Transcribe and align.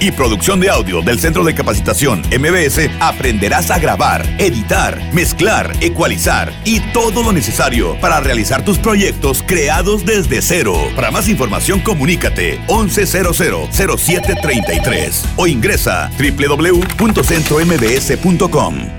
y 0.00 0.10
producción 0.12 0.60
de 0.60 0.70
audio 0.70 1.02
del 1.02 1.18
Centro 1.18 1.44
de 1.44 1.54
Capacitación 1.54 2.22
MBS 2.38 2.88
aprenderás 3.00 3.70
a 3.70 3.78
grabar, 3.78 4.24
editar, 4.38 4.98
mezclar, 5.12 5.70
ecualizar 5.80 6.52
y 6.64 6.80
todo 6.92 7.22
lo 7.22 7.32
necesario 7.32 7.98
para 8.00 8.20
realizar 8.20 8.64
tus 8.64 8.78
proyectos 8.78 9.42
creados 9.46 10.04
desde 10.04 10.42
cero. 10.42 10.74
Para 10.94 11.10
más 11.10 11.28
información 11.28 11.80
comunícate 11.80 12.60
11000733 12.68 15.24
o 15.36 15.46
ingresa 15.46 16.10
www.centrombs.com. 16.18 18.98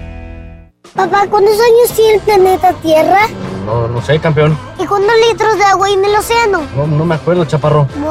Papá, 0.95 1.28
¿cuántos 1.29 1.53
años 1.53 1.94
tiene 1.95 2.16
el 2.16 2.22
planeta 2.22 2.74
Tierra? 2.81 3.28
No, 3.66 3.88
no 3.88 4.01
sé, 4.01 4.19
campeón. 4.19 4.57
¿Y 4.79 4.85
cuántos 4.85 5.13
litros 5.29 5.57
de 5.57 5.63
agua 5.63 5.88
hay 5.88 5.94
en 5.94 6.03
el 6.03 6.13
océano? 6.16 6.63
No, 6.75 6.88
no 6.88 7.06
me 7.06 7.16
acuerdo, 7.16 7.45
chaparro. 7.45 7.88
Bueno, 7.97 8.09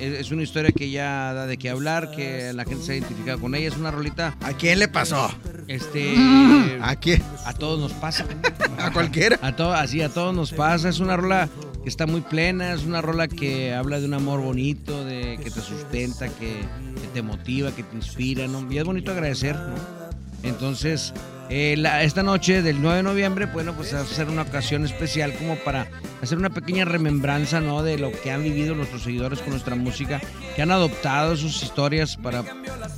es 0.00 0.30
una 0.30 0.42
historia 0.42 0.70
que 0.72 0.90
ya 0.90 1.32
da 1.34 1.46
de 1.46 1.56
qué 1.56 1.70
hablar, 1.70 2.10
que 2.10 2.52
la 2.52 2.64
gente 2.64 2.84
se 2.84 2.92
ha 2.92 2.96
identificado 2.96 3.40
con 3.40 3.54
ella. 3.54 3.68
Es 3.68 3.76
una 3.76 3.90
rolita. 3.90 4.36
¿A 4.42 4.52
quién 4.52 4.78
le 4.78 4.88
pasó? 4.88 5.30
Este, 5.66 6.14
¿A 6.80 6.96
quién? 6.96 7.22
A 7.44 7.52
todos 7.54 7.78
nos 7.80 7.92
pasa. 7.92 8.24
¿A 8.78 8.90
cualquiera? 8.92 9.38
A 9.42 9.54
to- 9.56 9.72
así 9.72 10.00
a 10.02 10.08
todos 10.08 10.34
nos 10.34 10.52
pasa. 10.52 10.88
Es 10.88 11.00
una 11.00 11.16
rola 11.16 11.48
que 11.82 11.88
está 11.88 12.06
muy 12.06 12.20
plena, 12.22 12.72
es 12.72 12.84
una 12.84 13.00
rola 13.02 13.28
que 13.28 13.74
habla 13.74 14.00
de 14.00 14.06
un 14.06 14.14
amor 14.14 14.40
bonito, 14.40 15.04
de 15.04 15.38
que 15.42 15.50
te 15.50 15.60
sustenta, 15.60 16.28
que, 16.28 16.60
que 17.00 17.06
te 17.12 17.22
motiva, 17.22 17.70
que 17.72 17.82
te 17.82 17.96
inspira, 17.96 18.46
¿no? 18.48 18.70
Y 18.70 18.78
es 18.78 18.84
bonito 18.84 19.12
agradecer, 19.12 19.54
¿no? 19.56 19.74
Entonces, 20.42 21.12
eh, 21.50 21.76
la- 21.78 22.02
esta 22.02 22.22
noche 22.22 22.62
del 22.62 22.80
9 22.82 22.98
de 22.98 23.02
noviembre, 23.02 23.46
bueno, 23.46 23.72
pues 23.74 23.88
ser 23.88 24.28
una 24.28 24.42
ocasión 24.42 24.84
especial 24.84 25.32
como 25.34 25.56
para 25.56 25.88
hacer 26.22 26.36
una 26.38 26.50
pequeña 26.50 26.84
remembranza, 26.84 27.60
¿no? 27.60 27.82
De 27.82 27.96
lo 27.98 28.12
que 28.12 28.30
han 28.30 28.42
vivido 28.42 28.74
nuestros 28.74 29.02
seguidores 29.02 29.40
con 29.40 29.50
nuestra 29.50 29.74
música, 29.74 30.20
que 30.54 30.62
han 30.62 30.70
adoptado 30.70 31.36
sus 31.36 31.62
historias 31.62 32.16
para 32.16 32.44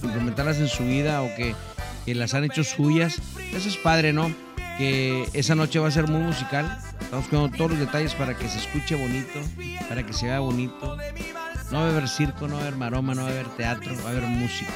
implementarlas 0.02 0.58
en 0.58 0.69
su 0.69 0.85
vida 0.85 1.23
o 1.23 1.35
que, 1.37 1.55
las 2.06 2.35
han 2.35 2.43
hecho 2.43 2.64
suyas. 2.64 3.19
Eso 3.55 3.69
es 3.69 3.76
padre, 3.76 4.12
¿no? 4.12 4.35
Que 4.79 5.29
esa 5.32 5.55
noche 5.55 5.79
va 5.79 5.87
a 5.87 5.91
ser 5.93 6.08
muy 6.08 6.20
musical. 6.20 6.76
Estamos 7.00 7.29
cuidando 7.29 7.56
todos 7.56 7.70
los 7.73 7.79
detalles 7.81 8.14
para 8.14 8.37
que 8.37 8.49
se 8.49 8.58
escuche 8.58 8.97
bonito, 8.97 9.38
para 9.88 10.05
que 10.05 10.12
se 10.12 10.26
vea 10.26 10.41
bonito. 10.41 10.97
No 11.70 11.79
va 11.79 11.87
a 11.87 11.91
haber 11.91 12.08
circo, 12.08 12.49
no 12.49 12.55
va 12.55 12.62
a 12.62 12.62
haber 12.62 12.76
maroma, 12.76 13.14
no 13.14 13.23
va 13.23 13.29
a 13.29 13.31
haber 13.31 13.47
teatro, 13.50 13.94
va 14.05 14.08
a 14.08 14.12
haber 14.12 14.25
música. 14.25 14.73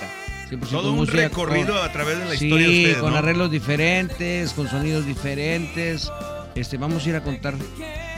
100% 0.50 0.70
Todo 0.70 0.90
un 0.92 0.96
música 0.98 1.18
recorrido 1.18 1.74
con- 1.74 1.84
a 1.84 1.92
través 1.92 2.18
de 2.18 2.24
la 2.26 2.36
Sí, 2.36 2.44
historia 2.46 2.68
de 2.68 2.78
ustedes, 2.78 2.96
con 2.98 3.10
¿no? 3.12 3.16
arreglos 3.18 3.50
diferentes, 3.50 4.52
con 4.52 4.68
sonidos 4.68 5.06
diferentes. 5.06 6.10
Este, 6.54 6.76
vamos 6.76 7.04
a 7.04 7.08
ir 7.08 7.16
a 7.16 7.22
contar 7.22 7.54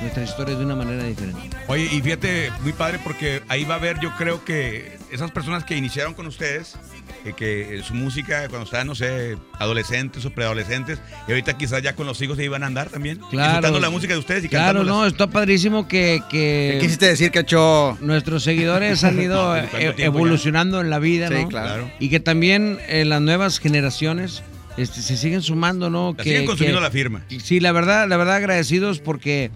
nuestra 0.02 0.22
historia 0.24 0.56
de 0.56 0.64
una 0.64 0.74
manera 0.76 1.04
diferente. 1.04 1.48
Oye, 1.68 1.84
y 1.90 2.00
fíjate, 2.02 2.50
muy 2.60 2.72
padre 2.74 2.98
porque 3.02 3.42
ahí 3.48 3.64
va 3.64 3.74
a 3.74 3.78
haber, 3.78 3.98
yo 4.00 4.12
creo 4.18 4.44
que 4.44 4.95
esas 5.12 5.30
personas 5.30 5.64
que 5.64 5.76
iniciaron 5.76 6.14
con 6.14 6.26
ustedes, 6.26 6.76
eh, 7.24 7.32
que 7.36 7.80
su 7.84 7.94
música 7.94 8.48
cuando 8.48 8.64
estaban, 8.64 8.86
no 8.86 8.94
sé, 8.94 9.36
adolescentes 9.58 10.24
o 10.24 10.30
preadolescentes, 10.30 10.98
y 11.26 11.30
ahorita 11.30 11.56
quizás 11.56 11.82
ya 11.82 11.94
con 11.94 12.06
los 12.06 12.20
hijos 12.22 12.36
se 12.36 12.44
iban 12.44 12.62
a 12.62 12.66
andar 12.66 12.88
también, 12.90 13.18
disfrutando 13.30 13.78
la 13.80 13.90
música 13.90 14.14
de 14.14 14.18
ustedes 14.18 14.44
y 14.44 14.48
Claro, 14.48 14.80
cantándolas. 14.80 14.94
no, 14.94 15.06
está 15.06 15.26
padrísimo 15.28 15.86
que, 15.88 16.20
que 16.30 16.70
¿Qué 16.74 16.78
quisiste 16.80 17.06
decir, 17.06 17.30
Cacho? 17.30 17.96
nuestros 18.00 18.42
seguidores 18.42 19.04
han 19.04 19.20
ido 19.20 19.36
No, 19.46 19.56
eh, 19.56 19.68
¿cuánto 19.70 19.94
tiempo 19.94 20.18
evolucionando 20.18 20.80
en 20.80 20.90
la 20.90 20.98
vida, 20.98 21.28
Sí, 21.28 21.34
¿no? 21.34 21.48
claro. 21.48 21.90
Y 22.00 22.08
que 22.08 22.20
también 22.20 22.78
eh, 22.88 23.04
las 23.04 23.20
nuevas 23.20 23.58
generaciones 23.58 24.42
este, 24.76 25.00
se 25.02 25.16
siguen 25.16 25.40
sumando, 25.42 25.88
¿no? 25.88 26.14
La 26.16 26.22
que, 26.24 26.30
siguen 26.30 26.46
consumiendo 26.46 26.80
que- 26.80 26.84
la 26.84 26.90
firma. 26.90 27.22
Sí, 27.42 27.60
la 27.60 27.72
verdad, 27.72 28.08
la 28.08 28.16
verdad 28.16 28.36
agradecidos 28.36 28.98
porque, 29.00 29.50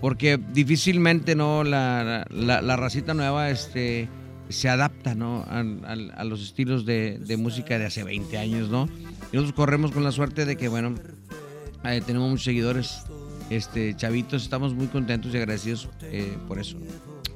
porque 0.00 0.38
difícilmente, 0.52 1.34
¿no? 1.34 1.62
La, 1.64 2.24
la, 2.30 2.62
la 2.62 2.76
racita 2.76 3.12
nueva, 3.14 3.50
este 3.50 4.08
se 4.48 4.68
adapta, 4.68 5.14
¿no? 5.14 5.44
A, 5.48 6.24
los 6.24 6.42
estilos 6.42 6.84
de, 6.84 7.18
de 7.18 7.36
música 7.36 7.78
de 7.78 7.86
hace 7.86 8.04
20 8.04 8.38
años, 8.38 8.68
¿no? 8.68 8.88
Y 9.32 9.36
nosotros 9.36 9.52
corremos 9.52 9.92
con 9.92 10.04
la 10.04 10.12
suerte 10.12 10.44
de 10.44 10.56
que, 10.56 10.68
bueno, 10.68 10.94
eh, 11.84 12.02
tenemos 12.06 12.30
muchos 12.30 12.44
seguidores, 12.44 13.02
este, 13.50 13.96
chavitos, 13.96 14.42
estamos 14.42 14.74
muy 14.74 14.86
contentos 14.86 15.34
y 15.34 15.36
agradecidos 15.36 15.88
eh, 16.02 16.36
por 16.48 16.58
eso. 16.58 16.76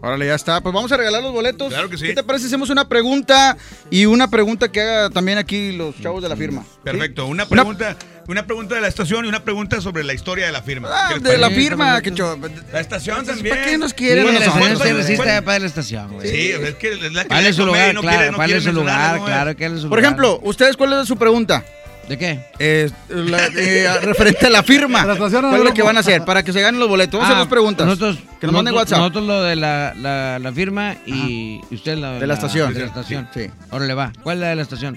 Órale, 0.00 0.26
ya 0.26 0.34
está. 0.34 0.60
Pues 0.60 0.74
vamos 0.74 0.92
a 0.92 0.96
regalar 0.96 1.22
los 1.22 1.32
boletos. 1.32 1.68
Claro 1.68 1.88
que 1.88 1.96
sí. 1.96 2.06
¿Qué 2.06 2.14
te 2.14 2.22
parece 2.22 2.46
hacemos 2.46 2.70
una 2.70 2.88
pregunta 2.88 3.56
y 3.90 4.04
una 4.06 4.28
pregunta 4.28 4.70
que 4.70 4.80
haga 4.80 5.10
también 5.10 5.38
aquí 5.38 5.72
los 5.72 5.98
chavos 6.00 6.22
de 6.22 6.28
la 6.28 6.36
firma? 6.36 6.62
¿Sí? 6.62 6.78
Perfecto, 6.84 7.26
una 7.26 7.46
pregunta 7.46 7.96
Una 7.98 8.15
pregunta 8.46 8.74
de 8.74 8.80
la 8.80 8.88
estación 8.88 9.24
y 9.24 9.28
una 9.28 9.40
pregunta 9.44 9.80
sobre 9.80 10.02
la 10.04 10.12
historia 10.14 10.46
de 10.46 10.52
la 10.52 10.62
firma. 10.62 10.88
Ah, 10.92 11.08
¿Qué 11.08 11.14
les 11.14 11.22
de 11.22 11.38
la 11.38 11.50
firma, 11.50 12.00
que 12.02 12.12
cho- 12.12 12.38
La 12.72 12.80
estación 12.80 13.24
también. 13.24 13.54
¿Para 13.56 13.66
qué 13.70 13.78
nos 13.78 13.94
quieren? 13.94 14.26
Sí, 14.28 14.36
a 14.36 14.40
la 14.40 14.76
se 14.76 14.92
resiste 14.92 15.16
¿Cuál- 15.16 15.28
ya 15.28 15.42
para 15.42 15.58
la 15.60 15.66
estación, 15.66 16.12
güey. 16.12 16.28
Sí, 16.28 16.50
es 16.50 16.74
que 16.74 16.92
es 16.92 17.12
la 17.12 17.24
que 17.24 17.52
su 17.52 17.64
lugar, 17.66 17.94
no 17.94 18.00
claro, 18.00 18.16
quiere, 18.18 18.54
no 18.58 18.60
su 18.62 18.72
lugar, 18.72 19.18
¿no? 19.18 19.24
claro 19.24 19.56
que 19.56 19.64
dale 19.64 19.76
su 19.80 19.88
Por 19.88 19.98
lugar. 19.98 20.04
ejemplo, 20.04 20.40
¿ustedes 20.42 20.76
cuál 20.76 20.92
es 21.00 21.08
su 21.08 21.16
pregunta? 21.16 21.64
¿De 22.08 22.16
qué? 22.16 22.38
Eh, 22.60 22.88
la- 23.08 23.46
eh, 23.56 23.88
referente 24.02 24.46
a 24.46 24.50
la 24.50 24.62
firma. 24.62 25.04
La 25.06 25.14
estación 25.14 25.42
no 25.42 25.48
¿Cuál 25.48 25.62
es 25.62 25.68
lo 25.68 25.74
que 25.74 25.82
van 25.82 25.96
a 25.96 26.00
hacer? 26.00 26.24
Para 26.24 26.44
que 26.44 26.52
se 26.52 26.60
ganen 26.60 26.78
los 26.78 26.88
boletos. 26.88 27.18
Vamos 27.18 27.24
a 27.24 27.28
hacer 27.32 27.36
Ah, 27.36 27.40
dos 27.40 27.48
preguntas. 27.48 27.84
Nosotros, 27.84 28.18
que 28.40 28.46
nos 28.46 28.54
manden 28.54 28.74
WhatsApp. 28.74 28.98
Nosotros 28.98 29.24
lo 29.24 29.42
de 29.42 29.56
la, 29.56 29.92
la, 29.96 30.38
la 30.38 30.52
firma 30.52 30.94
y, 31.04 31.60
y 31.68 31.74
usted 31.74 31.96
la 31.98 32.12
De 32.12 32.26
la 32.28 32.34
estación. 32.34 32.72
De 32.72 32.78
la 32.80 32.86
estación. 32.86 33.28
Sí. 33.34 33.50
Ahora 33.70 33.86
le 33.86 33.94
va. 33.94 34.12
¿Cuál 34.22 34.36
es 34.36 34.40
la 34.42 34.48
de 34.50 34.54
la 34.56 34.62
estación? 34.62 34.96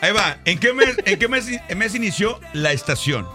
Ahí 0.00 0.12
va. 0.12 0.38
¿En 0.44 0.58
qué 0.58 0.72
mes, 0.72 0.96
en 1.04 1.18
qué 1.18 1.28
mes, 1.28 1.46
mes 1.76 1.94
inició 1.94 2.38
la 2.52 2.72
estación? 2.72 3.26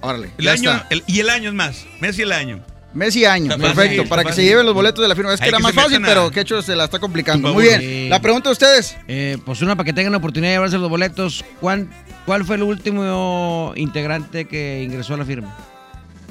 Órale. 0.00 0.30
El 0.38 0.44
ya 0.44 0.52
año, 0.52 0.72
está. 0.72 0.86
el- 0.90 1.02
y 1.06 1.20
el 1.20 1.30
año 1.30 1.48
es 1.48 1.54
más. 1.54 1.84
Mes 2.00 2.18
y 2.18 2.22
el 2.22 2.32
año. 2.32 2.60
Mes 2.92 3.14
y 3.16 3.24
año. 3.24 3.52
Está 3.52 3.58
Perfecto. 3.74 4.04
para 4.08 4.24
que 4.24 4.32
se 4.32 4.42
lleven 4.44 4.66
los 4.66 4.74
boletos 4.74 5.00
de 5.02 5.08
la 5.08 5.14
firma. 5.14 5.32
Es 5.32 5.38
que 5.40 5.44
Hay 5.44 5.48
era 5.50 5.58
que 5.58 5.62
más 5.62 5.72
fácil, 5.74 6.02
a- 6.04 6.06
pero 6.08 6.30
que 6.30 6.40
hecho 6.40 6.60
se 6.62 6.74
la 6.74 6.84
está 6.84 6.98
complicando. 6.98 7.52
Muy 7.54 7.64
bien. 7.64 8.10
La 8.10 8.20
pregunta 8.20 8.48
de 8.48 8.52
ustedes. 8.52 8.96
Eh, 9.06 9.38
pues 9.46 9.62
una 9.62 9.76
para 9.76 9.84
que 9.84 9.92
tengan 9.92 10.12
la 10.12 10.18
oportunidad 10.18 10.50
de 10.50 10.56
llevarse 10.56 10.78
los 10.78 10.90
boletos. 10.90 11.44
¿Cuán- 11.60 11.90
¿Cuál 12.26 12.44
fue 12.44 12.56
el 12.56 12.62
último 12.64 13.72
integrante 13.76 14.46
que 14.46 14.82
ingresó 14.82 15.14
a 15.14 15.18
la 15.18 15.24
firma? 15.24 15.56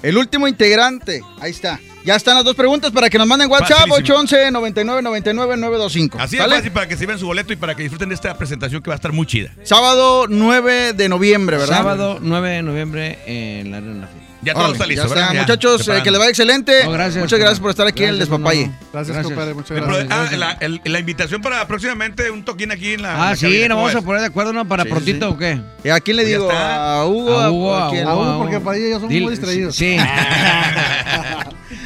El 0.02 0.18
último 0.18 0.48
integrante. 0.48 1.22
Ahí 1.40 1.52
está. 1.52 1.80
Ya 2.06 2.16
están 2.16 2.36
las 2.36 2.46
dos 2.46 2.56
preguntas 2.56 2.92
para 2.92 3.10
que 3.10 3.18
nos 3.18 3.28
manden 3.28 3.50
WhatsApp. 3.52 3.88
Facilísimo. 3.88 3.96
811 3.96 4.52
99 4.52 5.02
99 5.02 5.58
925. 5.58 6.18
Así 6.20 6.38
¿Sale? 6.38 6.56
fácil 6.56 6.72
para 6.72 6.88
que 6.88 6.96
se 6.96 7.02
lleven 7.02 7.20
su 7.20 7.26
boleto 7.26 7.52
y 7.54 7.56
para 7.58 7.76
que 7.76 7.84
disfruten 7.84 8.10
de 8.10 8.16
esta 8.16 8.38
presentación 8.38 8.82
que 8.82 8.90
va 8.90 8.96
a 8.96 8.98
estar 8.98 9.12
muy 9.12 9.26
chida. 9.26 9.52
Sábado 9.64 10.26
9 10.30 10.94
de 10.94 11.10
noviembre, 11.10 11.58
¿verdad? 11.58 11.78
Sábado 11.78 12.20
9 12.22 12.50
de 12.50 12.62
noviembre 12.64 13.20
en 13.26 13.72
la 13.72 13.78
Arena 13.78 14.08
Fiesta. 14.08 14.29
Ya 14.42 14.54
todo 14.54 14.64
Órale, 14.64 14.74
está 14.76 14.86
listo, 14.88 15.04
ya 15.04 15.08
está. 15.08 15.16
¿verdad? 15.20 15.34
Ya, 15.34 15.42
Muchachos, 15.42 15.88
eh, 15.90 16.02
que 16.02 16.12
les 16.12 16.18
vaya 16.20 16.30
excelente. 16.30 16.84
No, 16.86 16.92
gracias, 16.92 17.18
Muchas 17.18 17.40
gracias 17.40 17.60
por 17.60 17.70
estar 17.72 17.88
aquí 17.88 18.04
en 18.04 18.10
el 18.12 18.16
Gracias, 18.16 18.30
Despapalle. 18.40 18.72
Gracias, 18.94 19.08
Gracias. 19.16 19.24
compadre. 19.26 19.54
Muchas 19.54 19.72
El 19.78 19.84
gracias. 19.84 20.08
ah, 20.12 20.38
la, 20.38 20.52
el- 20.62 20.82
la 20.86 21.00
invitación 21.00 21.42
para 21.42 21.68
próximamente 21.68 22.32
un 22.32 22.46
toquín 22.46 22.72
aquí 22.72 22.94
en 22.94 23.02
la. 23.02 23.10
en 23.16 23.20
Ah, 23.20 23.30
la 23.32 23.36
sí, 23.36 23.42
cabina, 23.48 23.68
nos 23.68 23.76
¿cómo 23.76 23.82
vamos 23.82 23.96
a 23.96 23.98
ves? 24.00 24.06
poner 24.06 24.22
de 24.22 24.28
acuerdo, 24.28 24.54
¿no? 24.54 24.66
¿Para 24.68 24.84
Sí, 24.84 24.90
prontito 24.90 25.28
sí. 25.28 25.34
o 25.34 25.38
qué? 25.38 25.62
¿Y 25.84 25.90
¿A 25.90 26.00
quién 26.00 26.16
le 26.18 26.24
Pues 26.24 26.32
ya 26.32 26.38
digo? 26.38 26.50
está. 26.52 26.94
¿A 27.02 27.06
Hugo? 27.06 27.38
A 27.40 27.52
Hugo, 27.52 28.38
porque 28.40 28.60
para 28.62 28.78
ellos 28.78 28.94
somos 29.02 29.10
Dile- 29.10 29.24
muy 29.24 29.32
distraídos. 29.32 29.76
Sí. 29.76 29.98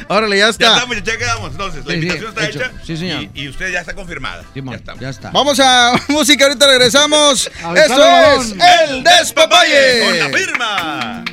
Órale, 0.08 0.36
ya 0.36 0.44
Ya 0.44 0.50
está. 0.50 0.74
estamos, 0.74 1.02
ya 1.02 1.16
quedamos. 1.18 1.50
Entonces, 1.52 1.84
la 1.86 1.92
Sí, 1.94 2.00
sí, 2.00 2.06
invitación 2.06 2.28
está 2.28 2.46
hecho. 2.46 2.58
hecha. 2.60 2.70
Sí, 2.84 2.96
señor. 2.96 3.22
Y, 3.22 3.30
y 3.42 3.48
usted 3.48 3.72
ya 3.72 3.80
está 3.80 3.94
confirmada. 3.94 4.44
Simón, 4.52 4.74
ya 4.74 4.78
estamos. 4.78 5.00
ya 5.00 5.08
está. 5.08 5.30
Vamos 5.30 5.58
a 5.60 5.92
música, 6.08 6.44
ahorita 6.46 6.66
regresamos. 6.66 7.50
A 7.64 7.72
Esto 7.74 7.92
es 7.94 7.98
balón. 7.98 8.58
El 8.88 9.02
Despapalle. 9.02 10.00
Con 10.04 10.18
la 10.18 10.38
firma. 10.38 11.24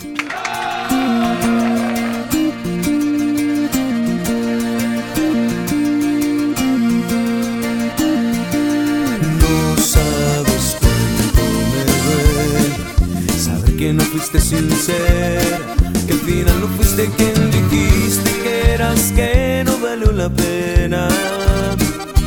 Fuiste 14.12 14.42
sincera, 14.42 15.58
que 16.06 16.14
al 16.14 16.20
final 16.20 16.60
no 16.60 16.68
fuiste 16.68 17.10
quien 17.16 17.52
dijiste 17.52 18.30
que 18.44 18.74
eras, 18.74 19.12
que 19.14 19.64
no 19.66 19.78
valió 19.80 20.12
la 20.12 20.30
pena 20.30 21.08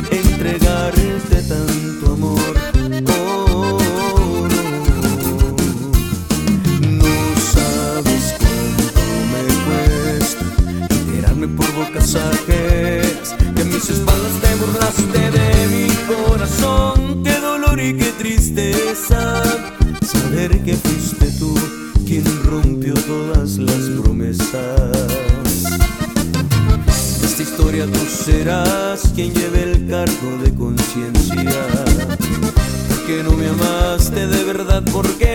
entregarte 0.09 1.41
tanto 1.47 2.13
amor. 2.13 2.55
Oh, 3.07 3.77
no. 4.49 5.37
No 7.01 7.15
sabes 7.53 8.33
cuánto 8.39 9.01
me 9.31 9.41
cuesta 9.65 10.43
enterarme 10.89 11.47
por 11.49 11.71
bocas 11.73 12.15
ajenas 12.15 13.35
que 13.55 13.63
mis 13.63 13.89
espaldas 13.89 14.33
te 14.41 14.55
burlaste 14.55 15.24
Porque 33.15 33.29
no 33.29 33.37
me 33.37 33.47
amaste 33.47 34.27
de 34.27 34.43
verdad, 34.43 34.83
porque 34.91 35.34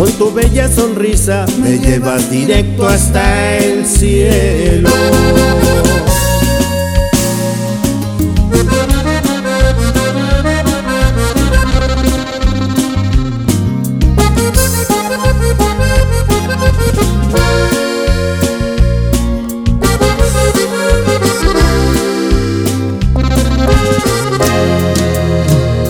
con 0.00 0.10
tu 0.12 0.32
bella 0.32 0.66
sonrisa 0.66 1.44
me 1.62 1.78
llevas 1.78 2.30
directo 2.30 2.88
hasta 2.88 3.58
el 3.58 3.84
cielo. 3.84 4.88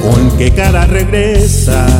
¿Con 0.02 0.36
qué 0.36 0.50
cara 0.50 0.86
regresas? 0.86 1.99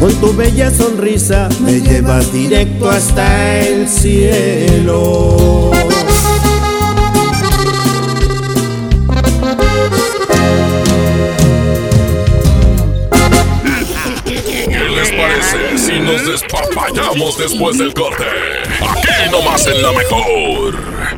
con 0.00 0.14
tu 0.14 0.34
bella 0.34 0.70
sonrisa 0.70 1.48
me 1.60 1.78
llevas 1.78 2.32
directo 2.32 2.88
hasta 2.88 3.60
el 3.60 3.86
cielo. 3.86 5.70
¿Qué 14.24 14.88
les 14.88 15.10
parece 15.12 15.78
si 15.78 16.00
nos 16.00 16.26
despapallamos 16.26 17.36
después 17.36 17.76
del 17.76 17.92
corte? 17.92 18.24
Aquí 18.80 19.30
nomás 19.30 19.66
en 19.66 19.82
la 19.82 19.92
mejor. 19.92 21.09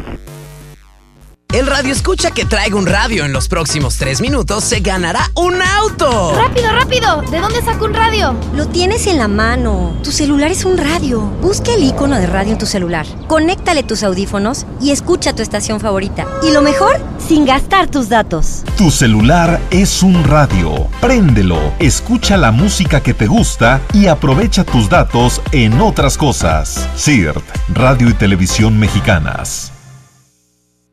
El 1.53 1.67
radio 1.67 1.93
escucha 1.93 2.31
que 2.31 2.47
traiga 2.47 2.77
un 2.77 2.87
radio 2.87 3.27
en 3.27 3.35
los 3.35 3.47
próximos 3.47 3.99
tres 3.99 4.23
minutos 4.23 4.65
se 4.65 4.81
ganará 4.81 5.31
un 5.35 5.61
auto. 5.61 6.33
¡Rápido, 6.35 6.73
rápido! 6.73 7.21
¿De 7.31 7.41
dónde 7.41 7.61
saco 7.61 7.85
un 7.85 7.93
radio? 7.93 8.35
Lo 8.55 8.69
tienes 8.69 9.07
en 9.07 9.19
la 9.19 9.29
mano. 9.29 9.95
Tu 10.03 10.13
celular 10.13 10.51
es 10.51 10.65
un 10.65 10.79
radio. 10.79 11.21
Busca 11.43 11.75
el 11.75 11.85
icono 11.85 12.17
de 12.19 12.27
radio 12.27 12.53
en 12.53 12.59
tu 12.59 12.65
celular. 12.65 13.05
Conéctale 13.29 13.83
tus 13.83 14.03
audífonos 14.03 14.65
y 14.81 14.93
escucha 14.93 15.35
tu 15.35 15.43
estación 15.43 15.79
favorita. 15.79 16.27
Y 16.43 16.53
lo 16.53 16.63
mejor, 16.63 16.99
sin 17.19 17.45
gastar 17.45 17.87
tus 17.87 18.09
datos. 18.09 18.63
Tu 18.79 18.91
celular 18.91 19.61
es 19.71 20.03
un 20.03 20.25
radio. 20.25 20.89
Préndelo, 21.03 21.61
escucha 21.79 22.39
la 22.39 22.51
música 22.51 23.03
que 23.03 23.13
te 23.13 23.27
gusta 23.27 23.83
y 23.93 24.07
aprovecha 24.07 24.65
tus 24.65 24.89
datos 24.89 25.43
en 25.53 25.83
otras 25.83 26.17
cosas. 26.17 26.89
CIRT, 26.97 27.45
Radio 27.75 28.09
y 28.09 28.15
Televisión 28.15 28.79
Mexicanas. 28.79 29.72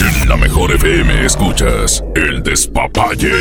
En 0.00 0.28
la 0.28 0.36
mejor 0.36 0.72
FM 0.72 1.24
escuchas 1.24 2.04
el 2.14 2.42
despapalle. 2.42 3.32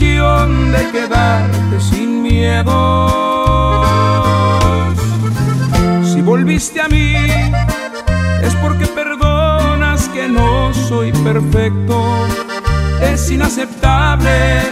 De 0.00 0.90
quedarte 0.90 1.80
sin 1.80 2.20
miedo. 2.20 3.84
Si 6.02 6.20
volviste 6.20 6.80
a 6.80 6.88
mí, 6.88 7.14
es 8.42 8.54
porque 8.56 8.86
perdonas 8.86 10.08
que 10.08 10.28
no 10.28 10.74
soy 10.74 11.12
perfecto. 11.12 12.26
Es 13.02 13.30
inaceptable 13.30 14.62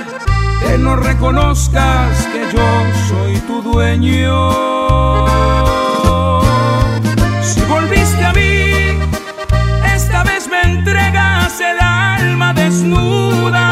que 0.61 0.77
no 0.79 0.97
reconozcas 0.97 2.27
que 2.33 2.57
yo 2.57 2.67
soy 3.09 3.37
tu 3.47 3.63
dueño. 3.63 4.51
Si 7.43 7.61
volviste 7.61 8.25
a 8.25 8.33
mí, 8.33 8.99
esta 9.95 10.25
vez 10.25 10.49
me 10.49 10.63
entregas 10.63 11.61
el 11.61 11.79
alma 11.81 12.53
desnuda. 12.55 13.72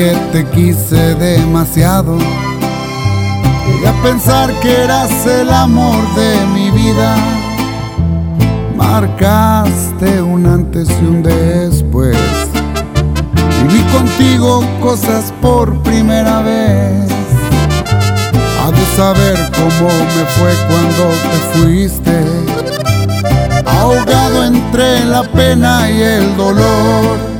que 0.00 0.16
te 0.32 0.46
quise 0.46 1.14
demasiado. 1.16 2.16
Llegué 3.66 3.86
a 3.86 4.02
pensar 4.02 4.50
que 4.60 4.84
eras 4.84 5.26
el 5.26 5.50
amor 5.50 6.02
de 6.14 6.46
mi 6.54 6.70
vida. 6.70 7.16
Marcaste 8.76 10.22
un 10.22 10.46
antes 10.46 10.88
y 10.88 11.04
un 11.04 11.22
después. 11.22 12.16
Viví 13.60 13.82
contigo 13.92 14.64
cosas 14.80 15.34
por 15.42 15.82
primera 15.82 16.40
vez. 16.40 17.10
Ha 18.58 18.70
de 18.70 18.84
saber 18.96 19.36
cómo 19.52 19.88
me 20.14 20.24
fue 20.36 20.52
cuando 20.70 21.04
te 21.30 21.38
fuiste. 21.52 22.16
Ahogado 23.66 24.46
entre 24.46 25.04
la 25.04 25.24
pena 25.24 25.90
y 25.90 26.00
el 26.00 26.36
dolor 26.38 27.39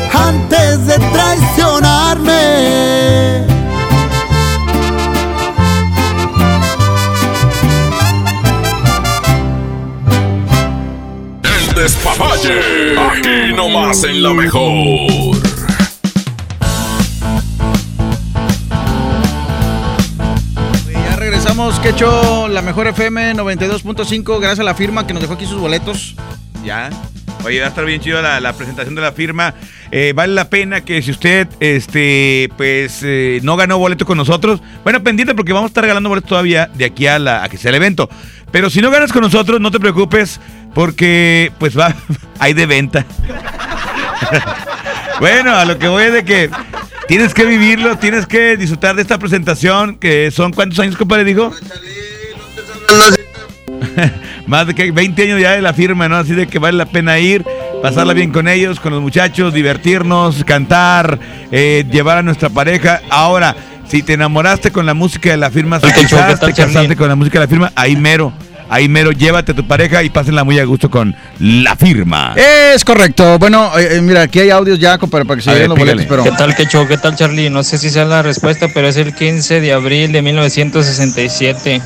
antes 0.13 0.85
de 0.87 0.97
traicionarme. 0.97 2.31
El 11.43 11.75
despapalle. 11.75 12.59
Aquí 12.97 13.53
nomás 13.55 14.03
en 14.03 14.23
la 14.23 14.33
mejor. 14.33 15.37
Ya 20.91 21.15
regresamos, 21.15 21.79
que 21.79 21.89
hecho 21.89 22.47
la 22.47 22.61
mejor 22.61 22.87
FM 22.87 23.35
92.5, 23.35 24.39
gracias 24.39 24.59
a 24.59 24.63
la 24.63 24.75
firma 24.75 25.07
que 25.07 25.13
nos 25.13 25.21
dejó 25.21 25.33
aquí 25.33 25.45
sus 25.45 25.59
boletos. 25.59 26.15
Ya. 26.63 26.89
Oye, 27.43 27.59
va 27.59 27.65
a 27.65 27.69
estar 27.69 27.85
bien 27.85 27.99
chido 27.99 28.21
la, 28.21 28.39
la 28.39 28.53
presentación 28.53 28.93
de 28.93 29.01
la 29.01 29.11
firma. 29.11 29.55
Eh, 29.93 30.13
vale 30.15 30.33
la 30.33 30.49
pena 30.49 30.81
que 30.81 31.01
si 31.01 31.11
usted 31.11 31.49
este, 31.59 32.49
pues, 32.55 33.01
eh, 33.03 33.41
no 33.43 33.57
ganó 33.57 33.77
boleto 33.77 34.05
con 34.05 34.17
nosotros, 34.17 34.61
bueno, 34.83 35.03
pendiente 35.03 35.35
porque 35.35 35.51
vamos 35.51 35.67
a 35.67 35.71
estar 35.71 35.83
regalando 35.83 36.07
boletos 36.07 36.29
todavía 36.29 36.69
de 36.73 36.85
aquí 36.85 37.07
a, 37.07 37.19
la, 37.19 37.43
a 37.43 37.49
que 37.49 37.57
sea 37.57 37.69
el 37.69 37.75
evento. 37.75 38.09
Pero 38.51 38.69
si 38.69 38.81
no 38.81 38.89
ganas 38.89 39.11
con 39.11 39.21
nosotros, 39.21 39.59
no 39.59 39.69
te 39.69 39.79
preocupes 39.79 40.39
porque 40.73 41.51
pues 41.57 41.77
va, 41.77 41.93
hay 42.39 42.53
de 42.53 42.65
venta. 42.65 43.05
bueno, 45.19 45.55
a 45.55 45.65
lo 45.65 45.77
que 45.77 45.89
voy 45.89 46.03
es 46.03 46.13
de 46.13 46.23
que 46.23 46.49
tienes 47.07 47.33
que 47.33 47.45
vivirlo, 47.45 47.97
tienes 47.97 48.25
que 48.25 48.55
disfrutar 48.55 48.95
de 48.95 49.01
esta 49.01 49.17
presentación, 49.17 49.97
que 49.97 50.31
son 50.31 50.53
cuántos 50.53 50.79
años, 50.79 50.95
compadre, 50.95 51.25
dijo. 51.25 51.51
Más 54.47 54.67
de 54.67 54.73
que 54.73 54.91
20 54.91 55.23
años 55.23 55.41
ya 55.41 55.51
de 55.51 55.61
la 55.61 55.73
firma, 55.73 56.07
¿no? 56.07 56.17
Así 56.17 56.33
de 56.33 56.47
que 56.47 56.59
vale 56.59 56.77
la 56.77 56.85
pena 56.85 57.19
ir, 57.19 57.43
pasarla 57.81 58.13
bien 58.13 58.31
con 58.31 58.47
ellos, 58.47 58.79
con 58.79 58.93
los 58.93 59.01
muchachos, 59.01 59.53
divertirnos, 59.53 60.43
cantar, 60.43 61.19
eh, 61.51 61.85
llevar 61.91 62.19
a 62.19 62.23
nuestra 62.23 62.49
pareja. 62.49 63.01
Ahora, 63.09 63.55
si 63.87 64.03
te 64.03 64.13
enamoraste 64.13 64.71
con 64.71 64.85
la 64.85 64.93
música 64.93 65.31
de 65.31 65.37
la 65.37 65.49
firma, 65.51 65.79
si 65.79 65.87
¿Qué 65.91 66.05
tal, 66.05 66.39
te 66.39 66.53
casaste 66.53 66.95
con 66.95 67.07
la 67.09 67.15
música 67.15 67.39
de 67.39 67.45
la 67.45 67.49
firma, 67.49 67.71
ahí 67.75 67.95
mero. 67.95 68.31
Ahí 68.69 68.87
mero, 68.87 69.11
llévate 69.11 69.51
a 69.51 69.55
tu 69.55 69.67
pareja 69.67 70.01
y 70.01 70.09
pásenla 70.09 70.45
muy 70.45 70.57
a 70.57 70.63
gusto 70.63 70.89
con 70.89 71.13
la 71.39 71.75
firma. 71.75 72.33
Es 72.37 72.85
correcto. 72.85 73.37
Bueno, 73.37 73.77
eh, 73.77 73.97
eh, 73.97 74.01
mira, 74.01 74.21
aquí 74.21 74.39
hay 74.39 74.49
audios 74.49 74.79
ya 74.79 74.97
compadre, 74.97 75.25
para 75.25 75.35
que 75.35 75.41
se 75.41 75.53
vean 75.53 75.67
los 75.67 75.77
boletos, 75.77 76.05
pero... 76.07 76.23
¿Qué 76.23 76.31
tal, 76.31 76.55
Quecho? 76.55 76.87
¿Qué 76.87 76.97
tal, 76.97 77.17
Charlie? 77.17 77.49
No 77.49 77.63
sé 77.63 77.77
si 77.77 77.89
sea 77.89 78.05
la 78.05 78.21
respuesta, 78.21 78.69
pero 78.73 78.87
es 78.87 78.95
el 78.95 79.13
15 79.13 79.59
de 79.59 79.73
abril 79.73 80.13
de 80.13 80.21
1967. 80.21 81.81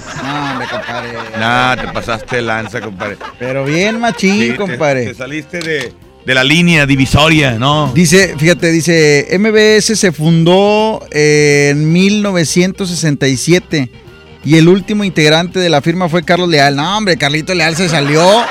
Compadre. 1.45 1.81
No, 1.83 1.87
te 1.87 1.93
pasaste 1.93 2.41
lanza, 2.41 2.81
compadre. 2.81 3.17
Pero 3.39 3.63
bien 3.65 3.99
machín, 3.99 4.39
Sí, 4.39 4.53
compadre. 4.57 5.05
te 5.07 5.13
saliste 5.15 5.59
de, 5.59 5.93
de 6.25 6.33
la 6.33 6.43
línea 6.43 6.85
divisoria, 6.85 7.53
¿no? 7.59 7.91
Dice, 7.93 8.35
fíjate, 8.37 8.71
dice, 8.71 9.27
MBS 9.39 9.97
se 9.97 10.11
fundó 10.11 11.05
en 11.11 11.91
1967 11.93 13.89
y 14.43 14.57
el 14.57 14.67
último 14.67 15.03
integrante 15.03 15.59
de 15.59 15.69
la 15.69 15.81
firma 15.81 16.07
fue 16.09 16.23
Carlos 16.23 16.49
Leal. 16.49 16.75
No, 16.75 16.97
hombre, 16.97 17.17
Carlito 17.17 17.53
Leal 17.55 17.75
se 17.75 17.89
salió 17.89 18.43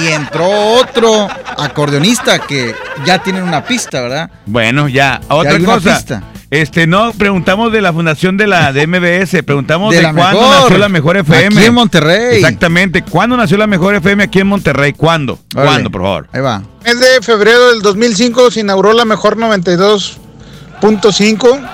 y 0.00 0.06
entró 0.08 0.48
otro 0.76 1.26
acordeonista 1.58 2.38
que 2.38 2.74
ya 3.04 3.20
tienen 3.22 3.42
una 3.42 3.64
pista, 3.64 4.00
¿verdad? 4.00 4.30
Bueno, 4.46 4.88
ya. 4.88 5.20
Otra 5.28 5.52
hay 5.52 5.62
una 5.62 5.74
cosa. 5.74 5.96
pista. 5.96 6.22
Este, 6.50 6.86
no, 6.88 7.12
preguntamos 7.12 7.70
de 7.72 7.80
la 7.80 7.92
fundación 7.92 8.36
de 8.36 8.48
la 8.48 8.72
de 8.72 8.84
MBS, 8.88 9.44
preguntamos 9.44 9.94
De 9.94 10.02
cuándo 10.02 10.40
mejor. 10.40 10.60
nació 10.62 10.78
la 10.78 10.88
mejor 10.88 11.16
FM. 11.18 11.46
Aquí 11.46 11.64
en 11.66 11.74
Monterrey. 11.74 12.36
Exactamente. 12.38 13.02
¿Cuándo 13.02 13.36
nació 13.36 13.56
la 13.56 13.68
mejor 13.68 13.94
FM 13.94 14.24
aquí 14.24 14.40
en 14.40 14.48
Monterrey? 14.48 14.92
¿Cuándo? 14.92 15.38
¿Cuándo, 15.54 15.90
por 15.90 16.02
favor? 16.02 16.28
Ahí 16.32 16.40
va. 16.40 16.60
mes 16.84 16.98
de 16.98 17.22
febrero 17.22 17.68
del 17.70 17.82
2005 17.82 18.50
se 18.50 18.58
inauguró 18.60 18.92
la 18.94 19.04
mejor 19.04 19.36
92.5 19.36 21.68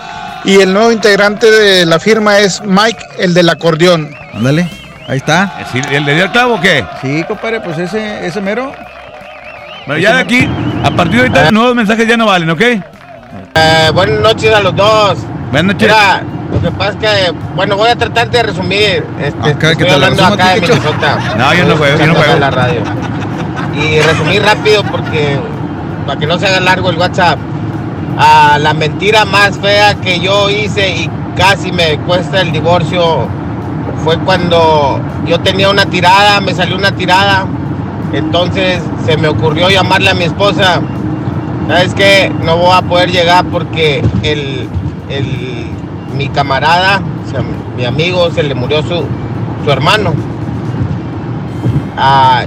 y 0.44 0.56
el 0.60 0.74
nuevo 0.74 0.92
integrante 0.92 1.50
de 1.50 1.86
la 1.86 1.98
firma 1.98 2.38
es 2.38 2.60
Mike, 2.62 2.98
el 3.18 3.32
del 3.32 3.48
acordeón. 3.48 4.10
Ándale, 4.34 4.68
ahí 5.08 5.16
está. 5.16 5.58
¿El 5.90 6.04
de 6.04 6.14
dio 6.16 6.24
el 6.24 6.30
clavo 6.32 6.56
o 6.56 6.60
qué? 6.60 6.84
Sí, 7.00 7.24
compadre, 7.26 7.62
pues 7.62 7.78
ese, 7.78 8.26
ese 8.26 8.42
mero. 8.42 8.70
Bueno, 9.86 10.02
ya 10.02 10.16
de 10.16 10.20
aquí, 10.20 10.46
a 10.84 10.90
partir 10.90 11.14
de 11.14 11.20
ahorita, 11.28 11.50
nuevos 11.50 11.74
mensajes 11.74 12.06
ya 12.06 12.18
no 12.18 12.26
valen, 12.26 12.50
¿ok? 12.50 12.60
Eh, 13.54 13.90
buenas 13.92 14.20
noches 14.20 14.54
a 14.54 14.60
los 14.60 14.74
dos. 14.76 15.18
Buenas 15.50 15.74
noches. 15.74 15.88
Mira, 15.88 16.22
lo 16.52 16.60
que 16.60 16.70
pasa 16.70 16.90
es 16.92 16.96
que, 16.96 17.32
bueno, 17.54 17.76
voy 17.76 17.88
a 17.88 17.96
tratar 17.96 18.30
de 18.30 18.42
resumir. 18.42 19.04
Este, 19.20 19.50
estoy 19.50 19.88
hablando 19.88 20.24
acá 20.24 20.54
de. 20.54 20.60
Minnesota. 20.60 21.18
No, 21.36 21.54
yo 21.54 21.64
no 21.64 21.76
juego, 21.76 21.98
yo 21.98 22.06
no 22.06 22.14
juego. 22.14 22.38
la 22.38 22.50
radio. 22.50 22.80
Y 23.74 24.00
resumir 24.00 24.42
rápido 24.42 24.82
porque, 24.84 25.38
para 26.06 26.18
que 26.18 26.26
no 26.26 26.38
se 26.38 26.46
haga 26.46 26.60
largo 26.60 26.90
el 26.90 26.98
WhatsApp. 26.98 27.38
Ah, 28.18 28.58
la 28.60 28.72
mentira 28.72 29.24
más 29.24 29.58
fea 29.58 29.94
que 29.94 30.20
yo 30.20 30.48
hice 30.48 30.88
y 30.88 31.10
casi 31.36 31.70
me 31.70 31.98
cuesta 31.98 32.40
el 32.40 32.50
divorcio 32.50 33.28
fue 34.04 34.18
cuando 34.20 35.00
yo 35.26 35.38
tenía 35.40 35.68
una 35.68 35.84
tirada, 35.84 36.40
me 36.40 36.54
salió 36.54 36.76
una 36.76 36.92
tirada. 36.92 37.46
Entonces 38.12 38.80
se 39.04 39.16
me 39.16 39.28
ocurrió 39.28 39.68
llamarle 39.68 40.10
a 40.10 40.14
mi 40.14 40.24
esposa. 40.24 40.80
¿Sabes 41.68 41.94
qué? 41.94 42.30
No 42.44 42.56
voy 42.58 42.70
a 42.74 42.82
poder 42.82 43.10
llegar 43.10 43.44
porque 43.46 44.02
el, 44.22 44.68
el- 45.08 45.66
mi 46.16 46.28
camarada, 46.28 47.00
o 47.26 47.30
sea, 47.30 47.40
mi 47.76 47.84
amigo, 47.84 48.30
se 48.30 48.42
le 48.42 48.54
murió 48.54 48.82
su, 48.82 49.04
su 49.64 49.70
hermano. 49.70 50.14
Ah, 51.98 52.44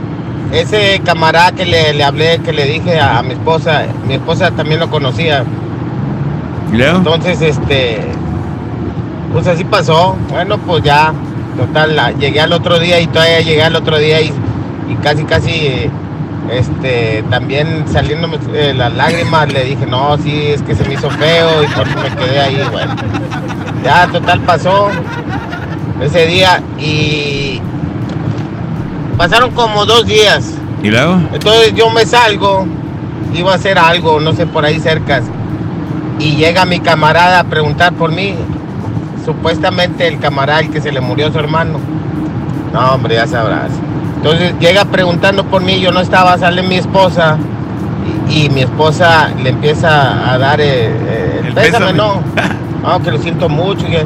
ese 0.54 1.02
camarada 1.04 1.52
que 1.52 1.66
le, 1.66 1.94
le 1.94 2.04
hablé, 2.04 2.40
que 2.40 2.52
le 2.54 2.66
dije 2.66 3.00
a, 3.00 3.20
a 3.20 3.24
mi 3.24 3.34
esposa, 3.34 3.84
mi 4.08 4.16
esposa 4.16 4.52
también 4.52 4.80
lo 4.80 4.90
conocía. 4.90 5.44
Entonces, 6.98 7.42
este, 7.42 8.00
pues 9.34 9.46
así 9.48 9.64
pasó. 9.66 10.16
Bueno, 10.30 10.58
pues 10.60 10.84
ya, 10.84 11.14
total, 11.58 11.96
la- 11.96 12.12
llegué 12.12 12.42
al 12.42 12.54
otro 12.54 12.80
día 12.80 13.00
y 13.00 13.08
todavía 13.08 13.42
llegué 13.42 13.64
al 13.64 13.76
otro 13.76 13.98
día 13.98 14.22
y, 14.22 14.32
y 14.90 14.96
casi, 15.04 15.24
casi, 15.26 15.52
eh, 15.52 15.90
este, 16.52 17.24
también 17.30 17.86
saliéndome 17.88 18.38
eh, 18.54 18.74
las 18.76 18.94
lágrimas, 18.94 19.52
le 19.52 19.64
dije, 19.64 19.86
no, 19.86 20.18
sí, 20.18 20.48
es 20.48 20.62
que 20.62 20.76
se 20.76 20.84
me 20.86 20.96
hizo 20.96 21.10
feo 21.10 21.64
y 21.64 21.68
por 21.68 21.88
eso 21.88 21.98
me 22.02 22.16
quedé 22.16 22.40
ahí, 22.40 22.62
bueno. 22.72 22.96
Ya, 23.84 24.08
total, 24.08 24.42
pasó 24.42 24.90
ese 26.02 26.26
día 26.26 26.62
y 26.78 27.62
pasaron 29.18 29.52
como 29.52 29.86
dos 29.86 30.06
días. 30.06 30.54
¿Y 30.82 30.90
luego? 30.90 31.20
Entonces 31.34 31.74
yo 31.76 31.90
me 31.90 32.06
salgo, 32.06 32.66
iba 33.34 33.52
a 33.52 33.56
hacer 33.56 33.78
algo, 33.78 34.20
no 34.20 34.34
sé, 34.34 34.48
por 34.48 34.66
ahí 34.66 34.80
cerca. 34.80 35.22
Y 36.20 36.36
llega 36.36 36.66
mi 36.66 36.80
camarada 36.80 37.40
a 37.40 37.44
preguntar 37.46 37.94
por 37.94 38.12
mí. 38.12 38.36
Supuestamente 39.26 40.08
el 40.08 40.20
camarada 40.20 40.62
el 40.62 40.70
que 40.70 40.82
se 40.82 40.92
le 40.92 41.02
murió 41.02 41.32
su 41.32 41.40
hermano. 41.40 41.80
No, 42.74 42.94
hombre, 42.94 43.16
ya 43.16 43.28
sabrás. 43.28 43.72
Entonces 44.20 44.54
llega 44.60 44.84
preguntando 44.86 45.46
por 45.46 45.62
mí, 45.62 45.80
yo 45.80 45.92
no 45.92 46.02
estaba, 46.02 46.38
sale 46.38 46.62
mi 46.62 46.76
esposa. 46.76 47.38
Y, 48.30 48.46
y 48.46 48.50
mi 48.50 48.62
esposa 48.62 49.30
le 49.42 49.50
empieza 49.50 50.32
a 50.32 50.38
dar 50.38 50.60
eh, 50.62 50.88
eh, 50.88 51.42
el 51.46 51.54
pésame, 51.54 51.88
pésame. 51.88 51.94
no. 51.94 52.22
No, 52.82 53.02
que 53.02 53.12
lo 53.12 53.18
siento 53.18 53.50
mucho. 53.50 53.86
que 53.88 54.06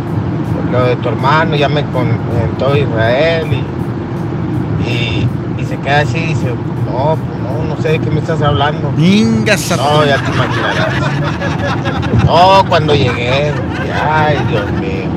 lo 0.71 0.83
de 0.85 0.95
tu 0.95 1.09
hermano, 1.09 1.55
ya 1.55 1.69
me 1.69 1.83
comentó 1.85 2.75
Israel. 2.75 3.47
Y, 3.51 4.89
y, 4.89 5.27
y 5.59 5.65
se 5.65 5.77
queda 5.77 5.99
así 5.99 6.17
y 6.17 6.27
dice, 6.29 6.47
no, 6.47 7.15
pues 7.15 7.39
no, 7.39 7.75
no 7.75 7.81
sé 7.81 7.89
de 7.89 7.99
qué 7.99 8.09
me 8.09 8.19
estás 8.19 8.41
hablando. 8.41 8.91
No, 9.77 10.05
ya 10.05 10.17
te 10.17 10.31
imaginarás. 10.31 10.93
No, 12.25 12.63
cuando 12.67 12.95
llegué, 12.95 13.51
ay, 14.09 14.37
Dios 14.49 14.71
mío. 14.73 15.09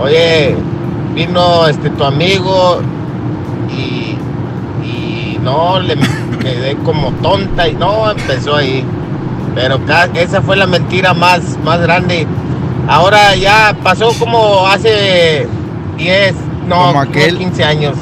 Oye, 0.00 0.56
vino 1.14 1.66
este 1.66 1.90
tu 1.90 2.04
amigo 2.04 2.80
y, 2.80 2.97
y 5.38 5.44
no, 5.44 5.80
le 5.80 5.96
quedé 6.40 6.76
como 6.84 7.12
tonta 7.22 7.68
y 7.68 7.74
no, 7.74 8.10
empezó 8.10 8.56
ahí. 8.56 8.84
Pero 9.54 9.80
esa 10.14 10.40
fue 10.42 10.56
la 10.56 10.66
mentira 10.66 11.14
más, 11.14 11.58
más 11.64 11.80
grande. 11.80 12.26
Ahora 12.88 13.34
ya 13.34 13.76
pasó 13.82 14.12
como 14.18 14.66
hace 14.66 15.46
10, 15.96 16.34
no, 16.66 16.98
aquel. 17.00 17.38
15 17.38 17.64
años. 17.64 17.96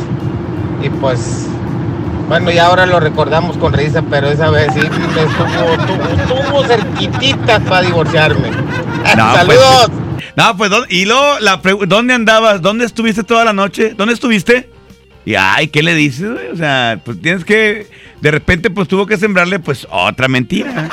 Y 0.83 0.89
pues 0.91 1.47
Bueno, 2.29 2.51
y 2.51 2.59
ahora 2.59 2.85
lo 2.87 3.01
recordamos 3.01 3.57
con 3.57 3.73
risa, 3.73 4.03
pero 4.11 4.29
esa 4.29 4.51
vez 4.51 4.69
sí 4.75 4.81
me 4.81 5.23
estuvo, 5.23 5.73
estuvo, 5.73 6.43
estuvo 6.45 6.65
cerquitita 6.65 7.61
para 7.61 7.83
divorciarme. 7.83 8.51
No, 9.17 9.35
¡Saludos! 9.35 9.89
Pues, 9.89 10.27
no, 10.37 10.57
pues, 10.57 10.71
¿dó- 10.71 10.85
y 10.89 11.05
luego, 11.07 11.39
la 11.41 11.61
¿dónde 11.87 12.13
andabas? 12.13 12.61
¿Dónde 12.61 12.85
estuviste 12.85 13.23
toda 13.23 13.45
la 13.45 13.53
noche? 13.53 13.95
¿Dónde 13.97 14.15
estuviste? 14.15 14.69
Y, 15.27 15.35
ay, 15.35 15.69
¿qué 15.69 15.83
le 15.83 15.95
dices? 15.95 16.31
O 16.53 16.57
sea, 16.57 17.01
pues 17.05 17.21
tienes 17.21 17.45
que, 17.45 17.89
de 18.21 18.31
repente, 18.31 18.71
pues 18.71 18.87
tuvo 18.87 19.07
que 19.07 19.17
sembrarle, 19.17 19.59
pues, 19.59 19.87
otra 19.91 20.29
mentira. 20.29 20.89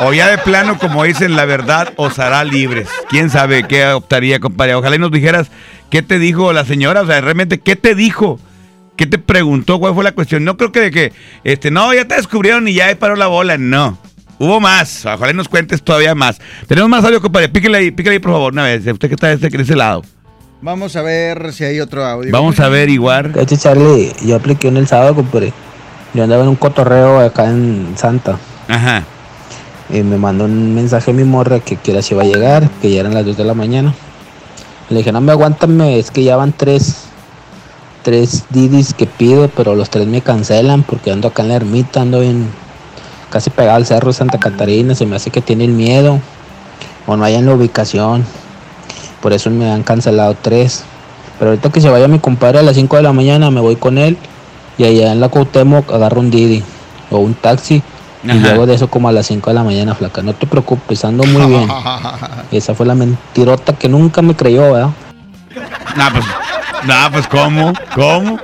O 0.00 0.12
ya 0.12 0.28
de 0.28 0.36
plano, 0.38 0.78
como 0.78 1.04
dicen, 1.04 1.36
la 1.36 1.44
verdad 1.44 1.94
os 1.96 2.18
hará 2.18 2.42
libres. 2.42 2.88
¿Quién 3.08 3.30
sabe 3.30 3.66
qué 3.68 3.86
optaría, 3.86 4.40
compadre? 4.40 4.74
Ojalá 4.74 4.96
y 4.96 4.98
nos 4.98 5.12
dijeras 5.12 5.50
qué 5.90 6.02
te 6.02 6.18
dijo 6.18 6.52
la 6.52 6.64
señora, 6.64 7.02
o 7.02 7.06
sea, 7.06 7.20
realmente, 7.20 7.60
¿qué 7.60 7.76
te 7.76 7.94
dijo? 7.94 8.40
¿Qué 8.96 9.06
te 9.06 9.18
preguntó? 9.18 9.78
¿Cuál 9.78 9.94
fue 9.94 10.02
la 10.02 10.12
cuestión? 10.12 10.42
No 10.44 10.56
creo 10.56 10.72
que 10.72 10.80
de 10.80 10.90
que, 10.90 11.12
este, 11.44 11.70
no, 11.70 11.94
ya 11.94 12.06
te 12.06 12.16
descubrieron 12.16 12.66
y 12.66 12.74
ya 12.74 12.86
ahí 12.86 12.96
paró 12.96 13.14
la 13.14 13.28
bola. 13.28 13.56
No. 13.58 13.96
Hubo 14.38 14.58
más. 14.58 15.06
Ojalá 15.06 15.30
y 15.30 15.34
nos 15.34 15.48
cuentes 15.48 15.82
todavía 15.82 16.16
más. 16.16 16.40
Tenemos 16.66 16.90
más 16.90 17.04
audio, 17.04 17.22
compadre. 17.22 17.48
Píquele 17.48 17.78
ahí, 17.78 17.90
píquele 17.92 18.14
ahí, 18.14 18.18
por 18.18 18.32
favor, 18.32 18.52
una 18.52 18.64
vez. 18.64 18.84
Usted 18.84 19.08
que 19.08 19.14
está 19.14 19.28
de 19.28 19.34
ese, 19.34 19.50
de 19.50 19.62
ese 19.62 19.76
lado. 19.76 20.02
Vamos 20.66 20.96
a 20.96 21.02
ver 21.02 21.52
si 21.52 21.62
hay 21.62 21.78
otro 21.78 22.04
audio. 22.04 22.32
Vamos 22.32 22.58
a 22.58 22.64
averiguar. 22.64 23.30
Este 23.36 23.56
Charlie, 23.56 24.12
yo 24.24 24.34
apliqué 24.34 24.66
en 24.66 24.76
el 24.76 24.88
sábado, 24.88 25.14
compadre. 25.14 25.52
Yo 26.12 26.24
andaba 26.24 26.42
en 26.42 26.48
un 26.48 26.56
cotorreo 26.56 27.20
acá 27.20 27.44
en 27.44 27.94
Santa. 27.94 28.36
Ajá. 28.66 29.04
Y 29.90 30.02
me 30.02 30.16
mandó 30.16 30.46
un 30.46 30.74
mensaje 30.74 31.12
mi 31.12 31.22
morra 31.22 31.60
que 31.60 31.76
quiera 31.76 32.02
si 32.02 32.16
va 32.16 32.24
a 32.24 32.26
llegar, 32.26 32.68
que 32.82 32.90
ya 32.90 32.98
eran 32.98 33.14
las 33.14 33.24
2 33.24 33.36
de 33.36 33.44
la 33.44 33.54
mañana. 33.54 33.94
Le 34.90 34.98
dije, 34.98 35.12
no 35.12 35.20
me 35.20 35.30
aguántame, 35.30 36.00
es 36.00 36.10
que 36.10 36.24
ya 36.24 36.34
van 36.34 36.52
tres, 36.52 37.04
tres 38.02 38.46
didis 38.50 38.92
que 38.92 39.06
pido, 39.06 39.46
pero 39.46 39.76
los 39.76 39.88
tres 39.88 40.08
me 40.08 40.20
cancelan 40.20 40.82
porque 40.82 41.12
ando 41.12 41.28
acá 41.28 41.44
en 41.44 41.50
la 41.50 41.54
ermita, 41.54 42.00
ando 42.00 42.18
bien 42.18 42.48
casi 43.30 43.50
pegado 43.50 43.76
al 43.76 43.86
cerro 43.86 44.08
de 44.08 44.14
Santa 44.14 44.40
Catarina, 44.40 44.96
se 44.96 45.06
me 45.06 45.14
hace 45.14 45.30
que 45.30 45.42
tienen 45.42 45.76
miedo 45.76 46.18
o 47.06 47.16
no 47.16 47.24
hay 47.24 47.36
en 47.36 47.46
la 47.46 47.54
ubicación. 47.54 48.24
Por 49.26 49.32
eso 49.32 49.50
me 49.50 49.68
han 49.68 49.82
cancelado 49.82 50.36
tres. 50.40 50.84
Pero 51.40 51.50
ahorita 51.50 51.70
que 51.70 51.80
se 51.80 51.90
vaya 51.90 52.06
mi 52.06 52.20
compadre 52.20 52.60
a 52.60 52.62
las 52.62 52.76
5 52.76 52.94
de 52.94 53.02
la 53.02 53.12
mañana, 53.12 53.50
me 53.50 53.58
voy 53.60 53.74
con 53.74 53.98
él 53.98 54.16
y 54.78 54.84
allá 54.84 55.10
en 55.10 55.18
la 55.18 55.28
Cuauhtémoc 55.28 55.90
agarro 55.90 56.20
un 56.20 56.30
Didi 56.30 56.62
o 57.10 57.18
un 57.18 57.34
taxi. 57.34 57.82
Y 58.22 58.30
Ajá. 58.30 58.38
luego 58.38 58.66
de 58.66 58.76
eso 58.76 58.86
como 58.88 59.08
a 59.08 59.12
las 59.12 59.26
5 59.26 59.50
de 59.50 59.54
la 59.54 59.64
mañana, 59.64 59.96
flaca. 59.96 60.22
No 60.22 60.32
te 60.32 60.46
preocupes, 60.46 61.04
ando 61.04 61.24
muy 61.24 61.44
bien. 61.48 61.68
Esa 62.52 62.76
fue 62.76 62.86
la 62.86 62.94
mentirota 62.94 63.72
que 63.72 63.88
nunca 63.88 64.22
me 64.22 64.36
creyó, 64.36 64.72
¿verdad? 64.72 64.90
Nah, 65.96 66.10
pues, 66.12 66.24
nah, 66.84 67.10
pues, 67.10 67.26
¿cómo? 67.26 67.72
¿Cómo? 67.96 68.38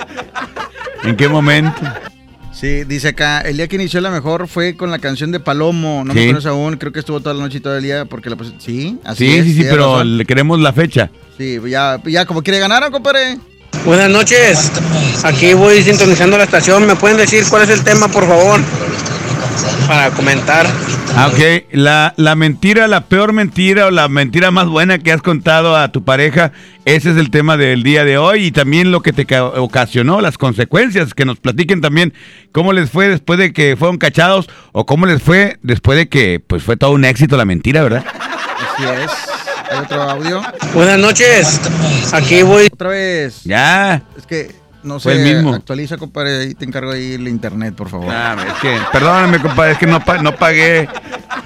¿En 1.04 1.14
qué 1.14 1.28
momento? 1.28 1.80
Sí, 2.62 2.84
dice 2.84 3.08
acá, 3.08 3.40
el 3.40 3.56
día 3.56 3.66
que 3.66 3.74
inició 3.74 4.00
la 4.00 4.12
mejor 4.12 4.46
fue 4.46 4.76
con 4.76 4.88
la 4.92 5.00
canción 5.00 5.32
de 5.32 5.40
Palomo. 5.40 6.04
No 6.04 6.12
Sí. 6.14 6.20
me 6.20 6.26
conoces 6.28 6.46
aún, 6.46 6.76
creo 6.76 6.92
que 6.92 7.00
estuvo 7.00 7.18
toda 7.18 7.34
la 7.34 7.40
noche 7.42 7.58
y 7.58 7.60
todo 7.60 7.76
el 7.76 7.82
día 7.82 8.04
porque 8.04 8.30
la 8.30 8.36
puse- 8.36 8.52
Sí, 8.60 8.98
así 9.04 9.26
Sí, 9.26 9.36
es, 9.36 9.44
sí, 9.46 9.54
sí, 9.54 9.64
pero 9.68 9.94
razón. 9.94 10.16
le 10.16 10.24
queremos 10.24 10.60
la 10.60 10.72
fecha. 10.72 11.10
Sí, 11.36 11.58
ya, 11.68 12.00
ya 12.06 12.24
como 12.24 12.40
quiere 12.44 12.60
ganar, 12.60 12.80
¿no, 12.80 12.92
compadre? 12.92 13.36
Buenas 13.84 14.08
noches. 14.10 14.70
Aquí 15.24 15.54
voy 15.54 15.82
sintonizando 15.82 16.38
la 16.38 16.44
estación. 16.44 16.86
¿Me 16.86 16.94
pueden 16.94 17.16
decir 17.16 17.42
cuál 17.50 17.62
es 17.64 17.70
el 17.70 17.82
tema, 17.82 18.06
por 18.06 18.28
favor? 18.28 18.60
Para 19.86 20.10
comentar. 20.10 20.66
Ah, 21.16 21.28
ok. 21.32 21.64
La, 21.72 22.14
la 22.16 22.34
mentira, 22.34 22.86
la 22.88 23.02
peor 23.02 23.32
mentira 23.32 23.86
o 23.86 23.90
la 23.90 24.08
mentira 24.08 24.50
más 24.50 24.66
buena 24.66 24.98
que 24.98 25.12
has 25.12 25.20
contado 25.22 25.76
a 25.76 25.92
tu 25.92 26.04
pareja, 26.04 26.52
ese 26.84 27.10
es 27.10 27.16
el 27.18 27.30
tema 27.30 27.56
del 27.56 27.82
día 27.82 28.04
de 28.04 28.16
hoy 28.18 28.46
y 28.46 28.50
también 28.52 28.90
lo 28.90 29.02
que 29.02 29.12
te 29.12 29.26
ca- 29.26 29.44
ocasionó, 29.44 30.20
las 30.20 30.38
consecuencias, 30.38 31.12
que 31.14 31.24
nos 31.24 31.38
platiquen 31.38 31.80
también 31.80 32.14
cómo 32.52 32.72
les 32.72 32.90
fue 32.90 33.08
después 33.08 33.38
de 33.38 33.52
que 33.52 33.76
fueron 33.78 33.98
cachados 33.98 34.48
o 34.72 34.86
cómo 34.86 35.04
les 35.06 35.22
fue 35.22 35.58
después 35.62 35.98
de 35.98 36.08
que 36.08 36.40
pues 36.46 36.62
fue 36.62 36.76
todo 36.76 36.92
un 36.92 37.04
éxito 37.04 37.36
la 37.36 37.44
mentira, 37.44 37.82
¿verdad? 37.82 38.04
Así 38.06 38.84
es. 38.84 39.10
¿Hay 39.70 39.78
otro 39.78 40.02
audio? 40.02 40.42
Buenas 40.74 40.98
noches. 40.98 41.60
Aquí 42.12 42.42
voy. 42.42 42.68
Otra 42.72 42.88
vez. 42.90 43.42
Ya. 43.44 44.02
Es 44.16 44.26
que 44.26 44.50
no 44.82 44.98
Fue 45.00 45.14
sé. 45.14 45.22
el 45.28 45.34
mismo. 45.36 45.54
Actualiza, 45.54 45.96
compadre, 45.96 46.40
ahí 46.40 46.54
te 46.54 46.64
encargo 46.64 46.90
ahí 46.92 47.12
el 47.14 47.28
internet, 47.28 47.74
por 47.74 47.88
favor. 47.88 48.12
Es 48.12 48.54
que, 48.60 48.76
perdóname, 48.92 49.40
compadre, 49.40 49.72
es 49.72 49.78
que 49.78 49.86
no, 49.86 50.04
pa- 50.04 50.18
no 50.18 50.34
pagué, 50.36 50.88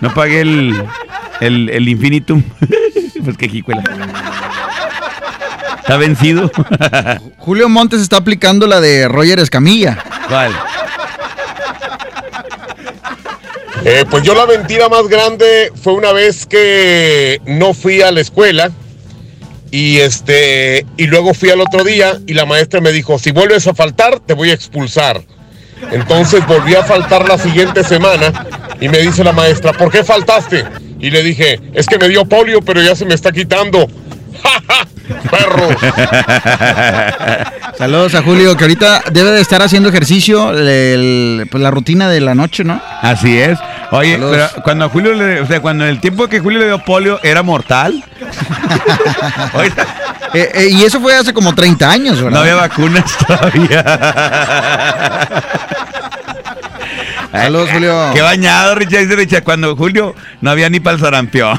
no 0.01 0.13
pagué 0.15 0.41
el, 0.41 0.83
el, 1.41 1.69
el 1.71 1.89
infinitum. 1.89 2.43
pues 3.25 3.37
que 3.37 3.49
jicuela. 3.49 3.83
Está 5.81 5.97
vencido. 5.99 6.51
Julio 7.39 7.69
Montes 7.69 8.01
está 8.01 8.17
aplicando 8.17 8.67
la 8.67 8.81
de 8.81 9.07
Roger 9.09 9.39
Escamilla. 9.39 9.99
¿Cuál? 10.29 10.53
Eh, 13.85 14.05
pues 14.11 14.25
yo 14.25 14.35
la 14.35 14.47
mentira 14.47 14.89
más 14.89 15.07
grande 15.07 15.71
fue 15.81 15.93
una 15.93 16.13
vez 16.13 16.45
que 16.47 17.41
no 17.47 17.73
fui 17.73 18.03
a 18.03 18.11
la 18.11 18.21
escuela 18.21 18.71
y 19.77 19.99
este 19.99 20.87
y 20.97 21.07
luego 21.07 21.35
fui 21.35 21.51
al 21.51 21.61
otro 21.61 21.85
día 21.85 22.19
y 22.27 22.33
la 22.33 22.47
maestra 22.47 22.81
me 22.81 22.93
dijo 22.93 23.19
si 23.19 23.31
vuelves 23.31 23.67
a 23.67 23.75
faltar 23.75 24.21
te 24.21 24.33
voy 24.33 24.49
a 24.49 24.55
expulsar. 24.55 25.23
Entonces 25.93 26.47
volví 26.47 26.75
a 26.75 26.83
faltar 26.83 27.29
la 27.29 27.37
siguiente 27.37 27.85
semana 27.85 28.47
y 28.81 28.89
me 28.89 28.97
dice 29.01 29.23
la 29.23 29.33
maestra 29.33 29.75
¿por 29.75 29.93
qué 29.93 30.03
faltaste? 30.03 30.65
Y 30.99 31.11
le 31.11 31.23
dije 31.23 31.61
es 31.75 31.87
que 31.87 31.99
me 31.99 32.09
dio 32.09 32.25
polio 32.25 32.63
pero 32.63 32.81
ya 32.81 32.97
se 32.97 33.05
me 33.05 33.13
está 33.13 33.33
quitando. 33.33 33.87
Perro. 35.31 35.69
Saludos 37.79 38.15
a 38.15 38.23
Julio, 38.23 38.57
que 38.57 38.65
ahorita 38.65 39.03
debe 39.13 39.31
de 39.33 39.41
estar 39.41 39.63
haciendo 39.63 39.89
ejercicio, 39.89 40.51
el- 40.53 41.47
pues 41.51 41.63
la 41.63 41.71
rutina 41.71 42.09
de 42.09 42.21
la 42.21 42.35
noche, 42.35 42.65
¿no? 42.65 42.81
Así 43.03 43.39
es. 43.39 43.59
Oye, 43.91 44.19
pero 44.19 44.49
cuando 44.65 44.87
a 44.87 44.89
Julio 44.89 45.15
le, 45.15 45.41
o 45.41 45.47
sea, 45.47 45.61
cuando 45.61 45.85
el 45.87 46.01
tiempo 46.01 46.27
que 46.29 46.41
Julio 46.41 46.59
le 46.59 46.67
dio 46.67 46.79
polio 46.85 47.21
era 47.23 47.43
mortal. 47.43 48.03
Eh, 50.35 50.51
eh, 50.55 50.69
y 50.71 50.83
eso 50.83 51.01
fue 51.01 51.15
hace 51.15 51.33
como 51.33 51.55
30 51.55 51.89
años, 51.89 52.17
¿verdad? 52.21 52.31
No 52.33 52.39
había 52.41 52.57
vacunas 52.57 53.05
todavía. 53.27 53.83
Saludos, 57.33 57.71
Julio. 57.73 58.11
Qué 58.13 58.21
bañado, 58.21 58.75
Richard. 58.75 59.03
Dice 59.05 59.17
Richard, 59.17 59.45
cuando 59.45 59.75
Julio 59.77 60.15
no 60.43 60.51
había 60.51 60.69
ni 60.69 60.81
para 60.81 60.97
el 60.97 61.01
sarampión. 61.01 61.59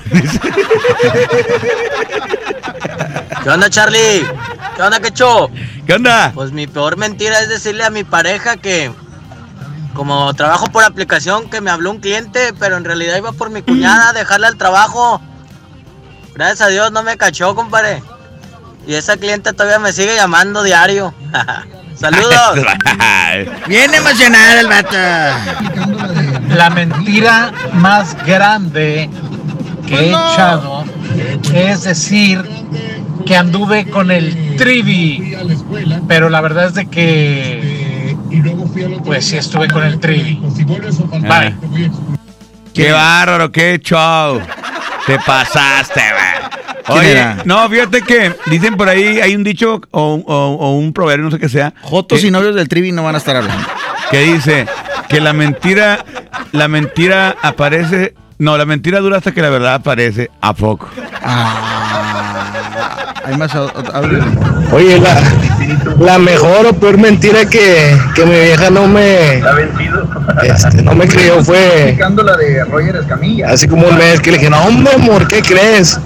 ¿Qué 3.48 3.54
onda, 3.54 3.70
Charlie? 3.70 4.28
¿Qué 4.76 4.82
onda, 4.82 5.00
Quecho? 5.00 5.50
¿Qué 5.86 5.94
onda? 5.94 6.34
Pues 6.36 6.52
mi 6.52 6.68
peor 6.68 6.98
mentira 6.98 7.40
es 7.40 7.48
decirle 7.48 7.86
a 7.86 7.90
mi 7.90 8.04
pareja 8.04 8.58
que, 8.58 8.92
como 9.94 10.34
trabajo 10.34 10.66
por 10.66 10.84
aplicación, 10.84 11.50
que 11.50 11.62
me 11.62 11.72
habló 11.72 11.92
un 11.92 12.02
cliente, 12.02 12.52
pero 12.60 12.76
en 12.76 12.84
realidad 12.84 13.16
iba 13.16 13.32
por 13.32 13.50
mi 13.50 13.62
cuñada 13.62 14.10
a 14.10 14.12
dejarle 14.12 14.48
al 14.48 14.58
trabajo. 14.58 15.22
Gracias 16.36 16.60
a 16.60 16.68
Dios 16.68 16.92
no 16.92 17.04
me 17.04 17.16
cachó, 17.16 17.56
compadre. 17.56 18.04
Y 18.86 18.96
esa 18.96 19.16
cliente 19.16 19.54
todavía 19.54 19.80
me 19.80 19.94
sigue 19.94 20.14
llamando 20.14 20.62
diario. 20.62 21.14
Saludos. 21.96 22.60
Bien 23.68 23.94
emocionado 23.94 24.60
el 24.60 24.68
vato. 24.68 24.98
La 26.50 26.70
mentira 26.70 27.54
más 27.72 28.14
grande 28.26 29.10
que 29.88 29.96
he 29.96 30.10
echado 30.10 30.84
es 31.54 31.84
decir 31.84 32.44
que 33.28 33.36
anduve 33.36 33.90
con 33.90 34.12
el 34.12 34.56
trivi. 34.58 35.36
Pero 36.08 36.30
la 36.30 36.42
verdad 36.42 36.68
es 36.68 36.74
de 36.74 36.88
que 36.88 38.16
pues 39.06 39.26
sí 39.26 39.38
estuve 39.38 39.68
con 39.68 39.84
el 39.84 40.00
trivi. 40.00 40.40
Bye. 41.22 41.56
Qué 42.74 42.92
bárbaro, 42.92 43.52
qué 43.52 43.80
show. 43.84 44.40
Te 45.06 45.18
pasaste, 45.20 46.02
güey. 46.02 46.48
¿Quién 46.86 47.00
Oye, 47.00 47.12
era? 47.12 47.38
no, 47.46 47.68
fíjate 47.70 48.02
que 48.02 48.34
dicen 48.46 48.78
por 48.78 48.88
ahí, 48.88 49.20
hay 49.20 49.36
un 49.36 49.44
dicho 49.44 49.82
o, 49.92 50.14
o- 50.26 50.56
o 50.56 50.72
un 50.78 50.94
proverbio, 50.94 51.26
no 51.26 51.32
sé 51.32 51.40
qué 51.40 51.50
sea. 51.50 51.74
Jotos 51.82 52.22
que- 52.22 52.28
y 52.28 52.32
novios 52.32 52.56
del 52.56 52.70
Trivi 52.70 52.92
no 52.94 53.04
van 53.04 53.16
a 53.16 53.18
estar 53.18 53.36
hablando. 53.36 53.66
que 54.10 54.20
dice 54.22 54.66
que 55.10 55.20
la 55.20 55.34
mentira, 55.34 56.06
la 56.54 56.68
mentira 56.70 57.36
aparece, 57.42 58.14
no, 58.38 58.58
la 58.58 58.66
mentira 58.66 59.00
dura 59.02 59.18
hasta 59.18 59.34
que 59.34 59.42
la 59.42 59.50
verdad 59.50 59.74
aparece. 59.76 60.30
¿A 60.40 60.54
poco? 60.54 60.88
Hay 63.26 63.36
más 63.38 63.54
au- 63.56 63.72
au- 63.74 63.92
audio. 63.96 64.20
Oye, 64.72 65.00
la, 65.00 65.22
la 66.00 66.18
mejor 66.18 66.66
o 66.68 66.74
peor 66.74 66.98
mentira 66.98 67.46
que, 67.46 67.98
que 68.16 68.26
mi 68.26 68.32
vieja 68.40 68.70
no 68.70 68.88
me, 68.88 69.42
este, 70.44 70.82
no 70.84 70.94
me 70.96 71.08
creyó 71.08 71.44
fue 71.44 71.98
la 72.24 72.38
de 72.38 72.64
Roger 72.66 72.96
Escamilla. 72.98 73.50
hace 73.50 73.68
como 73.68 73.88
un 73.88 73.98
mes 73.98 74.20
que 74.22 74.32
le 74.32 74.38
dije, 74.38 74.50
no 74.50 74.62
hombre 74.64 74.94
amor, 74.94 75.28
¿qué 75.28 75.42
crees? 75.42 76.00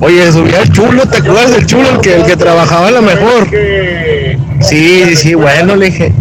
Oye, 0.00 0.30
subía 0.32 0.60
el 0.62 0.72
chulo, 0.72 1.04
¿te 1.06 1.18
acuerdas 1.18 1.50
del 1.52 1.66
chulo 1.66 1.88
el 1.90 2.00
que, 2.00 2.16
el 2.16 2.24
que 2.24 2.36
trabajaba 2.36 2.88
en 2.88 2.94
la 2.94 3.00
mejor? 3.02 3.48
Sí, 3.50 4.36
sí, 4.60 5.16
sí, 5.16 5.34
bueno, 5.34 5.76
le 5.76 5.86
dije. 5.86 6.12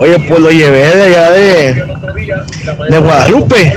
Oye, 0.00 0.18
pues 0.28 0.40
lo 0.40 0.50
llevé 0.50 0.96
de 0.96 1.02
allá 1.04 1.30
de, 1.30 1.74
de 2.90 2.98
Guadalupe. 2.98 3.76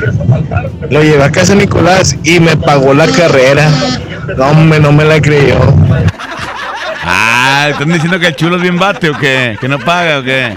Lo 0.89 1.03
llevé 1.03 1.23
a 1.23 1.31
casa 1.31 1.53
de 1.53 1.59
Nicolás 1.59 2.15
y 2.23 2.39
me 2.39 2.55
pagó 2.57 2.93
la 2.93 3.07
carrera. 3.07 3.69
No, 4.37 4.45
hombre, 4.47 4.79
no 4.79 4.91
me 4.91 5.03
la 5.03 5.19
creyó. 5.21 5.57
Ah, 7.05 7.67
¿están 7.69 7.89
diciendo 7.91 8.19
que 8.19 8.27
el 8.27 8.35
chulo 8.35 8.55
es 8.55 8.61
bien 8.61 8.79
bate 8.79 9.09
o 9.09 9.17
qué? 9.17 9.57
¿Que 9.59 9.67
no 9.67 9.79
paga 9.79 10.19
o 10.19 10.23
qué? 10.23 10.55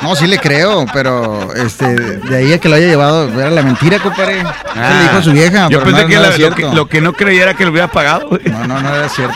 No, 0.00 0.16
sí 0.16 0.26
le 0.26 0.38
creo, 0.38 0.84
pero 0.92 1.52
este, 1.54 1.94
de 1.94 2.36
ahí 2.36 2.52
a 2.54 2.58
que 2.58 2.68
lo 2.68 2.74
haya 2.76 2.86
llevado, 2.88 3.28
era 3.38 3.50
la 3.50 3.62
mentira, 3.62 3.98
compadre. 4.00 4.40
Eso 4.40 4.48
le 4.74 5.02
dijo 5.02 5.16
a 5.18 5.22
su 5.22 5.32
vieja. 5.32 5.64
Ah. 5.66 5.68
Yo 5.70 5.78
pero 5.78 5.90
pensé 5.92 6.02
no- 6.02 6.08
que, 6.08 6.14
no 6.16 6.20
la- 6.22 6.28
era 6.34 6.38
lo, 6.48 6.54
que, 6.56 6.62
lo 6.74 6.86
que 6.88 7.00
no 7.02 7.12
creía 7.12 7.42
era 7.44 7.54
que 7.54 7.64
lo 7.64 7.70
hubiera 7.70 7.86
pagado. 7.88 8.28
güey. 8.30 8.40
No, 8.46 8.66
no, 8.66 8.80
no 8.80 8.94
era 8.96 9.08
cierto. 9.08 9.34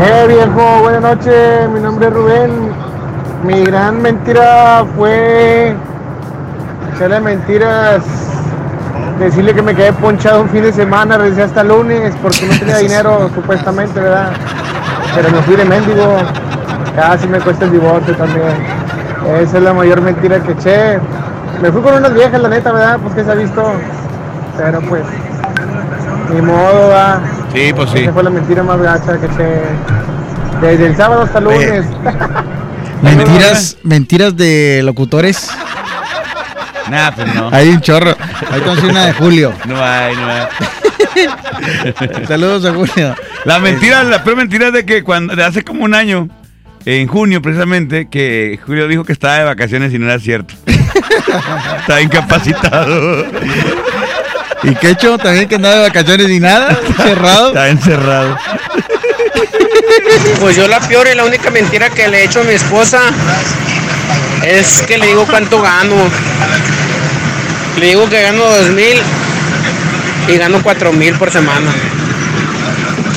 Eh, 0.00 0.26
viejo, 0.28 0.78
buenas 0.80 1.00
noches. 1.02 1.68
Mi 1.70 1.80
nombre 1.80 2.06
es 2.06 2.12
Rubén. 2.12 2.72
Mi 3.44 3.64
gran 3.64 4.02
mentira 4.02 4.84
fue 4.96 5.72
echarle 6.94 7.20
mentiras, 7.20 8.02
decirle 9.20 9.54
que 9.54 9.62
me 9.62 9.76
quedé 9.76 9.92
ponchado 9.92 10.42
un 10.42 10.48
fin 10.48 10.62
de 10.62 10.72
semana, 10.72 11.18
regresé 11.18 11.44
hasta 11.44 11.60
el 11.60 11.68
lunes 11.68 12.14
porque 12.20 12.46
no 12.46 12.58
tenía 12.58 12.78
dinero, 12.78 13.30
supuestamente, 13.34 14.00
¿verdad? 14.00 14.32
Pero 15.14 15.30
me 15.30 15.42
fui 15.42 15.54
de 15.54 15.64
mendigo. 15.64 16.16
Casi 16.96 17.28
me 17.28 17.38
cuesta 17.38 17.64
el 17.64 17.72
divorcio 17.72 18.16
también. 18.16 18.56
Esa 19.40 19.58
es 19.58 19.62
la 19.62 19.72
mayor 19.72 20.00
mentira 20.00 20.40
que 20.40 20.52
eché. 20.52 20.98
Me 21.62 21.70
fui 21.70 21.80
con 21.80 21.94
unas 21.94 22.12
viejas, 22.12 22.40
la 22.40 22.48
neta, 22.48 22.72
¿verdad? 22.72 22.98
Pues 23.00 23.14
que 23.14 23.24
se 23.24 23.30
ha 23.30 23.34
visto. 23.34 23.72
Pero 24.56 24.80
pues, 24.80 25.04
ni 26.34 26.42
modo, 26.42 26.88
va. 26.88 27.20
Sí, 27.52 27.72
pues 27.72 27.90
sí. 27.90 27.98
Esa 28.00 28.12
fue 28.12 28.24
la 28.24 28.30
mentira 28.30 28.64
más 28.64 28.80
gacha 28.82 29.16
que 29.16 29.26
eché. 29.26 29.62
Desde 30.60 30.86
el 30.86 30.96
sábado 30.96 31.22
hasta 31.22 31.38
el 31.38 31.44
lunes. 31.44 31.86
Mentiras, 33.02 33.76
mentiras 33.82 34.36
de 34.36 34.82
locutores. 34.84 35.50
Nah, 36.90 37.10
pues 37.12 37.34
no. 37.34 37.50
Hay 37.52 37.68
un 37.68 37.80
chorro. 37.80 38.16
Ahí 38.50 38.60
tenemos 38.60 38.82
una 38.84 39.06
de 39.06 39.12
Julio. 39.12 39.52
No 39.66 39.82
hay, 39.82 40.16
no 40.16 40.26
hay. 40.26 40.46
Saludos 42.26 42.64
a 42.64 42.72
Julio. 42.72 43.14
La 43.44 43.58
mentira, 43.58 44.02
la 44.04 44.24
peor 44.24 44.36
mentira 44.36 44.68
es 44.68 44.72
de 44.72 44.86
que 44.86 45.02
cuando 45.02 45.36
de 45.36 45.44
hace 45.44 45.62
como 45.62 45.84
un 45.84 45.94
año, 45.94 46.28
en 46.84 47.06
junio 47.06 47.42
precisamente, 47.42 48.08
que 48.08 48.58
Julio 48.64 48.88
dijo 48.88 49.04
que 49.04 49.12
estaba 49.12 49.38
de 49.38 49.44
vacaciones 49.44 49.92
y 49.92 49.98
no 49.98 50.06
era 50.06 50.18
cierto. 50.18 50.54
estaba 51.80 52.00
incapacitado. 52.00 53.26
¿Y 54.62 54.74
qué 54.76 54.90
hecho? 54.90 55.18
También 55.18 55.48
que 55.48 55.56
andaba 55.56 55.76
de 55.76 55.82
vacaciones 55.82 56.28
y 56.28 56.40
nada. 56.40 56.76
Cerrado. 56.96 57.48
Estaba 57.48 57.68
encerrado. 57.68 58.38
Pues 60.40 60.56
yo 60.56 60.68
la 60.68 60.80
peor 60.80 61.08
y 61.12 61.16
la 61.16 61.24
única 61.24 61.50
mentira 61.50 61.90
que 61.90 62.08
le 62.08 62.20
he 62.20 62.24
hecho 62.24 62.40
a 62.40 62.44
mi 62.44 62.54
esposa 62.54 63.00
es 64.44 64.82
que 64.82 64.98
le 64.98 65.06
digo 65.06 65.26
cuánto 65.26 65.60
gano. 65.60 65.96
Le 67.78 67.86
digo 67.86 68.08
que 68.08 68.22
gano 68.22 68.44
dos 68.44 68.68
mil 68.70 68.98
y 70.28 70.36
gano 70.36 70.60
cuatro 70.62 70.92
mil 70.92 71.14
por 71.14 71.30
semana. 71.30 71.70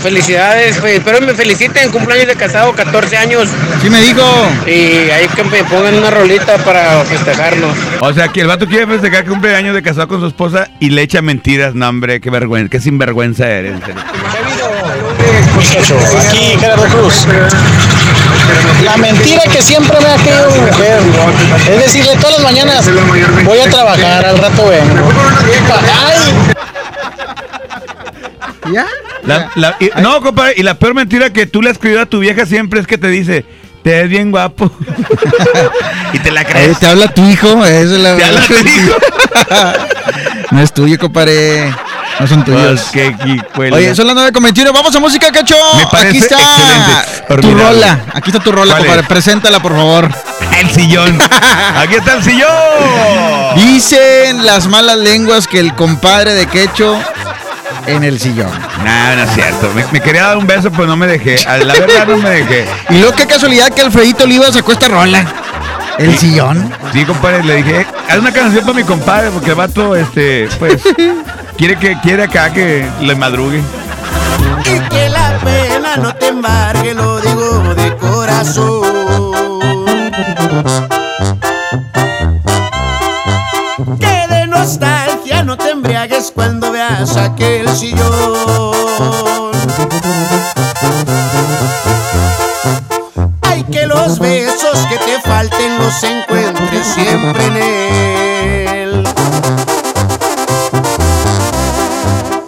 Felicidades, 0.02 0.80
pues, 0.80 0.98
espero 0.98 1.22
me 1.22 1.36
feliciten, 1.36 1.92
cumpleaños 1.92 2.26
de 2.26 2.36
casado, 2.36 2.74
14 2.74 3.18
años. 3.18 3.48
Sí 3.84 3.90
me 3.92 4.02
dijo. 4.02 4.24
Y 4.66 5.12
ahí 5.12 5.28
que 5.36 5.44
me 5.44 5.64
pongan 5.66 5.94
una 5.94 6.10
rolita 6.10 6.58
para 6.58 7.04
festejarnos. 7.06 7.78
O 8.00 8.12
sea, 8.12 8.30
que 8.30 8.42
el 8.42 8.48
vato 8.48 8.66
quiere 8.66 8.88
festejar 8.88 9.24
que 9.24 9.30
cumple 9.30 9.56
años 9.56 9.76
de 9.76 9.84
casado 9.84 10.08
con 10.08 10.20
su 10.20 10.26
esposa 10.26 10.70
y 10.80 10.90
le 10.90 11.04
echa 11.04 11.22
mentiras. 11.22 11.76
No, 11.76 11.88
hombre, 11.88 12.20
qué 12.20 12.32
vergüenza, 12.32 12.70
qué 12.70 12.80
sinvergüenza 12.80 13.48
eres. 13.48 13.76
Serio. 15.64 15.98
Aquí 16.28 16.56
Gerardo 16.60 16.86
Cruz. 16.86 17.26
La 18.84 18.98
mentira 18.98 19.44
que 19.44 19.62
siempre 19.62 19.98
me 20.02 20.08
ha 20.08 20.16
querido 20.18 20.50
mujer 20.52 21.00
es 21.70 21.80
decirle 21.86 22.16
todas 22.18 22.34
las 22.34 22.42
mañanas 22.44 22.90
voy 23.46 23.60
a 23.60 23.70
trabajar, 23.70 24.26
al 24.26 24.38
rato 24.38 24.68
vengo. 24.68 25.10
Ay, 26.08 26.20
¿Ya? 28.74 28.86
La- 29.24 29.52
la- 29.56 29.76
y- 29.80 29.90
no, 30.02 30.22
compadre, 30.22 30.54
y 30.58 30.64
la 30.64 30.76
peor 30.76 30.94
mentira 30.94 31.32
que 31.32 31.46
tú 31.46 31.62
le 31.62 31.70
has 31.70 31.76
escrito 31.76 32.00
a 32.02 32.06
tu 32.06 32.20
vieja 32.20 32.46
siempre 32.46 32.80
es 32.80 32.88
que 32.88 32.98
te 32.98 33.08
dice, 33.08 33.46
te 33.84 33.92
ves 33.92 34.10
bien 34.10 34.32
guapo. 34.32 34.72
y 36.14 36.20
te 36.20 36.32
la 36.32 36.44
crees. 36.44 36.80
te 36.80 36.88
habla 36.88 37.08
tu 37.14 37.24
hijo. 37.28 37.64
Esa 37.66 37.82
es 37.96 38.00
la 38.00 38.16
Te 38.16 38.24
habla 38.24 38.42
tu 38.42 38.54
hijo. 38.54 38.96
no 40.52 40.62
es 40.62 40.74
tuyo, 40.74 40.98
compadre. 41.00 41.74
No 42.22 42.28
son 42.28 42.44
tuyos. 42.46 42.82
Pues, 42.92 42.92
qué. 42.92 43.76
Oye, 43.76 43.96
son 43.96 44.06
las 44.06 44.16
9 44.16 44.32
con 44.32 44.44
21. 44.44 44.72
Vamos 44.72 44.96
a 44.96 45.00
música, 45.00 45.32
cacho. 45.32 45.56
Me 45.76 45.86
parece 45.88 46.10
Aquí 46.10 46.18
está 46.20 46.38
excelente. 46.38 47.48
tu 47.48 47.54
rola. 47.58 48.00
Aquí 48.14 48.30
está 48.30 48.40
tu 48.44 48.52
rola, 48.52 48.74
¿Cuál 48.74 48.78
compadre. 48.84 49.02
es? 49.02 49.08
Preséntala, 49.08 49.60
por 49.60 49.74
favor. 49.76 50.08
El 50.60 50.70
sillón. 50.70 51.20
Aquí 51.78 51.96
está 51.96 52.14
el 52.18 52.24
sillón. 52.24 52.48
Dicen 53.56 54.46
las 54.46 54.68
malas 54.68 54.98
lenguas 54.98 55.48
que 55.48 55.60
el 55.60 55.74
compadre 55.74 56.34
de 56.36 56.46
Quecho 56.46 57.02
en 57.88 58.04
el 58.04 58.20
sillón. 58.20 58.52
No, 58.86 59.16
no 59.16 59.24
es 59.24 59.34
cierto. 59.34 59.72
Me, 59.74 59.84
me 59.92 60.00
quería 60.02 60.28
dar 60.28 60.38
un 60.38 60.46
beso, 60.46 60.70
pero 60.72 60.86
no 60.86 60.96
me 60.96 61.08
dejé. 61.08 61.38
La 61.66 61.74
verdad 61.74 62.06
no 62.08 62.18
me 62.18 62.30
dejé. 62.30 62.68
Y 62.90 63.00
luego 63.00 63.16
qué 63.16 63.26
casualidad 63.26 63.70
que 63.70 63.82
Alfredito 63.82 64.26
Oliva 64.26 64.52
sacó 64.52 64.74
esta 64.74 64.88
rola. 64.88 65.26
El 65.98 66.18
sillón. 66.18 66.72
Sí, 66.94 67.04
compadre, 67.06 67.44
le 67.44 67.58
dije, 67.58 67.86
haz 68.10 68.18
una 68.18 68.32
canción 68.32 68.62
para 68.66 68.74
mi 68.74 68.84
compadre, 68.84 69.30
porque 69.30 69.50
el 69.52 69.56
vato, 69.56 69.96
este, 69.96 70.48
pues, 70.58 70.82
quiere 71.62 71.78
que 71.78 71.96
quiere 72.02 72.24
acá 72.24 72.52
que 72.52 72.90
le 73.02 73.14
madrugue. 73.14 73.62
Y 74.66 74.80
que 74.90 75.10
la 75.10 75.38
pena 75.44 75.96
no 75.98 76.16
te 76.16 76.30
embargue, 76.30 76.96
lo 76.96 77.22
digo 77.22 77.76
de 77.76 77.96
corazón. 77.98 78.82
Que 84.00 84.28
de 84.28 84.48
nostalgia 84.48 85.44
no 85.44 85.56
te 85.56 85.70
embriagues 85.70 86.32
cuando 86.34 86.72
veas 86.72 87.16
aquel 87.16 87.70
sillón. 87.76 89.52
Hay 93.44 93.64
que 93.66 93.86
los 93.86 94.18
besos 94.18 94.88
que 94.90 94.98
te 94.98 95.22
falten 95.22 95.78
los 95.78 96.04
encuentres 96.04 96.88
siempre 96.88 97.46
en 97.46 97.58
él. 97.58 99.04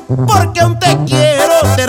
Porque 0.08 0.60
aún 0.62 0.80
te 0.80 0.98
quiero, 1.06 1.54
te 1.76 1.86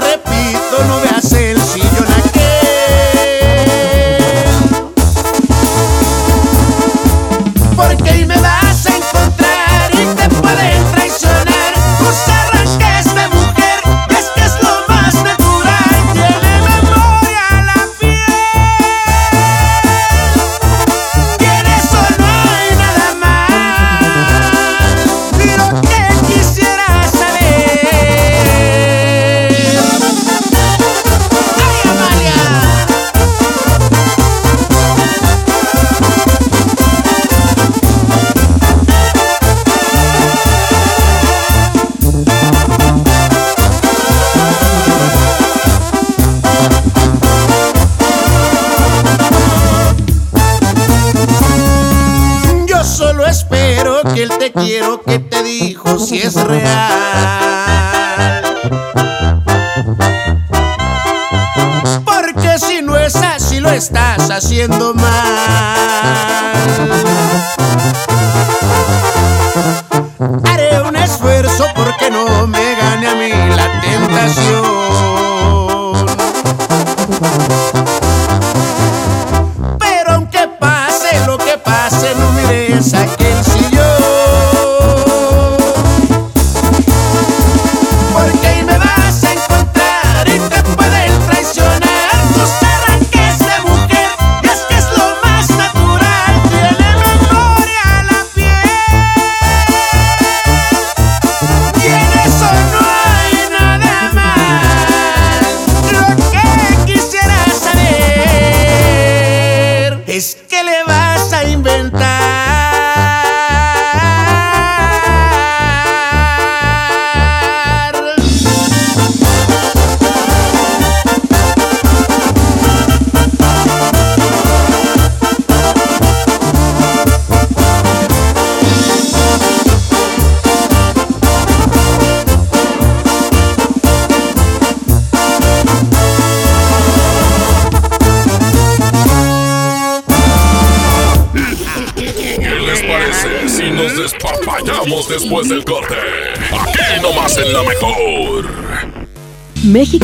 es 56.25 56.35
real. 56.43 56.83
Porque 62.05 62.59
si 62.59 62.81
no 62.81 62.97
es 62.97 63.15
así 63.17 63.61
lo 63.61 63.69
estás 63.71 64.31
haciendo 64.31 64.95
mal. 64.95 65.04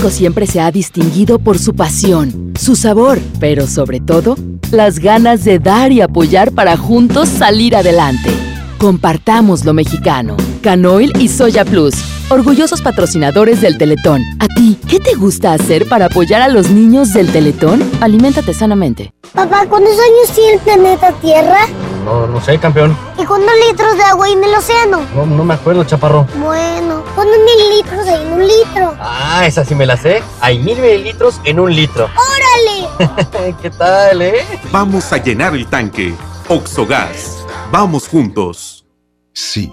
México 0.01 0.17
siempre 0.17 0.47
se 0.47 0.63
ha 0.63 0.71
distinguido 0.71 1.39
por 1.39 1.59
su 1.59 1.75
pasión, 1.75 2.55
su 2.59 2.75
sabor, 2.75 3.19
pero 3.39 3.67
sobre 3.67 4.01
todo, 4.01 4.35
las 4.71 4.99
ganas 4.99 5.45
de 5.45 5.59
dar 5.59 5.93
y 5.93 6.01
apoyar 6.01 6.53
para 6.53 6.79
juntos 6.79 7.29
salir 7.29 7.77
adelante. 7.77 8.31
Compartamos 8.79 9.67
lo 9.67 9.75
mexicano. 9.75 10.39
Canoil 10.63 11.13
y 11.19 11.29
Soya 11.29 11.67
Plus, 11.67 11.93
orgullosos 12.31 12.81
patrocinadores 12.81 13.61
del 13.61 13.77
Teletón. 13.77 14.23
¿A 14.39 14.49
ti 14.49 14.79
qué 14.89 15.01
te 15.01 15.17
gusta 15.17 15.53
hacer 15.53 15.87
para 15.87 16.07
apoyar 16.07 16.41
a 16.41 16.49
los 16.49 16.71
niños 16.71 17.13
del 17.13 17.31
Teletón? 17.31 17.83
Aliméntate 18.01 18.55
sanamente. 18.55 19.13
Papá, 19.35 19.67
¿cuántos 19.69 19.93
años 19.93 20.35
tiene 20.35 20.55
el 20.55 20.61
planeta 20.61 21.13
Tierra? 21.21 21.67
No, 22.05 22.27
no 22.27 22.41
sé, 22.41 22.59
campeón. 22.59 22.97
¿Y 23.19 23.25
cuántos 23.25 23.53
litros 23.69 23.97
de 23.97 24.03
agua 24.03 24.27
hay 24.27 24.33
en 24.33 24.45
el 24.45 24.55
océano? 24.55 25.03
No, 25.15 25.27
no 25.27 25.45
me 25.45 25.55
acuerdo, 25.55 25.85
chaparro. 25.85 26.27
Bueno, 26.43 27.05
¿cuántos 27.15 27.37
mililitros 27.39 28.09
hay 28.09 28.27
en 28.27 28.33
un 28.33 28.41
litro? 28.41 28.97
Ah, 28.99 29.20
esa 29.47 29.65
sí 29.65 29.75
me 29.75 29.87
la 29.87 29.97
sé. 29.97 30.23
Hay 30.41 30.59
mil 30.59 30.79
mililitros 30.81 31.41
en 31.45 31.61
un 31.61 31.75
litro. 31.75 32.05
¡Órale! 32.99 33.55
¿Qué 33.63 33.71
tal, 33.71 34.23
eh? 34.23 34.45
Vamos 34.71 35.13
a 35.13 35.19
llenar 35.19 35.55
el 35.55 35.67
tanque. 35.67 36.15
Oxogas. 36.49 37.45
Vamos 37.71 38.09
juntos. 38.09 38.85
Sí, 39.33 39.73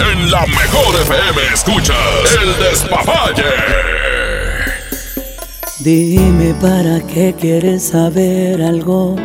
En 0.00 0.30
la 0.30 0.46
mejor 0.46 0.96
FM 1.02 1.40
escuchas 1.52 1.96
el 2.42 2.56
despapalle. 2.64 3.44
Dime 5.80 6.54
para 6.54 7.00
qué 7.06 7.34
quieres 7.38 7.88
saber 7.88 8.62
algo 8.62 9.16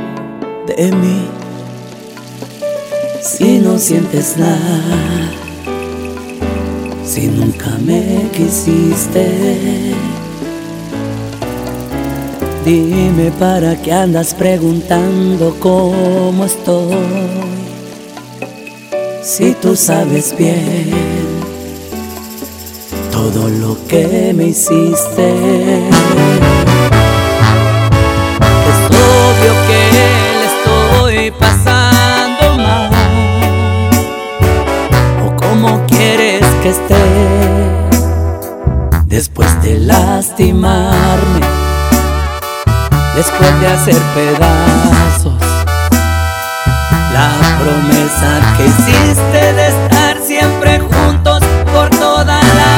de 0.68 0.92
mí. 0.92 1.28
Si 3.22 3.60
no 3.60 3.78
sientes 3.78 4.36
nada, 4.36 5.32
si 7.06 7.28
nunca 7.28 7.70
me 7.80 8.30
quisiste. 8.34 9.96
Dime 12.66 13.32
para 13.40 13.82
qué 13.82 13.94
andas 13.94 14.34
preguntando 14.34 15.56
cómo 15.62 16.44
estoy. 16.44 17.55
Si 19.26 19.56
tú 19.56 19.76
sabes 19.76 20.38
bien 20.38 20.92
todo 23.12 23.50
lo 23.50 23.76
que 23.88 24.32
me 24.36 24.50
hiciste. 24.50 25.34
Es 28.70 28.80
obvio 28.92 29.54
que 29.68 29.80
le 29.96 30.10
estoy 30.46 31.32
pasando 31.40 32.56
mal. 32.56 32.92
O 35.26 35.36
cómo 35.36 35.84
quieres 35.88 36.46
que 36.62 36.70
esté 36.70 37.04
después 39.08 39.50
de 39.64 39.80
lastimarme, 39.80 41.42
después 43.16 43.60
de 43.60 43.68
hacer 43.68 43.98
pedazos. 44.14 44.95
La 47.16 47.32
promesa 47.60 48.56
que 48.58 48.66
hiciste 48.66 49.54
de 49.54 49.68
estar 49.68 50.22
siempre 50.22 50.80
juntos 50.82 51.42
por 51.72 51.90
toda 51.92 52.42
la 52.42 52.75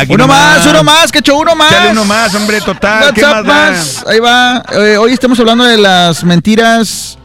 Aquí 0.00 0.12
Uno 0.14 0.26
más, 0.26 0.66
uno 0.66 0.82
más, 0.82 1.12
que 1.12 1.18
hecho 1.18 1.36
uno 1.36 1.54
más. 1.54 1.70
Dale 1.70 1.90
uno 1.92 2.04
más, 2.04 2.34
hombre, 2.34 2.60
total. 2.60 3.12
¿Qué 3.14 3.22
WhatsApp 3.22 3.46
más 3.46 4.04
da? 4.04 4.10
Ahí 4.10 4.18
va. 4.20 4.62
Eh, 4.72 4.96
hoy 4.96 5.12
estamos 5.12 5.38
hablando 5.40 5.64
de 5.64 5.76
las 5.76 6.24
mentiras 6.24 7.18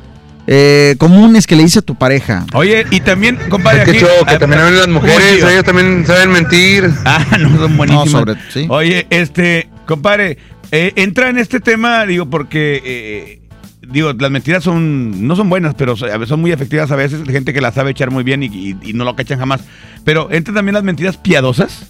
eh, 0.48 0.96
comunes 0.98 1.48
que 1.48 1.56
le 1.56 1.64
dice 1.64 1.80
a 1.80 1.82
tu 1.82 1.96
pareja. 1.96 2.46
Oye, 2.54 2.86
y 2.92 3.00
también, 3.00 3.38
compadre, 3.50 3.80
Es 3.80 3.86
que 3.86 3.92
aquí- 3.92 4.00
show, 4.02 4.26
que 4.28 4.36
ah, 4.36 4.40
también 4.40 4.62
hablan 4.62 4.78
las 4.80 4.88
mujeres, 4.90 5.44
ellas 5.44 5.64
también 5.64 6.06
saben 6.06 6.32
mentir. 6.32 6.92
Ah, 7.06 7.26
no, 7.40 7.58
son 7.58 7.78
buenísimas. 7.78 8.06
No, 8.12 8.20
sobre- 8.20 8.36
sí. 8.52 8.66
Oye, 8.70 9.08
este, 9.10 9.70
compadre, 9.86 10.38
eh, 10.72 10.92
entra 10.98 11.30
en 11.30 11.38
este 11.38 11.60
tema, 11.62 12.06
digo, 12.06 12.30
porque, 12.30 12.82
eh, 12.84 13.42
digo, 13.88 14.12
las 14.14 14.32
mentiras 14.32 14.64
son, 14.64 15.26
no 15.28 15.36
son 15.38 15.50
buenas, 15.50 15.74
pero 15.76 15.96
so- 15.96 16.06
a 16.08 16.18
veces 16.18 16.30
son 16.30 16.42
muy 16.42 16.52
efectivas 16.52 16.92
a 16.92 16.96
veces, 16.98 17.22
gente 17.26 17.54
que 17.54 17.62
las 17.62 17.74
sabe 17.74 17.92
echar 17.92 18.12
muy 18.12 18.24
bien 18.26 18.44
y, 18.44 18.48
y- 18.48 18.78
y 18.84 18.94
no 18.94 19.04
lo 19.06 19.16
cachan 19.16 19.40
jamás. 19.40 19.62
Pero 20.04 20.28
entran 20.32 20.56
también 20.56 20.74
las 20.74 20.84
mentiras 20.84 21.16
piadosas. 21.18 21.88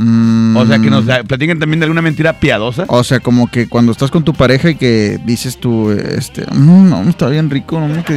O 0.00 0.64
sea, 0.66 0.78
que 0.78 0.90
nos 0.90 1.06
da- 1.06 1.24
platiquen 1.24 1.58
también 1.58 1.80
de 1.80 1.84
alguna 1.86 2.02
mentira 2.02 2.32
piadosa. 2.34 2.84
O 2.86 3.02
sea, 3.02 3.18
como 3.18 3.50
que 3.50 3.68
cuando 3.68 3.90
estás 3.90 4.10
con 4.12 4.22
tu 4.24 4.32
pareja 4.32 4.70
y 4.70 4.76
que 4.76 5.18
dices 5.24 5.58
tú, 5.58 5.90
este, 5.90 6.46
"Mm, 6.52 6.88
no, 6.88 7.02
está 7.08 7.26
bien 7.28 7.50
rico, 7.50 7.80
no, 7.80 8.04
que 8.04 8.16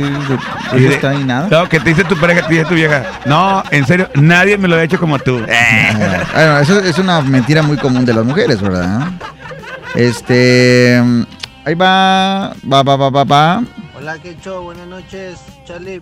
que 0.72 0.80
de- 0.80 0.94
está 0.94 1.10
ahí 1.10 1.24
nada. 1.24 1.48
No, 1.50 1.68
que 1.68 1.80
te 1.80 1.90
dice 1.90 2.04
tu 2.04 2.16
pareja, 2.18 2.48
te 2.48 2.54
dice 2.54 2.66
tu 2.66 2.76
vieja. 2.76 3.04
No, 3.26 3.64
en 3.72 3.86
serio, 3.88 4.10
nadie 4.16 4.58
me 4.60 4.68
lo 4.68 4.76
ha 4.76 4.84
hecho 4.84 5.00
como 5.00 5.18
tú. 5.18 5.40
Eh. 5.50 6.22
Bueno, 6.34 6.60
eso 6.60 6.80
es 6.80 6.98
una 7.00 7.22
mentira 7.22 7.62
muy 7.64 7.78
común 7.78 8.06
de 8.06 8.14
las 8.14 8.26
mujeres, 8.26 8.62
¿verdad? 8.62 9.08
Este, 9.96 11.02
ahí 11.66 11.74
va, 11.76 12.54
va, 12.72 12.84
va, 12.84 12.96
va, 12.96 13.10
va, 13.10 13.24
va. 13.24 13.64
Hola, 13.98 14.18
¿qué 14.20 14.32
hecho? 14.32 14.62
Buenas 14.64 14.88
noches, 14.88 15.40
Charlie. 15.66 16.02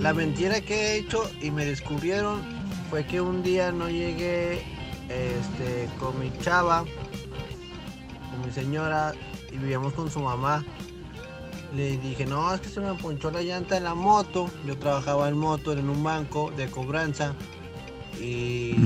La 0.00 0.12
mentira 0.12 0.60
que 0.60 0.74
he 0.74 0.96
hecho 0.98 1.30
y 1.40 1.50
me 1.50 1.64
descubrieron 1.64 2.40
fue 2.94 3.04
que 3.04 3.20
un 3.20 3.42
día 3.42 3.72
no 3.72 3.90
llegué 3.90 4.62
este, 5.08 5.88
con 5.98 6.16
mi 6.20 6.30
chava, 6.38 6.84
con 8.30 8.46
mi 8.46 8.52
señora, 8.52 9.12
y 9.50 9.56
vivíamos 9.58 9.94
con 9.94 10.08
su 10.08 10.20
mamá. 10.20 10.64
Le 11.74 11.98
dije, 11.98 12.24
no, 12.24 12.54
es 12.54 12.60
que 12.60 12.68
se 12.68 12.78
me 12.78 12.94
ponchó 12.94 13.32
la 13.32 13.42
llanta 13.42 13.78
en 13.78 13.82
la 13.82 13.96
moto. 13.96 14.48
Yo 14.64 14.78
trabajaba 14.78 15.28
en 15.28 15.36
moto 15.36 15.72
en 15.72 15.90
un 15.90 16.04
banco 16.04 16.52
de 16.56 16.70
cobranza. 16.70 17.34
Y 18.20 18.76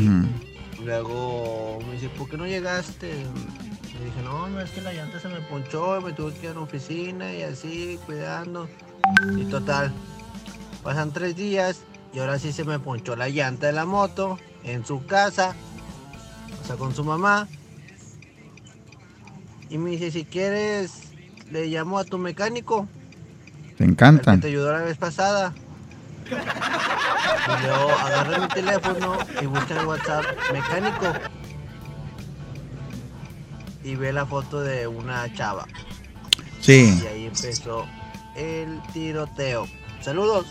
luego 0.82 1.78
me 1.86 1.92
dice, 1.92 2.08
¿por 2.08 2.30
qué 2.30 2.38
no 2.38 2.46
llegaste? 2.46 3.08
Le 3.08 4.04
dije, 4.06 4.22
no, 4.24 4.48
no, 4.48 4.58
es 4.62 4.70
que 4.70 4.80
la 4.80 4.94
llanta 4.94 5.20
se 5.20 5.28
me 5.28 5.42
ponchó 5.42 6.00
y 6.00 6.04
me 6.04 6.12
tuve 6.14 6.32
que 6.32 6.46
ir 6.46 6.52
a 6.52 6.54
la 6.54 6.60
oficina 6.60 7.30
y 7.30 7.42
así, 7.42 7.98
cuidando. 8.06 8.70
Y 9.36 9.44
total, 9.44 9.92
pasan 10.82 11.12
tres 11.12 11.36
días 11.36 11.82
y 12.12 12.18
ahora 12.18 12.38
sí 12.38 12.52
se 12.52 12.64
me 12.64 12.78
ponchó 12.78 13.16
la 13.16 13.28
llanta 13.28 13.66
de 13.66 13.72
la 13.72 13.84
moto 13.84 14.38
en 14.64 14.84
su 14.84 15.04
casa, 15.06 15.54
o 16.62 16.66
sea, 16.66 16.76
con 16.76 16.94
su 16.94 17.04
mamá. 17.04 17.48
Y 19.70 19.78
me 19.78 19.90
dice, 19.90 20.10
si 20.10 20.24
quieres, 20.24 20.92
le 21.50 21.66
llamo 21.66 21.98
a 21.98 22.04
tu 22.04 22.16
mecánico, 22.18 22.88
Te 23.76 23.76
que 23.76 23.84
encantan. 23.84 24.40
te 24.40 24.48
ayudó 24.48 24.72
la 24.72 24.80
vez 24.82 24.96
pasada. 24.96 25.52
Y 26.30 27.62
luego 27.66 27.90
agarré 27.90 28.40
mi 28.40 28.48
teléfono 28.48 29.18
y 29.40 29.46
busqué 29.46 29.74
en 29.74 29.86
WhatsApp 29.86 30.24
mecánico. 30.52 31.12
Y 33.84 33.94
ve 33.96 34.12
la 34.12 34.26
foto 34.26 34.60
de 34.60 34.86
una 34.86 35.32
chava. 35.34 35.66
Sí. 36.60 36.98
Y 37.02 37.06
ahí 37.06 37.26
empezó 37.26 37.86
el 38.36 38.80
tiroteo. 38.92 39.66
Saludos. 40.02 40.46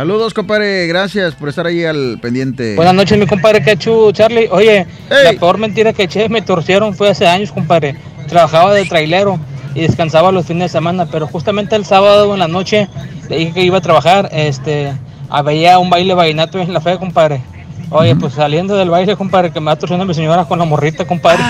Saludos, 0.00 0.32
compadre, 0.32 0.86
gracias 0.86 1.34
por 1.34 1.50
estar 1.50 1.66
ahí 1.66 1.84
al 1.84 2.18
pendiente. 2.22 2.74
Buenas 2.74 2.94
noches, 2.94 3.18
mi 3.18 3.26
compadre 3.26 3.62
Cachu, 3.62 4.12
Charlie. 4.12 4.48
Oye, 4.50 4.86
la 5.10 5.34
peor 5.34 5.58
mentira 5.58 5.92
que 5.92 6.04
eché, 6.04 6.26
me 6.30 6.40
torcieron, 6.40 6.94
fue 6.94 7.10
hace 7.10 7.26
años, 7.26 7.52
compadre. 7.52 7.96
Trabajaba 8.26 8.72
de 8.72 8.86
trailero 8.86 9.38
y 9.74 9.82
descansaba 9.82 10.32
los 10.32 10.46
fines 10.46 10.62
de 10.62 10.68
semana, 10.70 11.04
pero 11.04 11.26
justamente 11.26 11.76
el 11.76 11.84
sábado 11.84 12.32
en 12.32 12.40
la 12.40 12.48
noche 12.48 12.88
le 13.28 13.36
dije 13.36 13.52
que 13.52 13.62
iba 13.62 13.76
a 13.76 13.82
trabajar, 13.82 14.30
este, 14.32 14.90
a 15.28 15.42
veía 15.42 15.78
un 15.78 15.90
baile 15.90 16.14
vallenato 16.14 16.58
en 16.58 16.72
la 16.72 16.80
fe, 16.80 16.96
compadre. 16.96 17.42
Oye, 17.90 18.16
pues 18.16 18.32
saliendo 18.32 18.76
del 18.76 18.88
baile, 18.88 19.16
compadre, 19.16 19.52
que 19.52 19.60
me 19.60 19.66
va 19.66 19.76
torciendo 19.76 20.06
mi 20.06 20.14
señora 20.14 20.46
con 20.46 20.58
la 20.58 20.64
morrita, 20.64 21.04
compadre. 21.04 21.42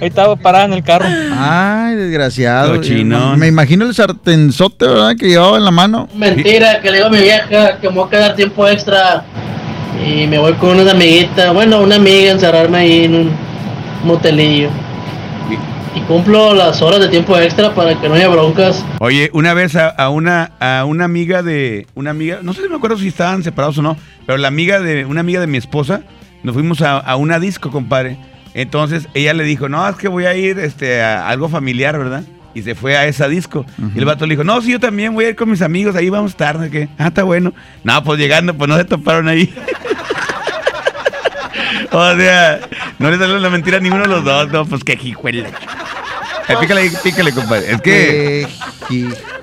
Ahí 0.00 0.08
estaba 0.08 0.36
parada 0.36 0.64
en 0.66 0.72
el 0.74 0.82
carro. 0.82 1.06
Ay, 1.36 1.94
desgraciado. 1.96 2.76
Cochinón. 2.76 3.38
Me 3.38 3.46
imagino 3.46 3.86
el 3.86 3.94
sartenzote, 3.94 4.86
¿verdad? 4.86 5.16
Que 5.16 5.28
llevaba 5.28 5.56
en 5.56 5.64
la 5.64 5.70
mano. 5.70 6.08
Mentira, 6.14 6.80
que 6.80 6.90
le 6.90 6.96
digo 6.98 7.08
a 7.08 7.10
mi 7.10 7.18
vieja 7.18 7.78
que 7.80 7.88
me 7.88 7.94
voy 7.94 8.06
a 8.06 8.10
quedar 8.10 8.36
tiempo 8.36 8.66
extra 8.68 9.24
y 10.06 10.26
me 10.26 10.38
voy 10.38 10.52
con 10.54 10.78
una 10.78 10.90
amiguita, 10.90 11.52
bueno, 11.52 11.80
una 11.80 11.96
amiga, 11.96 12.30
a 12.30 12.34
encerrarme 12.34 12.78
ahí 12.78 13.04
en 13.04 13.14
un 13.14 13.30
motelillo. 14.04 14.68
Y 15.96 16.00
cumplo 16.00 16.54
las 16.54 16.82
horas 16.82 16.98
de 16.98 17.08
tiempo 17.08 17.38
extra 17.38 17.72
para 17.72 17.98
que 18.00 18.08
no 18.08 18.14
haya 18.16 18.26
broncas. 18.28 18.84
Oye, 18.98 19.30
una 19.32 19.54
vez 19.54 19.76
a, 19.76 19.88
a 19.90 20.10
una 20.10 20.50
a 20.58 20.84
una 20.86 21.04
amiga 21.04 21.44
de 21.44 21.86
una 21.94 22.10
amiga, 22.10 22.40
no 22.42 22.52
sé 22.52 22.62
si 22.62 22.68
me 22.68 22.74
acuerdo 22.74 22.98
si 22.98 23.06
estaban 23.06 23.44
separados 23.44 23.78
o 23.78 23.82
no, 23.82 23.96
pero 24.26 24.36
la 24.36 24.48
amiga 24.48 24.80
de 24.80 25.04
una 25.04 25.20
amiga 25.20 25.40
de 25.40 25.46
mi 25.46 25.56
esposa, 25.56 26.00
nos 26.42 26.54
fuimos 26.54 26.82
a, 26.82 26.98
a 26.98 27.14
una 27.14 27.38
disco, 27.38 27.70
compadre. 27.70 28.18
Entonces 28.54 29.08
ella 29.14 29.34
le 29.34 29.42
dijo, 29.44 29.68
no, 29.68 29.86
es 29.88 29.96
que 29.96 30.06
voy 30.08 30.26
a 30.26 30.34
ir 30.36 30.58
este, 30.60 31.02
a 31.02 31.28
algo 31.28 31.48
familiar, 31.48 31.98
¿verdad? 31.98 32.22
Y 32.54 32.62
se 32.62 32.76
fue 32.76 32.96
a 32.96 33.04
esa 33.06 33.26
disco. 33.26 33.66
Y 33.96 33.98
el 33.98 34.04
vato 34.04 34.26
le 34.26 34.34
dijo, 34.34 34.44
no, 34.44 34.60
sí, 34.62 34.70
yo 34.70 34.78
también 34.80 35.12
voy 35.12 35.24
a 35.24 35.28
ir 35.30 35.36
con 35.36 35.50
mis 35.50 35.60
amigos, 35.60 35.96
ahí 35.96 36.08
vamos 36.08 36.36
tarde, 36.36 36.70
que 36.70 36.88
Ah, 36.98 37.08
está 37.08 37.24
bueno. 37.24 37.52
No, 37.82 38.04
pues 38.04 38.20
llegando, 38.20 38.54
pues 38.54 38.68
no 38.68 38.76
se 38.76 38.84
toparon 38.84 39.26
ahí. 39.26 39.52
o 41.90 42.16
sea, 42.16 42.60
no 43.00 43.10
le 43.10 43.18
salió 43.18 43.38
la 43.38 43.50
mentira 43.50 43.78
a 43.78 43.80
ninguno 43.80 44.04
de 44.04 44.08
los 44.08 44.24
dos, 44.24 44.52
no, 44.52 44.64
pues 44.66 44.84
qué 44.84 44.96
jijuela. 44.96 45.48
Eh, 46.46 46.54
pícale, 46.60 46.92
pícale, 47.02 47.32
compadre. 47.32 47.72
Es 47.72 47.80
que 47.80 48.46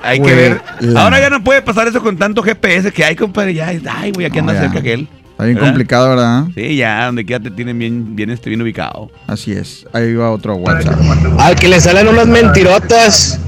hay 0.01 0.21
que 0.21 0.33
ver. 0.33 0.61
Ahora 0.95 1.19
ya 1.19 1.29
no 1.29 1.43
puede 1.43 1.61
pasar 1.61 1.89
eso 1.89 2.01
con 2.01 2.15
tanto 2.15 2.43
GPS 2.43 2.93
que 2.93 3.03
hay, 3.03 3.17
compadre. 3.17 3.53
Ya, 3.53 3.67
ay, 3.67 4.11
güey, 4.11 4.25
aquí 4.27 4.39
anda 4.39 4.53
No, 4.53 4.59
cerca 4.59 4.81
que 4.81 4.93
él. 4.93 5.07
Está 5.41 5.47
bien 5.47 5.55
¿Verdad? 5.55 5.69
complicado, 5.71 6.09
¿verdad? 6.09 6.43
Sí, 6.53 6.75
ya, 6.75 7.05
donde 7.07 7.25
quiera 7.25 7.41
te 7.43 7.49
tienen 7.49 7.79
bien, 7.79 8.15
bien, 8.15 8.29
este, 8.29 8.51
bien 8.51 8.61
ubicado. 8.61 9.09
Así 9.25 9.53
es. 9.53 9.87
Ahí 9.91 10.13
va 10.13 10.29
otro 10.29 10.53
WhatsApp. 10.53 10.93
Al 11.39 11.55
que 11.55 11.67
le 11.67 11.81
salen 11.81 12.07
unas 12.09 12.27
mentirotas 12.27 13.39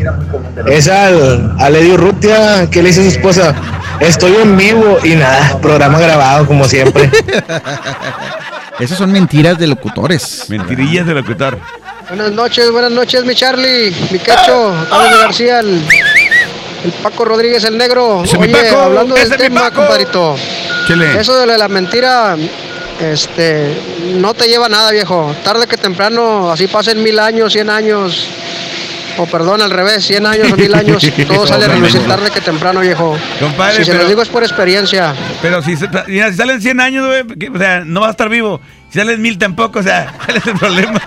es 0.65 0.87
al, 0.87 1.55
al 1.59 1.75
Eddie 1.75 1.95
Rutia, 1.95 2.67
que 2.71 2.81
le 2.81 2.87
dice 2.87 3.01
a 3.01 3.03
su 3.03 3.09
esposa, 3.09 3.53
estoy 3.99 4.33
en 4.41 4.57
vivo 4.57 4.97
y 5.03 5.09
nada, 5.09 5.59
programa 5.61 5.99
grabado 5.99 6.47
como 6.47 6.65
siempre. 6.65 7.11
Esas 8.79 8.97
son 8.97 9.11
mentiras 9.11 9.59
de 9.59 9.67
locutores. 9.67 10.45
Mentirillas 10.49 11.05
de 11.05 11.13
locutor. 11.13 11.59
Buenas 12.07 12.31
noches, 12.31 12.71
buenas 12.71 12.91
noches, 12.91 13.23
mi 13.23 13.35
Charlie, 13.35 13.95
mi 14.09 14.17
Carlos 14.17 14.89
de 14.89 15.17
García, 15.19 15.59
el, 15.59 15.79
el 16.85 16.91
Paco 17.03 17.23
Rodríguez, 17.23 17.63
el 17.65 17.77
negro. 17.77 18.21
Oye, 18.21 18.47
Paco, 18.49 18.81
hablando 18.81 19.13
del 19.13 19.25
ese 19.25 19.35
es 19.35 19.39
mi 19.41 19.47
tema, 19.47 19.61
Paco. 19.61 19.75
compadrito. 19.75 20.35
Eso 21.19 21.37
de 21.45 21.57
la 21.57 21.67
mentira, 21.67 22.35
este, 23.01 23.75
no 24.15 24.33
te 24.33 24.47
lleva 24.47 24.65
a 24.67 24.69
nada, 24.69 24.91
viejo. 24.91 25.35
Tarde 25.43 25.67
que 25.67 25.77
temprano, 25.77 26.51
así 26.51 26.67
pasen 26.67 27.01
mil 27.03 27.19
años, 27.19 27.53
cien 27.53 27.69
años, 27.69 28.27
o 29.17 29.25
perdón, 29.25 29.61
al 29.61 29.69
revés, 29.71 30.05
cien 30.05 30.25
años 30.25 30.51
o 30.51 30.55
mil 30.55 30.73
años, 30.75 31.03
todo 31.27 31.45
sale 31.47 31.65
a 31.65 31.67
relucir 31.69 32.01
tarde 32.05 32.29
que 32.31 32.41
temprano, 32.41 32.79
viejo. 32.81 33.17
Compadre, 33.39 33.77
si 33.77 33.85
se 33.85 33.91
pero- 33.91 34.03
los 34.03 34.09
digo 34.09 34.21
es 34.21 34.29
por 34.29 34.43
experiencia. 34.43 35.13
Pero 35.41 35.61
si, 35.61 35.75
se- 35.77 35.87
mira, 36.07 36.31
si 36.31 36.37
salen 36.37 36.61
100 36.61 36.79
años, 36.79 37.05
güey, 37.07 37.49
o 37.53 37.57
sea, 37.57 37.81
no 37.85 38.01
va 38.01 38.07
a 38.07 38.11
estar 38.11 38.29
vivo. 38.29 38.59
Si 38.89 38.99
salen 38.99 39.21
mil 39.21 39.37
tampoco, 39.37 39.79
o 39.79 39.83
sea, 39.83 40.13
¿cuál 40.25 40.37
es 40.37 40.47
el 40.47 40.53
problema? 40.53 41.01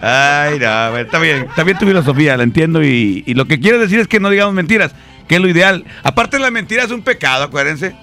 Ay, 0.00 0.58
no, 0.58 0.90
güey, 0.90 1.02
está 1.04 1.18
bien, 1.18 1.46
está 1.48 1.62
bien 1.64 1.78
tu 1.78 1.86
filosofía, 1.86 2.36
la 2.36 2.42
entiendo 2.42 2.82
y, 2.82 3.22
y 3.26 3.34
lo 3.34 3.46
que 3.46 3.58
quiero 3.60 3.78
decir 3.78 3.98
es 4.00 4.08
que 4.08 4.20
no 4.20 4.30
digamos 4.30 4.54
mentiras, 4.54 4.92
que 5.28 5.36
es 5.36 5.40
lo 5.40 5.48
ideal. 5.48 5.84
Aparte 6.02 6.38
la 6.38 6.50
mentira 6.50 6.84
es 6.84 6.90
un 6.90 7.02
pecado, 7.02 7.44
acuérdense. 7.44 7.94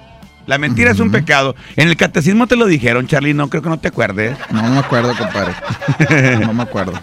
La 0.46 0.58
mentira 0.58 0.92
es 0.92 1.00
un 1.00 1.12
pecado. 1.12 1.56
En 1.76 1.88
el 1.88 1.96
catecismo 1.96 2.48
te 2.48 2.56
lo 2.56 2.66
dijeron, 2.66 3.08
Charlie, 3.08 3.34
no 3.34 3.50
creo 3.50 3.62
que 3.62 3.70
no 3.70 3.80
te 3.80 3.88
acuerdes. 3.88 4.36
No 4.52 4.64
me 4.64 4.80
acuerdo, 4.80 5.14
compadre. 5.18 5.54
No 6.46 6.54
me 6.54 6.64
acuerdo. 6.64 6.94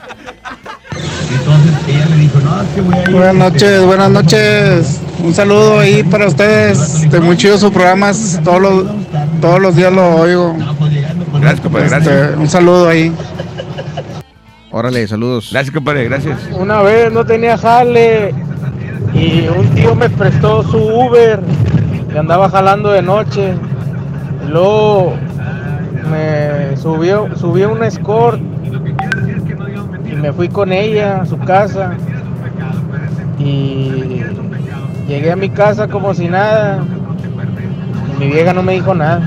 Buenas 3.11 3.35
noches, 3.35 3.85
buenas 3.85 4.11
noches. 4.11 5.01
Un 5.23 5.33
saludo 5.35 5.79
ahí 5.81 6.03
para 6.03 6.27
ustedes. 6.27 7.11
De 7.11 7.21
muy 7.21 7.37
chido 7.37 7.57
sus 7.59 7.71
programas. 7.71 8.41
Todos 8.45 8.61
los, 8.61 8.85
todos 9.41 9.61
los 9.61 9.77
días 9.77 9.93
lo 9.93 10.17
oigo. 10.17 10.57
Gracias, 11.41 11.61
compadre, 11.61 11.87
Este, 11.87 11.97
gracias. 12.11 12.37
un 12.39 12.49
saludo 12.49 12.89
ahí. 12.89 13.13
Órale, 14.71 15.07
saludos. 15.09 15.49
Gracias, 15.53 15.75
compadre, 15.75 16.05
gracias. 16.05 16.39
Una 16.53 16.83
vez 16.83 17.13
no 17.13 17.25
tenía 17.25 17.57
jale 17.59 18.35
y 19.15 19.47
un 19.49 19.69
tío 19.75 19.95
me 19.95 20.09
prestó 20.11 20.63
su 20.63 20.79
Uber 20.79 21.41
que 22.13 22.19
andaba 22.19 22.49
jalando 22.49 22.91
de 22.91 23.03
noche. 23.03 23.55
Luego 24.49 25.15
me 26.11 26.77
subió, 26.77 27.29
subí 27.37 27.65
un 27.65 27.83
escort 27.85 28.41
y 30.05 30.17
me 30.17 30.33
fui 30.33 30.49
con 30.49 30.73
ella 30.73 31.23
a 31.23 31.27
su 31.27 31.39
casa. 31.39 31.93
Y 33.39 34.23
llegué 35.09 35.33
a 35.33 35.37
mi 35.37 35.51
casa 35.51 35.89
como 35.89 36.15
si 36.15 36.29
nada. 36.29 36.85
Mi 38.19 38.27
vieja 38.27 38.53
no 38.53 38.63
me 38.63 38.75
dijo 38.75 38.95
nada. 38.95 39.23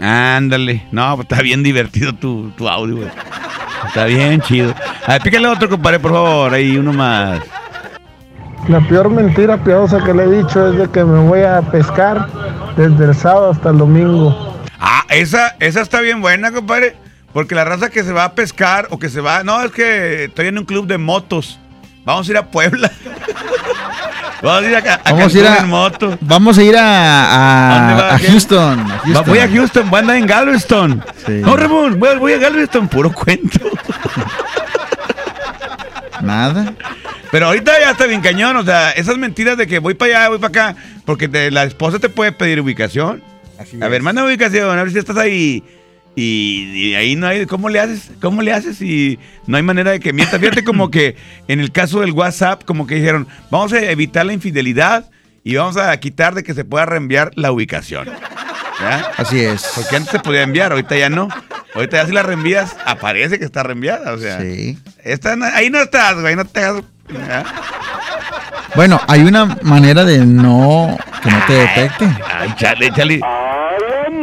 Ándale. 0.00 0.86
No, 0.92 1.16
pues 1.16 1.28
está 1.30 1.42
bien 1.42 1.62
divertido 1.62 2.14
tu, 2.14 2.50
tu 2.56 2.68
audio. 2.68 3.06
Está 3.86 4.06
bien 4.06 4.40
chido. 4.40 4.74
A 5.06 5.12
ver, 5.12 5.22
pícale 5.22 5.48
otro, 5.48 5.68
compadre, 5.68 5.98
por 5.98 6.12
favor. 6.12 6.54
Ahí 6.54 6.78
uno 6.78 6.92
más. 6.92 7.40
La 8.70 8.80
peor 8.80 9.10
mentira 9.10 9.56
piadosa 9.56 9.98
que 9.98 10.14
le 10.14 10.22
he 10.22 10.42
dicho 10.44 10.68
es 10.68 10.78
de 10.78 10.88
que 10.88 11.02
me 11.04 11.18
voy 11.26 11.42
a 11.42 11.60
pescar 11.60 12.28
desde 12.76 13.06
el 13.06 13.16
sábado 13.16 13.50
hasta 13.50 13.70
el 13.70 13.78
domingo. 13.78 14.56
Ah, 14.78 15.02
esa, 15.08 15.56
esa 15.58 15.80
está 15.80 16.00
bien 16.00 16.20
buena, 16.20 16.52
compadre. 16.52 16.94
Porque 17.32 17.56
la 17.56 17.64
raza 17.64 17.90
que 17.90 18.04
se 18.04 18.12
va 18.12 18.22
a 18.22 18.32
pescar 18.34 18.86
o 18.90 18.98
que 19.00 19.08
se 19.08 19.20
va. 19.20 19.42
No, 19.42 19.60
es 19.62 19.72
que 19.72 20.24
estoy 20.26 20.46
en 20.46 20.58
un 20.58 20.64
club 20.64 20.86
de 20.86 20.98
motos. 20.98 21.58
Vamos 22.04 22.28
a 22.28 22.30
ir 22.30 22.36
a 22.38 22.46
Puebla. 22.46 22.92
Vamos 24.40 24.62
a 24.62 24.68
ir 24.68 24.76
a, 24.76 24.94
a 24.94 25.12
Vamos 25.12 25.34
a 25.34 25.38
ir 25.38 25.46
a, 25.48 25.56
en 25.58 25.68
moto. 25.68 26.18
vamos 26.20 26.56
a, 26.56 26.62
ir 26.62 26.76
a, 26.76 28.14
a-. 28.14 28.18
Houston, 28.20 28.88
Houston. 29.04 29.24
voy 29.26 29.38
a 29.38 29.48
Houston, 29.48 29.90
voy 29.90 29.96
a 29.98 30.00
andar 30.00 30.16
en 30.16 30.26
Galveston. 30.26 31.04
No, 31.28 31.56
Ramón, 31.56 31.98
voy, 31.98 32.16
voy 32.18 32.32
a 32.34 32.38
Galveston, 32.38 32.88
puro 32.88 33.12
cuento. 33.12 33.58
Nada. 36.22 36.72
Pero 37.30 37.46
ahorita 37.46 37.72
ya 37.80 37.90
está 37.92 38.06
bien 38.06 38.20
cañón, 38.22 38.56
o 38.56 38.64
sea, 38.64 38.90
esas 38.90 39.16
mentiras 39.16 39.56
de 39.56 39.66
que 39.66 39.78
voy 39.78 39.94
para 39.94 40.18
allá, 40.18 40.28
voy 40.30 40.38
para 40.38 40.70
acá, 40.70 40.80
porque 41.04 41.28
te- 41.28 41.50
la 41.50 41.64
esposa 41.64 41.98
te 41.98 42.08
puede 42.08 42.32
pedir 42.32 42.60
ubicación. 42.60 43.22
a 43.80 43.88
ver, 43.88 44.02
manda 44.02 44.24
ubicación, 44.24 44.78
a 44.78 44.82
ver 44.82 44.92
si 44.92 44.98
estás 44.98 45.16
ahí. 45.16 45.62
Y, 46.16 46.88
y 46.88 46.94
ahí 46.96 47.14
no 47.14 47.28
hay, 47.28 47.46
¿cómo 47.46 47.68
le 47.68 47.78
haces? 47.78 48.10
¿Cómo 48.20 48.42
le 48.42 48.52
haces? 48.52 48.82
Y 48.82 49.18
no 49.46 49.56
hay 49.56 49.62
manera 49.62 49.92
de 49.92 50.00
que 50.00 50.12
mientas. 50.12 50.40
Fíjate 50.40 50.64
como 50.64 50.90
que 50.90 51.14
en 51.46 51.60
el 51.60 51.70
caso 51.70 52.00
del 52.00 52.10
WhatsApp, 52.12 52.64
como 52.64 52.86
que 52.86 52.96
dijeron, 52.96 53.28
vamos 53.48 53.72
a 53.72 53.80
evitar 53.90 54.26
la 54.26 54.32
infidelidad 54.32 55.08
y 55.44 55.54
vamos 55.54 55.76
a 55.76 55.96
quitar 56.00 56.34
de 56.34 56.42
que 56.42 56.52
se 56.52 56.64
pueda 56.64 56.84
reenviar 56.84 57.30
la 57.36 57.52
ubicación. 57.52 58.08
¿Ya? 58.80 59.12
Así 59.18 59.38
es. 59.40 59.70
Porque 59.76 59.96
antes 59.96 60.10
se 60.10 60.18
podía 60.18 60.42
enviar, 60.42 60.72
ahorita 60.72 60.96
ya 60.98 61.10
no. 61.10 61.28
Ahorita 61.74 61.98
ya 61.98 62.06
si 62.06 62.12
la 62.12 62.22
reenvías, 62.24 62.76
aparece 62.86 63.38
que 63.38 63.44
está 63.44 63.62
reenviada. 63.62 64.12
O 64.12 64.18
sea, 64.18 64.40
Sí. 64.40 64.76
ahí 65.54 65.70
no 65.70 65.80
estás, 65.80 66.20
güey, 66.20 66.34
no 66.34 66.44
te 66.44 66.60
hagas. 66.60 66.82
Bueno, 68.76 69.00
hay 69.08 69.22
una 69.22 69.46
manera 69.62 70.04
de 70.04 70.18
no 70.24 70.96
que 71.22 71.28
no 71.30 71.38
te 71.46 71.52
detecte. 71.54 72.08
Ay, 72.38 72.54
chale, 72.56 72.90
chale. 72.92 73.20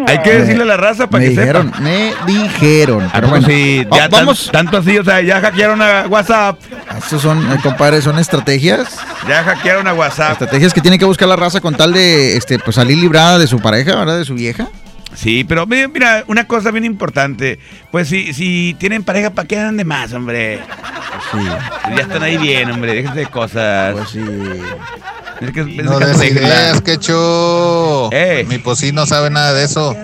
Hay 0.07 0.19
que 0.19 0.31
decirle 0.39 0.63
a 0.63 0.67
la 0.67 0.77
raza 0.77 1.07
para 1.07 1.19
me 1.21 1.25
que 1.25 1.29
dijeron, 1.41 1.67
sepa. 1.67 1.79
me 1.81 2.13
dijeron. 2.25 3.03
Ah, 3.07 3.09
Pero 3.15 3.27
pues 3.27 3.41
bueno, 3.43 3.47
sí, 3.47 3.83
va- 3.91 3.97
ya 3.97 4.07
vamos. 4.07 4.49
tanto 4.51 4.77
así, 4.77 4.97
o 4.97 5.03
sea, 5.03 5.19
ya 5.21 5.41
hackearon 5.41 5.81
a 5.81 6.05
WhatsApp. 6.07 6.59
Estos 6.97 7.21
son, 7.21 7.39
eh, 7.51 7.57
compadre, 7.61 8.01
son 8.01 8.17
estrategias. 8.19 8.97
Ya 9.27 9.43
hackearon 9.43 9.85
a 9.87 9.93
WhatsApp. 9.93 10.31
Estrategias 10.33 10.73
que 10.73 10.79
tiene 10.81 10.97
que 10.97 11.03
buscar 11.05 11.27
la 11.27 11.35
raza 11.35 11.59
con 11.59 11.75
tal 11.75 11.91
de 11.91 12.37
este, 12.37 12.57
pues, 12.57 12.75
salir 12.77 12.97
librada 12.97 13.37
de 13.39 13.47
su 13.47 13.59
pareja, 13.59 13.95
¿verdad? 13.97 14.17
De 14.17 14.23
su 14.25 14.33
vieja. 14.35 14.67
Sí, 15.17 15.43
pero 15.43 15.65
mira, 15.65 15.87
mira, 15.87 16.23
una 16.27 16.45
cosa 16.45 16.69
bien 16.69 16.85
importante. 16.85 17.57
Pues 17.91 18.07
si, 18.07 18.33
si 18.33 18.75
tienen 18.77 19.03
pareja, 19.03 19.31
¿para 19.31 19.47
qué 19.47 19.57
andan 19.57 19.77
de 19.77 19.83
más, 19.83 20.13
hombre? 20.13 20.59
Sí. 21.31 21.39
Ya 21.95 22.01
están 22.03 22.21
ahí 22.21 22.37
bien, 22.37 22.69
hombre, 22.69 22.93
déjense 22.93 23.21
de 23.21 23.25
cosas. 23.25 23.95
Pues 23.95 24.09
sí. 24.09 24.21
Es 25.41 25.51
que, 25.51 25.61
es 25.61 25.83
No 25.83 25.97
des 25.97 26.23
ideas, 26.23 26.81
que 26.81 26.93
hecho. 26.93 28.09
Eh. 28.11 28.45
Mi 28.47 28.59
posí 28.59 28.91
no 28.91 29.07
sabe 29.07 29.31
nada 29.31 29.53
de 29.53 29.63
eso. 29.63 29.97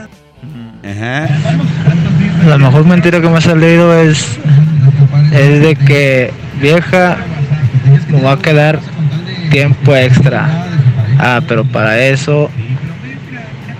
Ajá. 0.83 1.27
La 2.47 2.57
mejor 2.57 2.83
mentira 2.85 3.21
que 3.21 3.29
me 3.29 3.37
ha 3.37 3.41
salido 3.41 3.97
es, 3.97 4.25
es 5.31 5.61
de 5.61 5.75
que 5.75 6.33
vieja 6.59 7.17
me 8.09 8.19
va 8.19 8.33
a 8.33 8.39
quedar 8.39 8.79
tiempo 9.51 9.95
extra. 9.95 10.67
Ah, 11.19 11.39
pero 11.47 11.63
para 11.63 11.99
eso 11.99 12.49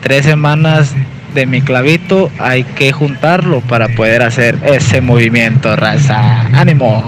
tres 0.04 0.26
semanas 0.26 0.94
de 1.34 1.46
mi 1.46 1.62
clavito 1.62 2.30
hay 2.40 2.64
que 2.64 2.92
juntarlo 2.92 3.62
para 3.62 3.88
poder 3.90 4.22
hacer 4.22 4.58
ese 4.66 5.02
movimiento, 5.02 5.76
raza. 5.76 6.42
¡Ánimo! 6.54 7.04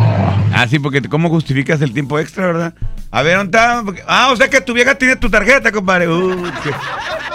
Ah, 0.54 0.66
sí, 0.70 0.80
porque 0.80 1.02
¿cómo 1.04 1.30
justificas 1.30 1.82
el 1.82 1.94
tiempo 1.94 2.18
extra, 2.20 2.48
verdad? 2.48 2.74
A 3.12 3.22
ver, 3.22 3.38
¿dónde 3.38 3.58
está? 3.58 3.82
Porque- 3.84 4.04
Ah, 4.08 4.30
o 4.32 4.36
sea 4.36 4.48
que 4.50 4.62
tu 4.62 4.74
vieja 4.74 4.96
tiene 4.96 5.16
tu 5.16 5.30
tarjeta, 5.30 5.72
compadre. 5.72 6.08
Uh, 6.10 6.44
qué 6.64 6.72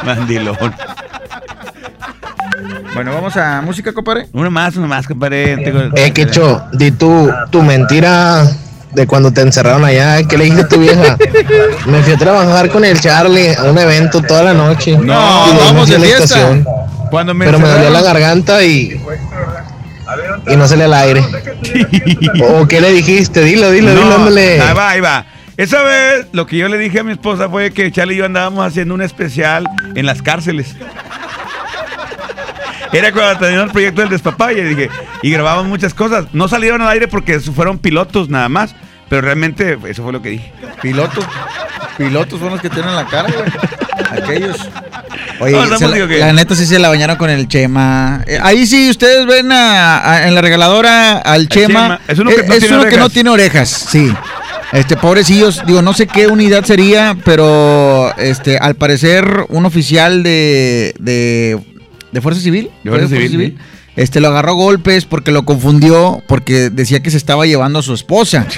mandilón. 0.05 0.57
Bueno, 2.95 3.15
vamos 3.15 3.37
a 3.37 3.63
música, 3.63 3.93
compadre. 3.93 4.27
Uno 4.33 4.51
más, 4.51 4.77
uno 4.77 4.87
más, 4.89 5.07
compadre. 5.07 5.53
Eh, 5.97 6.13
Quecho, 6.13 6.65
di 6.73 6.91
tu, 6.91 7.31
tu 7.51 7.63
mentira 7.63 8.45
de 8.93 9.07
cuando 9.07 9.33
te 9.33 9.41
encerraron 9.43 9.85
allá. 9.85 10.23
¿Qué 10.25 10.37
le 10.37 10.45
dijiste 10.45 10.65
a 10.65 10.69
tu 10.69 10.79
vieja? 10.81 11.17
Me 11.87 12.03
fui 12.03 12.13
a 12.13 12.17
trabajar 12.19 12.69
con 12.71 12.85
el 12.85 13.01
Charlie 13.01 13.55
a 13.55 13.65
un 13.65 13.79
evento 13.79 14.21
toda 14.23 14.43
la 14.43 14.55
noche. 14.55 14.97
No, 14.97 15.47
Y 15.53 15.57
vamos 15.59 15.89
de 15.89 15.99
la 15.99 16.05
fiesta. 16.05 16.25
estación. 16.25 16.67
Cuando 17.11 17.35
me 17.35 17.45
Pero 17.47 17.59
me 17.59 17.67
encerraron- 17.67 17.93
la 17.93 18.03
garganta 18.03 18.63
y. 18.65 19.01
Y 20.49 20.57
no 20.57 20.67
salía 20.67 20.87
el 20.87 20.95
aire. 20.95 21.23
¿O 22.49 22.67
qué 22.67 22.81
le 22.81 22.91
dijiste? 22.93 23.43
Dilo, 23.45 23.71
dilo, 23.71 23.95
No, 23.95 24.01
dilo, 24.03 24.15
ándale. 24.17 24.61
Ahí 24.61 24.75
va, 24.75 24.91
ahí 24.91 25.01
va. 25.01 25.27
Esa 25.57 25.83
vez 25.83 26.27
lo 26.33 26.47
que 26.47 26.57
yo 26.57 26.69
le 26.69 26.79
dije 26.79 27.01
a 27.01 27.05
mi 27.05 27.13
esposa 27.13 27.49
fue 27.49 27.71
que 27.73 27.93
Charlie 27.93 28.15
y 28.15 28.19
yo 28.19 28.25
andábamos 28.25 28.67
haciendo 28.67 28.95
un 28.95 29.03
especial 29.03 29.69
en 29.95 30.07
las 30.07 30.23
cárceles. 30.23 30.75
Era 32.93 33.13
cuando 33.13 33.39
teníamos 33.39 33.67
el 33.67 33.73
proyecto 33.73 34.01
del 34.01 34.11
despapalle, 34.11 34.65
dije, 34.65 34.91
y 35.23 35.31
grabamos 35.31 35.67
muchas 35.67 35.95
cosas. 35.95 36.25
No 36.33 36.49
salieron 36.49 36.83
al 36.83 36.89
aire 36.89 37.07
porque 37.07 37.39
fueron 37.39 37.79
pilotos 37.79 38.29
nada 38.29 38.49
más, 38.49 38.75
pero 39.11 39.21
realmente 39.21 39.77
eso 39.87 40.03
fue 40.03 40.13
lo 40.13 40.23
que 40.23 40.31
dije. 40.31 40.51
Pilotos. 40.81 41.27
Pilotos 41.99 42.41
son 42.41 42.51
los 42.51 42.61
que 42.63 42.71
tienen 42.71 42.95
la 42.97 43.05
cara, 43.07 43.29
güey. 43.31 44.23
Aquellos. 44.23 44.57
Oye, 45.41 45.53
No, 45.53 45.67
la, 45.67 46.07
la 46.07 46.33
neta 46.33 46.55
sí 46.55 46.65
se 46.65 46.79
la 46.79 46.89
bañaron 46.89 47.17
con 47.17 47.29
el 47.29 47.47
Chema. 47.49 48.23
Eh, 48.27 48.39
ahí 48.43 48.67
sí, 48.67 48.89
ustedes 48.89 49.27
ven 49.27 49.53
a- 49.53 50.11
a- 50.13 50.29
en 50.29 50.35
la 50.35 50.41
regaladora 50.41 51.19
al 51.19 51.49
Chema. 51.49 51.83
Chema. 51.83 52.01
Es 52.09 52.19
uno 52.19 52.31
que 52.31 52.37
Eh, 52.41 52.45
no 52.47 52.55
tiene 52.59 52.67
uno 52.69 52.81
que 52.83 52.87
orejas. 52.87 52.99
no 53.01 53.11
tiene 53.11 53.31
orejas, 53.31 53.69
sí. 53.91 54.13
Este, 54.73 54.97
pobrecillos, 54.97 55.63
digo, 55.67 55.83
no 55.83 55.93
sé 55.93 56.07
qué 56.07 56.29
unidad 56.29 56.65
sería, 56.65 57.17
pero 57.25 58.15
este, 58.17 58.57
al 58.57 58.77
parecer 58.77 59.45
un 59.49 59.67
oficial 59.67 60.23
de, 60.23 60.95
de, 61.01 61.59
de 62.13 62.21
Fuerza 62.21 62.41
Civil. 62.41 62.71
De 62.85 62.91
Fuerza 62.91 63.09
¿Fue 63.09 63.29
Civil, 63.29 63.59
Este, 63.97 64.21
lo 64.21 64.29
agarró 64.29 64.53
a 64.53 64.55
golpes 64.55 65.05
porque 65.05 65.31
lo 65.33 65.45
confundió, 65.45 66.23
porque 66.27 66.71
decía 66.71 67.01
que 67.03 67.11
se 67.11 67.17
estaba 67.17 67.45
llevando 67.47 67.81
a 67.81 67.83
su 67.83 67.95
esposa. 67.95 68.47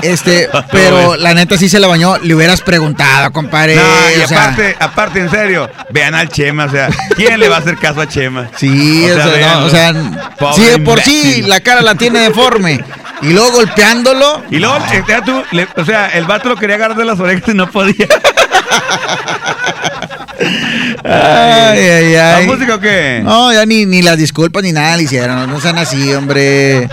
Este, 0.00 0.48
pero 0.70 1.16
la 1.16 1.34
neta 1.34 1.58
sí 1.58 1.68
se 1.68 1.80
la 1.80 1.88
bañó. 1.88 2.18
Le 2.18 2.32
hubieras 2.32 2.60
preguntado, 2.60 3.32
compadre. 3.32 3.74
No, 3.74 3.82
y 4.16 4.28
sea, 4.28 4.42
aparte, 4.44 4.76
aparte, 4.78 5.18
en 5.18 5.28
serio, 5.28 5.68
vean 5.90 6.14
al 6.14 6.28
Chema, 6.28 6.66
o 6.66 6.70
sea, 6.70 6.88
¿quién 7.16 7.40
le 7.40 7.48
va 7.48 7.56
a 7.56 7.58
hacer 7.58 7.76
caso 7.78 8.02
a 8.02 8.08
Chema? 8.08 8.48
Sí, 8.56 9.04
o 9.10 9.14
sea, 9.16 9.56
no, 9.58 9.64
o 9.66 9.68
sea, 9.68 9.92
sí, 10.54 10.64
de 10.66 10.78
por 10.78 11.00
sí 11.00 11.42
la 11.42 11.58
cara 11.60 11.82
la 11.82 11.96
tiene 11.96 12.20
deforme. 12.20 12.80
Y 13.22 13.32
luego 13.32 13.50
golpeándolo. 13.50 14.44
Y 14.52 14.60
luego, 14.60 14.76
eh, 14.92 15.02
deja 15.04 15.24
tú, 15.24 15.42
le- 15.50 15.66
o 15.76 15.84
sea, 15.84 16.06
el 16.10 16.26
vato 16.26 16.48
lo 16.50 16.54
quería 16.54 16.76
agarrar 16.76 16.96
de 16.96 17.04
las 17.04 17.18
orejas 17.18 17.48
y 17.48 17.54
no 17.54 17.68
podía. 17.68 18.06
Ay, 21.08 21.78
ay, 21.78 22.14
ay. 22.16 22.46
¿La 22.46 22.52
música 22.52 22.74
o 22.74 22.80
qué? 22.80 23.20
No, 23.24 23.52
ya 23.52 23.64
ni, 23.66 23.86
ni 23.86 24.02
las 24.02 24.16
disculpas 24.18 24.62
ni 24.62 24.72
nada 24.72 24.96
le 24.96 25.04
hicieron. 25.04 25.48
No 25.50 25.60
sean 25.60 25.78
así, 25.78 26.12
hombre. 26.14 26.88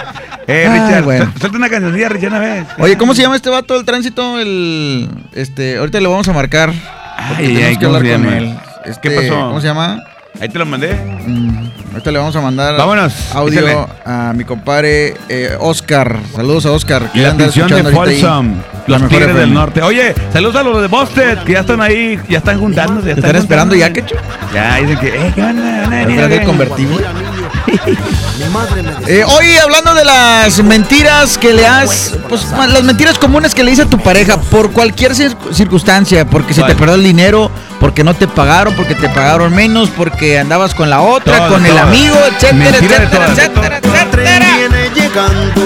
Eh, 0.47 0.69
Richard, 0.71 1.03
bueno. 1.03 1.31
su- 1.33 1.39
suelta 1.39 1.57
una 1.57 1.69
cancioncilla, 1.69 2.09
Richard, 2.09 2.29
una 2.29 2.39
vez. 2.39 2.65
Oye, 2.77 2.97
¿cómo 2.97 3.13
se 3.15 3.21
llama 3.23 3.35
este 3.35 3.49
vato 3.49 3.73
del 3.75 3.85
tránsito? 3.85 4.39
El, 4.39 5.09
este, 5.33 5.77
ahorita 5.77 5.99
le 5.99 6.07
vamos 6.07 6.27
a 6.27 6.33
marcar. 6.33 6.71
Ay, 7.17 7.57
ay, 7.63 7.77
que 7.77 7.85
¿cómo 7.85 7.97
hablar 7.97 8.11
se 8.11 8.17
con 8.17 8.23
llama? 8.25 8.37
él. 8.37 8.55
¿Qué 8.83 8.89
Este, 8.91 9.09
pasó? 9.21 9.35
¿Cómo 9.47 9.61
se 9.61 9.67
llama? 9.67 9.99
Ahí 10.41 10.49
te 10.49 10.59
lo 10.59 10.65
mandé. 10.65 10.93
Mm, 10.93 11.69
ahorita 11.93 12.11
le 12.11 12.19
vamos 12.19 12.35
a 12.35 12.41
mandar 12.41 12.77
Vámonos, 12.77 13.13
audio 13.33 13.61
échale. 13.61 13.87
a 14.05 14.33
mi 14.35 14.43
compadre 14.43 15.15
eh, 15.29 15.55
Oscar. 15.59 16.17
Saludos 16.35 16.65
a 16.65 16.71
Oscar. 16.71 17.09
Y 17.13 17.19
la 17.19 17.31
de 17.33 17.49
Folsom, 17.91 18.55
los 18.87 19.07
Tigres 19.07 19.35
del. 19.35 19.53
Norte. 19.53 19.81
Oye, 19.81 20.13
saludos 20.33 20.55
a 20.57 20.63
los 20.63 20.81
de 20.81 20.87
Boston, 20.87 21.39
que 21.45 21.53
ya 21.53 21.61
están 21.61 21.81
ahí, 21.81 22.19
ya 22.29 22.39
están 22.39 22.59
juntándose. 22.59 23.07
ya 23.07 23.13
¿Te 23.15 23.21
están 23.21 23.35
esperando 23.37 23.75
ya, 23.75 23.87
juntándose. 23.87 24.15
Ya, 24.53 24.75
dicen 24.77 24.99
que, 24.99 25.07
eh, 25.07 25.31
¿qué 25.33 25.41
onda? 25.41 25.81
¿Van 25.83 25.93
a 25.93 25.97
venir 26.05 26.21
¿Van 26.21 26.31
a 26.31 27.34
convertible? 27.65 29.05
Eh, 29.07 29.23
hablando 29.63 29.93
de 29.93 30.05
las 30.05 30.63
mentiras 30.63 31.37
que 31.37 31.53
le 31.53 31.65
has, 31.65 32.13
pues 32.29 32.45
las 32.51 32.83
mentiras 32.83 33.17
comunes 33.17 33.53
que 33.53 33.63
le 33.63 33.71
dice 33.71 33.83
a 33.83 33.85
tu 33.85 33.97
pareja 33.99 34.37
por 34.37 34.71
cualquier 34.71 35.13
cir- 35.13 35.35
circunstancia, 35.51 36.25
porque 36.25 36.53
se 36.53 36.63
te 36.63 36.75
perdió 36.75 36.95
el 36.95 37.03
dinero, 37.03 37.51
porque 37.79 38.03
no 38.03 38.13
te 38.13 38.27
pagaron, 38.27 38.73
porque 38.75 38.95
te 38.95 39.09
pagaron 39.09 39.53
menos, 39.53 39.89
porque 39.89 40.39
andabas 40.39 40.73
con 40.73 40.89
la 40.89 41.01
otra, 41.01 41.47
con 41.47 41.65
el 41.65 41.77
amigo, 41.77 42.15
etcétera, 42.31 42.53
Mentira 42.71 42.95
etcétera, 42.97 43.27
etcétera, 43.31 43.81
tren 43.81 44.01
etcétera. 44.01 44.45
viene 44.57 44.89
llegando, 44.95 45.61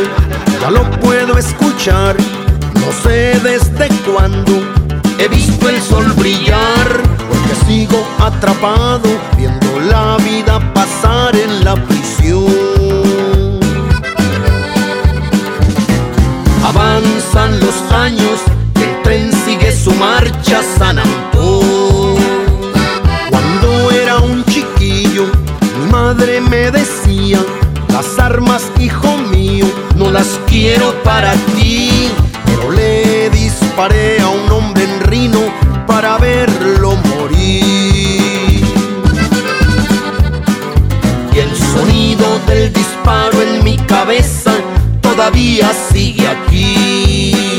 ya 0.62 0.72
lo 0.72 0.90
puedo 1.00 1.38
escuchar. 1.38 2.16
No 2.76 2.92
sé 3.04 3.40
desde 3.44 3.88
cuándo 4.06 4.52
he 5.20 5.28
visto 5.28 5.70
el 5.70 5.82
sol 5.82 6.12
brillar, 6.14 7.02
sigo 7.70 8.04
atrapado 8.18 9.08
viendo 9.38 9.80
la 9.80 10.18
vida 10.18 10.60
pasar 10.74 11.36
en 11.36 11.64
la 11.64 11.76
prisión. 11.76 13.60
Avanzan 16.66 17.60
los 17.60 17.76
años, 17.92 18.40
el 18.74 19.02
tren 19.04 19.32
sigue 19.46 19.72
su 19.72 19.92
marcha 19.94 20.64
San 20.80 20.98
Antón. 20.98 22.16
Cuando 23.30 23.92
era 23.92 24.18
un 24.18 24.44
chiquillo, 24.46 25.26
mi 25.78 25.92
madre 25.92 26.42
me 26.42 26.72
decía, 26.72 27.38
las 27.90 28.18
armas, 28.18 28.64
hijo 28.80 29.16
mío, 29.32 29.68
no 29.96 30.10
las 30.10 30.40
quiero 30.48 30.92
para 31.04 31.34
ti. 31.56 32.10
Pero 32.48 32.72
le 32.72 33.30
disparé 33.30 34.20
a 34.22 34.28
un 34.28 34.52
hombre 34.52 34.86
en 34.86 35.02
Rino 35.02 35.69
para 35.86 36.18
verlo 36.18 36.96
morir. 36.96 38.64
Y 41.34 41.38
el 41.38 41.56
sonido 41.56 42.26
del 42.48 42.74
disparo 42.74 43.42
en 43.42 43.64
mi 43.64 43.78
cabeza 43.78 44.54
todavía 45.02 45.72
sigue 45.92 46.28
aquí. 46.28 47.59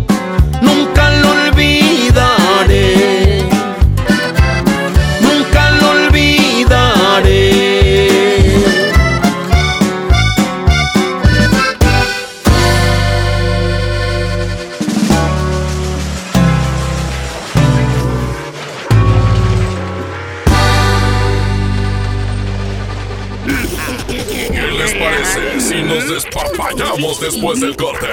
después 26.97 27.59
del 27.61 27.75
corte? 27.75 28.07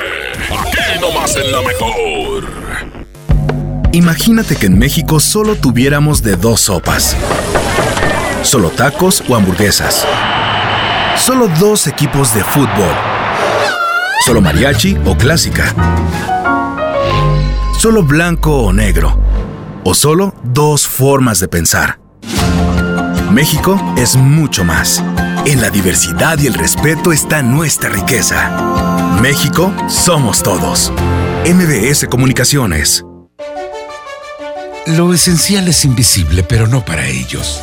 Aquí 0.51 1.01
nomás 1.01 1.37
en 1.37 1.51
la 1.51 1.63
mejor. 1.63 2.49
Imagínate 3.93 4.57
que 4.57 4.67
en 4.67 4.79
México 4.79 5.19
solo 5.19 5.57
tuviéramos 5.57 6.23
de 6.23 6.37
dos 6.37 6.61
sopas. 6.61 7.17
Solo 8.43 8.71
tacos 8.71 9.25
o 9.29 9.35
hamburguesas. 9.35 10.07
Solo 11.17 11.49
dos 11.59 11.87
equipos 11.87 12.33
de 12.35 12.45
fútbol. 12.45 12.95
Solo 14.25 14.41
mariachi 14.41 14.97
o 15.05 15.17
clásica. 15.17 15.75
Solo 17.79 18.03
blanco 18.03 18.63
o 18.63 18.73
negro. 18.73 19.19
O 19.85 19.95
solo 19.95 20.35
dos 20.45 20.87
formas 20.87 21.41
de 21.41 21.49
pensar. 21.49 21.99
México 23.33 23.81
es 23.97 24.17
mucho 24.17 24.65
más. 24.65 25.03
En 25.49 25.63
la 25.63 25.71
diversidad 25.71 26.39
y 26.41 26.47
el 26.47 26.53
respeto 26.53 27.11
está 27.11 27.43
nuestra 27.43 27.89
riqueza. 27.89 29.19
México 29.23 29.73
somos 29.89 30.43
todos. 30.43 30.93
MBS 31.47 32.07
Comunicaciones. 32.07 33.03
Lo 34.89 35.15
esencial 35.15 35.67
es 35.69 35.87
invisible, 35.87 36.43
pero 36.43 36.67
no 36.67 36.85
para 36.85 37.09
ellos. 37.09 37.63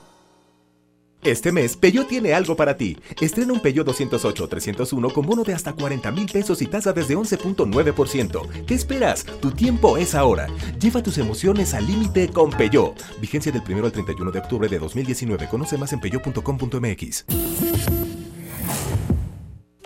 Este 1.23 1.51
mes, 1.51 1.77
Peyo 1.77 2.07
tiene 2.07 2.33
algo 2.33 2.55
para 2.55 2.77
ti. 2.77 2.97
Estrena 3.19 3.53
un 3.53 3.59
Peyo 3.59 3.85
208-301 3.85 5.13
con 5.13 5.25
bono 5.25 5.43
de 5.43 5.53
hasta 5.53 5.73
40 5.73 6.11
mil 6.11 6.25
pesos 6.25 6.61
y 6.63 6.65
tasa 6.65 6.93
desde 6.93 7.15
11.9%. 7.15 8.65
¿Qué 8.65 8.73
esperas? 8.73 9.23
Tu 9.39 9.51
tiempo 9.51 9.97
es 9.97 10.15
ahora. 10.15 10.47
Lleva 10.79 11.03
tus 11.03 11.19
emociones 11.19 11.75
al 11.75 11.85
límite 11.85 12.29
con 12.29 12.49
Peyo. 12.49 12.95
Vigencia 13.19 13.51
del 13.51 13.61
1 13.61 13.85
al 13.85 13.91
31 13.91 14.31
de 14.31 14.39
octubre 14.39 14.67
de 14.67 14.79
2019. 14.79 15.47
Conoce 15.47 15.77
más 15.77 15.93
en 15.93 15.99
peyo.com.mx. 15.99 17.25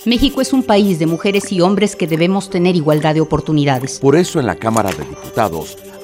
México 0.06 0.40
es 0.40 0.54
un 0.54 0.64
país 0.64 1.00
de 1.00 1.08
mujeres 1.08 1.52
y 1.52 1.62
hombres 1.62 1.96
que 1.96 2.08
debemos 2.08 2.50
tener 2.50 2.76
igualdad 2.76 3.16
de 3.16 3.22
oportunidades. 3.22 4.00
Por 4.00 4.16
eso 4.16 4.40
en 4.40 4.46
la 4.46 4.56
Cámara 4.56 4.92
de 4.92 5.04
Diputados 5.04 5.78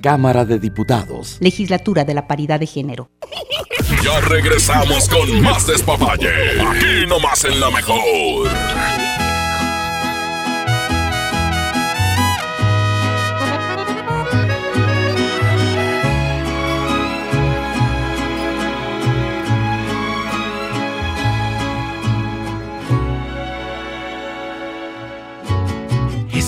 Cámara 0.00 0.44
de 0.44 0.58
Diputados. 0.58 1.36
Legislatura 1.40 2.04
de 2.04 2.14
la 2.14 2.26
Paridad 2.26 2.60
de 2.60 2.66
Género. 2.66 3.10
Ya 4.02 4.20
regresamos 4.20 5.08
con 5.08 5.42
más 5.42 5.66
despapalle. 5.66 6.60
Aquí 6.60 7.06
nomás 7.06 7.44
en 7.44 7.60
la 7.60 7.70
mejor. 7.70 9.25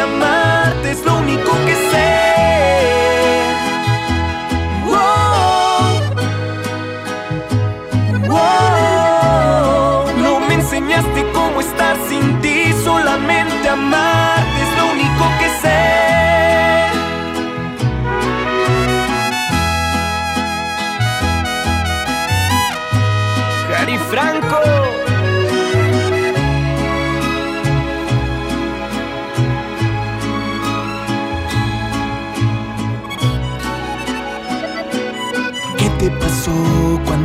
Solamente 0.00 0.49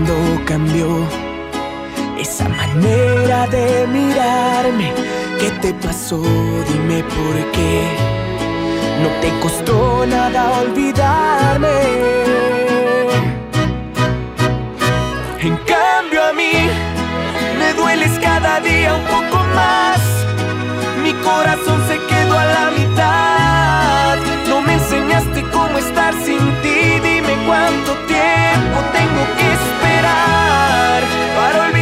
cuando 0.05 0.45
cambió 0.45 0.87
esa 2.19 2.47
manera 2.49 3.47
de 3.47 3.87
mirarme? 3.87 4.93
¿Qué 5.39 5.49
te 5.61 5.73
pasó? 5.73 6.21
Dime 6.21 7.03
por 7.03 7.51
qué. 7.51 7.81
No 9.01 9.09
te 9.21 9.29
costó 9.39 10.05
nada 10.05 10.51
olvidarme. 10.61 11.79
En 15.39 15.57
cambio 15.73 16.23
a 16.23 16.33
mí 16.33 16.53
me 17.59 17.73
dueles 17.73 18.11
cada 18.19 18.59
día 18.59 18.93
un 18.93 19.05
poco 19.05 19.43
más. 19.55 19.99
Mi 21.03 21.13
corazón 21.13 21.81
se 21.87 21.97
quedó 22.09 22.37
a 22.37 22.45
la 22.45 22.71
mitad. 22.77 24.17
No 24.49 24.61
me 24.61 24.73
enseñaste 24.73 25.43
cómo 25.51 25.77
estar 25.77 26.13
sin 26.25 26.39
ti. 26.61 27.14
Cuánto 27.45 27.93
tiempo 28.07 28.77
tengo 28.91 29.23
que 29.37 29.53
esperar. 29.53 31.03
Para 31.35 31.61
olvidarte 31.61 31.74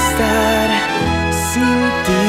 estar 0.00 0.68
sin 1.52 1.78
ti. 2.06 2.26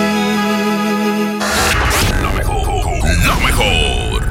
La 2.22 2.32
mejor. 2.39 2.99
La 3.28 3.36
mejor. 3.47 4.22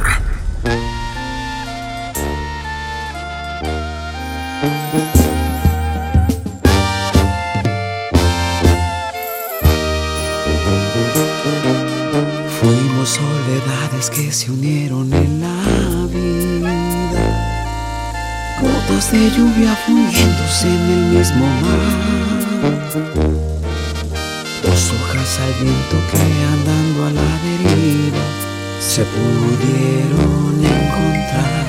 Fuimos 12.61 13.09
soledades 13.09 14.11
que 14.11 14.31
se 14.33 14.51
unieron 14.51 15.13
en 15.15 15.41
la 15.41 16.07
vida, 16.13 16.75
gotas 18.61 19.11
de 19.13 19.31
lluvia 19.31 19.75
fundiéndose 19.87 20.69
en 20.69 20.91
el 20.97 21.05
mismo 21.17 21.47
mar, 21.63 22.20
hojas 25.41 25.47
al 25.47 25.53
viento 25.65 25.97
que 26.11 26.19
andando 26.45 27.07
a 27.07 27.11
la 27.11 27.39
deriva 27.43 28.25
se 28.81 29.05
pudieron 29.05 30.65
encontrar 30.65 31.67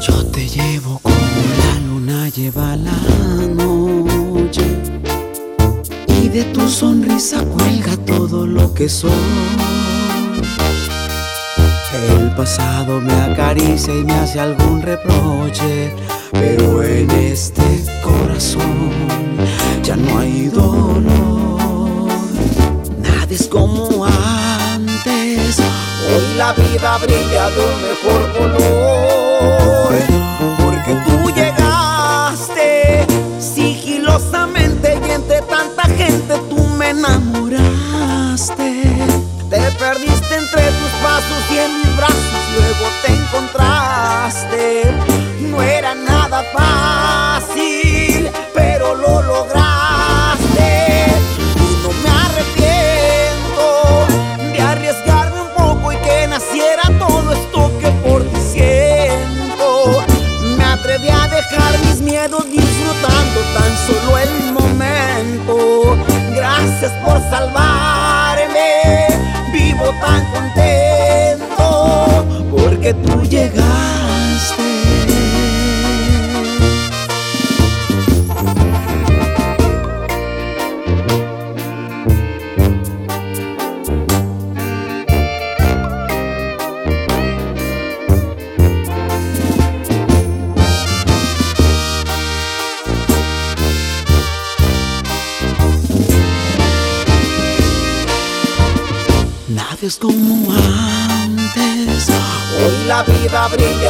Yo 0.00 0.24
te 0.26 0.48
llevo 0.48 0.98
como 1.02 1.16
la 1.16 1.80
luna 1.86 2.28
lleva 2.28 2.76
la 2.76 3.00
noche 3.54 4.64
y 6.22 6.28
de 6.28 6.44
tu 6.44 6.68
sonrisa 6.68 7.42
cuelga 7.44 7.96
todo 8.06 8.46
lo 8.46 8.72
que 8.74 8.88
soy. 8.88 9.10
El 12.10 12.34
pasado 12.34 13.00
me 13.00 13.14
acaricia 13.14 13.94
y 13.94 14.04
me 14.04 14.14
hace 14.14 14.40
algún 14.40 14.82
reproche, 14.82 15.92
pero 16.32 16.82
en 16.82 17.08
este 17.12 17.62
corazón 18.18 18.90
ya 19.82 19.96
no 19.96 20.18
hay 20.18 20.48
dolor. 20.48 22.10
Nada 22.98 23.26
es 23.30 23.46
como 23.48 24.04
antes, 24.06 25.58
hoy 26.08 26.26
la 26.36 26.52
vida 26.52 26.98
brilla 26.98 27.50
de 27.50 27.60
un 27.70 27.76
mejor 27.88 28.22
color. 28.38 29.92
Porque 30.62 30.92
tú 31.06 31.16
llegaste 31.34 33.06
sigilosamente 33.38 34.98
y 35.06 35.10
entre 35.10 35.42
tanta 35.42 35.82
gente 35.84 36.34
tú 36.48 36.58
me 36.78 36.90
enamoraste. 36.90 38.68
Te 39.50 39.60
perdiste 39.78 40.34
entre 40.34 40.62
tus 40.78 40.92
pasos 41.02 41.42
y 41.50 41.58
en 41.58 41.78
mis 41.78 41.96
brazos 41.96 42.42
luego 42.56 42.84
te 43.02 43.10
encontraste. 43.14 44.64
No 45.50 45.62
era 45.62 45.94
nada 45.94 46.42
fácil, 46.52 47.43
pero 48.84 48.96
lo 48.96 49.22
lograste. 49.22 49.63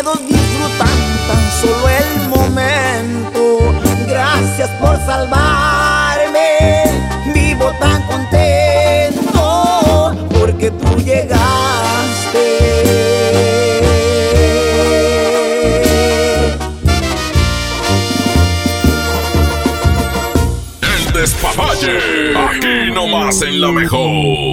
Mis 0.00 0.12
miedos 0.14 0.18
disfrutando 0.28 1.16
tan 1.28 1.50
solo 1.60 1.88
el 1.88 2.28
momento. 2.28 3.40
Gracias 4.08 4.70
por 4.80 4.96
salvarme, 5.04 6.58
vivo 7.34 7.72
tan 7.78 8.02
contento 8.04 9.42
porque 10.38 10.70
tú 10.70 10.96
llegaste. 11.00 11.40
El 20.82 21.12
despapalle. 21.12 21.98
Aquí 22.36 22.90
nomás 22.92 23.42
en 23.42 23.60
la 23.60 23.72
mejor. 23.72 24.49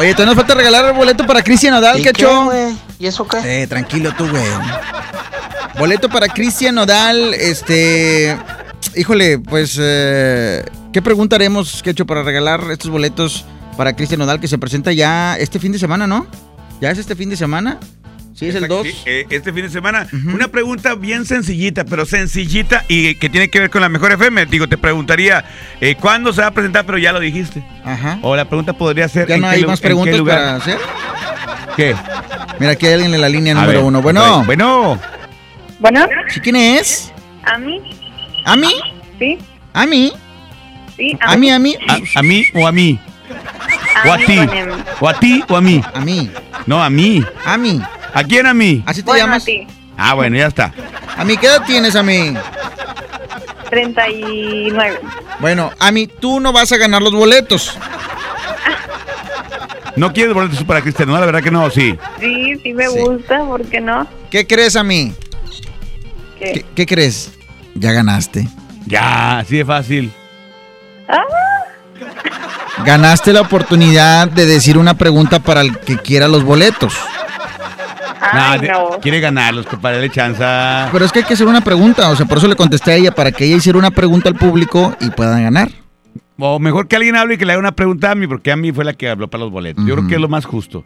Oye, 0.00 0.12
todavía 0.14 0.34
nos 0.34 0.36
falta 0.36 0.54
regalar 0.54 0.86
el 0.86 0.92
boleto 0.94 1.26
para 1.26 1.42
Cristian 1.42 1.74
Nodal, 1.74 2.00
¿Y 2.00 2.02
¿qué 2.02 2.12
qué, 2.14 2.22
hecho? 2.22 2.44
güey? 2.46 2.74
¿Y 2.98 3.06
eso 3.06 3.28
qué? 3.28 3.62
Eh, 3.62 3.66
tranquilo 3.66 4.14
tú, 4.16 4.26
güey. 4.30 4.42
Boleto 5.78 6.08
para 6.08 6.26
Cristian 6.28 6.74
Nodal, 6.74 7.34
este... 7.34 8.34
Híjole, 8.96 9.38
pues... 9.40 9.76
eh, 9.78 10.64
¿Qué 10.94 11.02
pregunta 11.02 11.36
haremos, 11.36 11.82
Quecho, 11.82 12.06
para 12.06 12.22
regalar 12.22 12.62
estos 12.70 12.90
boletos 12.90 13.44
para 13.76 13.94
Cristian 13.94 14.20
Nodal 14.20 14.40
que 14.40 14.48
se 14.48 14.56
presenta 14.56 14.90
ya 14.92 15.36
este 15.36 15.58
fin 15.58 15.70
de 15.70 15.78
semana, 15.78 16.06
¿no? 16.06 16.26
¿Ya 16.80 16.90
es 16.90 16.96
este 16.96 17.14
fin 17.14 17.28
de 17.28 17.36
semana? 17.36 17.78
Sí, 18.40 18.48
es 18.48 18.54
el 18.54 18.68
2. 18.68 18.86
Sí, 18.86 18.94
eh, 19.04 19.26
este 19.28 19.52
fin 19.52 19.64
de 19.64 19.68
semana. 19.68 20.06
Una 20.32 20.48
pregunta 20.48 20.94
bien 20.94 21.26
sencillita, 21.26 21.84
pero 21.84 22.06
sencillita 22.06 22.86
y 22.88 23.16
que 23.16 23.28
tiene 23.28 23.50
que 23.50 23.60
ver 23.60 23.68
con 23.68 23.82
la 23.82 23.90
mejor 23.90 24.12
FM. 24.12 24.46
Digo, 24.46 24.66
te 24.66 24.78
preguntaría, 24.78 25.44
eh, 25.78 25.94
¿cuándo 25.94 26.32
se 26.32 26.40
va 26.40 26.46
a 26.46 26.50
presentar? 26.50 26.86
Pero 26.86 26.96
ya 26.96 27.12
lo 27.12 27.20
dijiste. 27.20 27.62
Ajá. 27.84 28.18
O 28.22 28.34
la 28.34 28.46
pregunta 28.46 28.72
podría 28.72 29.10
ser. 29.10 29.28
¿Ya 29.28 29.34
¿en 29.34 29.42
no 29.42 29.48
hay 29.48 29.62
más 29.66 29.78
preguntas 29.82 30.16
lugar? 30.16 30.38
para 30.38 30.56
hacer? 30.56 30.78
¿Qué? 31.76 31.94
Mira, 32.58 32.72
aquí 32.72 32.86
hay 32.86 32.94
alguien 32.94 33.12
en 33.12 33.20
la 33.20 33.28
línea 33.28 33.52
A 33.52 33.60
número 33.60 33.80
ver, 33.80 33.86
uno. 33.86 34.00
Bueno. 34.00 34.42
Bueno. 34.46 34.98
Bueno. 35.78 36.06
¿Sí, 36.28 36.40
¿Quién 36.40 36.56
es? 36.56 37.12
¿A 37.44 37.58
mí? 37.58 37.78
¿A 38.46 38.56
mí? 38.56 38.72
Sí. 39.18 39.36
¿A 39.74 39.84
mí? 39.84 40.14
Sí, 40.96 41.14
¿A 41.20 41.36
mí, 41.36 41.50
a 41.50 41.58
mí? 41.58 41.76
¿A, 41.88 42.20
a 42.20 42.22
mí 42.22 42.46
o 42.54 42.66
a 42.66 42.72
mí? 42.72 42.98
¿O 44.06 44.12
a 44.12 44.16
mí 44.16 44.24
ti? 44.24 44.38
¿O 44.98 45.08
a 45.08 45.20
ti 45.20 45.44
o 45.46 45.56
a 45.56 45.60
mí? 45.60 45.82
A 45.92 46.00
mí. 46.00 46.30
No, 46.64 46.82
a 46.82 46.88
mí. 46.88 47.22
A 47.44 47.58
mí. 47.58 47.82
¿A 48.14 48.24
quién 48.24 48.46
a 48.46 48.54
mí? 48.54 48.82
¿Así 48.86 49.02
te 49.02 49.06
Bueno, 49.06 49.24
llamas? 49.26 49.42
a 49.42 49.46
ti. 49.46 49.66
Ah, 49.96 50.14
bueno, 50.14 50.36
ya 50.36 50.46
está. 50.46 50.72
¿A 51.16 51.24
mí 51.24 51.36
qué 51.36 51.46
edad 51.46 51.62
tienes, 51.66 51.94
a 51.96 52.02
mí? 52.02 52.34
39. 53.68 55.00
Bueno, 55.40 55.70
a 55.78 55.92
mí 55.92 56.06
tú 56.06 56.40
no 56.40 56.52
vas 56.52 56.72
a 56.72 56.76
ganar 56.76 57.02
los 57.02 57.12
boletos. 57.12 57.76
¿No 59.96 60.12
quieres 60.12 60.34
boletos 60.34 60.62
para 60.64 60.80
Cristian? 60.80 61.08
No, 61.08 61.18
la 61.18 61.26
verdad 61.26 61.42
que 61.42 61.50
no, 61.50 61.68
sí. 61.70 61.96
Sí, 62.20 62.56
sí 62.62 62.72
me 62.72 62.88
gusta, 62.88 63.44
¿por 63.44 63.64
qué 63.66 63.80
no? 63.80 64.06
¿Qué 64.30 64.46
crees 64.46 64.76
a 64.76 64.82
mí? 64.84 65.12
¿Qué? 66.38 66.52
¿Qué, 66.52 66.64
qué 66.74 66.86
crees? 66.86 67.32
Ya 67.74 67.92
ganaste. 67.92 68.48
Ya, 68.86 69.38
así 69.40 69.58
de 69.58 69.64
fácil. 69.64 70.12
Ah, 71.08 71.22
Ganaste 72.84 73.32
la 73.34 73.42
oportunidad 73.42 74.28
de 74.28 74.46
decir 74.46 74.78
una 74.78 74.94
pregunta 74.94 75.38
para 75.40 75.60
el 75.60 75.76
que 75.78 75.98
quiera 75.98 76.28
los 76.28 76.44
boletos. 76.44 76.94
Ay, 78.20 78.60
de- 78.60 78.68
no. 78.68 78.90
Quiere 79.00 79.20
ganarlos, 79.20 79.66
compadre, 79.66 79.96
dale 79.96 80.10
chanza. 80.10 80.88
Pero 80.92 81.04
es 81.04 81.12
que 81.12 81.20
hay 81.20 81.24
que 81.24 81.34
hacer 81.34 81.46
una 81.46 81.60
pregunta, 81.62 82.08
o 82.10 82.16
sea, 82.16 82.26
por 82.26 82.38
eso 82.38 82.48
le 82.48 82.56
contesté 82.56 82.92
a 82.92 82.94
ella, 82.96 83.12
para 83.14 83.32
que 83.32 83.44
ella 83.44 83.56
hiciera 83.56 83.78
una 83.78 83.90
pregunta 83.90 84.28
al 84.28 84.34
público 84.36 84.94
y 85.00 85.10
puedan 85.10 85.42
ganar. 85.42 85.70
O 86.38 86.58
mejor 86.58 86.88
que 86.88 86.96
alguien 86.96 87.16
hable 87.16 87.34
y 87.34 87.38
que 87.38 87.44
le 87.44 87.52
haga 87.52 87.60
una 87.60 87.72
pregunta 87.72 88.10
a 88.10 88.14
mí, 88.14 88.26
porque 88.26 88.50
a 88.52 88.56
mí 88.56 88.72
fue 88.72 88.84
la 88.84 88.94
que 88.94 89.08
habló 89.10 89.28
para 89.28 89.44
los 89.44 89.52
boletos. 89.52 89.84
Yo 89.86 89.94
creo 89.96 90.08
que 90.08 90.14
es 90.14 90.20
lo 90.20 90.28
más 90.28 90.44
justo. 90.46 90.84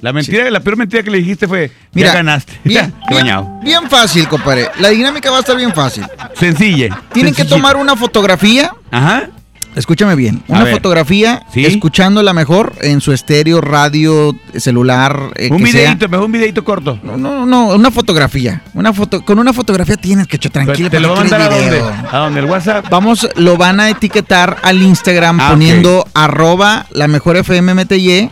La 0.00 0.14
mentira, 0.14 0.50
la 0.50 0.60
peor 0.60 0.78
mentira 0.78 1.02
que 1.02 1.10
le 1.10 1.18
dijiste 1.18 1.46
fue, 1.46 1.70
Mira, 1.92 2.08
ya 2.08 2.14
ganaste. 2.14 2.58
bien, 2.64 2.94
Qué 3.06 3.14
bañado. 3.14 3.46
Bien 3.62 3.88
fácil, 3.90 4.26
compadre. 4.28 4.68
La 4.78 4.88
dinámica 4.88 5.30
va 5.30 5.36
a 5.36 5.40
estar 5.40 5.56
bien 5.56 5.74
fácil. 5.74 6.06
Sencilla. 6.34 7.02
Tienen 7.12 7.34
que 7.34 7.44
tomar 7.44 7.76
una 7.76 7.94
fotografía 7.96 8.72
Ajá. 8.90 9.28
Escúchame 9.76 10.16
bien. 10.16 10.42
A 10.48 10.52
Una 10.54 10.64
ver. 10.64 10.74
fotografía, 10.74 11.44
¿Sí? 11.54 11.64
escuchándola 11.64 12.32
mejor 12.32 12.72
en 12.80 13.00
su 13.00 13.12
estéreo, 13.12 13.60
radio, 13.60 14.34
celular. 14.56 15.30
eh, 15.36 15.48
un 15.50 15.58
que 15.58 15.70
sea. 15.70 15.80
videito, 15.82 16.08
mejor 16.08 16.26
un 16.26 16.32
videito 16.32 16.64
corto. 16.64 16.98
No, 17.04 17.16
no, 17.16 17.46
no, 17.46 17.68
una 17.68 17.90
fotografía. 17.92 18.62
Una 18.74 18.92
foto, 18.92 19.24
con 19.24 19.38
una 19.38 19.52
fotografía 19.52 19.96
tienes 19.96 20.26
que 20.26 20.36
echar 20.36 20.50
tranquilo. 20.52 20.90
¿Te 20.90 20.98
lo 20.98 21.12
a 21.12 21.16
¿para 21.16 21.28
qué 21.28 21.30
mandar 21.38 21.52
a 21.52 21.56
dónde? 21.56 21.82
¿A 22.10 22.18
dónde? 22.18 22.40
¿El 22.40 22.46
WhatsApp? 22.46 22.86
Vamos, 22.90 23.28
lo 23.36 23.56
van 23.56 23.78
a 23.80 23.88
etiquetar 23.90 24.56
al 24.62 24.82
Instagram 24.82 25.38
Ah, 25.40 25.50
poniendo 25.50 26.04
arroba 26.14 26.86
la 26.90 27.06
mejor 27.06 27.36
FMMTY, 27.36 28.28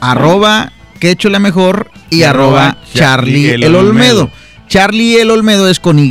arroba 0.00 0.72
quecho 1.00 1.28
la 1.30 1.38
mejor 1.40 1.90
y, 2.10 2.18
Y 2.18 2.22
arroba 2.22 2.68
arroba 2.68 2.78
Charlie 2.94 3.50
el 3.54 3.64
Olmedo. 3.74 3.80
Olmedo. 3.88 4.30
Charlie 4.68 5.20
el 5.20 5.30
Olmedo 5.30 5.68
es 5.68 5.80
con 5.80 5.98
Y. 5.98 6.10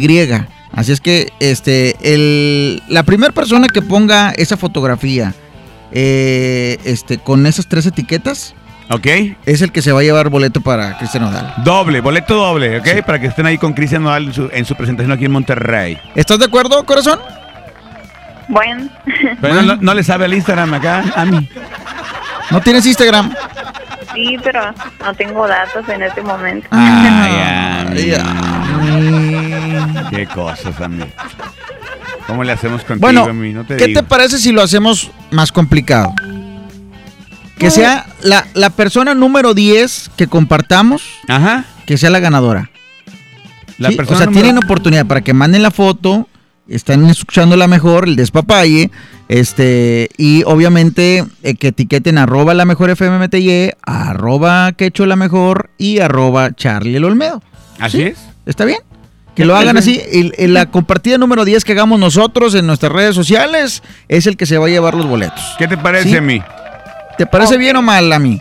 Así 0.75 0.91
es 0.91 0.99
que 1.01 1.31
este, 1.39 1.95
el, 2.01 2.83
la 2.89 3.03
primera 3.03 3.31
persona 3.31 3.67
que 3.69 3.81
ponga 3.81 4.31
esa 4.31 4.57
fotografía 4.57 5.33
eh, 5.91 6.77
este, 6.83 7.17
con 7.17 7.45
esas 7.45 7.67
tres 7.67 7.85
etiquetas 7.85 8.53
Ok. 8.89 9.07
es 9.45 9.61
el 9.61 9.71
que 9.71 9.81
se 9.81 9.91
va 9.93 10.01
a 10.01 10.03
llevar 10.03 10.29
boleto 10.29 10.61
para 10.61 10.97
Cristian 10.97 11.23
Nodal. 11.23 11.53
Doble, 11.63 12.01
boleto 12.01 12.35
doble, 12.35 12.79
¿ok? 12.79 13.05
Para 13.05 13.19
que 13.19 13.27
estén 13.27 13.45
ahí 13.45 13.57
con 13.57 13.73
Cristian 13.73 14.03
Nodal 14.03 14.25
en 14.25 14.33
su, 14.33 14.49
en 14.51 14.65
su 14.65 14.75
presentación 14.75 15.11
aquí 15.13 15.25
en 15.25 15.31
Monterrey. 15.31 15.97
¿Estás 16.13 16.39
de 16.39 16.45
acuerdo, 16.45 16.83
corazón? 16.85 17.19
Bueno, 18.47 18.89
Pero 19.41 19.63
no, 19.63 19.75
no 19.77 19.93
le 19.93 20.03
sabe 20.03 20.25
al 20.25 20.33
Instagram 20.33 20.73
acá, 20.75 21.03
a 21.15 21.25
mí. 21.25 21.49
¿No 22.51 22.61
tienes 22.61 22.85
Instagram? 22.85 23.33
Sí, 24.15 24.37
pero 24.43 24.73
no 25.03 25.13
tengo 25.13 25.47
datos 25.47 25.87
en 25.89 26.01
este 26.03 26.21
momento. 26.23 26.67
Ay, 26.71 28.13
Qué 30.11 30.25
cosas, 30.27 30.79
a 30.81 30.87
mí. 30.87 31.03
¿Cómo 32.27 32.43
le 32.43 32.51
hacemos 32.53 32.81
contigo, 32.83 33.01
Bueno, 33.01 33.25
a 33.25 33.33
mí? 33.33 33.53
No 33.53 33.63
te 33.65 33.77
¿qué 33.77 33.87
digo. 33.87 34.01
te 34.01 34.07
parece 34.07 34.37
si 34.39 34.51
lo 34.51 34.61
hacemos 34.63 35.11
más 35.31 35.51
complicado? 35.51 36.13
Que 37.57 37.69
sea 37.71 38.05
la, 38.21 38.45
la 38.53 38.69
persona 38.69 39.13
número 39.13 39.53
10 39.53 40.11
que 40.17 40.27
compartamos, 40.27 41.03
que 41.85 41.97
sea 41.97 42.09
la 42.09 42.19
ganadora. 42.19 42.69
La 43.77 43.89
Sí, 43.89 43.95
persona 43.95 44.15
o 44.15 44.19
sea, 44.19 44.25
número- 44.27 44.43
tienen 44.43 44.63
oportunidad 44.63 45.05
para 45.05 45.21
que 45.21 45.33
manden 45.33 45.61
la 45.61 45.71
foto, 45.71 46.27
están 46.67 47.05
escuchándola 47.05 47.67
mejor, 47.67 48.07
el 48.07 48.15
despapalle, 48.15 48.91
este, 49.27 50.09
y 50.17 50.43
obviamente 50.43 51.25
eh, 51.43 51.55
que 51.55 51.69
etiqueten 51.69 52.17
arroba 52.17 52.53
la 52.53 52.65
mejor 52.65 52.89
FMMTY, 52.89 53.71
arroba 53.83 54.73
quecho 54.73 55.05
la 55.05 55.15
mejor 55.15 55.69
y 55.77 55.99
arroba 55.99 56.53
Charlie 56.53 56.97
el 56.97 57.03
Olmedo. 57.03 57.41
¿Así 57.79 57.97
¿Sí? 57.97 58.03
es? 58.03 58.19
¿Está 58.45 58.65
bien? 58.65 58.79
Que 59.35 59.43
lo 59.43 59.55
hagan 59.55 59.77
así. 59.77 60.01
Y, 60.13 60.31
y 60.41 60.47
la 60.47 60.67
compartida 60.67 61.17
número 61.17 61.43
10 61.43 61.65
que 61.65 61.73
hagamos 61.73 61.99
nosotros 61.99 62.55
en 62.55 62.65
nuestras 62.65 62.91
redes 62.91 63.15
sociales 63.15 63.83
es 64.07 64.27
el 64.27 64.37
que 64.37 64.45
se 64.45 64.57
va 64.57 64.67
a 64.67 64.69
llevar 64.69 64.95
los 64.95 65.05
boletos. 65.05 65.43
¿Qué 65.57 65.67
te 65.67 65.77
parece 65.77 66.09
¿Sí? 66.09 66.15
a 66.15 66.21
mí? 66.21 66.41
¿Te 67.17 67.25
parece 67.25 67.57
bien 67.57 67.75
o 67.75 67.81
mal 67.81 68.11
a 68.13 68.19
mí? 68.19 68.39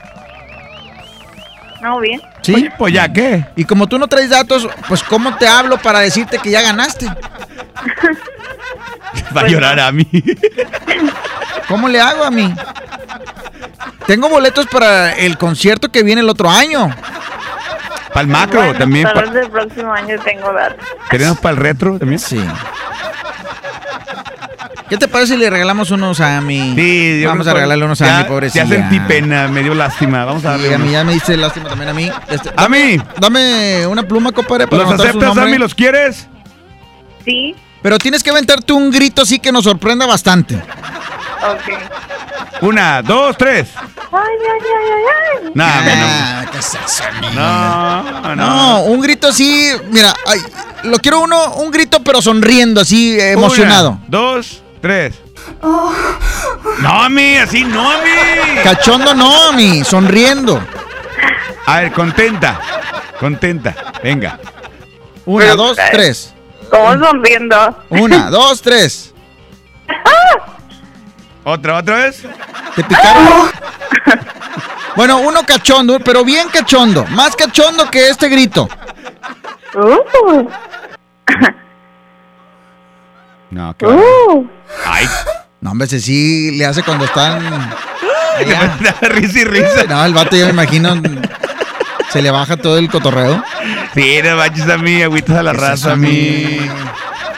No, 1.85 2.01
bien. 2.01 2.19
¿Sí? 2.41 2.71
pues 2.79 2.95
ya, 2.95 3.13
¿qué? 3.13 3.45
Y 3.57 3.65
como 3.67 3.87
tú 3.87 3.99
no 3.99 4.09
traes 4.09 4.31
datos, 4.31 4.67
pues 4.89 5.03
¿cómo 5.03 5.37
te 5.37 5.47
hablo 5.47 5.77
para 5.77 5.99
decirte 5.99 6.39
que 6.39 6.51
ya 6.51 6.63
ganaste? 6.63 7.07
Va 9.37 9.43
a 9.43 9.47
llorar 9.49 9.79
a 9.79 9.93
mí. 9.93 10.09
¿Cómo 11.69 11.87
le 11.89 12.01
hago 12.01 12.25
a 12.25 12.31
mí? 12.31 12.55
Tengo 14.07 14.31
boletos 14.31 14.67
para 14.67 15.13
el 15.13 15.37
concierto 15.37 15.93
que 15.93 16.03
viene 16.03 16.23
el 16.23 16.29
otro 16.31 16.49
año. 16.51 16.89
Para 18.09 18.21
el 18.23 18.29
macro 18.29 18.61
Bueno, 18.63 18.79
también. 18.79 19.05
Tal 19.05 19.13
pa- 19.15 19.21
vez 19.21 19.33
del 19.35 19.51
próximo 19.51 19.93
año 19.93 20.17
tengo 20.25 20.53
datos. 20.55 20.87
¿Tenemos 21.11 21.39
para 21.39 21.51
el 21.55 21.59
retro 21.59 21.99
también? 21.99 22.19
Sí. 22.19 22.43
¿Qué 24.95 24.99
te 24.99 25.09
parece 25.09 25.35
si 25.35 25.41
le 25.41 25.51
regalamos 25.51 25.91
unos 25.91 26.21
a 26.21 26.41
mi? 26.41 26.73
Sí, 26.77 27.21
yo 27.21 27.29
Vamos 27.29 27.49
a 27.49 27.53
regalarle 27.53 27.85
unos 27.85 27.99
ya- 27.99 28.19
a 28.19 28.23
mi 28.23 28.29
pobrecilla. 28.29 28.63
Ya 28.65 28.77
sentí 28.77 29.01
pena, 29.01 29.49
me 29.49 29.65
dio 29.65 29.75
lástima. 29.75 30.25
Vamos 30.25 30.45
a 30.45 30.51
darle. 30.53 30.69
Sí, 30.69 30.75
a 30.75 30.79
mí 30.79 30.93
ya 30.93 31.03
me 31.03 31.15
diste 31.15 31.37
lástima 31.37 31.69
también 31.69 31.91
a 31.91 31.95
mí. 31.95 32.09
Este, 32.29 32.53
A 32.57 32.69
mí. 32.69 32.97
Dame 33.19 33.89
una 33.89 34.05
pluma, 34.05 34.31
compadre, 34.31 34.69
para 34.69 34.85
¿Los 34.85 34.93
aceptas. 35.01 35.35
Sammy? 35.35 35.59
¿Los 35.59 35.75
quieres? 35.75 36.29
Sí, 37.25 37.57
Pero 37.83 37.99
tienes 37.99 38.23
que 38.23 38.31
aventarte 38.31 38.73
un 38.73 38.93
grito 38.93 39.23
así 39.23 39.41
que 39.41 39.51
nos 39.51 39.65
sorprenda 39.65 40.07
bastante. 40.07 40.55
ok. 40.55 42.63
Una, 42.63 43.03
dos, 43.03 43.37
tres. 43.37 43.71
Ay, 43.77 43.89
ay, 44.13 44.61
ay, 44.63 44.95
ay, 44.95 45.03
ay. 45.45 45.51
No, 45.55 45.65
Ah, 45.67 46.45
¿qué 46.53 46.59
es 46.59 46.79
eso, 46.87 47.03
amigo? 47.05 47.33
no, 47.35 48.21
no, 48.23 48.37
No, 48.37 48.83
un 48.85 49.01
grito 49.01 49.27
así, 49.27 49.71
mira, 49.91 50.15
ay, 50.25 50.39
lo 50.85 50.99
quiero 50.99 51.21
uno, 51.21 51.55
un 51.55 51.73
grito 51.73 52.01
pero 52.05 52.23
sonriendo, 52.23 52.81
así 52.83 53.19
emocionado. 53.21 53.91
Una, 53.91 54.01
dos, 54.07 54.61
tres. 54.85 55.15
No, 56.83 57.03
a 57.05 57.09
mí, 57.09 57.39
así 57.39 57.65
no, 57.65 57.91
a 57.91 58.03
mí. 58.03 58.11
Cachondo 58.63 59.15
no, 59.15 59.55
mi, 59.55 59.83
sonriendo. 59.83 60.63
A 61.65 61.81
ver, 61.81 61.93
contenta. 61.93 62.61
Contenta. 63.19 63.75
Venga. 64.03 64.39
Una, 65.25 65.45
Pero, 65.47 65.57
dos, 65.57 65.79
eh, 65.79 65.89
tres. 65.91 66.35
¿Cómo 66.71 67.03
sonriendo? 67.03 67.79
Una, 67.89 68.29
dos, 68.31 68.61
tres. 68.61 69.15
¿Otra, 71.45 71.79
otra 71.79 71.97
vez? 71.97 72.23
¿Te 72.77 72.85
picaron? 72.85 73.51
Bueno, 74.97 75.21
uno 75.21 75.45
cachondo, 75.47 75.99
pero 75.99 76.25
bien 76.27 76.51
cachondo. 76.51 77.07
Más 77.07 77.35
cachondo 77.35 77.91
que 77.91 78.11
este 78.11 78.29
grito. 78.29 78.69
Uh, 79.75 80.47
No, 83.55 83.77
qué 83.77 83.87
uh. 83.87 84.51
Ay. 84.85 85.07
No, 85.61 85.71
hombre, 85.71 85.87
ese 85.87 86.01
sí 86.01 86.51
le 86.59 86.67
hace 86.67 86.83
cuando 86.83 87.05
están. 87.05 87.41
allá. 88.39 88.77
risa 89.03 89.39
y 89.41 89.45
risa. 89.45 89.85
No, 89.89 90.05
el 90.05 90.13
vato 90.13 90.37
yo 90.37 90.47
me 90.47 90.51
imagino. 90.53 91.01
Se 92.11 92.21
le 92.21 92.31
baja 92.31 92.57
todo 92.57 92.79
el 92.79 92.89
cotorreo. 92.91 93.43
Sí, 93.95 94.19
no 94.25 94.37
manches 94.37 94.69
a 94.69 94.77
mí, 94.77 95.03
agüitas 95.03 95.37
a 95.37 95.43
la 95.43 95.53
¿Qué 95.53 95.57
es 95.57 95.63
raza 95.63 95.93
a 95.93 95.97
mí. 95.97 96.59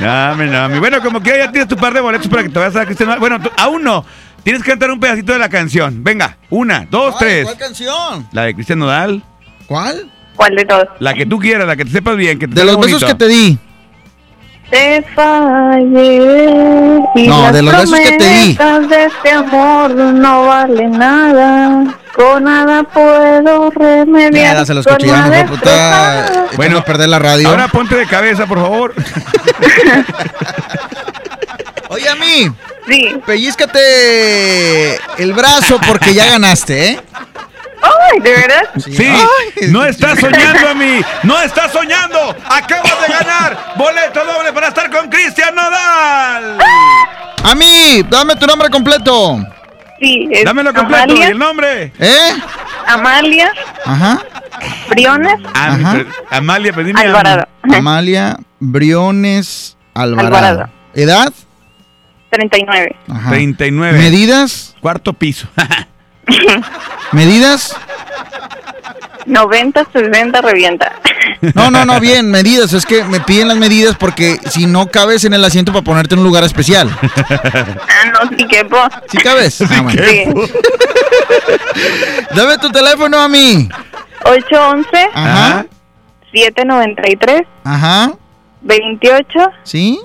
No, 0.01 0.31
hombre, 0.33 0.47
no, 0.49 0.69
mi. 0.71 0.79
Bueno, 0.79 1.01
como 1.03 1.21
que 1.21 1.37
ya 1.39 1.51
tienes 1.51 1.69
tu 1.69 1.77
par 1.77 1.93
de 1.95 2.01
boletos 2.01 2.29
para 2.29 2.43
que 2.43 2.49
te 2.49 2.59
vayas 2.59 2.77
a 2.77 2.85
Cristian. 2.87 3.19
Bueno, 3.21 3.41
tú- 3.41 3.51
aún 3.59 3.83
no. 3.85 4.05
Tienes 4.43 4.63
que 4.63 4.71
cantar 4.71 4.91
un 4.91 5.01
pedacito 5.01 5.33
de 5.33 5.39
la 5.39 5.49
canción. 5.49 6.03
Venga, 6.05 6.37
una, 6.51 6.87
dos, 6.91 7.15
Ay, 7.15 7.19
tres. 7.21 7.45
¿Cuál 7.45 7.59
canción? 7.59 8.29
La 8.33 8.43
de 8.45 8.55
Cristian 8.55 8.79
Nodal. 8.79 9.23
¿Cuál? 9.67 10.11
¿Cuál 10.37 10.55
de 10.55 10.65
todos? 10.65 10.87
La 11.01 11.15
que 11.15 11.27
tú 11.27 11.39
quieras, 11.39 11.67
la 11.67 11.77
que 11.77 11.85
te 11.85 11.91
sepas 11.91 12.17
bien. 12.17 12.39
Que 12.39 12.47
te 12.49 12.55
De 12.55 12.65
los 12.65 12.77
besos 12.77 13.01
bonito. 13.03 13.07
que 13.07 13.15
te 13.15 13.29
di. 13.29 13.59
Te 14.71 15.03
fallé. 15.15 16.99
Y 17.15 17.29
No, 17.29 17.43
las 17.45 17.53
de 17.53 17.63
los 17.63 17.73
besos 17.91 17.99
que 18.01 18.17
te 18.19 18.29
di. 18.29 18.55
de 18.89 19.05
este 19.05 19.31
amor 19.31 19.91
no 19.95 20.47
valen 20.47 20.91
nada. 20.93 21.85
Con 22.15 22.45
nada 22.45 22.83
puedo 22.83 23.71
remediar. 23.71 24.67
Con 24.67 24.79
escuché, 24.79 25.07
ya 25.07 25.13
una 25.13 25.27
mejor, 25.29 25.59
puta. 25.59 26.47
Bueno, 26.57 26.83
perder 26.83 27.09
la 27.11 27.19
radio. 27.19 27.49
Ahora 27.49 27.69
ponte 27.69 27.95
de 27.95 28.07
cabeza, 28.07 28.47
por 28.47 28.59
favor. 28.59 28.95
Oye, 31.89 32.09
a 32.09 32.15
mí. 32.17 32.51
Sí. 32.89 33.21
Pellízcate 33.27 34.95
el 35.19 35.33
brazo 35.33 35.79
porque 35.87 36.15
ya 36.15 36.27
ganaste, 36.27 36.91
¿eh? 36.93 37.01
Ay, 38.13 38.21
¿de 38.21 38.31
verdad? 38.33 38.63
Sí, 38.79 39.13
no 39.71 39.85
estás 39.85 40.19
soñando 40.19 40.69
a 40.69 40.75
mí, 40.75 41.01
no 41.23 41.41
estás 41.43 41.73
soñando. 41.73 42.35
Acabas 42.49 43.01
de 43.07 43.13
ganar 43.13 43.75
boleto 43.77 44.25
doble 44.25 44.53
para 44.53 44.69
estar 44.69 44.91
con 44.91 45.09
Cristian 45.09 45.55
Nodal. 45.55 46.59
A 47.45 47.55
mí, 47.55 48.03
dame 48.09 48.35
tu 48.37 48.47
nombre 48.47 48.69
completo. 48.71 49.39
Sí, 50.01 50.29
es 50.31 50.45
Dámelo 50.45 50.75
completo 50.75 51.05
y 51.07 51.11
Amalia, 51.13 51.29
el 51.29 51.39
nombre. 51.39 51.93
¿Eh? 51.99 52.31
Amalia 52.87 53.51
Ajá. 53.85 54.19
Briones 54.91 55.39
Ah, 55.55 55.73
Ajá. 55.73 56.05
Amalia, 56.31 56.73
pues 56.75 56.87
dime. 56.87 57.01
Alvarado. 57.01 57.49
Amalia 57.63 58.37
Briones 58.61 59.77
Alvarado. 59.95 60.27
Alvarado. 60.37 60.71
¿Edad? 60.95 61.33
39. 62.31 62.97
Ajá. 63.11 63.31
39. 63.31 63.99
¿Medidas? 63.99 64.75
Cuarto 64.81 65.13
piso. 65.15 65.49
¿Medidas? 67.13 67.77
90, 69.27 69.87
60, 69.93 70.41
revienta. 70.41 70.93
No, 71.55 71.71
no, 71.71 71.85
no, 71.85 72.01
bien, 72.01 72.31
medidas. 72.31 72.73
Es 72.73 72.87
que 72.87 73.05
me 73.05 73.21
piden 73.21 73.49
las 73.49 73.57
medidas 73.57 73.97
porque 73.97 74.39
si 74.51 74.67
no 74.67 74.87
cabes 74.87 75.25
en 75.25 75.35
el 75.35 75.45
asiento 75.45 75.73
para 75.73 75.85
ponerte 75.85 76.15
en 76.15 76.21
un 76.21 76.25
lugar 76.27 76.45
especial. 76.45 76.89
Ah, 77.29 78.05
no, 78.13 78.37
sí 78.37 78.47
quepo. 78.47 78.77
¿Sí 79.11 79.19
cabes? 79.19 79.61
Ah, 79.63 79.83
bueno. 79.83 80.03
Sí. 80.03 80.25
Dame 82.35 82.59
tu 82.59 82.71
teléfono 82.71 83.19
a 83.19 83.29
mí. 83.29 83.69
811 84.25 84.89
Ajá. 85.15 85.67
793 86.33 87.43
Ajá. 87.65 88.13
28 88.63 89.27
¿Sí? 89.65 90.01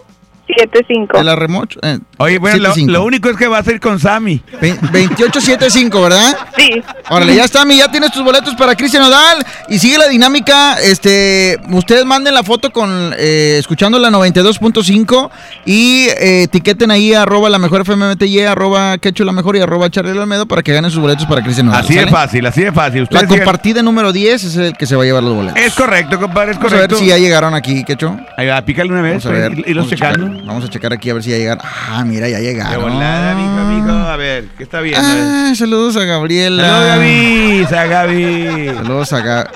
75. 0.57 1.17
De 1.17 1.23
la 1.23 1.35
remocho. 1.35 1.79
eh, 1.83 1.99
Oye, 2.17 2.37
bueno, 2.39 2.57
lo, 2.57 2.63
75. 2.69 2.91
lo 2.91 3.03
único 3.05 3.29
es 3.29 3.37
que 3.37 3.47
vas 3.47 3.67
a 3.67 3.71
ir 3.71 3.79
con 3.79 3.99
Sammy. 3.99 4.41
Ve- 4.61 4.73
2875, 4.81 6.01
¿verdad? 6.01 6.37
Sí. 6.57 6.81
Órale, 7.09 7.35
ya 7.35 7.45
está, 7.45 7.65
mi, 7.65 7.77
ya 7.77 7.89
tienes 7.91 8.11
tus 8.11 8.23
boletos 8.23 8.55
para 8.55 8.75
Cristian 8.75 9.03
Nodal 9.03 9.43
y 9.69 9.79
sigue 9.79 9.97
la 9.97 10.07
dinámica. 10.07 10.75
Este, 10.81 11.57
ustedes 11.69 12.05
manden 12.05 12.33
la 12.33 12.43
foto 12.43 12.71
con 12.71 13.13
eh, 13.17 13.57
escuchando 13.59 13.97
la 13.99 14.09
92.5 14.09 15.29
y 15.65 16.07
eh, 16.09 16.43
etiqueten 16.43 16.91
ahí 16.91 17.13
arroba 17.13 17.49
la 17.49 17.59
mejor 17.59 17.81
FMMTY, 17.81 18.41
arroba 18.41 18.97
quecho 18.97 19.23
la 19.23 19.31
mejor 19.31 19.55
y 19.55 19.59
arroba 19.61 19.89
Charlie 19.89 20.11
Almedo 20.19 20.45
para 20.45 20.61
que 20.63 20.73
ganen 20.73 20.91
sus 20.91 20.99
boletos 21.01 21.25
para 21.25 21.41
Cristian 21.41 21.67
Nodal. 21.67 21.81
Así 21.83 21.93
de 21.93 21.99
¿sale? 22.01 22.11
fácil, 22.11 22.45
así 22.45 22.61
de 22.61 22.71
fácil. 22.71 22.99
La 22.99 23.03
Ustedes 23.03 23.23
sigan- 23.23 23.37
compartida 23.39 23.83
número 23.83 24.11
10 24.13 24.43
es 24.43 24.55
el 24.57 24.73
que 24.77 24.85
se 24.85 24.95
va 24.95 25.03
a 25.03 25.05
llevar 25.05 25.23
los 25.23 25.33
boletos. 25.35 25.59
Es 25.59 25.73
correcto, 25.73 26.19
compadre, 26.19 26.51
es 26.51 26.57
Vamos 26.57 26.71
a 26.73 26.75
correcto. 26.75 26.95
ver 26.95 27.03
si 27.03 27.09
ya 27.09 27.17
llegaron 27.17 27.53
aquí, 27.53 27.83
Quecho. 27.83 28.17
Ahí 28.37 28.47
va, 28.47 28.61
pícale 28.63 28.91
una 28.91 29.01
vez 29.01 29.23
Vamos 29.23 29.25
a 29.25 29.29
ver. 29.49 29.59
y, 29.65 29.71
y 29.71 29.73
los 29.73 29.87
checando. 29.89 30.40
Vamos 30.45 30.65
a 30.65 30.69
checar 30.69 30.91
aquí 30.93 31.09
a 31.09 31.13
ver 31.13 31.23
si 31.23 31.29
ya 31.29 31.37
llegaron. 31.37 31.63
Ah, 31.65 32.03
mira, 32.05 32.27
ya 32.27 32.37
De 32.37 32.43
llegaron. 32.43 32.81
volada, 32.81 33.35
mijo, 33.35 33.81
mijo. 33.81 33.97
A 33.97 34.15
ver, 34.17 34.45
¿qué 34.57 34.63
está 34.63 34.81
viendo? 34.81 34.99
Ah, 35.03 35.53
saludos 35.55 35.95
a 35.97 36.03
Gabriela. 36.05 36.63
Saludos, 36.63 36.87
Gaby. 36.87 37.65
A 37.75 37.85
Gaby. 37.85 38.71
Saludos 38.75 39.13
a, 39.13 39.19
Ga- 39.23 39.49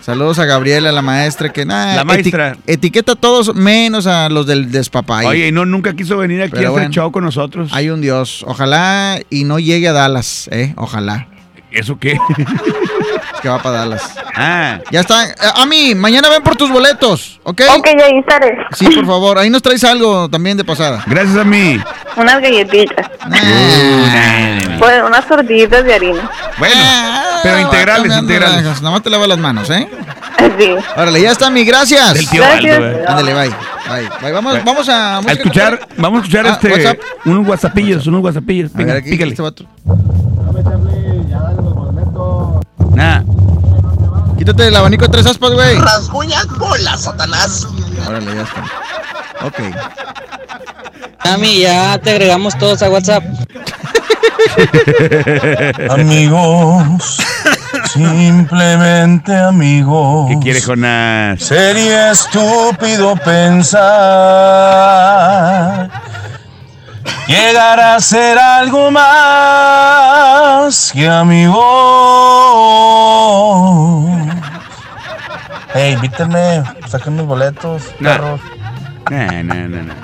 saludos 0.00 0.38
a 0.38 0.44
Gabriela, 0.46 0.92
la 0.92 1.02
maestra, 1.02 1.50
que 1.52 1.64
nada. 1.64 1.94
La 1.96 2.04
maestra. 2.04 2.56
etiqueta 2.66 3.12
a 3.12 3.16
todos 3.16 3.54
menos 3.54 4.06
a 4.06 4.28
los 4.28 4.46
del 4.46 4.70
despapay. 4.72 5.26
Oye, 5.26 5.48
y 5.48 5.52
no, 5.52 5.64
nunca 5.66 5.94
quiso 5.94 6.16
venir 6.16 6.40
aquí 6.42 6.52
Pero 6.52 6.68
a 6.68 6.70
hacer 6.70 6.72
bueno. 6.82 6.90
show 6.92 7.12
con 7.12 7.24
nosotros. 7.24 7.70
Hay 7.72 7.90
un 7.90 8.00
Dios. 8.00 8.44
Ojalá 8.46 9.20
y 9.30 9.44
no 9.44 9.58
llegue 9.58 9.88
a 9.88 9.92
Dallas, 9.92 10.48
¿eh? 10.52 10.72
Ojalá. 10.76 11.28
¿Eso 11.70 11.98
qué? 12.00 12.18
Que 13.42 13.48
va 13.48 13.62
para 13.62 13.78
Dallas. 13.78 14.02
Ah. 14.36 14.78
Ya 14.90 15.00
está. 15.00 15.24
Eh, 15.26 15.34
A 15.54 15.66
mí, 15.66 15.94
mañana 15.94 16.28
ven 16.28 16.42
por 16.42 16.56
tus 16.56 16.70
boletos, 16.70 17.40
¿ok? 17.44 17.62
Ok, 17.78 17.88
ya 17.98 18.04
ahí 18.06 18.18
estaré. 18.18 18.56
Sí, 18.76 18.86
por 18.88 19.06
favor. 19.06 19.38
Ahí 19.38 19.50
nos 19.50 19.62
traes 19.62 19.82
algo 19.84 20.28
también 20.28 20.56
de 20.56 20.64
pasada. 20.64 21.02
Gracias 21.06 21.36
a 21.36 21.44
mí. 21.44 21.80
Unas 22.16 22.40
galletitas. 22.40 23.06
Pues 24.78 25.02
unas 25.04 25.26
tortillitas 25.26 25.84
de 25.84 25.94
harina. 25.94 26.30
Bueno, 26.58 26.74
Ah, 26.82 27.40
pero 27.42 27.58
integrales, 27.60 28.16
integrales. 28.16 28.64
las- 28.64 28.82
Nada 28.82 28.92
más 28.94 29.02
te 29.02 29.10
lavas 29.10 29.28
las 29.28 29.38
manos, 29.38 29.68
¿eh? 29.70 29.88
Sí. 30.58 30.74
Órale, 30.96 31.20
ya 31.20 31.32
está, 31.32 31.50
mi 31.50 31.64
gracias. 31.64 32.14
Del 32.14 32.28
tío 32.28 32.42
Gracias. 32.42 32.76
Aldo, 32.76 32.86
eh. 32.88 33.04
Ándale, 33.06 33.34
bye. 33.34 33.48
Bye. 33.48 34.08
Bye. 34.22 34.32
Vamos, 34.32 34.64
vamos 34.64 34.88
a. 34.88 35.20
Escuchar, 35.28 35.86
vamos 35.98 36.20
a 36.20 36.22
escuchar 36.24 36.46
Ah, 36.46 36.50
este 36.52 36.68
WhatsApp. 36.70 36.98
unos 37.26 37.46
whatsappillos, 37.48 38.06
unos 38.06 38.22
whatsappillos. 38.22 38.70
A 38.74 38.78
ver, 38.78 38.86
Venga, 38.86 38.98
aquí, 39.00 39.10
pícale. 39.10 39.30
este 39.32 39.42
vato. 39.42 39.64
Nah. 43.00 43.24
Quítate 44.36 44.68
el 44.68 44.76
abanico 44.76 45.06
de 45.06 45.12
tres 45.12 45.24
aspas, 45.24 45.52
güey. 45.52 45.78
Rasguñas 45.78 46.46
bolas, 46.58 47.04
Satanás. 47.04 47.66
Órale, 48.06 48.34
ya 48.34 48.42
está. 48.42 48.62
Ok. 49.46 49.58
Mami, 51.24 51.60
ya 51.60 51.96
te 51.98 52.10
agregamos 52.10 52.58
todos 52.58 52.82
a 52.82 52.90
WhatsApp. 52.90 53.24
Amigos, 55.90 57.16
simplemente 57.94 59.34
amigos. 59.34 60.28
¿Qué 60.30 60.38
quiere 60.40 60.60
Jonás? 60.60 61.42
Sería 61.42 62.10
estúpido 62.10 63.16
pensar 63.16 63.80
llegar 67.26 67.80
a 67.80 67.98
ser 68.00 68.38
algo 68.38 68.90
más 68.90 70.90
que 70.92 71.08
amigos. 71.08 71.58
Hey, 75.72 75.92
invítenme, 75.92 76.64
saquen 76.88 77.14
mis 77.14 77.24
boletos, 77.24 77.84
perros. 78.00 78.40
No, 79.08 79.42
no, 79.44 79.54
no, 79.68 79.82
no. 79.84 79.94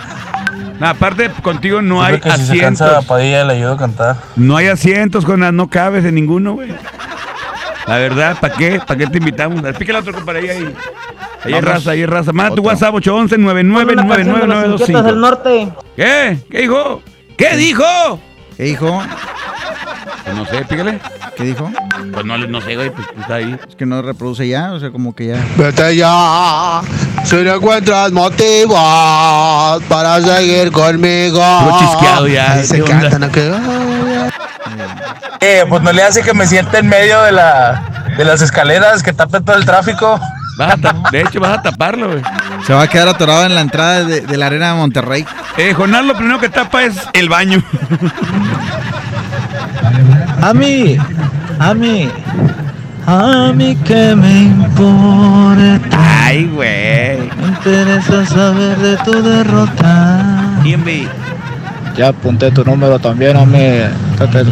No, 0.78 0.86
aparte, 0.86 1.30
contigo 1.42 1.82
no 1.82 2.02
hay 2.02 2.20
que 2.20 2.30
si 2.32 2.46
se 2.46 2.58
cansa 2.58 2.84
asientos. 2.84 3.06
Padilla 3.06 3.44
le 3.44 3.54
ayudo 3.54 3.72
a 3.72 3.76
cantar. 3.76 4.16
No 4.36 4.56
hay 4.56 4.68
asientos, 4.68 5.24
Jonás, 5.24 5.52
no 5.52 5.68
cabes 5.68 6.04
en 6.04 6.14
ninguno, 6.14 6.54
güey. 6.54 6.72
La 7.86 7.98
verdad, 7.98 8.36
¿para 8.40 8.54
qué? 8.54 8.80
¿Para 8.84 8.98
qué 8.98 9.06
te 9.06 9.18
invitamos? 9.18 9.62
Pícale 9.76 10.00
otro 10.00 10.12
compadre 10.12 10.50
ahí. 10.50 10.74
Ahí, 11.44 11.52
Vamos. 11.52 11.64
raza, 11.70 11.90
ahí 11.92 12.00
hay 12.00 12.06
raza. 12.06 12.32
Manda 12.32 12.54
tu. 12.56 12.62
WhatsApp 12.62 12.94
811 12.94 13.36
9999925 13.38 15.14
norte. 15.16 15.68
¿Qué? 15.96 16.38
¿Qué 16.50 16.58
dijo? 16.62 17.02
¿Qué 17.36 17.56
dijo? 17.56 18.20
¿Qué 18.56 18.62
dijo? 18.64 19.02
Pues 20.24 20.36
no 20.36 20.44
sé, 20.46 20.64
pícale. 20.64 20.98
¿Qué 21.36 21.44
dijo? 21.44 21.70
Pues 22.12 22.24
no, 22.24 22.36
no 22.38 22.60
sé, 22.60 22.74
güey, 22.74 22.90
pues 22.90 23.06
está 23.20 23.34
ahí. 23.36 23.56
Es 23.68 23.76
que 23.76 23.86
no 23.86 24.02
reproduce 24.02 24.48
ya, 24.48 24.72
o 24.72 24.80
sea, 24.80 24.90
como 24.90 25.14
que 25.14 25.26
ya. 25.28 25.44
Vete 25.56 25.94
ya, 25.96 26.80
si 27.24 27.36
no 27.36 27.54
encuentras 27.54 28.10
motivos 28.10 28.74
para 29.88 30.20
seguir 30.22 30.72
conmigo. 30.72 31.38
Puro 31.60 31.78
chisqueado 31.78 32.26
ya, 32.26 32.52
Ahí 32.54 32.64
se 32.64 32.82
¿qué 32.82 32.92
onda? 32.92 33.10
cantan 33.10 33.24
acá. 33.24 33.40
Eh, 35.40 35.64
pues 35.68 35.82
no 35.82 35.92
le 35.92 36.02
hace 36.02 36.22
que 36.22 36.32
me 36.34 36.46
sienta 36.46 36.78
en 36.78 36.88
medio 36.88 37.22
de, 37.22 37.32
la, 37.32 38.04
de 38.16 38.24
las 38.24 38.40
escaleras 38.42 39.02
que 39.02 39.12
tape 39.12 39.40
todo 39.42 39.56
el 39.56 39.64
tráfico. 39.66 40.18
Vas 40.56 40.72
a 40.72 40.76
tap- 40.76 41.10
de 41.10 41.20
hecho, 41.20 41.38
vas 41.40 41.58
a 41.58 41.62
taparlo, 41.62 42.08
güey. 42.12 42.22
Se 42.66 42.72
va 42.72 42.82
a 42.82 42.88
quedar 42.88 43.08
atorado 43.08 43.44
en 43.44 43.54
la 43.54 43.60
entrada 43.60 44.04
de, 44.04 44.22
de 44.22 44.36
la 44.36 44.46
arena 44.46 44.72
de 44.72 44.78
Monterrey. 44.78 45.24
Eh, 45.58 45.74
Jonás 45.74 46.04
lo 46.04 46.16
primero 46.16 46.38
que 46.40 46.48
tapa 46.48 46.84
es 46.84 46.96
el 47.12 47.28
baño. 47.28 47.62
A 50.42 50.52
mí, 50.54 50.96
a 51.58 51.74
mí, 51.74 52.08
a 53.06 53.52
mí 53.54 53.76
que 53.84 54.14
me 54.16 54.42
importa. 54.42 55.98
Ay, 56.24 56.44
güey. 56.46 57.18
Me 57.40 57.48
interesa 57.48 58.24
saber 58.26 58.76
de 58.78 58.96
tu 58.98 59.22
derrota. 59.22 60.22
¿Quién 60.62 60.84
ve? 60.84 61.08
Ya 61.96 62.08
apunté 62.08 62.50
tu 62.50 62.62
número 62.62 62.98
también, 62.98 63.36
a 63.36 63.46
mí. 63.46 63.80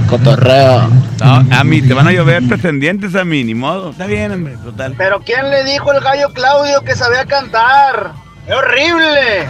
Cotorreo. 0.09 0.89
No, 1.23 1.47
a 1.51 1.65
mí 1.65 1.83
te 1.83 1.93
van 1.93 2.09
a 2.09 2.13
llover 2.13 2.47
pretendientes 2.49 3.15
a 3.15 3.25
mí, 3.25 3.45
ni 3.45 3.55
modo. 3.55 3.91
Está 3.91 4.07
bien, 4.07 4.33
hombre, 4.33 4.57
total. 4.65 4.95
Pero 4.97 5.21
¿quién 5.21 5.51
le 5.51 5.63
dijo 5.65 5.93
el 5.93 6.01
gallo 6.01 6.33
Claudio 6.33 6.81
que 6.83 6.95
sabía 6.95 7.27
cantar? 7.27 8.13
¡Es 8.47 8.55
horrible! 8.55 9.47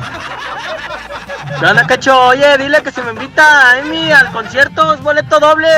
¿Qué 1.60 1.66
onda, 1.66 1.86
cacho? 1.86 2.28
Oye, 2.28 2.58
dile 2.58 2.82
que 2.82 2.90
se 2.90 3.02
me 3.02 3.10
invita 3.12 3.70
a 3.70 3.78
Emi 3.80 4.10
al 4.10 4.32
concierto, 4.32 4.94
es 4.94 5.00
boleto 5.00 5.38
doble. 5.38 5.68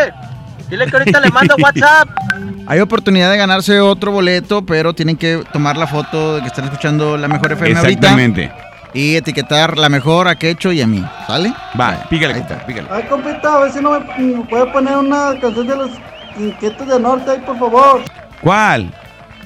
Dile 0.69 0.87
que 0.87 0.97
ahorita 0.97 1.21
le 1.21 1.31
mando 1.31 1.55
WhatsApp. 1.63 2.09
Hay 2.67 2.81
oportunidad 2.81 3.31
de 3.31 3.37
ganarse 3.37 3.79
otro 3.81 4.11
boleto, 4.11 4.65
pero 4.65 4.93
tienen 4.95 5.17
que 5.17 5.45
tomar 5.53 5.77
la 5.77 5.87
foto 5.87 6.37
de 6.37 6.41
que 6.41 6.49
están 6.49 6.65
escuchando 6.65 7.17
la 7.17 7.29
mejor 7.29 7.53
FM 7.53 7.79
ahorita. 7.79 7.91
Exactamente. 7.91 8.53
Y 8.97 9.15
etiquetar 9.15 9.77
la 9.77 9.91
mejor 9.91 10.27
a 10.27 10.37
Quecho 10.37 10.73
y 10.73 10.81
a 10.81 10.87
mí. 10.87 11.05
¿Sale? 11.27 11.53
Va, 11.79 12.03
pícale, 12.09 12.33
compadre, 12.33 12.65
pícale. 12.67 12.89
Ay, 12.91 13.03
compita, 13.03 13.55
a 13.55 13.59
ver 13.59 13.71
si 13.71 13.81
no 13.81 13.91
me, 13.91 14.01
me 14.19 14.43
puede 14.45 14.65
poner 14.73 14.97
una 14.97 15.39
canción 15.39 15.67
de 15.67 15.77
los 15.77 15.91
inquietos 16.39 16.89
de 16.89 16.99
norte 16.99 17.31
ahí, 17.31 17.39
por 17.41 17.59
favor. 17.59 18.03
¿Cuál? 18.41 18.91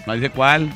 No 0.07 0.13
dice 0.13 0.31
cuál. 0.31 0.71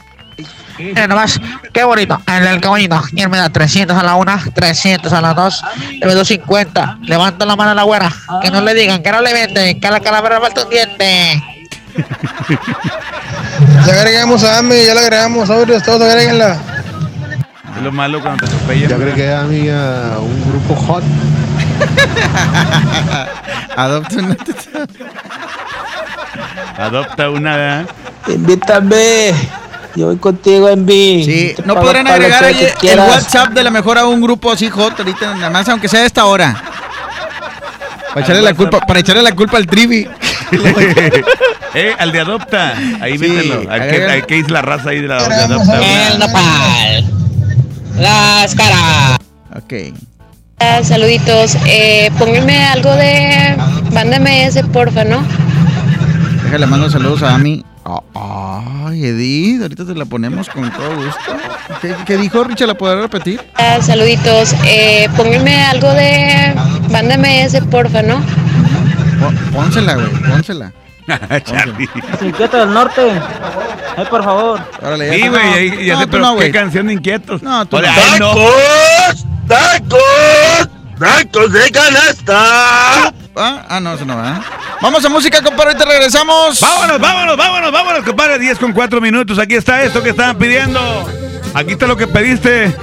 Mira 0.76 1.06
nomás, 1.06 1.40
qué 1.72 1.84
bonito. 1.84 2.20
En 2.26 2.42
el 2.42 2.60
caballito, 2.60 3.00
¿quién 3.14 3.30
me 3.30 3.38
da 3.38 3.48
300 3.48 3.96
a 3.96 4.02
la 4.02 4.16
una, 4.16 4.42
300 4.52 5.12
a 5.12 5.20
las 5.20 5.36
dos, 5.36 5.64
le 5.92 6.12
doy 6.12 6.24
50. 6.24 6.98
Levanta 7.02 7.46
la 7.46 7.54
mano 7.54 7.70
a 7.70 7.74
la 7.74 7.84
güera. 7.84 8.10
Que 8.42 8.50
no 8.50 8.60
le 8.60 8.74
digan, 8.74 9.04
que 9.04 9.12
no 9.12 9.20
le 9.20 9.32
venden, 9.32 9.78
que 9.78 9.86
a 9.86 9.92
la 9.92 10.00
calavera 10.00 10.40
falta 10.40 10.64
un 10.64 10.70
diente. 10.70 11.42
Ya 13.86 13.92
agregamos 13.92 14.42
a 14.42 14.58
Ami, 14.58 14.84
ya 14.84 14.94
la 14.94 15.02
agregamos, 15.02 15.46
sobre 15.46 15.80
todos 15.80 16.02
agréguenla. 16.02 16.73
Es 17.76 17.82
lo 17.82 17.92
malo 17.92 18.20
cuando 18.22 18.46
te 18.46 18.52
atropellan. 18.52 18.88
Ya 18.88 18.96
agregué 18.96 19.32
a 19.32 19.40
Ami 19.40 19.68
a 19.68 20.18
un 20.20 20.50
grupo 20.50 20.74
hot. 20.76 21.02
Adopta 23.76 24.16
una. 24.16 24.36
Adopta 26.78 27.30
una, 27.30 27.56
¿verdad? 27.56 27.86
Invítame. 28.28 29.32
Yo 29.96 30.06
voy 30.06 30.16
contigo 30.16 30.68
en 30.68 30.86
B. 30.86 31.22
Sí, 31.24 31.54
no 31.64 31.74
podrán 31.76 32.06
agregar 32.06 32.44
el 32.44 32.98
WhatsApp 32.98 33.50
de 33.50 33.62
la 33.62 33.70
mejor 33.70 33.98
a 33.98 34.06
un 34.06 34.20
grupo 34.20 34.50
así 34.50 34.68
hot 34.68 34.98
ahorita, 34.98 35.34
nada 35.34 35.50
más, 35.50 35.68
aunque 35.68 35.88
sea 35.88 36.00
a 36.00 36.06
esta 36.06 36.24
hora. 36.24 36.56
Para 38.12 38.24
echarle 38.24 38.42
la 38.42 38.54
culpa, 38.54 38.80
para 38.80 39.00
echarle 39.00 39.22
la 39.22 39.34
culpa 39.34 39.56
al 39.56 39.66
trivi. 39.66 40.08
eh, 41.74 41.94
al 41.98 42.12
de 42.12 42.20
adopta. 42.20 42.74
Ahí 43.00 43.18
Sí, 43.18 43.28
mételo. 43.28 43.68
Que, 43.68 44.24
que 44.26 44.34
dice 44.34 44.50
la 44.50 44.62
raza 44.62 44.90
ahí 44.90 45.00
de 45.00 45.08
la 45.08 45.28
de 45.28 45.34
adopta. 45.34 45.80
El 46.12 46.18
nopal. 46.18 47.23
Las 47.98 48.54
caras. 48.54 49.18
Ok. 49.56 49.72
Ah, 50.60 50.80
Saluditos, 50.82 51.56
eh, 51.66 52.10
pónganme 52.18 52.64
algo 52.66 52.94
de 52.94 53.56
Banda 53.92 54.18
MS, 54.18 54.62
porfa, 54.72 55.04
¿no? 55.04 55.22
Déjale, 56.44 56.66
mando 56.66 56.90
saludos 56.90 57.22
a 57.22 57.34
Ami. 57.34 57.64
Ah, 57.84 58.62
Ay, 58.86 59.04
Edith, 59.06 59.62
ahorita 59.62 59.84
te 59.84 59.94
la 59.94 60.04
ponemos 60.06 60.48
con 60.48 60.70
todo 60.72 60.96
gusto. 60.96 61.20
¿Qué, 61.82 61.94
qué 62.06 62.16
dijo 62.16 62.44
Richard? 62.44 62.68
¿La 62.68 62.74
podrá 62.74 63.00
repetir? 63.02 63.40
Ah, 63.56 63.78
Saluditos, 63.82 64.54
eh, 64.66 65.08
pónganme 65.16 65.62
algo 65.64 65.92
de 65.92 66.54
Banda 66.90 67.16
MS, 67.18 67.60
porfa, 67.70 68.02
¿no? 68.02 68.16
Pó- 69.20 69.52
Pónsela, 69.56 69.94
güey, 69.94 70.08
pónsela. 70.30 70.72
Charlie. 71.44 71.88
Inquieto 72.20 72.56
del 72.58 72.72
norte. 72.72 73.02
Ay, 73.96 74.06
por 74.06 74.24
favor. 74.24 74.60
Órale, 74.82 75.12
Sí, 75.12 75.28
güey, 75.28 75.84
ya 75.86 75.94
No, 75.94 76.00
sé, 76.00 76.06
tú 76.06 76.10
pero 76.12 76.24
no, 76.24 76.36
qué 76.38 76.50
canción 76.50 76.86
de 76.86 76.94
inquietos. 76.94 77.42
No, 77.42 77.66
tú 77.66 77.76
Oye, 77.76 77.88
no. 78.18 78.34
no. 78.34 78.40
¡Tacos! 79.46 80.68
¡Tacos 80.98 81.52
de 81.52 81.70
canasta! 81.70 83.12
Ah, 83.36 83.64
ah, 83.68 83.80
no, 83.80 83.94
eso 83.94 84.04
no 84.04 84.16
va. 84.16 84.42
Vamos 84.80 85.04
a 85.04 85.08
música, 85.08 85.42
compadre, 85.42 85.72
ahorita 85.72 85.84
regresamos. 85.84 86.60
Vámonos, 86.60 87.00
vámonos, 87.00 87.36
vámonos, 87.36 87.72
vámonos, 87.72 88.04
compadre. 88.04 88.38
10 88.38 88.58
con 88.58 88.72
4 88.72 89.00
minutos. 89.00 89.38
Aquí 89.38 89.54
está 89.54 89.82
esto 89.82 90.02
que 90.02 90.10
estaban 90.10 90.38
pidiendo. 90.38 90.80
Aquí 91.52 91.72
está 91.72 91.86
lo 91.86 91.96
que 91.96 92.06
pediste. 92.06 92.74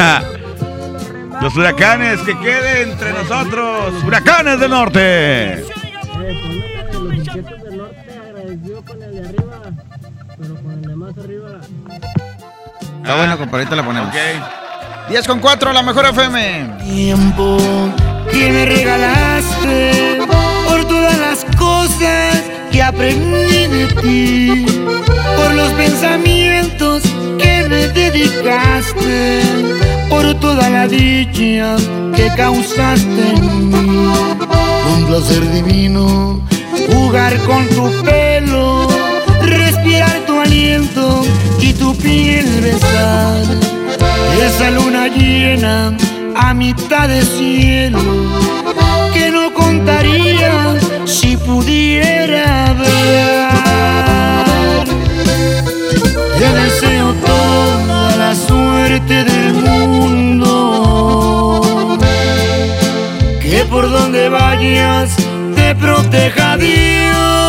Los 1.41 1.56
huracanes 1.56 2.19
que 2.22 2.38
queden 2.38 2.91
entre 2.91 3.14
nosotros. 3.14 3.93
Huracanes 4.06 4.60
del 4.60 4.69
norte. 4.69 5.65
Está 13.02 13.15
bueno, 13.15 13.36
compadre, 13.36 13.64
ahorita 13.64 13.76
la 13.76 13.84
ponemos. 13.84 14.11
10 15.10 15.28
con 15.28 15.40
4, 15.40 15.73
la 15.73 15.82
mejor 15.82 16.06
FM. 16.06 16.78
Tiempo 16.84 17.57
que 18.32 18.52
me 18.52 18.65
regalaste 18.65 20.19
por 20.68 20.86
todas 20.86 21.18
las 21.18 21.44
cosas 21.57 22.44
que 22.72 22.84
aprendí 22.84 23.65
de 23.68 23.88
ti, 24.02 24.65
por 25.36 25.56
los 25.56 25.72
pensamientos 25.73 27.02
que 27.40 27.65
me 27.68 27.88
dedicaste, 27.88 29.41
por 30.07 30.36
toda 30.36 30.69
la 30.69 30.88
dicha 30.88 31.76
que 32.15 32.32
causaste 32.38 33.30
en 33.36 33.69
mí. 33.69 34.14
Un 34.94 35.06
placer 35.07 35.52
divino 35.52 36.40
jugar 36.94 37.36
con 37.40 37.68
tu 37.69 38.03
pelo, 38.03 38.88
respirar 39.81 40.19
tu 40.27 40.39
aliento 40.39 41.23
y 41.59 41.73
tu 41.73 41.95
piel 41.95 42.45
besar. 42.61 43.43
Esa 44.41 44.69
luna 44.71 45.07
llena 45.07 45.93
a 46.35 46.53
mitad 46.53 47.07
de 47.07 47.23
cielo 47.23 47.99
que 49.13 49.31
no 49.31 49.53
contaría 49.53 50.75
si 51.05 51.37
pudiera 51.37 52.73
ver. 52.73 53.49
Te 56.37 56.49
deseo 56.61 57.13
toda 57.25 58.15
la 58.17 58.35
suerte 58.35 59.23
del 59.23 59.53
mundo, 59.53 60.81
que 63.41 63.65
por 63.69 63.89
donde 63.89 64.29
vayas 64.29 65.15
te 65.55 65.75
proteja 65.75 66.57
Dios. 66.57 67.40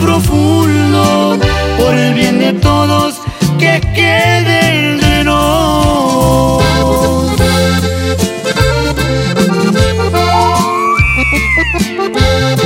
Profundo 0.00 1.38
por 1.78 1.94
el 1.94 2.14
bien 2.14 2.38
de 2.38 2.52
todos 2.54 3.20
que 3.58 3.80
quede 3.94 4.92
entre 4.92 5.24
nos. 5.24 6.62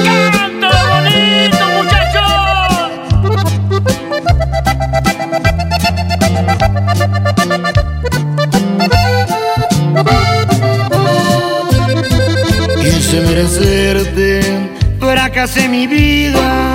¡Canto 0.04 0.68
bonito, 0.90 1.64
muchachos! 1.76 2.24
Quise 12.80 13.20
merecerte, 13.20 14.30
fracasé 15.00 15.68
mi 15.68 15.86
vida, 15.86 16.74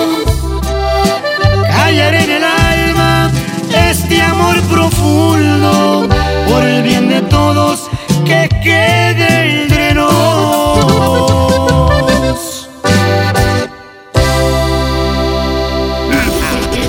En 2.03 2.29
el 2.29 2.43
alma 2.43 3.31
este 3.89 4.21
amor 4.21 4.59
profundo 4.63 6.09
por 6.47 6.63
el 6.63 6.81
bien 6.81 7.07
de 7.07 7.21
todos 7.21 7.89
que 8.25 8.49
quede 8.63 9.63
entre 9.63 9.93
nos. 9.93 10.11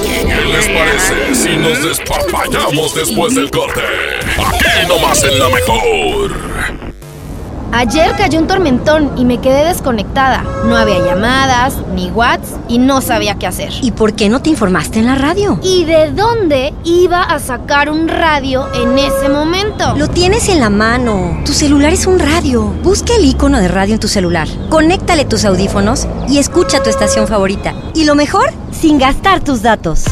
¿Qué 0.02 0.44
les 0.46 0.68
parece 0.68 1.34
si 1.34 1.56
nos 1.56 1.82
despapallamos 1.82 2.94
después 2.94 3.34
del 3.34 3.50
corte? 3.50 3.82
Aquí 4.38 4.86
nomás 4.88 5.22
en 5.24 5.38
la 5.38 5.48
mejor. 5.50 6.32
Ayer 7.74 8.14
cayó 8.16 8.38
un 8.38 8.46
tormentón 8.46 9.12
y 9.16 9.24
me 9.24 9.40
quedé 9.40 9.64
desconectada. 9.64 10.44
No 10.64 10.76
había 10.76 10.98
llamadas, 10.98 11.76
ni 11.94 12.10
whats 12.10 12.56
y 12.72 12.78
no 12.78 13.02
sabía 13.02 13.34
qué 13.34 13.46
hacer. 13.46 13.70
¿Y 13.82 13.90
por 13.90 14.14
qué 14.14 14.30
no 14.30 14.40
te 14.40 14.48
informaste 14.48 14.98
en 14.98 15.06
la 15.06 15.14
radio? 15.14 15.60
¿Y 15.62 15.84
de 15.84 16.10
dónde 16.10 16.72
iba 16.84 17.22
a 17.22 17.38
sacar 17.38 17.90
un 17.90 18.08
radio 18.08 18.66
en 18.72 18.98
ese 18.98 19.28
momento? 19.28 19.94
Lo 19.94 20.08
tienes 20.08 20.48
en 20.48 20.58
la 20.58 20.70
mano. 20.70 21.42
Tu 21.44 21.52
celular 21.52 21.92
es 21.92 22.06
un 22.06 22.18
radio. 22.18 22.62
Busca 22.82 23.14
el 23.14 23.26
icono 23.26 23.58
de 23.58 23.68
radio 23.68 23.92
en 23.94 24.00
tu 24.00 24.08
celular. 24.08 24.48
Conéctale 24.70 25.26
tus 25.26 25.44
audífonos 25.44 26.06
y 26.30 26.38
escucha 26.38 26.82
tu 26.82 26.88
estación 26.88 27.28
favorita. 27.28 27.74
Y 27.94 28.04
lo 28.04 28.14
mejor, 28.14 28.48
sin 28.70 28.98
gastar 28.98 29.44
tus 29.44 29.60
datos. 29.60 30.04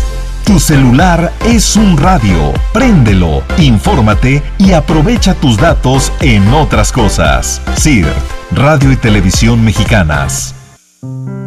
Tu 0.44 0.60
celular 0.60 1.32
es 1.46 1.76
un 1.76 1.96
radio. 1.96 2.52
Préndelo, 2.74 3.42
infórmate 3.56 4.42
y 4.58 4.72
aprovecha 4.72 5.32
tus 5.32 5.56
datos 5.56 6.12
en 6.20 6.52
otras 6.52 6.92
cosas. 6.92 7.62
CIRT, 7.78 8.10
Radio 8.52 8.92
y 8.92 8.96
Televisión 8.96 9.64
Mexicanas. 9.64 10.59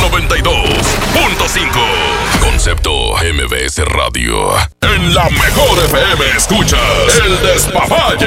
92.5. 0.00 2.40
Concepto 2.40 3.14
MBS 3.16 3.84
Radio. 3.84 4.54
En 4.80 5.14
la 5.14 5.28
mejor 5.28 5.78
FM 5.84 6.24
escuchas 6.36 6.80
El 7.24 7.40
Despapalle. 7.42 8.26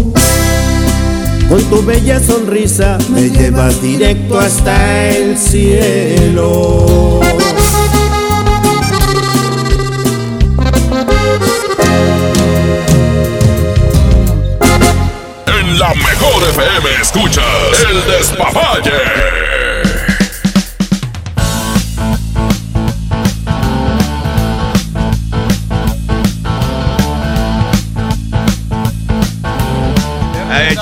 con 1.51 1.61
tu 1.65 1.83
bella 1.83 2.17
sonrisa 2.17 2.97
me 3.09 3.29
llevas 3.29 3.81
directo 3.81 4.39
hasta 4.39 5.09
el 5.09 5.37
cielo. 5.37 7.19
En 15.45 15.77
la 15.77 15.93
mejor 15.93 16.41
FM 16.51 16.89
escuchas 17.01 17.43
el 17.89 18.11
despapalle. 18.13 19.60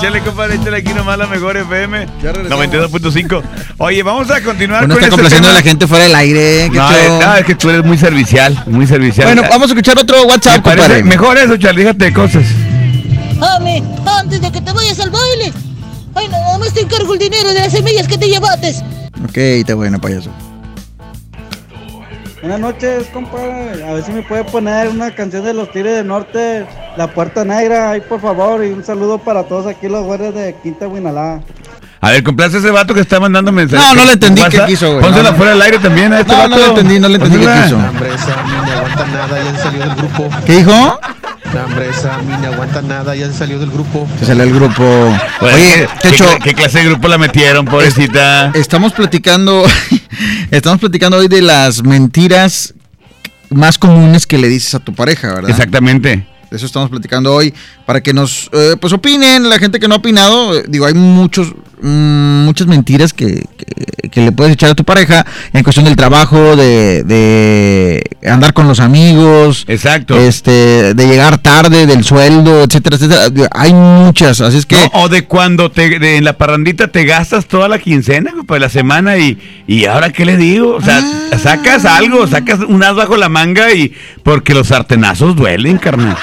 Échale, 0.00 0.20
compadre, 0.22 0.54
échale 0.56 0.76
aquí 0.78 0.92
nomás 0.94 1.18
la 1.18 1.26
mejor 1.26 1.56
FM 1.56 2.06
92.5. 2.22 3.42
Oye, 3.78 4.02
vamos 4.02 4.30
a 4.30 4.40
continuar 4.42 4.80
Bueno, 4.86 4.94
con 4.94 5.04
está 5.04 5.06
este 5.06 5.10
complaciendo 5.10 5.48
tema. 5.48 5.58
a 5.58 5.60
la 5.60 5.62
gente 5.62 5.86
fuera 5.86 6.04
del 6.04 6.14
aire. 6.14 6.68
¿qué 6.70 6.78
No, 6.78 6.90
eh, 6.90 7.18
no, 7.20 7.34
es 7.36 7.44
que 7.44 7.54
tú 7.54 7.70
eres 7.70 7.84
muy 7.84 7.98
servicial, 7.98 8.62
muy 8.66 8.86
servicial. 8.86 9.26
Bueno, 9.26 9.42
vamos 9.48 9.68
a 9.68 9.72
escuchar 9.72 9.98
otro 9.98 10.22
WhatsApp, 10.24 10.56
Me 10.56 10.62
compadre. 10.62 11.02
mejor 11.04 11.38
eso, 11.38 11.56
Charlie, 11.56 11.84
déjate 11.84 12.04
de 12.06 12.12
cosas. 12.12 12.44
Ame, 13.56 13.82
antes 14.18 14.40
de 14.40 14.50
que 14.52 14.60
te 14.60 14.72
vayas 14.72 14.98
al 15.00 15.10
baile. 15.10 15.52
Ay, 16.14 16.28
no, 16.28 16.58
más 16.58 16.72
te 16.74 16.80
encargo 16.80 17.12
el 17.14 17.18
dinero 17.18 17.48
de 17.52 17.60
las 17.60 17.72
semillas 17.72 18.06
que 18.08 18.18
te 18.18 18.28
llevates. 18.28 18.82
Ok, 19.24 19.36
está 19.36 19.74
bueno, 19.74 20.00
payaso. 20.00 20.30
Buenas 22.40 22.60
noches, 22.60 23.06
compadre. 23.08 23.84
A 23.84 23.92
ver 23.92 24.02
si 24.02 24.12
me 24.12 24.22
puede 24.22 24.44
poner 24.44 24.88
una 24.88 25.14
canción 25.14 25.44
de 25.44 25.52
los 25.52 25.70
Tigres 25.72 25.96
del 25.96 26.06
Norte, 26.06 26.66
La 26.96 27.12
Puerta 27.12 27.44
Negra, 27.44 27.90
ahí 27.90 28.00
por 28.00 28.18
favor. 28.18 28.64
Y 28.64 28.70
un 28.70 28.82
saludo 28.82 29.18
para 29.18 29.44
todos 29.44 29.66
aquí 29.66 29.88
los 29.88 30.06
guardias 30.06 30.34
de 30.34 30.54
Quinta 30.62 30.88
Huinalá. 30.88 31.42
A 32.02 32.10
ver, 32.10 32.22
complace 32.22 32.56
a 32.56 32.60
ese 32.60 32.70
vato 32.70 32.94
que 32.94 33.00
está 33.00 33.20
mandando 33.20 33.52
mensajes. 33.52 33.86
No, 33.86 33.94
no 33.94 34.04
le 34.06 34.12
entendí 34.12 34.42
qué 34.50 34.60
quiso, 34.66 34.90
güey. 34.92 35.02
Pónsela 35.02 35.30
No, 35.32 35.36
fuera 35.36 35.52
del 35.52 35.62
aire 35.62 35.78
también 35.78 36.12
a 36.14 36.20
este 36.20 36.32
No, 36.32 36.38
vato. 36.38 36.48
no 36.50 36.56
le 36.56 36.64
entendí, 36.66 36.98
no 36.98 37.08
le 37.08 37.14
entendí 37.16 37.38
qué 37.38 37.62
quiso. 37.62 37.76
Hombre, 37.76 38.14
esa 38.14 38.42
mí 38.42 38.52
no 38.64 38.72
aguanta 38.72 39.06
nada, 39.06 39.42
ya 39.44 39.56
se 39.56 39.62
salió 39.62 39.80
del 39.80 39.94
grupo. 39.96 40.30
¿Qué 40.46 40.52
dijo? 40.56 41.00
No, 41.52 41.64
hombre, 41.64 41.88
esa 41.90 42.18
mí 42.18 42.34
no 42.40 42.46
aguanta 42.52 42.82
nada, 42.82 43.14
ya 43.14 43.26
se 43.26 43.34
salió 43.34 43.58
del 43.58 43.70
grupo. 43.70 44.08
Se 44.18 44.26
salió 44.26 44.44
el 44.44 44.54
grupo. 44.54 44.82
Oye, 45.40 45.52
Oye, 45.54 45.88
¿qué, 46.00 46.08
Techo, 46.10 46.24
¿qué 46.42 46.54
clase 46.54 46.78
de 46.78 46.84
grupo 46.86 47.06
la 47.08 47.18
metieron, 47.18 47.66
pobrecita? 47.66 48.50
estamos 48.54 48.92
platicando, 48.94 49.64
estamos 50.50 50.80
platicando 50.80 51.18
hoy 51.18 51.28
de 51.28 51.42
las 51.42 51.82
mentiras 51.82 52.72
más 53.50 53.76
comunes 53.78 54.26
que 54.26 54.38
le 54.38 54.48
dices 54.48 54.74
a 54.74 54.78
tu 54.78 54.94
pareja, 54.94 55.34
¿verdad? 55.34 55.50
Exactamente. 55.50 56.26
De 56.50 56.56
eso 56.56 56.66
estamos 56.66 56.88
platicando 56.90 57.34
hoy, 57.34 57.52
para 57.84 58.00
que 58.00 58.12
nos, 58.14 58.48
eh, 58.52 58.76
pues 58.80 58.92
opinen, 58.92 59.48
la 59.50 59.58
gente 59.58 59.78
que 59.78 59.86
no 59.86 59.94
ha 59.96 59.98
opinado, 59.98 60.56
eh, 60.56 60.64
digo, 60.68 60.86
hay 60.86 60.94
muchos, 60.94 61.52
mm, 61.82 62.44
muchas 62.44 62.66
mentiras 62.66 63.12
que, 63.12 63.44
que- 63.56 64.08
que 64.10 64.20
le 64.22 64.32
puedes 64.32 64.52
echar 64.54 64.70
a 64.70 64.74
tu 64.74 64.82
pareja 64.84 65.24
en 65.52 65.62
cuestión 65.62 65.84
del 65.84 65.94
trabajo, 65.94 66.56
de, 66.56 67.04
de 67.04 68.02
andar 68.28 68.52
con 68.52 68.66
los 68.66 68.80
amigos, 68.80 69.64
Exacto. 69.68 70.18
este, 70.18 70.94
de 70.94 71.06
llegar 71.06 71.38
tarde, 71.38 71.86
del 71.86 72.02
sueldo, 72.02 72.64
etcétera, 72.64 72.96
etcétera. 72.96 73.48
Hay 73.52 73.72
muchas, 73.72 74.40
así 74.40 74.58
es 74.58 74.66
que... 74.66 74.76
No, 74.76 74.90
o 75.02 75.08
de 75.08 75.26
cuando 75.26 75.70
te, 75.70 75.98
de- 76.00 76.16
en 76.16 76.24
la 76.24 76.32
parrandita 76.32 76.88
te 76.88 77.04
gastas 77.04 77.46
toda 77.46 77.68
la 77.68 77.78
quincena, 77.78 78.32
para 78.48 78.60
la 78.60 78.68
semana 78.68 79.16
y, 79.18 79.38
y 79.68 79.84
ahora 79.84 80.10
qué 80.10 80.24
le 80.24 80.36
digo, 80.36 80.74
o 80.76 80.82
sea, 80.82 81.00
Ah. 81.32 81.38
sacas 81.38 81.84
algo, 81.84 82.26
sacas 82.26 82.58
un 82.66 82.82
as 82.82 82.96
bajo 82.96 83.16
la 83.16 83.28
manga 83.28 83.72
y 83.72 83.92
porque 84.24 84.52
los 84.54 84.66
sartenazos 84.68 85.36
duelen, 85.36 85.78
carnal. 85.78 86.16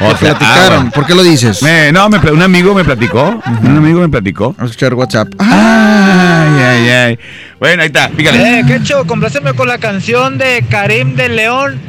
O 0.00 0.12
Te 0.14 0.26
sea, 0.26 0.38
platicaron, 0.38 0.72
ah, 0.72 0.76
bueno. 0.76 0.90
¿por 0.92 1.06
qué 1.06 1.14
lo 1.14 1.22
dices? 1.22 1.62
Me- 1.62 1.90
no, 1.92 2.08
me, 2.08 2.18
un 2.30 2.42
amigo 2.42 2.74
me 2.74 2.84
platicó, 2.84 3.40
un 3.62 3.76
amigo 3.76 4.00
me 4.00 4.08
platicó. 4.08 4.54
Vamos 4.56 4.76
WhatsApp. 4.94 5.28
Ay, 5.38 6.62
ay, 6.62 6.88
ay. 6.88 7.18
Bueno, 7.60 7.82
ahí 7.82 7.86
está, 7.88 8.08
fíjate. 8.08 8.60
Eh, 8.60 8.64
Quecho, 8.66 9.06
compláceme 9.06 9.52
con 9.54 9.68
la 9.68 9.78
canción 9.78 10.38
de 10.38 10.64
Karim 10.68 11.14
de 11.16 11.28
León. 11.28 11.80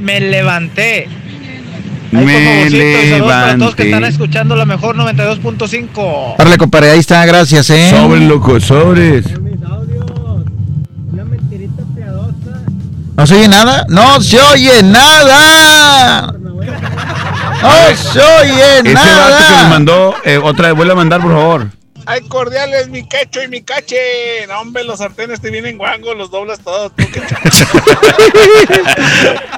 Me 0.00 0.20
levanté. 0.20 1.08
Ahí, 2.14 2.24
Me 2.24 2.70
saludos 2.70 3.28
para 3.32 3.58
todos 3.58 3.74
que 3.74 3.82
están 3.84 4.00
levanté. 4.00 4.08
escuchando 4.08 4.56
la 4.56 4.64
mejor 4.64 4.96
92.5. 4.96 6.34
Árale, 6.38 6.56
compadre, 6.58 6.90
ahí 6.90 6.98
está, 7.00 7.24
gracias, 7.26 7.68
¿eh? 7.70 7.88
Sobres, 7.90 8.22
loco, 8.22 8.58
sobres. 8.60 9.26
¿No 13.16 13.26
se 13.26 13.34
oye 13.34 13.48
nada? 13.48 13.86
¡No 13.88 14.20
se 14.20 14.38
oye 14.40 14.82
nada! 14.82 16.34
¡No 17.62 17.96
se 17.96 18.20
oye 18.20 18.78
Ese 18.80 18.82
vato 18.82 18.84
que 18.84 18.88
me 18.90 18.94
nada! 18.94 19.68
mandó, 19.70 20.14
eh, 20.24 20.36
otra 20.38 20.68
vez, 20.68 20.76
vuelve 20.76 20.92
a 20.92 20.96
mandar, 20.96 21.20
por 21.22 21.32
favor. 21.32 21.68
Hay 22.06 22.20
cordiales, 22.28 22.88
mi 22.88 23.06
quecho 23.06 23.42
y 23.42 23.48
mi 23.48 23.62
cache. 23.62 23.96
No, 24.48 24.60
hombre, 24.60 24.84
los 24.84 24.98
sartenes 24.98 25.40
te 25.40 25.50
vienen 25.50 25.76
guangos, 25.76 26.16
los 26.16 26.30
doblas 26.30 26.60
todos. 26.60 26.92
tú. 26.94 27.02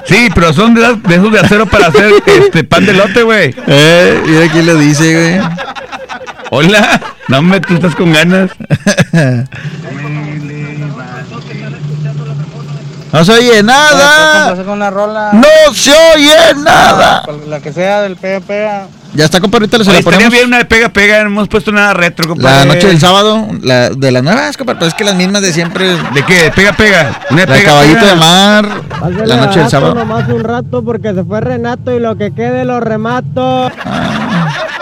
Sí, 0.05 0.29
pero 0.33 0.51
son 0.53 0.73
de, 0.73 0.81
de 0.81 1.15
esos 1.15 1.31
de 1.31 1.39
acero 1.39 1.67
para 1.67 1.87
hacer 1.87 2.11
este 2.25 2.63
pan 2.63 2.83
de 2.85 2.93
lote, 2.93 3.21
güey. 3.21 3.53
Eh, 3.67 4.21
mira 4.25 4.51
quién 4.51 4.65
lo 4.65 4.75
dice, 4.75 5.13
güey. 5.13 5.39
Hola. 6.49 6.99
No, 7.27 7.37
hombre, 7.39 7.61
tú 7.61 7.75
estás 7.75 7.95
con 7.95 8.11
ganas. 8.11 8.49
¡No 13.11 13.25
se 13.25 13.31
oye 13.31 13.63
nada! 13.63 14.55
Con 14.55 14.69
una 14.69 14.89
rola. 14.89 15.31
¡No 15.33 15.73
se 15.73 15.91
oye 16.15 16.35
nada! 16.57 17.23
La 17.47 17.59
que 17.59 17.73
sea 17.73 18.01
del 18.01 18.15
pega 18.15 18.39
pega. 18.39 18.87
Ya 19.11 19.25
está, 19.25 19.39
compadre, 19.41 19.63
ahorita 19.65 19.83
se 19.83 19.91
la 19.91 20.01
ponemos. 20.03 20.31
bien 20.31 20.45
una 20.45 20.59
de 20.59 20.65
pega 20.65 20.89
pega, 20.89 21.23
no 21.23 21.29
hemos 21.31 21.47
puesto 21.47 21.71
nada 21.71 21.93
retro, 21.95 22.27
compadre. 22.27 22.67
La 22.67 22.73
noche 22.75 22.85
del 22.85 22.99
sábado, 22.99 23.47
la, 23.63 23.89
de 23.89 24.11
las 24.11 24.21
nuevas, 24.21 24.55
compadre, 24.55 24.77
pero 24.77 24.89
es 24.89 24.93
que 24.93 25.03
las 25.03 25.15
mismas 25.15 25.41
de 25.41 25.51
siempre. 25.51 25.95
¿De 26.13 26.23
qué? 26.27 26.51
Pega 26.55 26.73
pega. 26.73 27.19
Una 27.31 27.41
de 27.41 27.47
La 27.47 27.53
de 27.55 27.59
pega, 27.59 27.71
caballito 27.71 27.99
pega. 28.01 28.13
de 28.13 28.19
mar, 28.19 28.69
la 29.25 29.35
noche 29.37 29.59
del 29.61 29.69
sábado. 29.69 29.95
nomás 29.95 30.27
un 30.29 30.43
rato 30.43 30.83
porque 30.83 31.13
se 31.15 31.23
fue 31.23 31.41
Renato 31.41 31.91
y 31.91 31.99
lo 31.99 32.15
que 32.17 32.31
quede 32.35 32.65
lo 32.65 32.79
remato. 32.79 33.71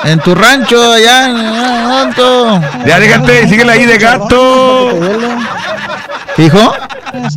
En 0.04 0.20
tu 0.20 0.36
rancho, 0.36 0.92
allá, 0.92 1.28
en. 1.28 2.62
Ya 2.86 3.00
déjate, 3.00 3.48
síguela 3.48 3.74
ahí 3.74 3.86
de 3.86 3.98
gato. 3.98 4.90
¿Qué 6.38 6.44
dijo? 6.44 6.74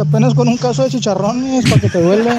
apenas 0.01 0.35
con 0.35 0.47
un 0.48 0.56
caso 0.59 0.85
de 0.85 0.90
chicharrones 0.90 1.64
para 1.68 1.81
que 1.81 1.89
te 1.89 2.01
duele. 2.02 2.39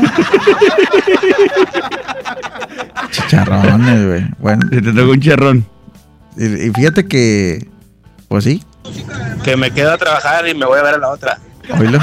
Chicharrones, 3.12 4.08
güey. 4.08 4.26
Bueno. 4.40 4.62
Se 4.70 4.82
te 4.82 4.92
tocó 4.94 5.12
un 5.12 5.20
charrón. 5.22 5.66
Y, 6.38 6.46
y 6.68 6.72
fíjate 6.72 7.08
que, 7.08 7.68
pues 8.30 8.44
sí, 8.46 8.64
Que 9.44 9.58
me 9.58 9.72
quedo 9.72 9.92
a 9.92 9.98
trabajar 9.98 10.48
y 10.48 10.54
me 10.54 10.66
voy 10.66 10.80
a 10.80 10.84
ver 10.84 10.96
a 10.96 10.98
la 10.98 11.10
otra. 11.10 11.40
oílo. 11.78 12.00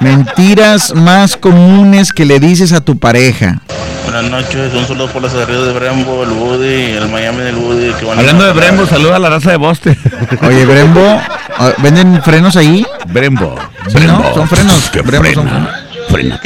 Mentiras 0.00 0.94
más 0.94 1.36
comunes 1.36 2.12
que 2.12 2.24
le 2.24 2.38
dices 2.40 2.72
a 2.72 2.80
tu 2.80 2.98
pareja. 2.98 3.60
Buenas 4.04 4.30
noches, 4.30 4.72
un 4.72 4.86
saludo 4.86 5.08
por 5.08 5.20
los 5.20 5.34
arriba 5.34 5.60
de 5.66 5.72
Brembo, 5.74 6.22
el 6.22 6.30
Woody, 6.30 6.82
el 6.96 7.08
Miami 7.10 7.38
del 7.42 7.56
Woody. 7.56 7.92
que 7.92 8.06
van 8.06 8.16
a- 8.16 8.20
Hablando 8.20 8.44
de 8.46 8.52
Brembo, 8.52 8.86
saluda 8.86 9.16
a 9.16 9.18
la 9.18 9.28
raza 9.28 9.50
de 9.50 9.56
Boste. 9.58 9.98
Oye, 10.46 10.64
Brembo, 10.64 11.20
¿venden 11.78 12.22
frenos 12.22 12.56
ahí? 12.56 12.86
Brembo. 13.06 13.56
Sí, 13.88 13.98
¿no? 14.06 14.34
Son 14.34 14.48
frenos. 14.48 14.90
Brembo 15.04 15.32
son 15.34 15.48
frenos. 15.48 15.70
Frena. 16.08 16.40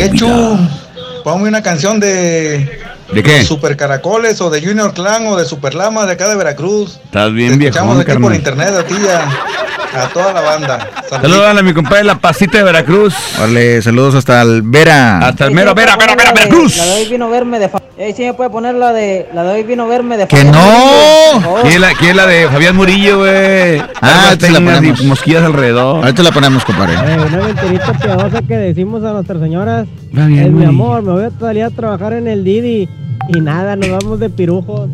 Ponme 1.25 1.49
una 1.49 1.63
canción 1.63 2.01
de 2.01 2.81
¿De 3.13 3.23
qué? 3.23 3.45
Super 3.45 3.77
Caracoles 3.77 4.41
o 4.41 4.49
de 4.51 4.61
Junior 4.63 4.93
Clan 4.95 5.27
o 5.27 5.37
de 5.37 5.45
Super 5.45 5.75
Lama 5.75 6.07
de 6.07 6.13
acá 6.13 6.29
de 6.29 6.37
Veracruz. 6.37 6.99
Estás 7.05 7.33
bien 7.33 7.59
viejo, 7.59 7.75
escuchamos 7.77 8.01
aquí 8.05 8.19
por 8.19 8.35
internet 8.35 8.71
a 8.71 8.85
ti 8.85 8.95
a, 9.09 10.03
a 10.05 10.09
toda 10.09 10.33
la 10.33 10.41
banda. 10.41 10.89
Saludos 11.11 11.59
a 11.59 11.63
mi 11.63 11.75
compadre 11.75 12.05
La 12.05 12.19
Pasita 12.19 12.59
de 12.59 12.65
Veracruz. 12.65 13.15
Vale, 13.39 13.83
saludos 13.83 14.15
hasta 14.15 14.41
el 14.43 14.63
Vera. 14.63 15.19
Hasta 15.19 15.45
el 15.45 15.51
mero 15.51 15.75
Vera, 15.75 15.97
Vera, 15.97 16.15
Vera, 16.17 16.33
Veracruz. 16.33 16.79
La 16.79 16.85
de 16.87 16.93
hoy 16.93 17.09
vino 17.11 17.29
verme 17.29 17.59
de. 17.59 17.69
fa- 17.69 17.79
Ey, 17.99 18.15
sí 18.15 18.23
me 18.25 18.33
puede 18.33 18.49
poner 18.49 18.75
la 18.75 18.93
de. 18.95 19.29
La 19.35 19.45
de 19.45 19.51
hoy 19.53 19.63
vino 19.63 19.85
a 19.85 19.87
verme 19.89 20.17
de. 20.17 20.27
¡Que 20.27 20.45
no! 20.45 21.61
¿Quién 21.63 21.75
es 21.75 21.81
la, 21.81 21.93
quién 21.95 22.11
es 22.13 22.17
la 22.17 22.27
de 22.27 22.49
Fabián 22.49 22.75
Murillo, 22.75 23.19
güey? 23.19 23.79
Ah, 23.79 24.31
Algo 24.31 24.33
esta 24.33 24.51
la 24.51 24.61
ponemos. 24.61 25.03
mosquillas 25.05 25.45
alrededor. 25.45 25.97
Ahorita 26.03 26.23
la 26.23 26.33
ponemos, 26.33 26.65
compadre. 26.65 26.97
Una 26.97 27.17
mentirita 27.47 27.93
piadosa 27.93 28.41
que 28.41 28.57
decimos 28.57 29.05
a 29.05 29.13
nuestras 29.13 29.41
señoras. 29.41 29.87
Va 30.19 30.27
bien, 30.27 30.45
es 30.47 30.53
mi 30.53 30.65
amor, 30.65 31.03
me 31.03 31.13
voy 31.13 31.25
a 31.25 31.31
salir 31.39 31.65
a 31.65 31.71
trabajar 31.71 32.13
en 32.13 32.27
el 32.29 32.45
Didi. 32.45 32.89
Y 33.29 33.41
nada, 33.41 33.77
nos 33.77 33.89
vamos 33.91 34.19
de 34.21 34.29
pirujos. 34.31 34.91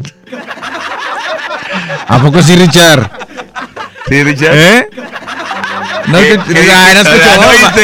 ¿A 2.07 2.19
poco 2.23 2.41
sí, 2.43 2.55
Richard? 2.57 3.11
Sí, 4.09 4.23
Richard. 4.23 4.55
¿Eh? 4.55 4.87
No, 6.09 6.19
¿Qué- 6.19 6.39
que- 6.47 6.55
qué- 6.55 6.73
ah, 6.73 6.91
no 6.95 7.01
escucho. 7.01 7.23
Ah, 7.27 7.37
no 7.37 7.43
Vamos 7.43 7.63
a- 7.63 7.73
sí, 7.75 7.81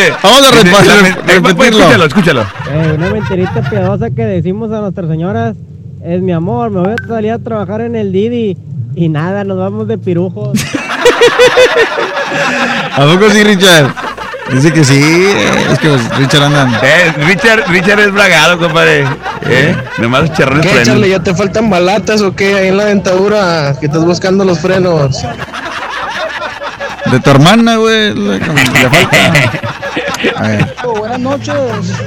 repetirlo. 1.27 1.81
Escúchalo, 1.81 2.05
escúchalo. 2.06 2.43
Eh, 2.70 2.94
una 2.97 3.11
mentirita 3.11 3.61
piadosa 3.69 4.11
que 4.11 4.24
decimos 4.24 4.70
a 4.73 4.81
nuestras 4.81 5.09
señoras. 5.09 5.56
Es 6.05 6.20
mi 6.23 6.32
amor, 6.32 6.70
me 6.70 6.81
voy 6.81 6.93
a 6.93 6.97
salir 7.09 7.32
a 7.32 7.39
trabajar 7.39 7.81
en 7.81 7.97
el 7.97 8.12
Didi. 8.12 8.56
Y 8.94 9.09
nada, 9.09 9.43
nos 9.44 9.59
vamos 9.59 9.89
de 9.89 9.98
pirujos. 9.98 10.56
¿A 12.97 13.06
poco 13.06 13.28
sí, 13.31 13.43
Richard? 13.43 13.93
Dice 14.55 14.73
que 14.73 14.85
sí. 14.85 15.27
Es 15.71 15.79
que 15.79 15.89
pues, 15.89 16.17
Richard 16.17 16.45
anda. 16.45 16.81
Eh, 16.83 17.13
Richard, 17.27 17.65
Richard 17.69 18.01
es 18.01 18.13
bragado, 18.13 18.59
compadre. 18.59 19.05
¿Eh? 19.47 19.77
Nomás 19.99 20.33
charrones 20.33 20.65
¿Qué. 20.67 20.83
Charlie? 20.85 21.11
¿Ya 21.11 21.21
te 21.21 21.35
faltan 21.35 21.69
balatas 21.69 22.21
o 22.23 22.35
qué? 22.35 22.55
Ahí 22.57 22.69
en 22.69 22.77
la 22.77 22.85
dentadura 22.87 23.75
que 23.79 23.87
estás 23.87 24.05
buscando 24.05 24.45
los 24.45 24.61
frenos. 24.61 25.23
De 27.11 27.21
tu 27.21 27.31
hermana, 27.31 27.77
güey. 27.77 28.15
Le, 28.15 28.39
le 28.39 28.45
falta. 28.91 29.33
A 30.37 30.49
ver. 30.49 30.75
Buenas 30.99 31.21
noches, 31.21 31.55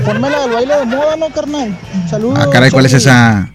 ponme 0.05 0.29
la 0.29 0.39
del 0.39 0.51
baile 0.51 0.75
de 0.77 0.85
moda, 0.85 1.15
¿no, 1.17 1.29
carnal? 1.29 1.77
Saludos. 2.09 2.39
Ah, 2.41 2.47
caray, 2.51 2.71
¿cuál 2.71 2.85
es 2.87 2.93
esa? 2.93 3.47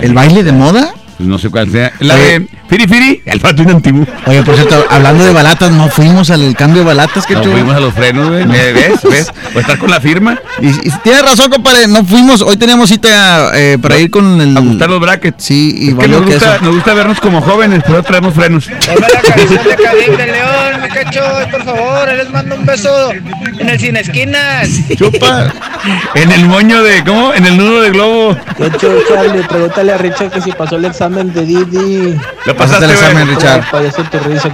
¿El 0.00 0.12
baile 0.12 0.42
de 0.42 0.52
moda? 0.52 0.92
Pues 1.20 1.28
no 1.28 1.36
sé 1.38 1.50
cuál 1.50 1.70
sea. 1.70 1.92
La 1.98 2.14
Oye. 2.14 2.22
de 2.40 2.46
Firi 2.70 2.86
Firi, 2.88 3.22
el 3.26 3.40
pato 3.40 3.60
antiguo. 3.60 4.06
Oye, 4.24 4.42
por 4.42 4.54
cierto, 4.54 4.86
hablando 4.88 5.22
de 5.22 5.34
balatas, 5.34 5.70
no 5.70 5.90
fuimos 5.90 6.30
al 6.30 6.56
cambio 6.56 6.80
de 6.80 6.86
balatas 6.86 7.26
que 7.26 7.34
No 7.34 7.42
fuimos 7.42 7.76
a 7.76 7.80
los 7.80 7.92
frenos, 7.92 8.30
güey. 8.30 8.46
¿Ves? 8.46 9.02
¿Ves? 9.02 9.30
O 9.54 9.60
estar 9.60 9.76
con 9.76 9.90
la 9.90 10.00
firma. 10.00 10.38
Y, 10.62 10.68
y 10.68 10.90
tienes 11.04 11.20
razón, 11.22 11.50
compadre, 11.50 11.88
no 11.88 12.06
fuimos. 12.06 12.40
Hoy 12.40 12.56
teníamos 12.56 12.88
cita 12.88 13.50
eh, 13.54 13.76
para 13.82 13.98
ir 13.98 14.10
con 14.10 14.40
el. 14.40 14.56
Ajustar 14.56 14.88
los 14.88 14.98
brackets. 14.98 15.44
Sí, 15.44 15.74
y 15.78 15.88
Es 15.90 15.94
que 15.96 16.08
nos 16.08 16.22
que 16.22 16.32
gusta, 16.32 16.58
nos 16.62 16.74
gusta 16.74 16.94
vernos 16.94 17.20
como 17.20 17.42
jóvenes, 17.42 17.82
pero 17.86 18.02
traemos 18.02 18.32
frenos. 18.32 18.64
Ponme 18.86 19.00
la 19.12 19.20
canción 19.20 19.64
de 19.64 19.76
Calibre 19.76 20.26
León, 20.26 20.80
mi 20.80 20.88
cacho, 20.88 21.20
por 21.50 21.64
favor, 21.64 22.08
les 22.14 22.30
mando 22.30 22.54
un 22.54 22.64
beso 22.64 23.12
en 23.58 23.68
el 23.68 23.78
Cine 23.78 24.00
Esquinas. 24.00 24.70
Chupa. 24.96 25.52
En 26.14 26.32
el 26.32 26.46
moño 26.46 26.82
de, 26.82 27.04
¿cómo? 27.04 27.34
En 27.34 27.44
el 27.44 27.58
nudo 27.58 27.82
de 27.82 27.90
globo. 27.90 28.36
De 28.56 28.68
hecho, 28.68 28.90
Charlie, 29.06 29.42
pregúntale 29.42 29.92
a 29.92 29.98
Richard 29.98 30.30
que 30.30 30.40
si 30.40 30.52
pasó 30.52 30.76
el 30.76 30.86
examen 30.86 31.09
de 31.10 31.42
Didi. 31.44 32.20
Lo 32.46 32.56
Pasaste 32.56 32.84
el 32.84 32.90
examen. 32.92 33.28
Richard. 33.28 33.64
Risa. 34.26 34.48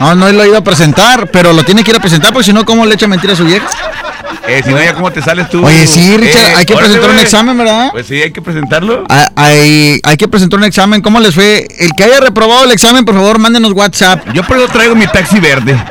No, 0.00 0.14
no 0.14 0.30
lo 0.32 0.44
iba 0.44 0.58
a 0.58 0.64
presentar, 0.64 1.30
pero 1.30 1.52
lo 1.52 1.62
tiene 1.62 1.82
que 1.84 1.90
ir 1.92 1.96
a 1.96 2.00
presentar, 2.00 2.32
porque 2.32 2.46
si 2.46 2.52
no, 2.52 2.64
¿cómo 2.64 2.84
le 2.86 2.94
echa 2.94 3.06
mentira 3.06 3.32
a 3.32 3.36
su 3.36 3.44
vieja? 3.44 3.66
Eh, 4.46 4.60
si 4.64 4.70
no, 4.70 4.82
ya 4.82 4.92
cómo 4.94 5.10
te 5.12 5.22
sales 5.22 5.48
tú. 5.48 5.64
Oye, 5.64 5.86
sí, 5.86 6.16
Richard, 6.16 6.50
Eh, 6.50 6.54
hay 6.56 6.64
que 6.66 6.74
presentar 6.74 7.10
un 7.10 7.18
examen, 7.18 7.56
¿verdad? 7.56 7.90
Pues 7.92 8.06
sí, 8.06 8.20
hay 8.20 8.32
que 8.32 8.42
presentarlo. 8.42 9.04
Ah, 9.08 9.30
Hay, 9.36 10.00
hay 10.02 10.16
que 10.16 10.26
presentar 10.26 10.58
un 10.58 10.64
examen. 10.64 11.00
¿Cómo 11.00 11.20
les 11.20 11.34
fue? 11.34 11.66
El 11.78 11.90
que 11.96 12.04
haya 12.04 12.20
reprobado 12.20 12.64
el 12.64 12.72
examen, 12.72 13.04
por 13.04 13.14
favor, 13.14 13.38
mándenos 13.38 13.72
WhatsApp. 13.72 14.26
Yo 14.34 14.42
por 14.42 14.56
eso 14.56 14.66
traigo 14.68 14.94
mi 14.96 15.06
taxi 15.06 15.38
verde. 15.38 15.76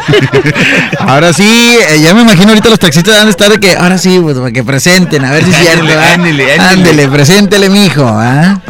Ahora 1.00 1.32
sí, 1.32 1.78
eh, 1.88 2.00
ya 2.02 2.14
me 2.14 2.22
imagino 2.22 2.48
ahorita 2.50 2.68
los 2.68 2.78
taxistas 2.78 3.16
van 3.16 3.26
a 3.26 3.30
estar 3.30 3.48
de 3.50 3.58
que, 3.58 3.76
ahora 3.76 3.98
sí, 3.98 4.18
pues, 4.20 4.36
para 4.38 4.50
que 4.52 4.62
presenten, 4.64 5.24
a 5.24 5.30
ver 5.32 5.44
si 5.44 5.52
cierto. 5.52 5.80
Ándele, 5.82 5.94
ándele, 6.04 6.52
ándele. 6.52 6.70
Ándele, 6.70 7.08
preséntele, 7.08 7.70
mijo, 7.70 8.04
¿ah? 8.06 8.60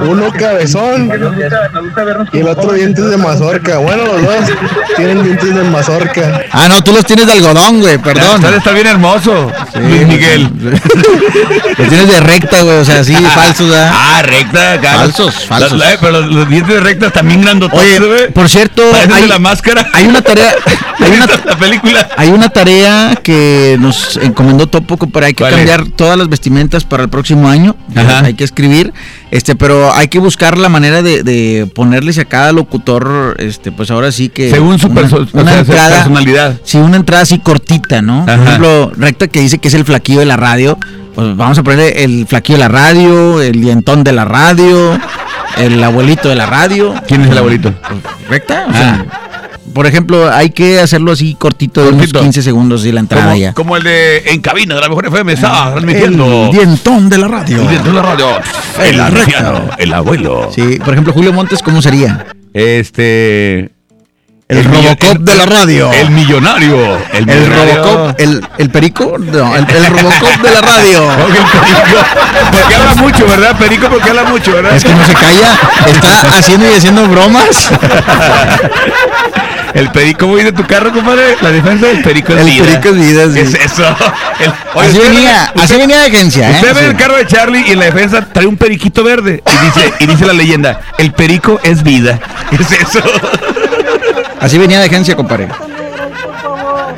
Uno 0.00 0.30
cabezón 0.32 1.10
y 2.32 2.38
el 2.38 2.48
otro 2.48 2.72
dientes 2.72 3.04
de 3.10 3.16
mazorca. 3.16 3.78
Bueno, 3.78 4.04
los 4.06 4.22
dos 4.22 4.50
tienen 4.96 5.22
dientes 5.22 5.54
de 5.54 5.62
mazorca. 5.64 6.42
Ah, 6.52 6.66
no, 6.68 6.82
tú 6.82 6.92
los 6.92 7.04
tienes 7.04 7.26
de 7.26 7.32
algodón, 7.32 7.80
güey, 7.80 7.98
perdón. 7.98 8.36
Está, 8.44 8.56
está 8.56 8.72
bien 8.72 8.86
hermoso. 8.86 9.50
Luis 9.74 10.06
Miguel. 10.06 10.50
Los 11.78 11.88
tienes 11.88 12.08
de 12.08 12.20
recta, 12.20 12.62
güey, 12.62 12.76
o 12.78 12.84
sea, 12.84 13.02
sí, 13.04 13.14
falsos, 13.34 13.74
¿ah? 13.74 13.92
Ah, 14.18 14.22
recta. 14.22 14.72
acá. 14.74 14.92
Falsos, 14.94 15.34
falsos. 15.46 15.72
los- 15.72 15.86
eh, 15.86 15.96
pero 16.00 16.12
los, 16.20 16.26
los 16.32 16.48
dientes 16.48 16.74
de 16.74 16.80
recta 16.80 17.10
también 17.10 17.40
grandototes, 17.42 17.98
Oye, 18.00 18.06
güey. 18.06 18.30
por 18.32 18.48
cierto, 18.48 18.82
hay, 19.14 19.26
la 19.26 19.38
máscara. 19.38 19.86
hay 19.92 20.06
una 20.06 20.20
tarea, 20.22 20.54
hay 20.98 21.12
una, 21.12 21.26
la 21.46 21.58
película. 21.58 22.08
hay 22.16 22.28
una 22.30 22.48
tarea 22.48 23.14
que 23.22 23.76
nos 23.80 24.16
encomendó 24.18 24.66
Topo, 24.66 24.96
pero 24.96 25.26
hay 25.26 25.34
que 25.34 25.44
cambiar 25.44 25.88
todas 25.88 26.16
las 26.18 26.28
vestimentas 26.28 26.84
para 26.84 27.02
el 27.02 27.08
próximo 27.08 27.48
año. 27.48 27.76
Ajá. 27.94 28.20
Hay 28.24 28.34
que 28.34 28.44
escribir, 28.44 28.92
este, 29.30 29.56
pero 29.56 29.92
hay 29.94 30.08
que 30.08 30.18
buscar 30.18 30.58
la 30.58 30.68
manera 30.68 31.02
de, 31.02 31.22
de 31.22 31.66
ponerles 31.74 32.18
a 32.18 32.24
cada 32.24 32.52
locutor, 32.52 33.36
este, 33.38 33.72
pues 33.72 33.90
ahora 33.90 34.12
sí 34.12 34.28
que 34.28 34.50
Según 34.50 34.78
su 34.78 34.88
una, 34.88 35.00
perso- 35.02 35.26
o 35.32 35.40
una 35.40 35.52
sea, 35.52 35.64
su 35.64 35.70
entrada, 35.72 35.96
personalidad. 35.96 36.60
sí, 36.64 36.78
una 36.78 36.96
entrada 36.96 37.22
así 37.22 37.38
cortita, 37.38 38.02
¿no? 38.02 38.24
Por 38.26 38.34
ejemplo, 38.34 38.92
recta 38.96 39.26
que 39.28 39.40
dice 39.40 39.58
que 39.58 39.68
es 39.68 39.74
el 39.74 39.84
flaquillo 39.84 40.20
de 40.20 40.26
la 40.26 40.36
radio, 40.36 40.78
pues 41.14 41.36
vamos 41.36 41.58
a 41.58 41.62
ponerle 41.62 42.04
el 42.04 42.26
flaquillo 42.26 42.56
de 42.58 42.64
la 42.64 42.68
radio, 42.68 43.40
el 43.42 43.60
dientón 43.60 44.04
de 44.04 44.12
la 44.12 44.24
radio, 44.24 44.98
el 45.58 45.82
abuelito 45.82 46.28
de 46.28 46.36
la 46.36 46.46
radio. 46.46 46.94
¿Quién 47.08 47.22
es 47.22 47.30
el 47.30 47.38
abuelito? 47.38 47.74
¿Recta? 48.28 48.66
O 48.68 48.72
sea, 48.72 49.06
por 49.72 49.86
ejemplo, 49.86 50.30
hay 50.30 50.50
que 50.50 50.80
hacerlo 50.80 51.12
así 51.12 51.34
cortito, 51.34 51.82
de 51.82 51.88
unos 51.88 52.00
Cortito. 52.00 52.20
15 52.20 52.42
segundos 52.42 52.84
y 52.84 52.92
la 52.92 53.00
entrada 53.00 53.24
Como, 53.26 53.36
ya. 53.36 53.52
como 53.54 53.76
el 53.76 53.82
de 53.84 54.18
En 54.32 54.40
Cabina 54.40 54.74
de 54.74 54.80
la 54.80 54.88
Mejor 54.88 55.06
FM 55.06 55.32
está 55.32 55.70
transmitiendo. 55.72 56.46
El 56.46 56.50
dientón 56.52 57.08
de 57.08 57.18
la 57.18 57.28
radio. 57.28 57.60
El 57.62 57.68
dientón 57.68 57.94
de 57.94 58.00
la 58.00 58.02
radio. 58.02 58.26
El 58.84 59.00
anciano, 59.00 59.70
el 59.78 59.92
abuelo. 59.92 60.50
Sí, 60.54 60.78
por 60.84 60.94
ejemplo, 60.94 61.12
Julio 61.12 61.32
Montes, 61.32 61.62
¿cómo 61.62 61.82
sería? 61.82 62.26
Este. 62.52 63.70
El, 64.50 64.64
Robocop 64.64 65.18
de 65.18 65.34
la 65.36 65.46
radio. 65.46 65.92
El 65.92 66.10
millonario. 66.10 66.96
El, 67.12 67.18
El 67.18 67.26
millonario. 67.26 67.74
Robocop, 67.84 68.20
el, 68.20 68.44
el 68.58 68.70
perico, 68.70 69.14
no, 69.18 69.54
el, 69.56 69.64
el 69.70 69.86
Robocop 69.86 70.42
de 70.42 70.50
la 70.50 70.60
radio. 70.60 71.08
Porque 72.50 72.74
habla 72.74 72.94
mucho, 72.96 73.26
¿verdad? 73.28 73.56
Perico, 73.58 73.88
porque 73.88 74.10
habla 74.10 74.24
mucho, 74.24 74.52
¿verdad? 74.52 74.74
Es 74.76 74.84
que 74.84 74.92
no 74.94 75.06
se 75.06 75.14
calla, 75.14 75.58
está 75.86 76.38
haciendo 76.38 76.68
y 76.70 76.74
haciendo 76.74 77.06
bromas. 77.08 77.70
El 79.74 79.88
perico, 79.92 80.18
¿cómo 80.20 80.36
dice 80.36 80.50
tu 80.50 80.66
carro, 80.66 80.90
compadre? 80.92 81.36
La 81.40 81.50
defensa 81.52 81.86
del 81.86 82.02
perico 82.02 82.32
es 82.32 82.40
El 82.40 82.46
vida. 82.46 82.64
perico 82.64 82.88
es 82.88 82.96
vida, 82.96 83.24
sí. 83.28 83.34
¿Qué 83.34 83.40
es 83.42 83.54
eso? 83.54 83.84
El- 84.40 84.50
Así 84.80 84.98
usted 84.98 85.02
venía, 85.12 85.52
ve- 85.54 85.62
así 85.62 85.76
venía 85.76 85.98
de 86.00 86.06
agencia, 86.06 86.50
¿eh? 86.50 86.54
Usted 86.54 86.74
ve 86.74 86.80
Sí. 86.80 86.86
el 86.86 86.96
carro 86.96 87.16
de 87.16 87.26
Charlie 87.26 87.64
y 87.68 87.70
en 87.72 87.78
la 87.78 87.84
defensa 87.84 88.26
trae 88.32 88.46
un 88.46 88.56
periquito 88.56 89.04
verde 89.04 89.42
y 89.46 89.64
dice, 89.66 89.92
y 90.00 90.06
dice 90.06 90.26
la 90.26 90.32
leyenda, 90.32 90.80
el 90.98 91.12
perico 91.12 91.60
es 91.62 91.84
vida. 91.84 92.18
¿Qué 92.50 92.56
es 92.56 92.72
eso? 92.72 93.00
Así 94.40 94.58
venía 94.58 94.78
de 94.80 94.86
agencia, 94.86 95.14
compadre. 95.16 95.48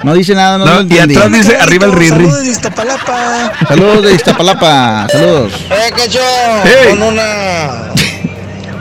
No 0.03 0.15
dice 0.15 0.35
nada, 0.35 0.59
no, 0.59 0.65
No, 0.65 0.83
lo 0.83 0.95
y 0.95 0.99
atrás 0.99 1.31
dice 1.31 1.57
arriba 1.57 1.87
el 1.87 1.93
riri. 1.93 2.27
de 2.29 2.51
Iztapalapa. 2.51 3.53
Saludos 3.69 4.03
de 4.03 4.15
Iztapalapa, 4.15 5.07
saludos. 5.11 5.53
Eh, 5.71 5.93
cacho, 5.97 6.19
Hey. 6.65 6.91
con 6.91 7.03
una 7.03 7.93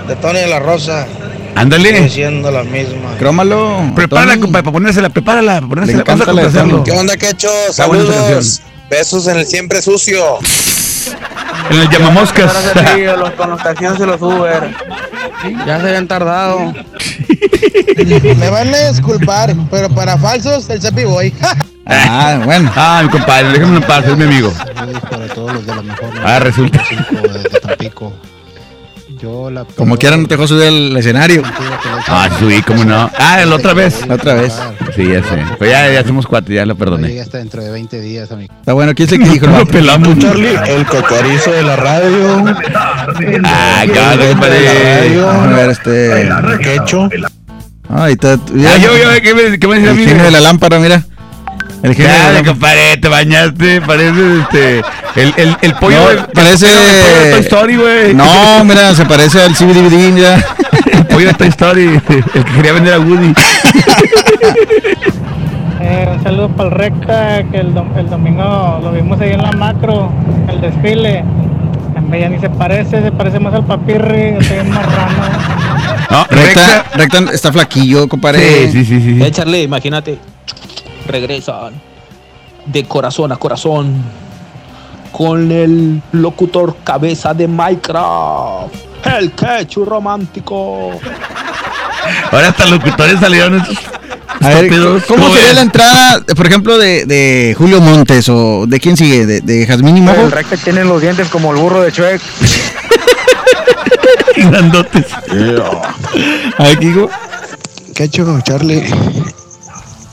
de 0.08 0.16
Tony 0.16 0.40
de 0.40 0.48
la 0.48 0.60
Rosa. 0.60 1.06
Ándale. 1.56 1.90
Sigue 1.98 2.10
siendo 2.10 2.50
la 2.50 2.64
misma. 2.64 3.16
Crómalo. 3.20 3.92
Prepárala, 3.94 4.38
compadre, 4.40 4.64
para 4.64 4.74
ponérsela, 4.74 5.10
prepárala, 5.10 5.56
para 5.56 5.68
ponérsela. 5.68 6.04
Vamos 6.06 6.28
a. 6.28 6.84
¿Qué 6.84 6.92
onda, 6.92 7.14
esa 7.14 7.74
Saludos. 7.74 8.62
Besos 8.90 9.28
en 9.28 9.38
el 9.38 9.46
siempre 9.46 9.82
sucio. 9.82 10.40
En 11.70 11.80
el 11.80 11.90
llamamoscas. 11.90 12.52
los, 13.18 13.32
con 13.32 13.50
los 13.52 13.62
taxis 13.64 13.90
y 14.00 14.06
los 14.06 14.22
Uber. 14.22 14.76
Ya 15.66 15.80
se 15.80 15.88
habían 15.88 16.08
tardado. 16.08 16.74
Me 18.38 18.50
van 18.50 18.74
a 18.74 18.90
disculpar, 18.92 19.56
pero 19.70 19.90
para 19.90 20.18
falsos, 20.18 20.70
el 20.70 20.82
Cepi 20.82 21.04
Boy. 21.04 21.34
Ah, 21.84 22.40
bueno. 22.46 22.72
Ah, 22.76 23.02
mi 23.04 23.10
compadre, 23.10 23.50
déjame 23.54 23.78
en 23.78 23.84
paz, 23.84 24.06
es 24.06 24.16
mi 24.16 24.24
amigo. 24.24 24.54
para 25.10 25.28
todos 25.28 25.52
los 25.52 25.66
de 25.66 25.76
la 25.76 25.82
mejor. 25.82 26.10
Ah, 26.24 26.40
resulta. 26.40 26.78
95 26.78 27.28
de 27.28 27.60
Tampico. 27.60 28.14
Yo 29.22 29.52
la 29.52 29.66
Como 29.66 29.98
quiera 29.98 30.18
no 30.18 30.24
te 30.28 30.36
dejó 30.36 30.48
subir 30.48 30.64
al 30.68 30.98
escenario. 30.98 31.44
Ah, 32.08 32.28
subí, 32.40 32.62
cómo 32.64 32.84
no. 32.84 33.10
Ah, 33.20 33.44
la 33.46 33.56
otra 33.56 33.74
vez. 33.74 34.08
La 34.08 34.16
otra 34.16 34.34
vez. 34.34 34.54
Sí, 34.96 35.08
ya 35.08 35.22
sé. 35.24 35.44
Pues 35.60 35.70
ya, 35.70 35.92
ya 35.92 36.04
somos 36.04 36.26
cuatro, 36.26 36.54
ya 36.54 36.66
lo 36.66 36.76
perdoné. 36.76 37.10
llegué 37.10 37.22
hasta 37.22 37.38
dentro 37.38 37.62
de 37.64 37.70
20 37.72 38.02
días, 38.02 38.32
amigo. 38.32 38.52
Está 38.60 38.74
bueno, 38.74 38.96
¿quién 38.96 39.08
es 39.08 39.14
el 39.14 39.24
que 39.24 39.30
dijo? 39.30 39.46
Lo 39.48 39.66
pelamos. 39.68 40.18
Charlie, 40.18 40.56
el 40.68 40.86
cocorizo 40.88 41.52
de 41.52 41.62
la 41.64 41.76
radio. 41.76 42.46
Ah, 43.44 43.84
cabrón, 43.94 44.20
de 44.20 44.26
la 44.26 44.30
compadre. 44.32 45.00
radio. 45.02 45.30
A 45.30 45.48
ver, 45.48 45.70
este. 45.70 46.30
Quecho. 46.64 47.10
Ay, 47.90 48.14
está. 48.14 48.34
Ah, 48.34 48.78
yo, 48.78 48.98
yo, 48.98 49.22
¿qué 49.22 49.34
me, 49.36 49.60
qué 49.60 49.68
me 49.68 49.76
dice 49.76 49.88
a 49.90 49.92
El 49.92 49.98
mí? 49.98 50.06
genio 50.06 50.24
de 50.24 50.32
la 50.32 50.40
lámpara, 50.40 50.80
mira. 50.80 51.04
El 51.84 51.96
de 51.96 52.04
lámpara. 52.04 52.44
compadre, 52.46 52.98
te 52.98 53.08
bañaste, 53.08 53.82
parece 53.82 54.40
este. 54.42 54.80
El, 55.16 55.34
el, 55.38 55.58
el 55.62 55.74
pollo. 55.76 55.98
No, 55.98 56.10
el- 56.12 56.26
parece- 56.28 56.68
el 56.68 57.02
pollo 57.04 57.24
de 57.26 57.32
Toy 57.32 57.40
Story, 57.42 57.76
güey. 57.78 58.14
No, 58.14 58.64
mira, 58.64 58.94
se 58.96 59.06
parece 59.06 59.42
al 59.42 59.56
CBDVD, 59.56 60.12
mira. 60.14 60.38
El 60.92 61.06
pollo 61.08 61.28
de 61.28 61.34
Toy 61.34 61.48
Story, 61.48 61.84
el 61.86 62.02
que 62.02 62.44
quería 62.56 62.74
vender 62.74 62.94
a 62.94 63.00
Woody. 63.00 63.34
Eh, 65.84 66.08
un 66.16 66.24
saludo 66.24 66.48
para 66.50 66.70
el 66.70 66.76
Recta, 66.76 67.44
que 67.52 67.58
el, 67.58 67.74
dom- 67.74 67.98
el 67.98 68.08
domingo 68.08 68.80
lo 68.84 68.92
vimos 68.92 69.20
ahí 69.20 69.32
en 69.32 69.42
la 69.42 69.52
macro, 69.52 70.12
el 70.48 70.62
desfile. 70.62 71.24
Ya 72.12 72.28
ni 72.30 72.40
se 72.40 72.50
parece, 72.50 73.02
se 73.02 73.12
parece 73.12 73.40
más 73.40 73.54
al 73.54 73.66
papirri, 73.66 74.36
está 74.40 74.54
bien 74.54 74.70
marrano. 74.70 75.14
No, 76.10 76.26
Recta, 76.30 76.86
recta 76.94 77.20
está 77.34 77.52
flaquillo, 77.54 78.08
compadre. 78.10 78.68
Sí, 78.70 78.84
sí, 78.84 78.86
sí, 78.86 79.02
sí. 79.02 79.24
Eh, 79.24 79.32
Charlie, 79.32 79.64
imagínate. 79.64 80.20
Regresan 81.08 81.74
de 82.66 82.84
corazón 82.86 83.32
a 83.32 83.38
corazón 83.38 84.04
con 85.12 85.52
el 85.52 86.02
locutor 86.12 86.78
cabeza 86.84 87.34
de 87.34 87.48
Minecraft. 87.48 88.74
El 89.06 89.32
quechu 89.32 89.84
romántico. 89.84 90.92
Ahora 92.32 92.50
hasta 92.50 92.66
locutores 92.66 93.20
salieron 93.20 93.56
esos 93.56 93.78
A 94.40 94.50
ver. 94.50 94.70
¿cómo 95.08 95.28
sería 95.30 95.48
ves? 95.48 95.56
la 95.56 95.62
entrada, 95.62 96.22
por 96.36 96.48
ejemplo, 96.48 96.78
de, 96.78 97.06
de 97.06 97.56
Julio 97.58 97.82
Montes 97.82 98.30
o 98.30 98.66
de 98.68 98.80
quién 98.80 98.96
sigue? 98.96 99.26
¿De, 99.26 99.42
de 99.42 99.66
Jazmín 99.66 99.98
y 99.98 100.02
Mojo? 100.02 100.22
El 100.22 100.32
recta 100.32 100.58
tiene 100.58 100.84
los 100.84 101.02
dientes 101.02 101.28
como 101.30 101.52
el 101.54 101.60
burro 101.60 101.82
de 101.82 101.92
Shrek. 101.92 102.22
Grandotes. 104.38 105.06
A 106.58 106.64
ver, 106.64 106.80
¿qué 106.80 106.86
digo? 106.86 107.10
Quecho, 107.94 108.40
Charlie. 108.42 108.84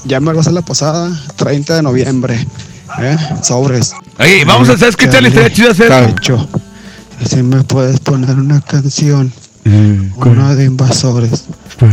Ya 0.09 0.21
me 0.21 0.33
vas 0.33 0.47
a 0.47 0.53
la 0.53 0.63
posada, 0.63 1.11
30 1.37 1.77
de 1.77 1.83
noviembre. 1.83 2.47
¿Eh? 2.99 3.17
Sobres. 3.43 3.93
Oye, 4.19 4.43
vamos 4.47 4.71
a 4.71 4.73
hacer, 4.73 4.97
¿qué 4.97 5.07
tal? 5.07 5.27
Estaría 5.27 5.53
chido 5.53 5.71
hacer. 5.71 6.15
Si 7.27 7.43
me 7.43 7.63
puedes 7.63 8.01
poner 8.01 8.37
una 8.37 8.63
canción, 8.63 9.31
una 10.17 10.55
de 10.55 10.65
invasores. 10.65 11.45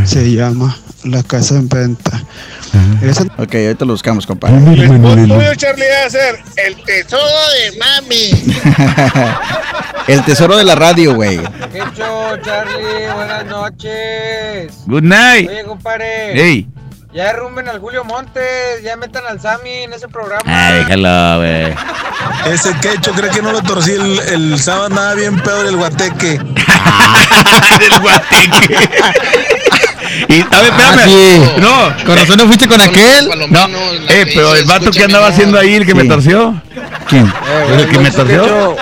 Se 0.06 0.32
llama 0.32 0.78
La 1.04 1.22
Casa 1.22 1.56
en 1.56 1.68
Venta. 1.68 2.22
Esa 3.02 3.24
Ok, 3.36 3.54
ahorita 3.54 3.84
lo 3.84 3.92
buscamos, 3.92 4.26
compadre. 4.26 4.60
Tuyo, 4.64 5.54
Charlie, 5.54 5.84
va 5.84 6.06
a 6.06 6.10
ser 6.10 6.38
el 6.56 6.82
tesoro 6.84 7.22
de 7.22 7.78
mami. 7.78 8.54
El 10.06 10.24
tesoro 10.24 10.56
de 10.56 10.62
la 10.62 10.76
radio, 10.76 11.16
güey. 11.16 11.36
Quecho, 11.36 12.38
Charlie, 12.44 13.12
buenas 13.12 13.44
noches. 13.46 14.72
Good 14.86 15.02
night. 15.02 15.50
Oye, 15.50 15.64
compadre. 15.64 16.32
Hey. 16.32 16.68
Ya 17.16 17.32
derrumben 17.32 17.66
al 17.66 17.80
Julio 17.80 18.04
Montes, 18.04 18.82
ya 18.82 18.94
metan 18.94 19.22
al 19.26 19.40
Sammy 19.40 19.84
en 19.84 19.94
ese 19.94 20.06
programa. 20.06 20.42
Ah, 20.44 20.72
déjalo, 20.72 21.38
güey. 21.38 21.74
Ese 22.52 22.74
quecho 22.74 23.12
cree 23.12 23.30
que 23.30 23.40
no 23.40 23.52
lo 23.52 23.62
torcí 23.62 23.92
el, 23.92 24.20
el 24.20 24.58
sábado 24.58 24.90
nada 24.90 25.14
bien 25.14 25.40
peor 25.40 25.64
el 25.64 25.76
guateque. 25.76 26.38
Del 27.80 28.00
guateque. 28.02 28.78
Y, 30.28 30.40
a 30.40 30.60
ver, 30.60 30.70
espérame. 30.70 30.98
Ah, 30.98 31.04
sí. 31.04 31.40
No. 31.58 32.04
Con 32.06 32.16
razón 32.16 32.36
no 32.36 32.46
fuiste 32.46 32.68
con 32.68 32.80
aquel. 32.80 33.28
No, 33.50 33.66
eh, 34.08 34.30
pero 34.34 34.54
el 34.54 34.64
vato 34.64 34.90
que 34.90 35.02
andaba 35.04 35.28
haciendo 35.28 35.58
ahí, 35.58 35.74
el 35.74 35.86
que 35.86 35.94
me 35.94 36.04
torció. 36.04 36.60
¿Quién? 37.08 37.32
el 37.76 37.88
que 37.88 37.98
me 37.98 38.10
torció. 38.10 38.76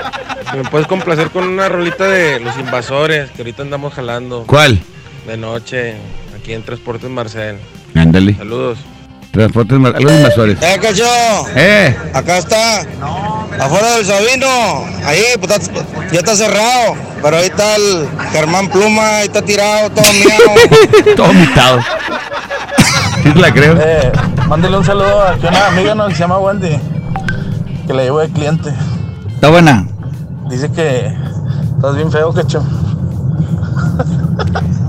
¿Me 0.55 0.65
puedes 0.65 0.87
complacer 0.87 1.31
con 1.31 1.49
una 1.49 1.69
rolita 1.69 2.09
de 2.09 2.41
Los 2.41 2.57
Invasores 2.59 3.31
que 3.31 3.43
ahorita 3.43 3.63
andamos 3.63 3.95
jalando? 3.95 4.45
¿Cuál? 4.47 4.81
De 5.27 5.37
noche, 5.37 5.97
aquí 6.37 6.53
en 6.53 6.63
Transportes 6.63 7.11
Marcel. 7.11 7.59
Ándale. 7.95 8.35
Saludos. 8.37 8.79
Transportes 9.31 9.77
algo 9.77 10.11
de 10.11 10.17
invasores. 10.17 10.59
Eh, 10.63 10.79
Quecho. 10.81 11.05
Eh. 11.57 11.97
Acá 12.13 12.39
está. 12.39 12.81
Afuera 13.61 13.97
del 13.97 14.07
Sabino. 14.07 14.47
Ahí, 15.05 15.23
pues, 15.41 15.53
está- 15.59 15.85
ya 16.13 16.19
está 16.21 16.37
cerrado. 16.37 16.95
Pero 17.21 17.37
ahí 17.39 17.47
está 17.47 17.75
el 17.77 18.07
Germán 18.33 18.69
Pluma, 18.69 19.17
ahí 19.19 19.27
está 19.27 19.43
tirado, 19.43 19.91
todo 19.91 20.05
miado. 20.13 21.17
Todo 21.17 21.33
mitado. 21.33 21.81
Sí, 23.23 23.33
la 23.35 23.53
creo. 23.53 23.77
Eh, 23.81 24.13
mándele 24.47 24.77
un 24.77 24.85
saludo 24.85 25.23
a 25.23 25.35
una 25.35 25.67
amiga 25.69 25.95
¿no? 25.95 26.07
que 26.09 26.15
se 26.15 26.21
llama 26.21 26.39
Wendy, 26.39 26.79
que 27.87 27.95
le 27.95 28.05
llevo 28.05 28.21
de 28.21 28.29
cliente. 28.29 28.75
Está 29.35 29.49
buena. 29.49 29.87
Dice 30.51 30.71
que 30.71 31.11
estás 31.77 31.97
bien 31.97 32.13
feo, 32.13 32.33
quecho. 32.35 32.63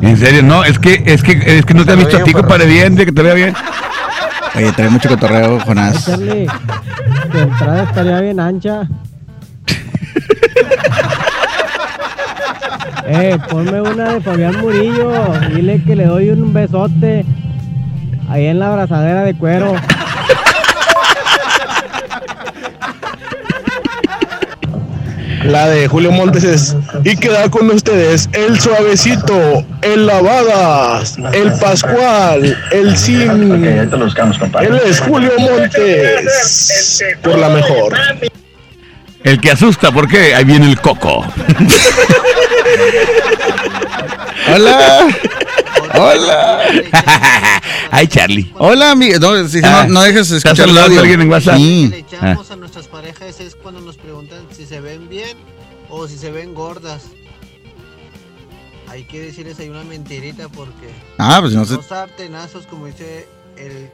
En 0.02 0.18
serio, 0.18 0.44
no, 0.44 0.64
es 0.64 0.78
que, 0.80 1.04
es 1.06 1.24
que, 1.24 1.32
es 1.58 1.66
que 1.66 1.74
no 1.74 1.86
te 1.86 1.92
has 1.94 1.98
visto 1.98 2.18
a 2.18 2.24
ti, 2.24 2.32
compadre, 2.32 2.66
bien, 2.66 2.96
de 2.96 3.06
que 3.06 3.12
te 3.12 3.22
vea 3.22 3.34
bien. 3.34 3.54
Oye, 4.56 4.72
trae 4.72 4.90
mucho 4.90 5.10
cotorreo, 5.10 5.60
Jonás. 5.62 6.06
Charlie, 6.06 6.48
tu 7.32 7.38
entrada 7.38 7.84
estaría 7.84 8.22
bien 8.22 8.40
ancha. 8.40 8.88
eh, 13.08 13.38
ponme 13.50 13.82
una 13.82 14.14
de 14.14 14.22
Fabián 14.22 14.62
Murillo. 14.62 15.12
Dile 15.54 15.84
que 15.84 15.96
le 15.96 16.06
doy 16.06 16.30
un 16.30 16.54
besote. 16.54 17.26
Ahí 18.30 18.46
en 18.46 18.60
la 18.60 18.70
abrazadera 18.70 19.24
de 19.24 19.36
cuero. 19.36 19.76
La 25.46 25.68
de 25.70 25.88
Julio 25.88 26.12
Montes 26.12 26.44
es. 26.44 26.76
Y 27.04 27.16
queda 27.18 27.50
con 27.50 27.70
ustedes 27.70 28.28
el 28.34 28.60
suavecito, 28.60 29.64
el 29.82 30.06
lavadas, 30.08 31.18
el 31.34 31.52
Pascual, 31.54 32.58
el 32.72 32.98
Sim. 32.98 33.64
Él 33.64 34.82
es 34.86 35.00
Julio 35.02 35.32
Montes. 35.38 37.04
Por 37.24 37.38
la 37.38 37.50
mejor. 37.50 37.94
El 39.24 39.40
que 39.42 39.52
asusta, 39.52 39.92
¿por 39.92 40.08
qué? 40.08 40.36
Ahí 40.36 40.44
viene 40.46 40.68
el 40.70 40.80
coco. 40.80 41.26
Hola. 44.54 45.08
Hola. 45.98 46.60
Ay, 47.92 48.08
Charlie. 48.08 48.52
Hola, 48.58 48.92
amigo. 48.92 49.18
No, 49.20 49.48
sí, 49.48 49.62
Ah, 49.64 49.86
no, 49.88 49.94
no 49.96 50.02
dejes 50.04 50.30
¿estás 50.32 50.54
escuchar 50.60 50.70
el 50.70 50.78
audio. 50.78 51.00
alguien 51.00 51.22
en 51.22 51.30
WhatsApp? 51.32 51.56
Sí. 51.58 51.88
le 51.90 52.00
echamos 52.00 52.52
a 52.52 52.56
nuestras 52.76 52.88
parejas 52.88 53.40
es 53.40 53.56
cuando 53.56 53.80
nos 53.80 53.96
preguntan 53.96 54.48
si 54.52 54.66
se 54.66 54.82
ven 54.82 55.08
bien 55.08 55.38
o 55.90 56.10
si 56.10 56.18
se 56.18 56.30
ven 56.30 56.54
gordas. 56.54 57.06
hay 58.90 59.06
que 59.06 59.22
decirles 59.22 59.58
ahí 59.60 59.70
una 59.70 59.84
mentirita 59.86 60.50
porque. 60.50 60.90
Ah, 61.18 61.38
pues 61.42 61.54
no 61.54 61.64
sé. 61.64 61.76
Los 61.76 61.86
sartenazos, 61.86 62.66
como 62.68 62.88
dice 62.88 63.28
el 63.56 63.90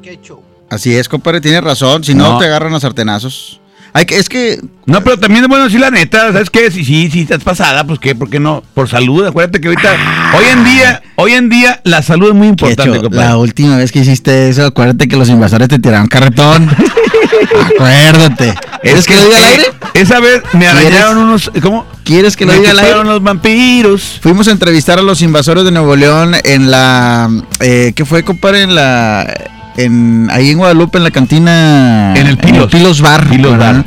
quecho. 0.00 0.40
Así 0.70 0.94
es, 0.96 1.08
compadre, 1.08 1.40
tiene 1.40 1.60
razón. 1.60 2.04
Si 2.04 2.14
no, 2.14 2.34
No. 2.34 2.38
te 2.38 2.44
agarran 2.46 2.72
a 2.74 2.78
sartenazos. 2.80 3.60
Hay 3.96 4.04
que, 4.04 4.18
es 4.18 4.28
que. 4.28 4.60
No, 4.84 5.02
pero 5.02 5.18
también 5.18 5.44
es 5.44 5.48
bueno 5.48 5.64
decir 5.64 5.80
la 5.80 5.90
neta, 5.90 6.30
¿sabes 6.30 6.50
qué? 6.50 6.70
Si 6.70 6.84
sí, 6.84 7.08
sí, 7.10 7.22
estás 7.22 7.42
pasada, 7.42 7.82
pues 7.86 7.98
qué, 7.98 8.14
¿por 8.14 8.28
qué 8.28 8.38
no? 8.38 8.62
Por 8.74 8.90
salud, 8.90 9.24
acuérdate 9.24 9.58
que 9.58 9.68
ahorita, 9.68 9.96
hoy 10.36 10.44
en 10.52 10.64
día, 10.64 11.02
hoy 11.14 11.32
en 11.32 11.48
día, 11.48 11.80
la 11.82 12.02
salud 12.02 12.28
es 12.28 12.34
muy 12.34 12.48
importante, 12.48 13.00
compadre. 13.00 13.24
la 13.24 13.38
última 13.38 13.78
vez 13.78 13.92
que 13.92 14.00
hiciste 14.00 14.50
eso, 14.50 14.66
acuérdate 14.66 15.08
que 15.08 15.16
los 15.16 15.30
invasores 15.30 15.68
te 15.68 15.78
tiraron 15.78 16.08
carretón. 16.08 16.68
acuérdate. 17.74 18.54
¿Quieres 18.82 19.06
que, 19.06 19.14
lo 19.16 19.24
diga 19.24 19.38
al 19.38 19.44
aire? 19.44 19.64
Esa 19.94 20.20
vez 20.20 20.42
me 20.52 20.66
arañaron 20.66 21.16
unos, 21.16 21.50
¿cómo? 21.62 21.86
¿Quieres 22.04 22.36
que 22.36 22.44
lo 22.44 22.52
Me 22.52 22.58
diga 22.58 22.72
al 22.72 22.80
aire? 22.80 23.02
los 23.02 23.22
vampiros. 23.22 24.18
Fuimos 24.20 24.46
a 24.48 24.50
entrevistar 24.50 24.98
a 24.98 25.02
los 25.02 25.22
invasores 25.22 25.64
de 25.64 25.70
Nuevo 25.70 25.96
León 25.96 26.34
en 26.44 26.70
la. 26.70 27.30
Eh, 27.60 27.94
¿Qué 27.96 28.04
fue, 28.04 28.24
compadre? 28.24 28.60
En 28.60 28.74
la. 28.74 29.55
En, 29.76 30.28
ahí 30.30 30.50
en 30.50 30.58
Guadalupe, 30.58 30.98
en 30.98 31.04
la 31.04 31.10
cantina. 31.10 32.14
En 32.16 32.26
el 32.26 32.38
Pilos. 32.38 33.00
Bar. 33.00 33.28
Pilos. 33.28 33.58
Bar. 33.58 33.84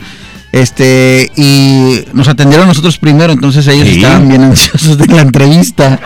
Este, 0.51 1.31
y 1.35 1.99
nos 2.13 2.27
atendieron 2.27 2.67
nosotros 2.67 2.97
primero, 2.97 3.31
entonces 3.33 3.67
ellos 3.67 3.87
Sí. 3.87 3.95
estaban 3.97 4.27
bien 4.27 4.43
ansiosos 4.43 4.97
de 4.97 5.07
la 5.07 5.21
entrevista. 5.21 5.99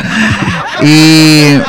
Y. 0.82 1.60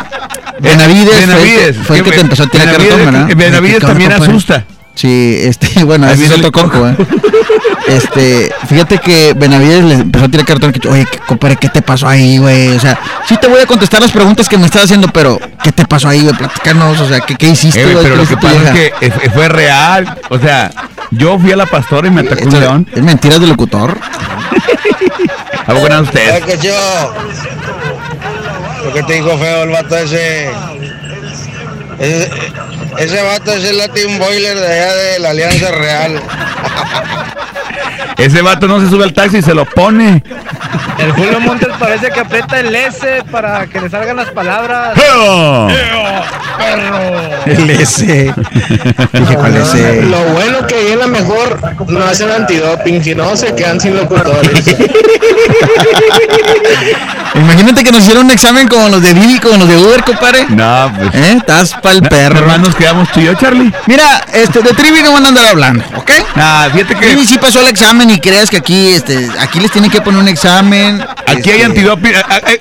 Benavides, 0.60 1.26
Benavides, 1.26 1.26
fue, 1.26 1.58
el 1.68 1.74
que- 1.74 1.82
fue 1.84 1.96
el 1.98 2.02
que 2.04 2.10
que 2.10 2.16
te 2.16 2.22
empezó 2.22 2.42
a 2.44 2.46
tirar 2.46 2.68
Benavides- 2.68 2.88
cartón, 2.88 3.04
¿verdad? 3.12 3.28
Benavides 3.36 3.70
¿Qué 3.78 3.86
onda, 3.86 3.88
también 3.88 4.12
asusta. 4.12 4.64
Sí, 4.94 5.38
este, 5.42 5.84
bueno, 5.84 6.06
otro 6.06 6.34
el 6.36 6.52
coco, 6.52 6.88
¿eh? 6.88 6.96
Este, 7.88 8.52
fíjate 8.68 8.98
que 8.98 9.34
Benavides 9.34 9.84
le 9.84 9.94
empezó 9.94 10.24
a 10.24 10.28
tirar 10.28 10.46
cartón. 10.46 10.72
Que, 10.72 10.88
Oye, 10.88 11.06
¿qué- 11.10 11.18
compadre, 11.18 11.56
¿qué 11.56 11.68
te 11.68 11.82
pasó 11.82 12.08
ahí, 12.08 12.38
güey? 12.38 12.70
O 12.76 12.80
sea, 12.80 12.98
sí 13.28 13.36
te 13.36 13.46
voy 13.48 13.60
a 13.60 13.66
contestar 13.66 14.00
las 14.00 14.12
preguntas 14.12 14.48
que 14.48 14.56
me 14.56 14.66
estás 14.66 14.84
haciendo, 14.84 15.08
pero 15.08 15.38
¿qué 15.62 15.72
te 15.72 15.84
pasó 15.84 16.08
ahí, 16.08 16.22
güey? 16.22 16.34
Platícanos, 16.34 17.00
o 17.00 17.08
sea, 17.08 17.20
¿qué, 17.20 17.34
qué 17.34 17.48
hiciste, 17.48 17.82
Eh, 17.82 17.92
güey, 17.92 18.04
pero 18.04 18.14
¿Qué 18.14 18.22
lo 18.22 18.28
que 18.28 18.36
pasa 18.36 18.74
es 18.74 18.90
que 19.22 19.30
fue 19.30 19.48
real. 19.48 20.18
O 20.30 20.38
sea, 20.38 20.70
yo 21.10 21.38
fui 21.38 21.52
a 21.52 21.56
la 21.56 21.66
pastora 21.66 22.08
y 22.08 22.10
me 22.10 22.22
atacó 22.22 22.44
un 22.46 22.60
león. 22.60 22.86
¿Es 22.94 23.02
mentiras 23.02 23.40
de 23.40 23.46
locutor? 23.48 23.98
¿A 25.66 25.72
poco 25.74 25.88
no 25.88 26.00
ustedes? 26.02 26.44
que 26.44 26.58
yo. 26.58 27.14
Lo 28.84 28.92
que 28.92 29.02
te 29.02 29.12
dijo 29.14 29.36
feo 29.38 29.62
el 29.64 29.70
vato 29.70 29.96
ese. 29.96 30.50
Ese, 31.98 32.30
ese 32.98 33.22
vato 33.22 33.52
es 33.52 33.64
el 33.64 33.78
Latin 33.78 34.18
Boiler 34.18 34.58
de 34.58 34.66
allá 34.66 34.94
de 34.94 35.18
la 35.18 35.30
Alianza 35.30 35.70
Real. 35.70 36.20
Ese 38.16 38.42
vato 38.42 38.68
no 38.68 38.80
se 38.80 38.88
sube 38.88 39.04
al 39.04 39.12
taxi 39.12 39.38
y 39.38 39.42
se 39.42 39.54
lo 39.54 39.64
pone. 39.64 40.22
El 40.98 41.12
Julio 41.12 41.40
Montes 41.40 41.68
parece 41.78 42.10
que 42.10 42.20
aprieta 42.20 42.60
el 42.60 42.74
S 42.74 43.24
para 43.30 43.66
que 43.66 43.80
le 43.80 43.90
salgan 43.90 44.16
las 44.16 44.30
palabras. 44.30 44.96
¡Eo! 44.96 45.68
El 47.46 47.70
S. 47.70 48.32
Dije, 49.12 49.36
¿cuál 49.36 49.56
S? 49.56 50.02
Lo 50.02 50.20
bueno 50.26 50.66
que 50.66 50.76
ahí 50.76 50.92
en 50.92 51.00
la 51.00 51.06
mejor 51.08 51.58
no 51.88 52.04
hacen 52.04 52.30
antidoping, 52.30 53.02
si 53.02 53.14
no 53.14 53.36
se 53.36 53.54
quedan 53.54 53.80
sin 53.80 53.96
locutores. 53.96 54.76
Imagínate 57.34 57.82
que 57.82 57.90
nos 57.90 58.02
hicieron 58.02 58.26
un 58.26 58.30
examen 58.30 58.68
como 58.68 58.88
los 58.88 59.02
de 59.02 59.12
Didi, 59.12 59.40
como 59.40 59.56
los 59.56 59.68
de 59.68 59.76
Uber, 59.76 60.04
compadre. 60.04 60.46
No, 60.50 60.92
pues. 60.96 61.14
¿Eh? 61.14 61.34
Estás 61.36 61.74
pa'l 61.84 62.02
perro. 62.02 62.38
Hermanos, 62.38 62.68
nos 62.68 62.76
quedamos 62.76 63.12
tú 63.12 63.20
y 63.20 63.24
yo, 63.24 63.34
Charlie. 63.34 63.72
Mira, 63.86 64.24
este, 64.32 64.62
de 64.62 64.72
Trivi 64.72 65.02
no 65.02 65.12
van 65.12 65.26
a 65.26 65.28
andar 65.28 65.46
hablando, 65.46 65.84
¿ok? 65.96 66.10
Ah, 66.34 66.68
fíjate 66.72 66.94
que. 66.94 67.06
Trivi 67.06 67.26
sí 67.26 67.38
pasó 67.38 67.60
el 67.60 67.68
examen 67.68 68.10
y 68.10 68.18
creas 68.18 68.48
que 68.50 68.56
aquí, 68.56 68.88
este, 68.88 69.28
aquí 69.38 69.60
les 69.60 69.70
tienen 69.70 69.90
que 69.90 70.00
poner 70.00 70.20
un 70.20 70.28
examen. 70.28 71.00
Aquí 71.26 71.50
hay 71.50 71.60
este, 71.60 71.64
antidoping. 71.66 72.12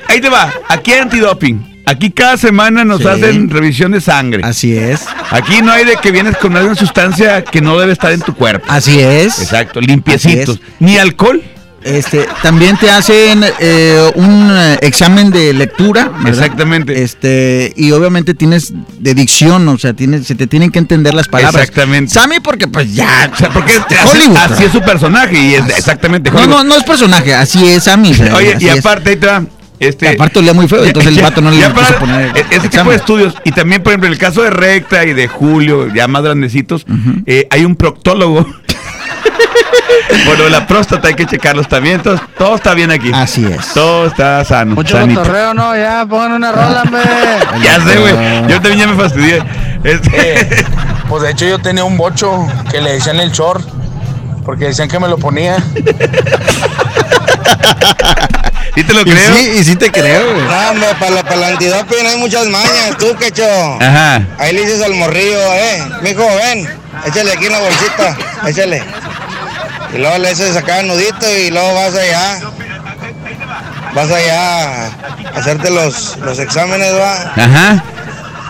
Ahí 0.07 0.21
te 0.21 0.29
va. 0.29 0.51
Aquí 0.67 0.91
hay 0.91 0.99
antidoping. 0.99 1.73
Aquí 1.85 2.11
cada 2.11 2.37
semana 2.37 2.85
nos 2.85 3.01
Sí. 3.01 3.07
hacen 3.07 3.49
revisión 3.49 3.91
de 3.91 3.99
sangre. 4.01 4.41
Así 4.45 4.77
es. 4.77 5.01
Aquí 5.31 5.61
no 5.61 5.71
hay 5.71 5.83
de 5.83 5.95
que 5.97 6.11
vienes 6.11 6.37
con 6.37 6.55
alguna 6.55 6.75
sustancia 6.75 7.43
que 7.43 7.59
no 7.61 7.77
debe 7.77 7.91
estar 7.91 8.11
en 8.11 8.21
tu 8.21 8.33
cuerpo. 8.33 8.65
Así 8.69 8.99
es. 8.99 9.39
Exacto, 9.39 9.81
limpiecitos. 9.81 10.59
Ni 10.79 10.97
alcohol. 10.97 11.41
Este, 11.83 12.25
también 12.41 12.77
te 12.77 12.89
hacen 12.89 13.43
eh, 13.59 14.11
un 14.15 14.49
eh, 14.51 14.77
examen 14.81 15.31
de 15.31 15.53
lectura, 15.53 16.09
¿verdad? 16.09 16.27
Exactamente. 16.29 17.03
Este, 17.03 17.73
y 17.75 17.91
obviamente 17.91 18.33
tienes 18.33 18.73
de 18.99 19.13
dicción, 19.13 19.67
o 19.67 19.77
sea, 19.77 19.93
tienes, 19.93 20.25
se 20.25 20.35
te 20.35 20.47
tienen 20.47 20.71
que 20.71 20.79
entender 20.79 21.13
las 21.13 21.27
palabras. 21.27 21.61
Exactamente. 21.61 22.13
Sammy, 22.13 22.39
porque 22.39 22.67
pues 22.67 22.93
ya. 22.93 23.29
O 23.33 23.35
sea, 23.35 23.49
porque 23.49 23.73
así, 23.73 24.17
Hollywood. 24.17 24.37
así 24.37 24.63
es 24.63 24.71
su 24.71 24.81
personaje 24.81 25.37
y 25.37 25.53
es 25.55 25.67
exactamente 25.77 26.31
No, 26.31 26.37
Hollywood. 26.37 26.55
no, 26.57 26.63
no 26.63 26.75
es 26.75 26.83
personaje, 26.83 27.33
así 27.33 27.67
es 27.67 27.83
Sammy. 27.83 28.11
Oye, 28.35 28.53
así 28.55 28.65
y 28.65 28.69
aparte 28.69 29.09
ahí 29.11 29.15
te 29.17 29.27
va. 29.27 29.43
Este, 29.79 30.07
aparte 30.07 30.39
olía 30.39 30.53
muy 30.53 30.67
feo, 30.69 30.85
entonces 30.85 31.17
el 31.17 31.21
vato 31.21 31.41
no 31.41 31.51
le 31.51 31.59
para- 31.69 31.99
poner 31.99 32.31
e- 32.37 32.45
Ese 32.55 32.69
tipo 32.69 32.89
de 32.89 32.95
estudios. 32.95 33.33
Y 33.43 33.51
también, 33.51 33.83
por 33.83 33.91
ejemplo, 33.91 34.07
en 34.07 34.13
el 34.13 34.19
caso 34.19 34.41
de 34.41 34.49
Recta 34.49 35.03
y 35.03 35.11
de 35.13 35.27
Julio, 35.27 35.93
ya 35.93 36.07
más 36.07 36.23
grandecitos, 36.23 36.85
eh, 37.25 37.47
hay 37.49 37.65
un 37.65 37.75
proctólogo. 37.75 38.45
bueno, 40.25 40.49
la 40.49 40.65
próstata 40.67 41.07
hay 41.07 41.13
que 41.15 41.25
checarlos 41.25 41.67
también. 41.67 41.95
Entonces, 41.95 42.25
todo 42.37 42.55
está 42.55 42.73
bien 42.73 42.91
aquí. 42.91 43.11
Así 43.13 43.45
es. 43.45 43.73
Todo 43.73 44.07
está 44.07 44.43
sano. 44.45 44.75
Mucho 44.75 44.97
sanito. 44.97 45.21
cotorreo, 45.21 45.53
no, 45.53 45.75
ya, 45.75 46.05
pongan 46.07 46.33
una 46.33 46.51
rola, 46.51 46.81
hombre. 46.83 47.01
Ya 47.63 47.79
sé, 47.81 47.97
güey. 47.99 48.13
Yo 48.47 48.61
también 48.61 48.79
ya 48.79 48.87
me 48.87 48.95
fastidié. 49.01 49.43
Este- 49.83 50.65
Pues 51.09 51.21
de 51.21 51.31
hecho 51.31 51.45
yo 51.45 51.59
tenía 51.59 51.83
un 51.83 51.95
bocho 51.95 52.47
que 52.71 52.81
le 52.81 52.93
decían 52.93 53.19
el 53.19 53.29
short, 53.31 53.63
porque 54.43 54.65
decían 54.65 54.87
que 54.89 54.99
me 54.99 55.07
lo 55.07 55.17
ponía. 55.17 55.57
¿Sí 58.75 58.83
te 58.83 58.93
lo 58.93 59.01
Y 59.01 59.03
creo? 59.05 59.35
sí, 59.35 59.51
y 59.59 59.63
sí 59.63 59.75
te 59.75 59.91
creo, 59.91 60.33
güey. 60.33 60.45
No, 60.47 60.69
hombre, 60.71 60.87
para, 60.99 61.11
la- 61.11 61.23
para 61.23 61.35
el 61.35 61.43
antidoping 61.53 62.05
hay 62.07 62.17
muchas 62.17 62.47
mañas, 62.47 62.97
tú, 62.97 63.15
quecho. 63.15 63.45
Ajá. 63.79 64.21
Ahí 64.39 64.53
le 64.53 64.61
dices 64.65 64.81
al 64.81 64.95
morrillo, 64.95 65.53
eh, 65.53 65.83
mijo, 66.01 66.25
ven, 66.37 66.67
échale 67.05 67.33
aquí 67.33 67.47
una 67.47 67.59
bolsita, 67.59 68.17
échale. 68.47 68.83
Y 69.93 69.97
luego 69.99 70.17
le 70.17 70.29
haces 70.29 70.55
acá 70.55 70.81
nudito 70.81 71.29
y 71.37 71.51
luego 71.51 71.75
vas 71.75 71.93
allá. 71.95 72.39
Vas 73.93 74.09
allá 74.11 74.85
a 74.87 74.89
hacerte 75.35 75.69
los, 75.69 76.17
los 76.17 76.39
exámenes, 76.39 76.93
va. 76.95 77.31
Ajá. 77.35 77.83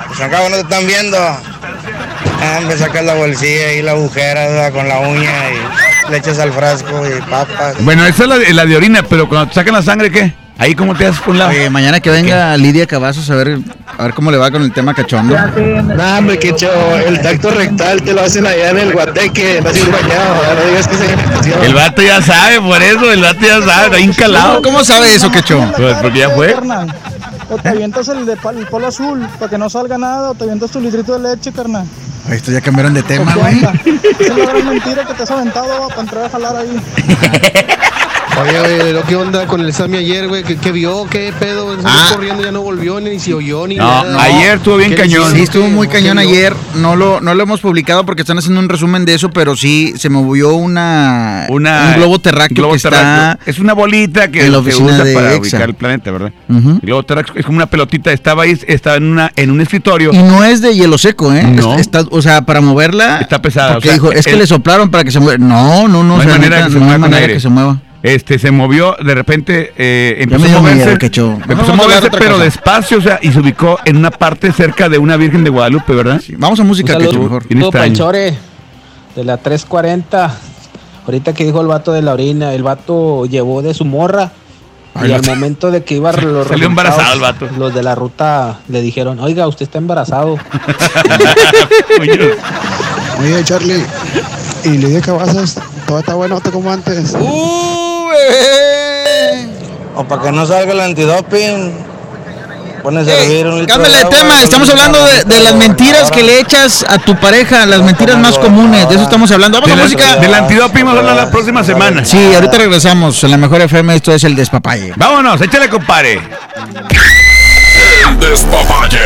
Pues 0.08 0.22
acá 0.22 0.40
no 0.48 0.56
te 0.56 0.62
están 0.62 0.88
viendo. 0.88 1.18
Ah, 1.20 2.60
me 2.66 2.78
sacas 2.78 3.04
la 3.04 3.14
bolsilla 3.16 3.74
y 3.74 3.82
la 3.82 3.91
agujera 3.91 4.48
¿va? 4.50 4.72
con 4.72 4.88
la 4.88 5.00
uña 5.00 5.32
y 5.52 5.58
le 6.10 6.18
echas 6.18 6.40
al 6.40 6.52
frasco 6.52 7.04
y 7.08 7.22
papas. 7.30 7.84
Bueno, 7.84 8.06
esa 8.06 8.24
es 8.24 8.30
la 8.30 8.38
de, 8.38 8.54
la 8.54 8.66
de 8.66 8.78
orina, 8.78 9.04
pero 9.04 9.28
cuando 9.28 9.48
te 9.50 9.56
sacan 9.56 9.74
la 9.74 9.82
sangre, 9.82 10.12
¿qué? 10.12 10.34
Ahí, 10.58 10.76
¿cómo 10.76 10.94
te 10.96 11.08
haces 11.08 11.20
por 11.20 11.32
un 11.32 11.40
lado? 11.40 11.50
Oye, 11.50 11.70
mañana 11.70 12.00
que 12.00 12.12
venga 12.12 12.56
Lidia 12.58 12.86
Cavazos 12.86 13.28
a 13.32 13.36
ver, 13.36 13.60
a 13.98 14.04
ver 14.04 14.14
cómo 14.14 14.30
le 14.30 14.38
va 14.38 14.52
con 14.52 14.62
el 14.62 14.72
tema 14.72 14.94
cachondo. 14.94 15.36
No, 15.36 16.18
hombre, 16.18 16.38
que 16.38 16.50
hecho, 16.50 16.70
el 17.08 17.20
tacto 17.22 17.50
rectal 17.50 18.02
te 18.04 18.14
lo 18.14 18.22
hacen 18.22 18.46
allá 18.46 18.70
en 18.70 18.78
el 18.78 18.94
guateque, 18.94 19.62
no 19.62 19.70
bañado, 19.92 20.56
no 20.56 20.70
digas 20.70 20.88
que 20.88 20.96
se 20.96 21.66
El 21.66 21.74
vato 21.74 22.02
ya 22.04 22.22
sabe, 22.22 22.62
por 22.62 22.82
eso, 22.82 23.12
el 23.12 23.22
vato 23.22 23.42
ya 23.42 23.62
sabe, 23.62 23.86
está 23.86 24.00
incalado. 24.00 24.62
¿Cómo 24.62 24.84
sabe 24.84 25.16
eso, 25.16 25.32
Quecho? 25.32 25.60
Pues 25.76 25.98
porque 25.98 26.20
ya 26.20 26.30
fue. 26.30 26.56
O 27.50 27.58
te 27.58 27.70
avientas 27.70 28.08
el, 28.08 28.26
de, 28.26 28.38
polo 28.38 28.88
azul 28.88 29.28
para 29.40 29.50
que 29.50 29.58
no 29.58 29.70
salga 29.70 29.98
nada, 29.98 30.32
o 30.32 30.36
te 30.36 30.44
avientas 30.44 30.70
tu 30.70 30.80
litrito 30.80 31.18
de 31.18 31.36
leche, 31.36 31.52
carnal. 31.52 31.88
Estos 32.30 32.54
ya 32.54 32.62
cambiaron 32.62 32.94
de 32.94 33.04
tema, 33.04 33.34
¿Qué 33.34 33.40
güey. 33.40 33.56
es 34.20 34.38
la 34.38 34.45
gran 34.45 34.68
mentira 34.70 35.06
que 35.06 35.14
te 35.14 35.24
has 35.24 35.32
aventado 35.32 35.88
para 35.90 36.02
entrar 36.02 36.26
a 36.26 36.30
jalar 36.30 36.56
ahí. 36.58 36.82
Oye, 38.42 38.60
oye, 38.60 38.94
¿lo 38.94 39.04
¿qué 39.04 39.16
onda 39.16 39.46
con 39.46 39.62
el 39.62 39.72
Sammy 39.74 39.98
ayer, 39.98 40.28
güey? 40.28 40.44
¿Qué, 40.44 40.56
qué 40.58 40.72
vio? 40.72 41.06
¿Qué 41.10 41.32
pedo? 41.40 41.78
Ah. 41.86 42.10
corriendo, 42.14 42.44
ya 42.44 42.52
no 42.52 42.62
volvió, 42.62 43.00
ni 43.00 43.20
se 43.20 43.34
oyó, 43.34 43.68
ni 43.68 43.76
No, 43.76 43.86
nada. 44.04 44.24
ayer 44.24 44.58
estuvo 44.58 44.78
bien 44.78 44.90
¿Qué 44.92 44.96
le 44.98 45.02
cañón. 45.04 45.32
Sí, 45.34 45.42
estuvo 45.44 45.68
muy 45.70 45.88
¿Qué 45.88 45.94
cañón 45.98 46.18
ayer. 46.18 46.54
No 46.76 46.96
lo, 46.96 47.22
no 47.22 47.36
lo 47.36 47.44
hemos 47.44 47.62
publicado 47.62 48.06
porque 48.06 48.22
están 48.24 48.38
haciendo 48.40 48.60
un 48.60 48.70
resumen 48.70 49.06
de 49.06 49.14
eso, 49.14 49.30
pero 49.30 49.56
sí 49.56 49.94
se 49.98 50.10
movió 50.10 50.54
una, 50.56 51.46
Una, 51.50 51.90
un 51.90 51.94
globo 52.02 52.20
terráqueo 52.20 52.56
globo 52.56 52.72
que 52.72 52.78
está. 52.78 52.90
terráqueo. 52.90 53.44
Es 53.46 53.60
una 53.60 53.74
bolita 53.74 54.30
que 54.30 54.44
la 54.44 54.50
se 54.50 54.56
oficina 54.58 54.86
usa 54.94 55.04
de 55.04 55.14
para 55.14 55.28
EXA. 55.36 55.40
ubicar 55.42 55.70
el 55.70 55.76
planeta, 55.76 56.12
¿verdad? 56.12 56.34
El 56.50 56.80
globo 56.82 57.04
terráqueo 57.04 57.36
es 57.38 57.46
como 57.46 57.58
una 57.58 57.68
pelotita. 57.68 58.12
Estaba 58.12 58.44
ahí, 58.44 58.60
estaba 58.68 58.98
en, 58.98 59.04
una, 59.04 59.32
en 59.36 59.52
un 59.52 59.62
escritorio. 59.62 60.12
Y 60.12 60.18
no 60.18 60.44
es 60.44 60.60
de 60.62 60.74
hielo 60.76 60.98
seco, 60.98 61.32
¿eh? 61.34 61.44
No. 61.44 61.78
Está, 61.78 62.04
o 62.10 62.22
sea, 62.22 62.42
para 62.42 62.62
moverla. 62.62 63.20
Está 63.22 63.42
pesada, 63.42 63.74
Porque 63.74 63.90
o 63.90 63.92
sea, 63.92 63.94
dijo, 63.94 64.12
es 64.12 64.26
que 64.26 64.36
le 64.36 64.48
soplaron 64.48 64.90
para 64.90 65.04
que 65.04 65.12
se 65.12 65.20
mueva. 65.20 65.38
No, 65.38 65.88
no, 65.88 66.04
no. 66.04 66.04
No 66.04 66.16
o 66.16 66.20
hay 66.20 66.24
sea, 66.28 66.34
manera 66.38 66.66
que 66.66 66.72
se 66.74 66.80
no 66.80 66.92
hay 66.92 66.98
manera 67.00 67.28
que 67.28 67.40
se 67.40 67.50
mueva. 67.50 67.78
Este 68.04 68.38
se 68.38 68.52
movió, 68.52 68.98
de 69.02 69.16
repente 69.16 69.74
eh, 69.78 70.18
empezó 70.20 70.46
a 70.46 70.62
moverse. 70.62 70.92
empezó 70.92 71.72
a 71.72 71.74
a 71.74 71.76
moverse, 71.76 72.10
pero 72.12 72.34
cosa. 72.34 72.44
despacio, 72.44 72.98
o 72.98 73.02
sea, 73.02 73.18
y 73.22 73.32
se 73.32 73.40
ubicó 73.40 73.80
en 73.86 73.96
una 73.96 74.12
parte 74.12 74.52
cerca 74.52 74.90
de 74.90 74.98
una 74.98 75.16
Virgen 75.16 75.46
de 75.46 75.50
Guadalupe, 75.50 75.94
¿verdad? 75.94 76.22
Vamos 76.38 76.60
a 76.60 76.66
música, 76.66 76.94
saludo, 76.94 77.18
mejor. 77.18 77.48
De 77.48 79.24
la 79.24 79.38
340. 79.38 80.36
Ahorita 81.06 81.34
que 81.34 81.46
dijo 81.46 81.62
el 81.62 81.68
vato 81.68 81.94
de 81.94 82.02
la 82.02 82.12
orina, 82.12 82.54
el 82.54 82.64
vato 82.64 83.26
llevó 83.26 83.62
de 83.62 83.74
su 83.74 83.86
morra. 83.86 84.34
Ay, 84.96 85.12
y 85.12 85.14
al 85.14 85.26
momento 85.26 85.72
de 85.72 85.86
que 85.86 85.96
iba 85.96 86.12
los 86.22 86.48
Salió 86.48 86.68
embarazado 86.68 87.14
el 87.14 87.22
vato. 87.22 87.48
Los 87.58 87.74
de 87.74 87.84
la 87.84 87.96
ruta 87.96 88.60
le 88.68 88.82
dijeron, 88.82 89.22
oiga, 89.22 89.48
usted 89.48 89.64
está 89.64 89.78
embarazado. 89.78 90.34
Oye, 92.00 93.44
Charlie, 93.46 93.82
¿y 94.66 94.70
Lidia 94.70 95.00
Cavazos? 95.00 95.58
¿Todo 95.88 96.00
está 96.00 96.16
bueno 96.16 96.42
como 96.52 96.70
antes? 96.70 97.16
¡Uh, 97.18 97.83
bebé! 98.14 99.48
o 99.95 100.03
para 100.06 100.22
que 100.23 100.31
no 100.31 100.45
salga 100.45 100.72
el 100.73 100.80
antidoping, 100.80 101.73
pones 102.81 103.07
a 103.07 103.14
hervir 103.14 103.48
un 103.48 103.65
Cámbiale 103.65 103.98
de 103.98 104.03
de 104.03 104.10
tema, 104.10 104.41
estamos 104.41 104.69
hablando 104.69 105.03
de, 105.06 105.23
de 105.23 105.40
las 105.40 105.56
mentiras 105.56 106.10
que 106.11 106.23
le 106.23 106.40
echas 106.40 106.84
a 106.90 106.98
tu 106.98 107.15
pareja, 107.19 107.65
las 107.65 107.81
mentiras 107.84 108.18
más 108.18 108.38
comunes, 108.40 108.90
de 108.90 108.95
eso 108.95 109.03
estamos 109.03 109.30
hablando. 109.31 109.60
Vamos 109.61 109.72
a 109.72 109.76
Del- 109.76 109.84
música. 109.85 110.15
del 110.18 110.34
antidoping 110.34 110.84
vamos 110.85 110.95
a 110.95 110.99
hablar 111.11 111.15
la 111.26 111.31
próxima 111.31 111.64
semana. 111.64 112.03
Sí, 112.03 112.34
ahorita 112.34 112.57
regresamos. 112.57 113.23
En 113.23 113.31
la 113.31 113.38
mejor 113.38 113.61
FM 113.61 113.95
esto 113.95 114.14
es 114.14 114.23
el 114.23 114.35
despapalle. 114.35 114.94
Vámonos, 114.98 115.40
échale, 115.41 115.69
compadre. 115.69 116.19
El 118.10 118.19
despapalle. 118.19 118.99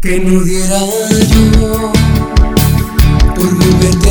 Que 0.00 0.18
no 0.18 0.42
diera 0.42 0.78
yo 1.28 1.92
por 3.36 3.54
volverte 3.56 4.10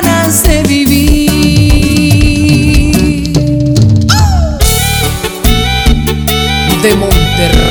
de 0.31 0.63
vivir. 0.63 1.29
De 6.81 6.95
Monterrey 6.95 7.70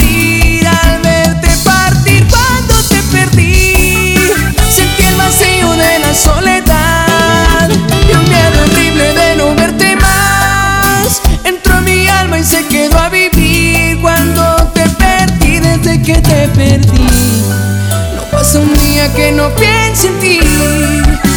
que 19.09 19.31
no 19.31 19.49
piense 19.55 20.07
en 20.07 20.19
ti. 20.19 20.39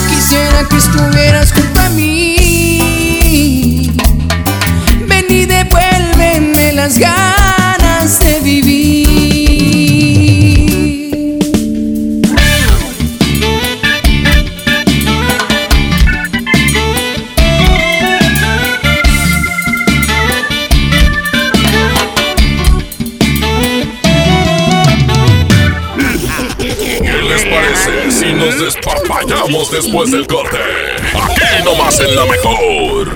Quisiera 0.09 0.69
que 0.69 0.77
estuvieras 0.77 1.53
junto 1.53 1.81
a 1.81 1.89
mí. 1.91 3.91
Ven 5.09 5.27
y 5.29 5.47
devuélveme 5.47 6.73
las 6.73 6.99
ganas 6.99 7.44
despapallamos 29.45 29.71
después 29.71 30.11
del 30.11 30.27
corte? 30.27 30.59
Aquí 31.15 31.65
nomás 31.65 32.01
en 32.01 32.17
la 32.17 32.25
mejor. 32.25 33.09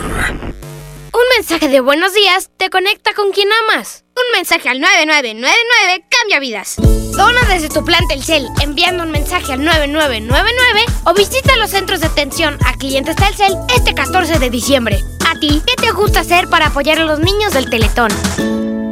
Un 1.12 1.36
mensaje 1.36 1.68
de 1.68 1.80
buenos 1.80 2.14
días 2.14 2.50
te 2.56 2.70
conecta 2.70 3.14
con 3.14 3.32
quien 3.32 3.48
amas. 3.68 4.04
Un 4.14 4.38
mensaje 4.38 4.68
al 4.68 4.80
9999 4.80 6.04
cambia 6.08 6.40
vidas. 6.40 6.76
Dona 7.16 7.40
desde 7.48 7.68
tu 7.68 7.84
plan 7.84 8.06
Telcel 8.08 8.46
enviando 8.60 9.04
un 9.04 9.10
mensaje 9.10 9.52
al 9.52 9.64
9999 9.64 10.84
o 11.04 11.14
visita 11.14 11.56
los 11.56 11.70
centros 11.70 12.00
de 12.00 12.06
atención 12.06 12.58
a 12.64 12.74
clientes 12.74 13.16
Telcel 13.16 13.54
este 13.74 13.94
14 13.94 14.38
de 14.38 14.50
diciembre. 14.50 15.02
¿A 15.26 15.38
ti 15.38 15.62
qué 15.66 15.74
te 15.76 15.90
gusta 15.90 16.20
hacer 16.20 16.48
para 16.48 16.66
apoyar 16.66 16.98
a 16.98 17.04
los 17.04 17.20
niños 17.20 17.52
del 17.52 17.70
Teletón? 17.70 18.10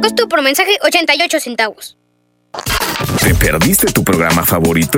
Costo 0.01 0.27
por 0.27 0.41
mensaje 0.41 0.77
88 0.83 1.39
centavos. 1.39 1.97
¿Te 3.21 3.35
perdiste 3.35 3.91
tu 3.91 4.03
programa 4.03 4.45
favorito? 4.45 4.97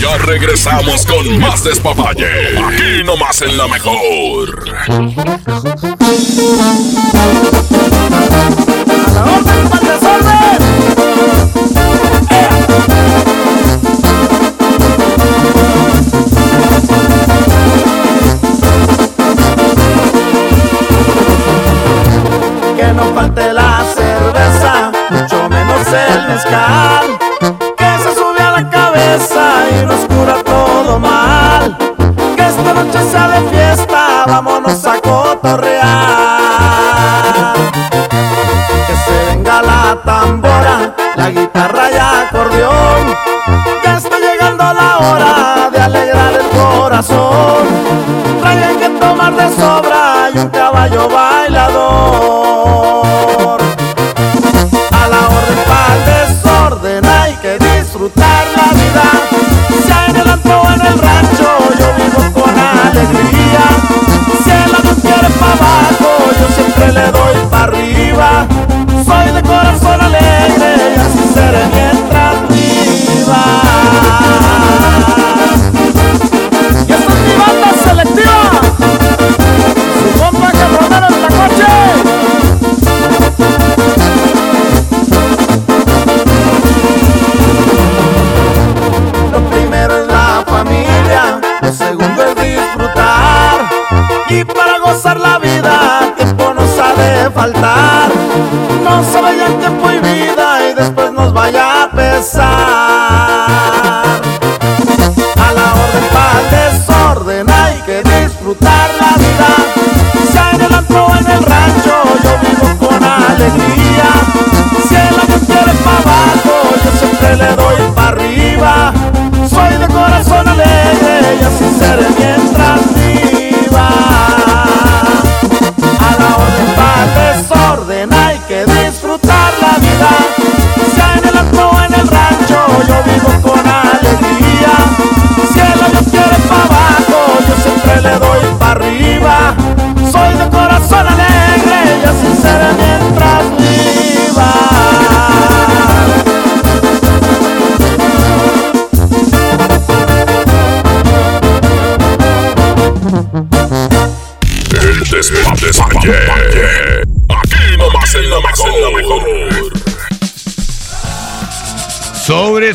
Ya 0.00 0.18
regresamos 0.18 1.06
con 1.06 1.38
más 1.40 1.64
despapalle. 1.64 2.26
Aquí 2.58 3.04
nomás 3.04 3.40
en 3.42 3.56
la 3.56 3.66
mejor. 3.66 4.64
Que 22.76 22.92
no 22.92 23.14
falte 23.14 23.52
la 23.52 23.84
cerveza, 23.94 24.92
mucho 25.10 25.48
menos 25.48 25.86
el 25.88 26.28
mezcal. 26.28 26.95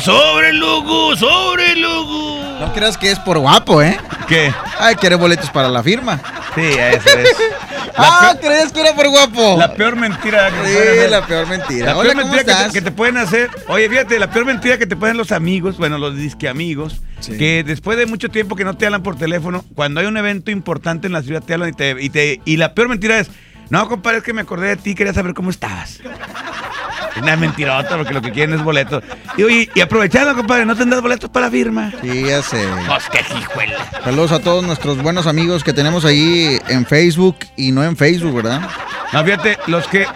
sobre, 0.00 0.52
Lugu, 0.54 1.16
sobre, 1.16 1.76
Lugu. 1.76 2.40
No 2.60 2.72
creas 2.72 2.96
que 2.96 3.10
es 3.10 3.18
por 3.18 3.38
guapo, 3.38 3.82
¿eh? 3.82 3.98
¿Qué? 4.28 4.52
Ay, 4.78 4.94
quiere 4.96 5.16
boletos 5.16 5.50
para 5.50 5.68
la 5.68 5.82
firma. 5.82 6.20
Sí, 6.54 6.62
eso 6.62 7.08
es. 7.18 7.36
ah, 7.96 8.34
¿crees 8.40 8.72
que 8.72 8.80
era 8.80 8.94
por 8.94 9.08
guapo? 9.08 9.56
La 9.58 9.74
peor 9.74 9.96
mentira 9.96 10.50
que 10.50 10.68
Sí, 10.68 10.76
hacer. 10.76 11.10
la 11.10 11.26
peor 11.26 11.46
mentira. 11.48 11.86
La 11.86 11.96
Hola, 11.96 12.12
peor 12.12 12.22
¿cómo 12.22 12.32
mentira 12.34 12.58
que 12.58 12.66
te, 12.66 12.72
que 12.72 12.82
te 12.82 12.90
pueden 12.92 13.16
hacer. 13.16 13.50
Oye, 13.68 13.88
fíjate, 13.88 14.18
la 14.18 14.30
peor 14.30 14.44
mentira 14.46 14.78
que 14.78 14.86
te 14.86 14.96
pueden 14.96 15.16
los 15.16 15.32
amigos, 15.32 15.76
bueno, 15.78 15.98
los 15.98 16.16
disque 16.16 16.48
amigos, 16.48 17.00
que 17.26 17.62
después 17.64 17.98
de 17.98 18.06
mucho 18.06 18.28
tiempo 18.28 18.56
que 18.56 18.64
no 18.64 18.76
te 18.76 18.86
hablan 18.86 19.02
por 19.02 19.16
teléfono, 19.16 19.64
cuando 19.74 20.00
hay 20.00 20.06
un 20.06 20.16
evento 20.16 20.50
importante 20.50 21.06
en 21.06 21.12
la 21.12 21.22
ciudad 21.22 21.42
te 21.42 21.54
hablan 21.54 21.70
y 21.70 21.72
te. 21.72 21.96
Y, 22.00 22.10
te, 22.10 22.40
y 22.44 22.56
la 22.56 22.74
peor 22.74 22.88
mentira 22.88 23.18
es: 23.18 23.30
No, 23.70 23.88
compadre, 23.88 24.18
es 24.18 24.24
que 24.24 24.32
me 24.32 24.42
acordé 24.42 24.68
de 24.68 24.76
ti, 24.76 24.94
quería 24.94 25.12
saber 25.14 25.34
cómo 25.34 25.50
estabas. 25.50 26.00
Es 27.14 27.22
una 27.22 27.36
mentirota 27.36 27.96
porque 27.98 28.14
lo 28.14 28.22
que 28.22 28.32
quieren 28.32 28.54
es 28.54 28.62
boletos. 28.64 29.02
Y 29.36 29.42
oye, 29.42 29.70
y 29.74 29.80
aprovechando, 29.80 30.34
compadre, 30.34 30.66
¿no 30.66 30.76
tendrás 30.76 31.00
boletos 31.00 31.30
para 31.30 31.46
la 31.46 31.52
firma? 31.52 31.92
Sí, 32.02 32.24
ya 32.26 32.42
sé. 32.42 32.66
Pues 32.86 33.08
qué 33.10 33.20
hijuela. 33.38 33.90
Saludos 34.04 34.32
a 34.32 34.40
todos 34.40 34.64
nuestros 34.64 35.02
buenos 35.02 35.26
amigos 35.26 35.64
que 35.64 35.72
tenemos 35.72 36.04
ahí 36.04 36.58
en 36.68 36.84
Facebook 36.84 37.36
y 37.56 37.72
no 37.72 37.82
en 37.82 37.96
Facebook, 37.96 38.34
¿verdad? 38.34 38.68
No, 39.12 39.24
fíjate, 39.24 39.58
los 39.66 39.86
que, 39.88 40.06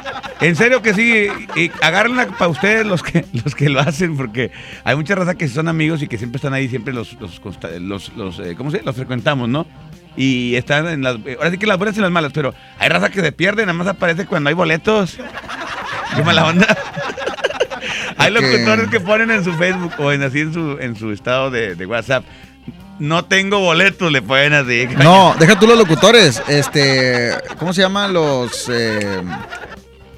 en 0.41 0.57
serio 0.57 0.83
que 0.83 0.93
sí, 0.93 1.29
y 1.55 1.71
agárrenla 1.83 2.29
para 2.29 2.49
ustedes 2.49 2.87
los 2.87 3.03
que, 3.03 3.25
los 3.45 3.55
que 3.55 3.71
lo 3.71 3.81
hacen, 3.81 4.17
porque 4.17 4.51
hay 4.85 4.97
mucha 4.97 5.15
raza 5.15 5.35
que 5.35 5.49
son 5.49 5.69
amigos 5.69 6.03
y 6.03 6.09
que 6.09 6.19
siempre 6.19 6.37
están 6.37 6.53
ahí, 6.53 6.69
siempre 6.69 6.93
los, 6.93 7.15
los, 7.15 7.41
los, 7.81 8.13
los, 8.17 8.39
eh, 8.41 8.55
¿cómo 8.57 8.71
se 8.71 8.79
dice? 8.79 8.87
Los 8.87 8.97
frecuentamos, 8.97 9.49
¿no? 9.49 9.67
y 10.17 10.55
están 10.57 10.89
en 10.89 11.03
las. 11.03 11.17
Ahora 11.37 11.51
sí 11.51 11.59
que 11.59 11.67
las 11.67 11.77
buenas 11.79 11.97
y 11.97 12.01
las 12.01 12.11
malas, 12.11 12.33
pero 12.33 12.55
hay 12.79 12.89
raza 12.89 13.11
que 13.11 13.21
se 13.21 13.33
pierde, 13.33 13.63
nada 13.63 13.75
más 13.75 13.87
aparece 13.87 14.27
cuando 14.27 14.49
hay 14.49 14.55
boletos. 14.55 15.19
Qué 16.15 16.23
mala 16.23 16.47
onda. 16.47 16.67
hay 18.25 18.31
locutores 18.33 18.89
que 18.89 19.01
ponen 19.01 19.31
en 19.31 19.45
su 19.45 19.53
Facebook 19.55 19.93
o 19.99 20.13
en 20.13 20.23
así 20.23 20.41
en 20.41 20.53
su, 20.53 20.77
en 20.81 20.97
su 20.97 21.11
estado 21.13 21.51
de, 21.51 21.75
de 21.75 21.87
WhatsApp. 21.87 22.25
No 22.99 23.25
tengo 23.27 23.61
boletos, 23.61 24.11
le 24.11 24.23
ponen 24.23 24.55
así. 24.55 24.87
No, 24.99 25.35
deja 25.39 25.59
tú 25.59 25.67
los 25.67 25.77
locutores. 25.79 26.43
Este, 26.49 27.33
¿cómo 27.59 27.73
se 27.73 27.83
llaman 27.83 28.13
los? 28.13 28.69
eh, 28.71 29.23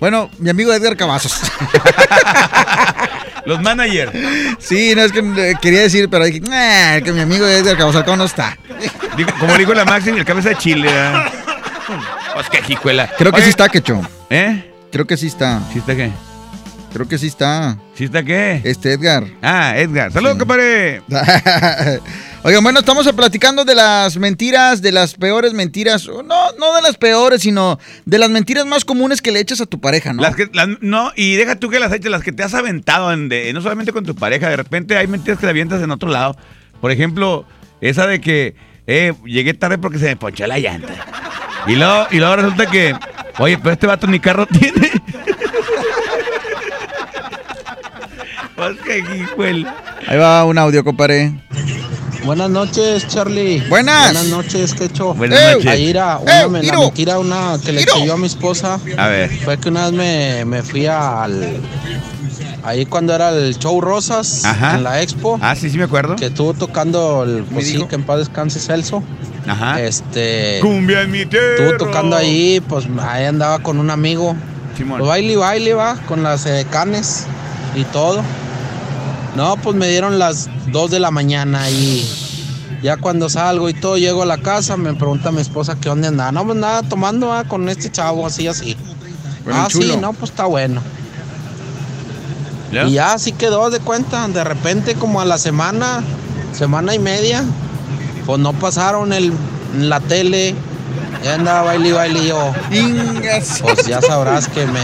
bueno, 0.01 0.31
mi 0.39 0.51
amigo 0.51 0.73
Edgar 0.73 0.97
Cavazos. 0.97 1.41
Los 3.45 3.63
managers. 3.63 4.13
Sí, 4.59 4.93
no 4.95 5.03
es 5.03 5.11
que 5.13 5.21
eh, 5.21 5.55
quería 5.61 5.81
decir, 5.81 6.09
pero 6.11 6.25
dije, 6.27 6.41
"Nah, 6.41 7.01
que 7.03 7.13
mi 7.13 7.21
amigo 7.21 7.47
Edgar 7.47 7.79
Cavazos, 7.79 8.05
¿cómo 8.05 8.19
no 8.19 8.25
está? 8.25 8.59
Digo, 9.17 9.31
como 9.41 9.57
dijo 9.57 9.73
la 9.73 9.87
Maxi, 9.87 10.11
el 10.11 10.25
cabeza 10.25 10.51
de 10.51 10.57
chile. 10.57 10.91
Pues 12.35 12.51
qué 12.51 12.63
jicuela. 12.63 13.09
Creo 13.17 13.33
que 13.33 13.41
sí 13.43 13.49
está, 13.49 13.69
Quecho. 13.71 14.03
¿Eh? 14.29 14.71
Creo 14.93 15.07
que 15.07 15.17
sí 15.17 15.29
está. 15.29 15.61
¿Sí 15.73 15.79
está 15.79 15.97
qué? 15.97 16.11
Creo 16.93 17.07
que 17.07 17.19
sí 17.19 17.27
está. 17.27 17.79
¿Sí 17.95 18.05
está 18.05 18.23
qué? 18.23 18.61
Este 18.65 18.93
Edgar. 18.93 19.25
Ah, 19.43 19.75
Edgar. 19.77 20.11
Saludos, 20.11 20.39
compadre. 20.39 21.03
Oigan, 22.45 22.63
bueno, 22.63 22.81
estamos 22.81 23.11
platicando 23.13 23.65
de 23.65 23.75
las 23.75 24.17
mentiras, 24.17 24.81
de 24.81 24.93
las 24.93 25.15
peores 25.15 25.53
mentiras. 25.53 26.07
No, 26.07 26.23
no 26.59 26.75
de 26.77 26.83
las 26.83 26.97
peores, 26.97 27.43
sino 27.43 27.79
de 28.07 28.19
las 28.19 28.31
mentiras 28.31 28.65
más 28.65 28.85
comunes 28.85 29.21
que 29.21 29.33
le 29.33 29.41
echas 29.41 29.61
a 29.61 29.67
tu 29.67 29.81
pareja, 29.81 30.13
¿no? 30.13 30.23
Las 30.23 30.35
que, 30.35 30.49
las- 30.53 30.69
no, 30.81 31.13
y 31.15 31.35
deja 31.37 31.57
tú 31.57 31.69
que 31.69 31.79
las 31.79 31.93
eches, 31.93 32.11
las 32.11 32.23
que 32.23 32.33
te 32.33 32.43
has 32.43 32.55
aventado, 32.55 33.13
en 33.13 33.29
de- 33.29 33.53
no 33.53 33.61
solamente 33.61 33.93
con 33.93 34.05
tu 34.05 34.15
pareja, 34.15 34.49
de 34.49 34.57
repente 34.57 34.97
hay 34.97 35.07
mentiras 35.09 35.39
que 35.39 35.47
le 35.47 35.51
avientas 35.51 35.83
en 35.83 35.91
otro 35.91 36.09
lado. 36.09 36.37
Por 36.81 36.91
ejemplo, 36.91 37.45
esa 37.81 38.07
de 38.07 38.21
que 38.21 38.55
eh, 38.87 39.13
llegué 39.27 39.53
tarde 39.53 39.77
porque 39.77 39.99
se 39.99 40.07
me 40.07 40.17
ponchó 40.17 40.47
la 40.47 40.59
llanta. 40.59 40.95
Y 41.67 41.75
luego, 41.77 42.07
y 42.13 42.17
luego 42.17 42.37
resulta 42.37 42.67
que, 42.67 42.95
oye, 43.41 43.59
pero 43.59 43.73
este 43.73 43.87
vato 43.87 44.07
ni 44.07 44.21
carro 44.21 44.47
tiene. 44.59 44.91
Ahí 50.09 50.17
va 50.19 50.45
un 50.45 50.59
audio, 50.59 50.83
compadre. 50.83 51.33
Buenas 52.25 52.51
noches, 52.51 53.07
Charlie. 53.07 53.61
Buenas. 53.69 54.13
Buenas 54.13 54.27
noches, 54.27 54.75
Quecho. 54.75 55.15
Buenas 55.15 55.39
Eh, 55.41 55.53
noches. 55.55 55.67
Ahí 55.71 55.91
era 55.91 56.19
una, 56.19 56.41
eh, 56.43 56.49
me- 56.49 56.63
la 56.65 56.79
mentira, 56.79 57.19
una 57.21 57.57
que 57.65 57.73
le 57.73 57.85
yo 58.05 58.15
a 58.15 58.17
mi 58.17 58.27
esposa. 58.27 58.81
A 58.97 59.07
ver. 59.07 59.31
Fue 59.45 59.59
que 59.59 59.69
una 59.69 59.85
vez 59.85 59.93
me, 59.93 60.45
me 60.45 60.63
fui 60.65 60.87
al. 60.87 61.61
Ahí 62.65 62.85
cuando 62.87 63.15
era 63.15 63.31
el 63.31 63.57
show 63.57 63.81
Rosas, 63.81 64.45
Ajá. 64.45 64.75
en 64.75 64.83
la 64.83 65.01
expo. 65.03 65.39
Ah, 65.41 65.55
sí, 65.55 65.71
sí 65.71 65.79
me 65.79 65.85
acuerdo. 65.85 66.17
Que 66.17 66.27
estuvo 66.27 66.53
tocando 66.53 67.23
el. 67.23 67.45
Pues 67.45 67.69
sí, 67.69 67.83
que 67.89 67.95
en 67.95 68.03
paz 68.03 68.19
descanse 68.19 68.59
Celso. 68.59 69.03
Ajá. 69.47 69.81
Este. 69.81 70.59
Cumbia 70.61 71.03
en 71.03 71.13
mi 71.13 71.21
Estuvo 71.21 71.39
tierra. 71.41 71.79
tocando 71.79 72.17
ahí, 72.17 72.61
pues 72.69 72.87
ahí 73.01 73.25
andaba 73.25 73.61
con 73.61 73.79
un 73.79 73.91
amigo. 73.91 74.35
Simón. 74.77 74.99
Pues 74.99 75.09
baile 75.09 75.33
y 75.33 75.37
baile, 75.37 75.75
va, 75.75 75.95
con 76.07 76.23
las 76.25 76.45
eh, 76.47 76.67
canes 76.69 77.25
y 77.77 77.85
todo. 77.85 78.23
No, 79.37 79.57
pues 79.57 79.77
me 79.77 79.89
dieron 79.89 80.19
las 80.19 80.49
2 80.73 80.91
de 80.91 81.01
la 81.01 81.11
mañana 81.11 81.69
y 81.71 82.09
ya 82.83 82.97
cuando 82.97 83.29
salgo 83.29 83.69
y 83.69 83.75
todo, 83.75 83.99
llego 83.99 84.23
a 84.23 84.27
la 84.27 84.39
casa, 84.39 84.77
me 84.77 84.95
pregunta 84.95 85.33
mi 85.33 85.41
esposa 85.41 85.77
qué 85.81 85.89
onda 85.89 86.09
andaba. 86.09 86.33
No, 86.33 86.45
pues 86.45 86.57
nada, 86.57 86.83
tomando 86.83 87.33
ah, 87.33 87.45
con 87.45 87.69
este 87.69 87.91
chavo, 87.91 88.27
así, 88.27 88.47
así. 88.47 88.77
Ah, 89.51 89.69
sí, 89.71 89.97
no, 90.01 90.13
pues 90.13 90.31
está 90.31 90.47
bueno. 90.47 90.81
¿Ya? 92.73 92.85
Y 92.85 92.93
ya 92.93 93.15
así 93.15 93.33
quedó 93.33 93.71
de 93.71 93.81
cuenta. 93.81 94.29
De 94.29 94.45
repente, 94.45 94.95
como 94.95 95.21
a 95.21 95.25
la 95.25 95.39
semana, 95.39 96.03
semana 96.53 96.95
y 96.95 96.99
media, 96.99 97.45
pues 98.27 98.39
no 98.39 98.53
pasaron 98.53 99.13
el, 99.13 99.33
la 99.77 100.01
tele. 100.01 100.55
Ya 101.23 101.35
andaba 101.35 101.63
baile 101.63 101.89
y 101.89 101.93
baile 101.93 102.27
yo. 102.27 102.53
Pues 103.63 103.87
ya 103.87 104.01
sabrás 104.01 104.49
que 104.49 104.67
me, 104.67 104.81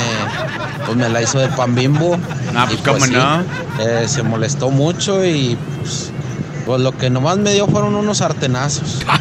pues 0.84 0.96
me 0.96 1.08
la 1.08 1.22
hizo 1.22 1.38
de 1.38 1.48
pan 1.48 1.74
bimbo. 1.74 2.18
Ah, 2.54 2.64
pues, 2.66 2.80
Y, 2.80 2.82
cómo 2.82 3.04
sí, 3.04 3.12
no. 3.12 3.40
eh, 3.80 4.04
se 4.08 4.22
molestó 4.22 4.70
mucho 4.70 5.24
y 5.24 5.56
pues, 5.80 6.10
pues 6.66 6.80
lo 6.80 6.92
que 6.96 7.10
nomás 7.10 7.36
me 7.38 7.52
dio 7.52 7.66
fueron 7.68 7.94
unos 7.94 8.18
sartenazos. 8.18 9.02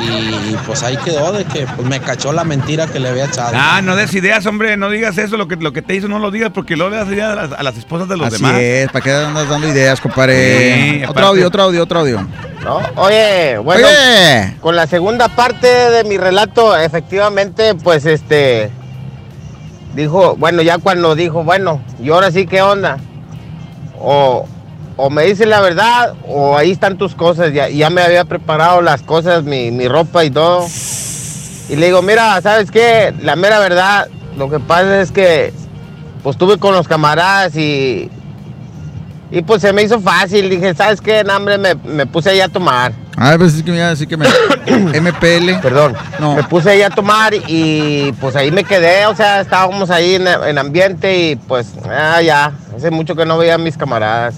Eh, 0.00 0.02
y, 0.04 0.52
y, 0.52 0.56
pues 0.66 0.84
ahí 0.84 0.96
quedó 0.98 1.32
de 1.32 1.44
que 1.44 1.66
pues 1.74 1.86
me 1.88 1.98
cachó 2.00 2.32
la 2.32 2.44
mentira 2.44 2.86
que 2.86 3.00
le 3.00 3.08
había 3.08 3.24
echado. 3.24 3.50
Ah, 3.54 3.80
no 3.82 3.96
des 3.96 4.14
ideas, 4.14 4.46
hombre, 4.46 4.76
no 4.76 4.88
digas 4.88 5.18
eso, 5.18 5.36
lo 5.36 5.48
que, 5.48 5.56
lo 5.56 5.72
que 5.72 5.82
te 5.82 5.96
hizo 5.96 6.06
no 6.06 6.20
lo 6.20 6.30
digas 6.30 6.52
porque 6.54 6.76
luego 6.76 6.90
le 6.92 6.96
das 6.98 7.08
ideas 7.08 7.32
a 7.32 7.34
las, 7.34 7.52
a 7.58 7.62
las 7.64 7.76
esposas 7.76 8.08
de 8.08 8.16
los 8.16 8.28
Así 8.28 8.36
demás. 8.36 8.54
es, 8.60 8.88
¿para 8.92 9.02
qué 9.04 9.12
andas 9.12 9.48
dando 9.48 9.68
ideas, 9.68 10.00
compadre? 10.00 10.74
Sí, 10.92 10.96
otro 11.04 11.10
aparte- 11.10 11.26
audio, 11.28 11.46
otro 11.48 11.62
audio, 11.64 11.82
otro 11.82 11.98
audio. 12.00 12.26
¿No? 12.68 12.80
Oye, 13.02 13.58
bueno, 13.58 13.86
Oye. 13.86 14.56
con 14.60 14.76
la 14.76 14.86
segunda 14.86 15.28
parte 15.28 15.66
de 15.66 16.04
mi 16.04 16.18
relato, 16.18 16.76
efectivamente, 16.76 17.74
pues 17.74 18.04
este 18.04 18.70
dijo, 19.94 20.36
bueno, 20.36 20.62
ya 20.62 20.78
cuando 20.78 21.14
dijo, 21.14 21.44
bueno, 21.44 21.80
y 22.00 22.10
ahora 22.10 22.30
sí, 22.30 22.46
¿qué 22.46 22.60
onda? 22.62 22.98
O, 23.98 24.46
o 24.96 25.10
me 25.10 25.24
dice 25.24 25.46
la 25.46 25.60
verdad, 25.60 26.14
o 26.28 26.56
ahí 26.56 26.70
están 26.70 26.98
tus 26.98 27.14
cosas, 27.14 27.52
ya, 27.52 27.68
ya 27.68 27.88
me 27.90 28.02
había 28.02 28.24
preparado 28.24 28.82
las 28.82 29.02
cosas, 29.02 29.44
mi, 29.44 29.70
mi 29.70 29.88
ropa 29.88 30.24
y 30.24 30.30
todo. 30.30 30.66
Y 31.68 31.76
le 31.76 31.86
digo, 31.86 32.02
mira, 32.02 32.40
¿sabes 32.42 32.70
qué? 32.70 33.14
La 33.22 33.34
mera 33.34 33.58
verdad, 33.58 34.08
lo 34.36 34.50
que 34.50 34.60
pasa 34.60 35.00
es 35.00 35.10
que 35.10 35.52
pues 36.22 36.34
estuve 36.34 36.58
con 36.58 36.74
los 36.74 36.86
camaradas 36.86 37.56
y, 37.56 38.10
y 39.30 39.42
pues 39.42 39.60
se 39.62 39.72
me 39.72 39.82
hizo 39.82 40.00
fácil. 40.00 40.48
Dije, 40.48 40.74
¿sabes 40.74 41.00
qué? 41.00 41.22
No, 41.24 41.36
hombre, 41.36 41.58
me, 41.58 41.74
me 41.74 42.06
puse 42.06 42.30
ahí 42.30 42.40
a 42.40 42.48
tomar. 42.48 42.92
Ah, 43.16 43.34
pues 43.36 43.54
es 43.54 43.62
que 43.62 43.70
me 43.70 43.76
iba 43.78 43.86
a 43.86 43.90
decir 43.90 44.08
que 44.08 44.16
me. 44.16 44.26
MPL. 45.00 45.60
Perdón. 45.60 45.94
No. 46.18 46.34
Me 46.36 46.44
puse 46.44 46.70
ahí 46.70 46.82
a 46.82 46.90
tomar 46.90 47.32
y 47.46 48.12
pues 48.20 48.36
ahí 48.36 48.50
me 48.50 48.64
quedé. 48.64 49.06
O 49.06 49.14
sea, 49.16 49.40
estábamos 49.40 49.90
ahí 49.90 50.14
en, 50.14 50.26
en 50.26 50.56
ambiente 50.58 51.18
y 51.30 51.36
pues, 51.36 51.72
ah, 51.88 52.22
ya. 52.22 52.52
Hace 52.76 52.90
mucho 52.90 53.14
que 53.16 53.26
no 53.26 53.36
veía 53.38 53.54
a 53.54 53.58
mis 53.58 53.76
camaradas. 53.76 54.36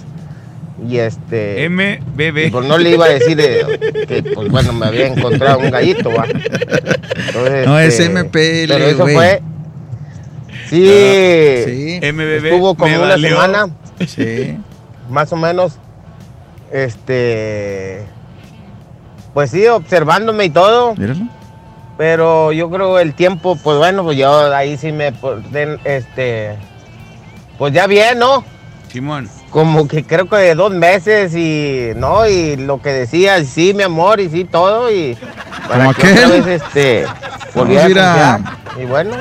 Y 0.88 0.96
este. 0.96 1.68
MBB. 1.68 2.46
y, 2.46 2.50
pues 2.50 2.64
no 2.66 2.78
le 2.78 2.90
iba 2.90 3.04
a 3.04 3.10
decir 3.10 3.38
eh, 3.38 4.06
que, 4.08 4.22
pues 4.34 4.48
bueno, 4.48 4.72
me 4.72 4.86
había 4.86 5.08
encontrado 5.08 5.58
un 5.58 5.70
gallito, 5.70 6.10
va. 6.10 6.24
Entonces, 6.26 7.66
No, 7.66 7.78
es 7.78 8.00
este, 8.00 8.08
MPL, 8.08 8.72
Pero 8.72 8.84
eso 8.86 9.02
güey. 9.02 9.14
fue. 9.14 9.42
Sí. 10.70 12.00
Sí. 12.00 12.12
MBB. 12.12 12.46
Estuvo 12.46 12.74
como 12.74 12.90
me 12.90 12.98
una 12.98 13.08
valió. 13.08 13.28
semana. 13.28 13.68
Sí. 14.06 14.56
Más 15.10 15.32
o 15.32 15.36
menos, 15.36 15.78
este, 16.72 18.06
pues 19.34 19.50
sí, 19.50 19.66
observándome 19.66 20.44
y 20.46 20.50
todo. 20.50 20.94
Míralo. 20.96 21.20
Pero 21.98 22.52
yo 22.52 22.70
creo 22.70 22.98
el 22.98 23.14
tiempo, 23.14 23.56
pues 23.62 23.76
bueno, 23.76 24.02
pues 24.04 24.16
yo 24.16 24.54
ahí 24.54 24.78
sí 24.78 24.90
me, 24.90 25.12
pues, 25.12 25.44
este, 25.84 26.56
pues 27.58 27.74
ya 27.74 27.86
bien, 27.86 28.18
¿no? 28.18 28.42
Simón. 28.90 29.28
Como 29.50 29.86
que 29.86 30.04
creo 30.04 30.28
que 30.28 30.36
de 30.36 30.54
dos 30.54 30.72
meses 30.72 31.34
y, 31.34 31.90
¿no? 31.96 32.26
Y 32.26 32.56
lo 32.56 32.80
que 32.80 32.90
decía, 32.90 33.44
sí, 33.44 33.74
mi 33.74 33.82
amor, 33.82 34.18
y 34.20 34.30
sí, 34.30 34.44
todo, 34.44 34.90
y 34.90 35.16
para 35.68 35.84
¿Como 35.84 35.94
que 35.94 36.12
otra 36.12 36.26
aquel? 36.26 36.42
vez, 36.42 36.62
este, 36.62 37.04
volviera 37.54 38.34
a. 38.34 38.40
Y 38.80 38.86
bueno, 38.86 39.16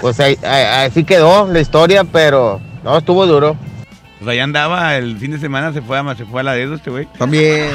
pues 0.00 0.18
ahí, 0.18 0.36
ahí- 0.42 0.86
así 0.88 1.04
quedó 1.04 1.46
la 1.46 1.60
historia, 1.60 2.02
pero 2.04 2.60
no, 2.82 2.98
estuvo 2.98 3.24
duro. 3.26 3.56
Pues 4.24 4.32
allá 4.36 4.44
andaba, 4.44 4.96
el 4.96 5.18
fin 5.18 5.32
de 5.32 5.38
semana 5.38 5.70
se 5.74 5.82
fue 5.82 5.98
a, 5.98 6.14
se 6.14 6.24
fue 6.24 6.40
a 6.40 6.44
la 6.44 6.52
dedo 6.54 6.76
este 6.76 6.88
güey. 6.88 7.04
También. 7.18 7.68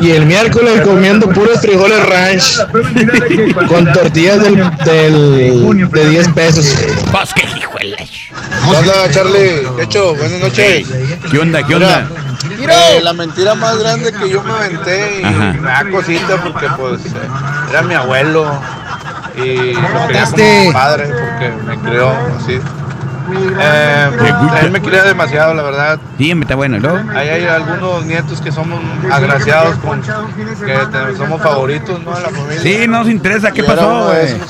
Y 0.00 0.10
el 0.10 0.26
miércoles 0.26 0.80
comiendo 0.80 1.28
puros 1.28 1.60
frijoles 1.60 2.04
ranch 2.08 2.58
con 3.68 3.92
tortillas 3.92 4.42
del, 4.42 4.56
del- 4.84 5.88
de 5.92 6.08
10 6.10 6.28
pesos. 6.30 6.76
Pues 7.12 7.32
qué 7.34 7.46
hijuelas. 7.56 8.10
¿Qué 8.10 8.76
onda, 8.76 9.10
Charlie? 9.12 9.62
¿Qué 9.76 9.82
hecho? 9.84 10.16
Buenas 10.16 10.40
noches. 10.40 10.88
¿Qué 11.30 11.38
onda? 11.38 11.64
¿Qué 11.64 11.74
onda? 11.76 12.08
Eh, 12.60 13.00
la 13.00 13.12
mentira 13.12 13.54
más 13.54 13.78
grande 13.78 14.12
que 14.12 14.28
yo 14.28 14.42
me 14.42 14.50
aventé 14.50 15.20
y 15.20 15.24
Ajá. 15.24 15.52
me 15.52 15.60
da 15.60 15.88
cosita 15.88 16.36
porque 16.42 16.66
pues 16.76 17.06
eh, 17.06 17.18
era 17.70 17.82
mi 17.82 17.94
abuelo 17.94 18.60
y 19.36 19.74
lo 19.74 20.06
quería 20.08 20.24
como 20.24 20.64
mi 20.66 20.72
padre 20.72 21.04
porque 21.08 21.52
me 21.64 21.78
crió 21.78 22.10
así. 22.40 22.58
Eh, 23.60 24.10
él 24.62 24.70
me 24.70 24.80
quería 24.80 25.04
demasiado, 25.04 25.54
la 25.54 25.62
verdad. 25.62 25.98
Sí, 26.18 26.30
está 26.30 26.54
bueno, 26.54 26.78
¿no? 26.78 27.12
Ahí 27.18 27.28
hay 27.28 27.46
algunos 27.46 28.04
nietos 28.04 28.40
que 28.40 28.52
somos 28.52 28.80
agraciados 29.10 29.76
con 29.76 30.00
que 30.02 31.16
somos 31.16 31.40
favoritos, 31.42 32.02
¿no? 32.02 32.16
En 32.16 32.22
la 32.22 32.30
familia. 32.30 32.60
Sí, 32.62 32.86
no 32.88 32.98
nos 33.00 33.08
interesa. 33.08 33.52
¿Qué 33.52 33.62
pasó, 33.64 34.14
esos. 34.14 34.40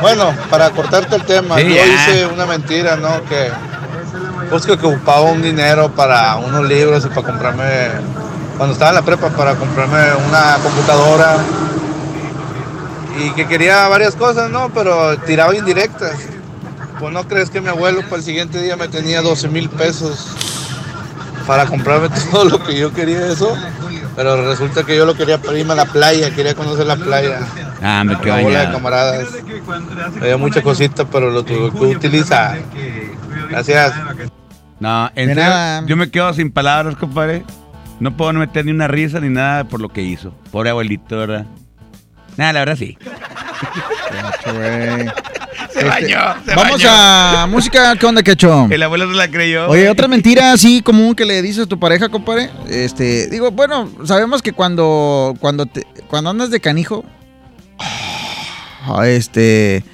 Bueno, 0.00 0.32
para 0.50 0.70
cortarte 0.70 1.16
el 1.16 1.24
tema, 1.24 1.56
Sí, 1.56 1.68
yo 1.68 1.74
ya. 1.76 1.86
hice 1.86 2.26
una 2.26 2.44
mentira, 2.46 2.96
¿no? 2.96 3.24
Que 3.24 3.50
pues 4.50 4.64
que 4.66 4.72
ocupaba 4.72 5.22
un 5.22 5.42
dinero 5.42 5.90
para 5.90 6.36
unos 6.36 6.66
libros 6.68 7.04
y 7.04 7.08
para 7.08 7.26
comprarme, 7.26 7.88
cuando 8.56 8.74
estaba 8.74 8.90
en 8.90 8.94
la 8.96 9.02
prepa, 9.02 9.28
para 9.30 9.54
comprarme 9.54 9.98
una 10.28 10.56
computadora 10.62 11.36
y 13.18 13.30
que 13.30 13.46
quería 13.48 13.88
varias 13.88 14.14
cosas, 14.14 14.50
¿no? 14.50 14.68
Pero 14.68 15.16
tiraba 15.20 15.54
indirectas. 15.56 16.12
Pues 16.98 17.12
no 17.12 17.26
crees 17.28 17.50
que 17.50 17.60
mi 17.60 17.68
abuelo 17.68 18.02
para 18.02 18.16
el 18.16 18.22
siguiente 18.22 18.60
día 18.62 18.76
me 18.76 18.88
tenía 18.88 19.20
12 19.22 19.48
mil 19.48 19.68
pesos 19.68 20.34
para 21.46 21.66
comprarme 21.66 22.08
todo 22.30 22.44
lo 22.44 22.64
que 22.64 22.78
yo 22.78 22.92
quería 22.92 23.26
eso. 23.26 23.56
Pero 24.14 24.48
resulta 24.48 24.82
que 24.84 24.96
yo 24.96 25.04
lo 25.04 25.14
quería 25.14 25.40
para 25.40 25.58
irme 25.58 25.74
a 25.74 25.76
la 25.76 25.84
playa, 25.84 26.34
quería 26.34 26.54
conocer 26.54 26.86
la 26.86 26.96
playa. 26.96 27.40
Ah, 27.82 28.02
me 28.02 28.18
quedo 28.18 28.34
bola 28.34 28.48
de 28.48 28.54
bañado. 28.54 28.72
camaradas. 28.72 29.28
Había 30.20 30.38
muchas 30.38 30.62
cositas, 30.62 31.06
pero 31.12 31.30
lo 31.30 31.44
tuve 31.44 31.70
que 31.70 31.96
utilizar. 31.96 32.58
Gracias. 33.50 33.92
No, 34.80 35.10
en 35.14 35.34
nada. 35.34 35.84
yo 35.86 35.96
me 35.96 36.10
quedo 36.10 36.32
sin 36.32 36.50
palabras, 36.50 36.96
compadre. 36.96 37.44
No 38.00 38.16
puedo 38.16 38.32
meter 38.32 38.64
ni 38.64 38.72
una 38.72 38.88
risa 38.88 39.20
ni 39.20 39.28
nada 39.28 39.64
por 39.64 39.80
lo 39.80 39.90
que 39.90 40.02
hizo. 40.02 40.32
Pobre 40.50 40.70
abuelito, 40.70 41.16
¿verdad? 41.16 41.46
Nada, 42.36 42.52
la 42.54 42.60
verdad 42.60 42.76
sí. 42.76 42.98
Se 45.78 45.84
bañó, 45.84 46.06
se 46.08 46.38
Este, 46.50 46.54
Vamos 46.54 46.82
bañó. 46.82 46.88
a 46.90 47.46
música, 47.50 47.96
¿qué 47.96 48.06
onda, 48.06 48.22
Quecho? 48.22 48.66
El 48.70 48.82
abuelo 48.82 49.10
se 49.10 49.16
la 49.16 49.28
creyó. 49.28 49.68
Oye, 49.68 49.88
otra 49.88 50.08
mentira 50.08 50.52
así 50.52 50.80
común 50.82 51.14
que 51.14 51.24
le 51.24 51.42
dices 51.42 51.64
a 51.64 51.66
tu 51.66 51.78
pareja, 51.78 52.08
compadre. 52.08 52.50
Este, 52.68 53.28
digo, 53.28 53.50
bueno, 53.50 53.90
sabemos 54.04 54.40
que 54.42 54.52
cuando 54.52 55.34
cuando 55.40 55.66
te- 55.66 55.86
cuando 56.08 56.30
andas 56.30 56.50
de 56.50 56.60
canijo, 56.60 57.04
este, 59.04 59.84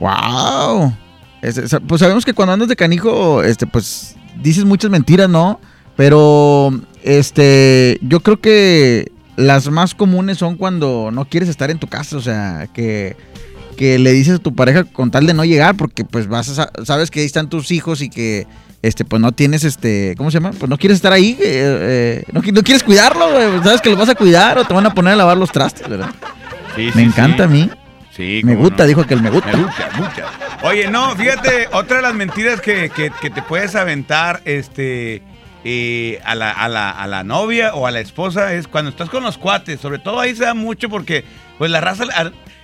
wow. 0.00 0.92
Este, 1.40 1.80
pues 1.80 2.00
sabemos 2.00 2.24
que 2.24 2.34
cuando 2.34 2.52
andas 2.52 2.68
de 2.68 2.76
canijo, 2.76 3.42
este, 3.42 3.66
pues 3.66 4.16
dices 4.36 4.64
muchas 4.64 4.90
mentiras, 4.90 5.28
¿no? 5.28 5.60
Pero, 5.96 6.70
este, 7.02 7.98
yo 8.00 8.20
creo 8.20 8.40
que 8.40 9.10
las 9.36 9.68
más 9.68 9.94
comunes 9.94 10.38
son 10.38 10.56
cuando 10.56 11.10
no 11.12 11.24
quieres 11.24 11.48
estar 11.48 11.70
en 11.70 11.78
tu 11.78 11.86
casa, 11.88 12.16
o 12.16 12.20
sea, 12.20 12.68
que 12.72 13.16
que 13.76 13.98
le 13.98 14.12
dices 14.12 14.36
a 14.36 14.38
tu 14.38 14.54
pareja 14.54 14.84
con 14.84 15.10
tal 15.10 15.26
de 15.26 15.34
no 15.34 15.44
llegar, 15.44 15.76
porque 15.76 16.04
pues 16.04 16.28
vas 16.28 16.48
a, 16.50 16.54
sa- 16.54 16.70
sabes 16.84 17.10
que 17.10 17.20
ahí 17.20 17.26
están 17.26 17.48
tus 17.48 17.70
hijos 17.70 18.00
y 18.02 18.08
que 18.10 18.46
este 18.82 19.04
pues 19.04 19.20
no 19.22 19.32
tienes 19.32 19.64
este, 19.64 20.14
¿cómo 20.16 20.30
se 20.30 20.38
llama? 20.38 20.50
Pues 20.50 20.68
no 20.68 20.76
quieres 20.78 20.96
estar 20.96 21.12
ahí, 21.12 21.36
eh, 21.40 22.22
eh, 22.22 22.24
no, 22.32 22.40
no 22.40 22.62
quieres 22.62 22.82
cuidarlo, 22.82 23.30
güey, 23.32 23.62
sabes 23.62 23.80
que 23.80 23.90
lo 23.90 23.96
vas 23.96 24.08
a 24.08 24.14
cuidar 24.14 24.58
o 24.58 24.64
te 24.64 24.74
van 24.74 24.86
a 24.86 24.94
poner 24.94 25.12
a 25.14 25.16
lavar 25.16 25.36
los 25.36 25.50
trastes, 25.52 25.88
¿verdad? 25.88 26.10
Sí, 26.76 26.86
me 26.86 26.92
sí, 26.92 27.00
encanta 27.02 27.36
sí. 27.38 27.42
a 27.42 27.46
mí. 27.46 27.70
Sí, 28.16 28.42
me 28.44 28.54
gusta, 28.56 28.82
no. 28.82 28.88
dijo 28.88 29.06
que 29.06 29.14
él 29.14 29.22
me 29.22 29.30
gusta. 29.30 29.56
Me 29.56 29.62
gusta, 29.62 29.88
muchas. 29.96 30.26
Oye, 30.64 30.90
no, 30.90 31.16
fíjate, 31.16 31.68
otra 31.72 31.96
de 31.96 32.02
las 32.02 32.14
mentiras 32.14 32.60
que, 32.60 32.90
que- 32.90 33.10
que 33.20 33.30
te 33.30 33.40
puedes 33.40 33.74
aventar 33.74 34.42
este, 34.44 35.22
eh, 35.64 36.20
a, 36.24 36.34
la, 36.34 36.50
a, 36.50 36.68
la, 36.68 36.90
a 36.90 37.06
la 37.06 37.24
novia 37.24 37.74
o 37.74 37.86
a 37.86 37.90
la 37.90 38.00
esposa 38.00 38.52
es 38.52 38.68
cuando 38.68 38.90
estás 38.90 39.08
con 39.08 39.22
los 39.22 39.38
cuates. 39.38 39.80
Sobre 39.80 39.98
todo 39.98 40.20
ahí 40.20 40.36
se 40.36 40.44
da 40.44 40.52
mucho 40.52 40.90
porque, 40.90 41.24
pues 41.56 41.70
la 41.70 41.80
raza. 41.80 42.04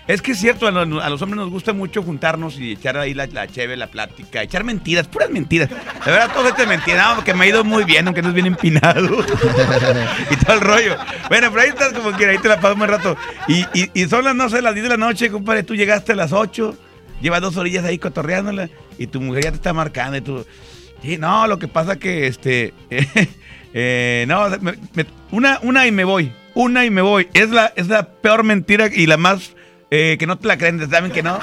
Es 0.09 0.23
que 0.23 0.33
es 0.33 0.39
cierto, 0.39 0.67
a 0.67 0.71
los, 0.71 1.23
hombres 1.23 1.37
nos 1.37 1.51
gusta 1.51 1.75
mucho 1.75 2.03
juntarnos 2.03 2.59
y 2.59 2.73
echar 2.73 2.97
ahí 2.97 3.13
la, 3.13 3.27
la 3.27 3.47
cheve, 3.47 3.77
la 3.77 3.89
plática, 3.89 4.43
echar 4.43 4.65
mentiras, 4.65 5.07
puras 5.07 5.29
mentiras. 5.29 5.69
De 5.69 6.11
verdad, 6.11 6.33
todo 6.33 6.49
este 6.49 6.67
mentira, 6.67 7.11
no, 7.11 7.17
porque 7.17 7.35
me 7.35 7.45
ha 7.45 7.49
ido 7.49 7.63
muy 7.63 7.85
bien, 7.85 8.07
aunque 8.07 8.23
no 8.23 8.29
es 8.29 8.35
bien 8.35 8.47
empinado. 8.47 9.07
y 10.31 10.37
todo 10.45 10.57
el 10.57 10.61
rollo. 10.63 10.97
Bueno, 11.29 11.51
pero 11.51 11.61
ahí 11.61 11.69
estás 11.69 11.93
como 11.93 12.17
que 12.17 12.25
ahí 12.25 12.39
te 12.39 12.49
la 12.49 12.59
paso 12.59 12.75
un 12.75 12.89
rato. 12.89 13.19
Y, 13.49 13.67
y, 13.75 13.91
y 13.93 14.09
son 14.09 14.25
las, 14.25 14.35
no 14.35 14.49
sé, 14.49 14.63
las 14.63 14.73
10 14.73 14.85
de 14.85 14.89
la 14.89 14.97
noche, 14.97 15.31
compadre, 15.31 15.63
tú 15.63 15.75
llegaste 15.75 16.13
a 16.13 16.17
las 16.17 16.33
8, 16.33 16.75
llevas 17.21 17.43
dos 17.43 17.59
orillas 17.59 17.85
ahí 17.85 17.99
cotorreándola 17.99 18.71
y 18.97 19.09
tu 19.09 19.21
mujer 19.21 19.45
ya 19.45 19.51
te 19.51 19.57
está 19.57 19.75
marcando 19.75 20.17
y 20.17 20.21
tú... 20.23 20.47
Sí, 21.03 21.19
no, 21.19 21.47
lo 21.47 21.59
que 21.59 21.69
pasa 21.69 21.97
que, 21.97 22.27
este... 22.27 22.73
eh, 23.75 24.25
no, 24.27 24.49
me- 24.63 24.79
una, 25.33 25.59
una 25.63 25.87
y 25.87 25.93
me 25.93 26.05
voy, 26.05 26.33
una 26.55 26.87
y 26.87 26.91
me 26.91 27.03
voy. 27.03 27.29
Es 27.35 27.51
la, 27.51 27.75
es 27.77 27.89
la 27.89 28.09
peor 28.09 28.43
mentira 28.43 28.89
y 28.91 29.07
la 29.07 29.19
más... 29.19 29.53
eh, 29.91 30.17
que 30.19 30.27
no 30.27 30.37
te 30.39 30.47
la 30.49 30.59
creen, 30.59 30.89
saben 30.91 31.11
que 31.11 31.23
no. 31.23 31.39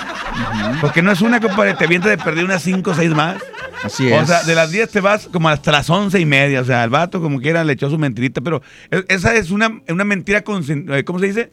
Porque 0.81 1.01
no 1.01 1.11
es 1.11 1.22
una, 1.22 1.39
compadre, 1.39 1.73
te 1.76 1.88
viene 1.88 2.07
de 2.09 2.17
perder 2.17 2.45
unas 2.45 2.61
5 2.63 2.91
o 2.91 2.93
6 2.93 3.09
más. 3.11 3.38
Así 3.84 4.11
O 4.11 4.22
es. 4.22 4.27
sea, 4.27 4.43
de 4.43 4.55
las 4.55 4.72
10 4.72 4.89
te 4.89 5.01
vas 5.01 5.27
como 5.31 5.49
hasta 5.49 5.72
las 5.72 5.89
11 5.89 6.19
y 6.19 6.26
media. 6.26 6.61
O 6.61 6.65
sea, 6.65 6.84
el 6.84 6.89
vato 6.89 7.22
como 7.22 7.39
quiera 7.39 7.63
le 7.63 7.73
echó 7.73 7.89
su 7.89 7.97
mentirita, 7.97 8.41
pero 8.41 8.61
e- 8.91 9.05
esa 9.09 9.35
es 9.35 9.51
una, 9.51 9.69
una 9.89 10.03
mentira, 10.03 10.39
eh, 10.39 11.03
¿cómo 11.05 11.19
se 11.19 11.26
dice? 11.27 11.51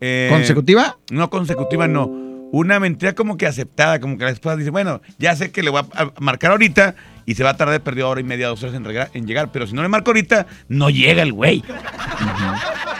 Eh, 0.00 0.28
¿Consecutiva? 0.30 0.98
No, 1.10 1.30
consecutiva 1.30 1.88
no. 1.88 2.06
Una 2.52 2.78
mentira 2.78 3.14
como 3.14 3.36
que 3.36 3.46
aceptada, 3.46 3.98
como 4.00 4.16
que 4.16 4.24
la 4.24 4.30
esposa 4.30 4.56
dice, 4.56 4.70
bueno, 4.70 5.00
ya 5.18 5.34
sé 5.34 5.50
que 5.50 5.62
le 5.62 5.70
voy 5.70 5.82
a 5.94 6.12
marcar 6.20 6.52
ahorita 6.52 6.94
y 7.26 7.34
se 7.34 7.42
va 7.42 7.50
a 7.50 7.56
tardar 7.56 7.80
perdido 7.80 8.08
hora 8.08 8.20
y 8.20 8.24
media, 8.24 8.46
dos 8.46 8.62
horas 8.62 8.76
en, 9.12 9.26
llegar, 9.26 9.50
pero 9.52 9.66
si 9.66 9.74
no 9.74 9.82
le 9.82 9.88
marco 9.88 10.10
ahorita, 10.10 10.46
no 10.68 10.88
llega 10.88 11.22
el 11.22 11.32
güey. 11.32 11.64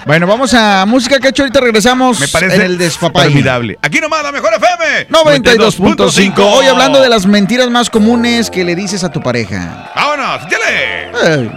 Bueno, 0.06 0.26
vamos 0.28 0.54
a 0.54 0.86
música, 0.86 1.18
Quecho, 1.18 1.42
ahorita 1.42 1.58
regresamos 1.60 2.20
Me 2.20 2.28
parece 2.28 2.54
en 2.56 2.62
el 2.62 2.78
despapalle. 2.78 3.26
formidable. 3.30 3.76
Aquí 3.82 3.98
nomás, 4.00 4.22
la 4.22 4.30
mejor 4.30 4.50
FM. 4.54 5.08
92.5. 5.08 6.38
Hoy 6.38 6.66
hablando 6.66 7.00
de 7.00 7.08
las 7.08 7.26
mentiras 7.26 7.68
más 7.70 7.90
comunes 7.90 8.48
que 8.48 8.64
le 8.64 8.76
dices 8.76 9.02
a 9.02 9.10
tu 9.10 9.20
pareja. 9.20 9.90
¡Vámonos! 9.96 10.42
¡Échale! 10.46 11.10
Eh, 11.24 11.50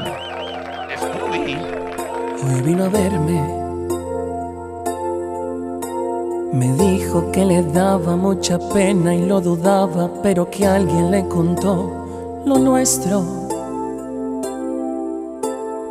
Hoy 2.42 2.62
vino 2.64 2.86
a 2.86 2.90
verme. 2.90 3.60
Me 6.52 6.84
dijo 6.84 7.32
que 7.32 7.46
le 7.46 7.62
daba 7.62 8.16
mucha 8.16 8.58
pena 8.74 9.14
y 9.14 9.26
lo 9.28 9.40
dudaba, 9.42 10.10
pero 10.24 10.50
que 10.50 10.66
alguien 10.66 11.12
le 11.12 11.28
contó 11.28 12.42
lo 12.48 12.58
nuestro. 12.58 13.49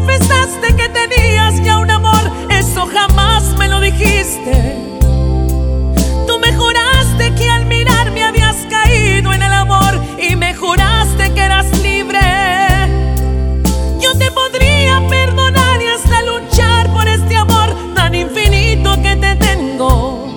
Confesaste 0.00 0.74
que 0.76 0.88
tenías 0.88 1.62
ya 1.62 1.78
un 1.78 1.90
amor, 1.90 2.22
eso 2.48 2.86
jamás 2.86 3.44
me 3.58 3.68
lo 3.68 3.80
dijiste. 3.80 4.78
Tú 6.26 6.38
me 6.38 6.54
juraste 6.54 7.34
que 7.34 7.50
al 7.50 7.66
mirarme 7.66 8.24
habías 8.24 8.56
caído 8.70 9.30
en 9.34 9.42
el 9.42 9.52
amor 9.52 10.00
y 10.18 10.36
me 10.36 10.54
juraste 10.54 11.34
que 11.34 11.40
eras 11.40 11.66
libre. 11.82 12.18
Yo 14.00 14.16
te 14.16 14.30
podría 14.30 15.06
perdonar 15.06 15.82
y 15.82 15.88
hasta 15.88 16.22
luchar 16.22 16.90
por 16.94 17.06
este 17.06 17.36
amor 17.36 17.68
tan 17.94 18.14
infinito 18.14 18.94
que 19.02 19.16
te 19.16 19.36
tengo. 19.36 20.32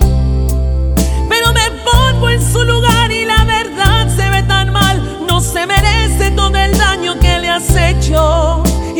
Pero 1.30 1.54
me 1.54 1.70
pongo 1.90 2.28
en 2.28 2.52
su 2.52 2.62
lugar 2.64 3.10
y 3.10 3.24
la 3.24 3.44
verdad 3.44 4.14
se 4.14 4.28
ve 4.28 4.42
tan 4.42 4.74
mal. 4.74 5.24
No 5.26 5.40
se 5.40 5.66
merece 5.66 6.32
todo 6.32 6.54
el 6.54 6.76
daño 6.76 7.18
que 7.18 7.38
le 7.38 7.48
has 7.48 7.74
hecho. 7.74 8.63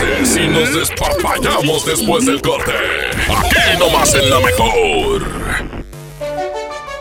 Parece 0.00 0.26
si 0.26 0.48
nos 0.48 0.74
despapallamos 0.74 1.84
después 1.84 2.26
del 2.26 2.40
corte? 2.40 2.72
Aquí 3.28 3.78
nomás 3.78 4.14
en 4.14 4.30
la 4.30 4.40
mejor. 4.40 5.22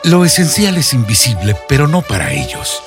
Lo 0.04 0.26
esencial 0.26 0.78
es 0.78 0.94
invisible, 0.94 1.56
pero 1.68 1.88
no 1.88 2.02
para 2.02 2.34
ellos. 2.34 2.82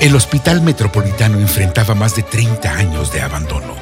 El 0.00 0.14
Hospital 0.16 0.62
Metropolitano 0.62 1.38
enfrentaba 1.38 1.94
más 1.94 2.16
de 2.16 2.22
30 2.22 2.70
años 2.70 3.12
de 3.12 3.22
abandono. 3.22 3.74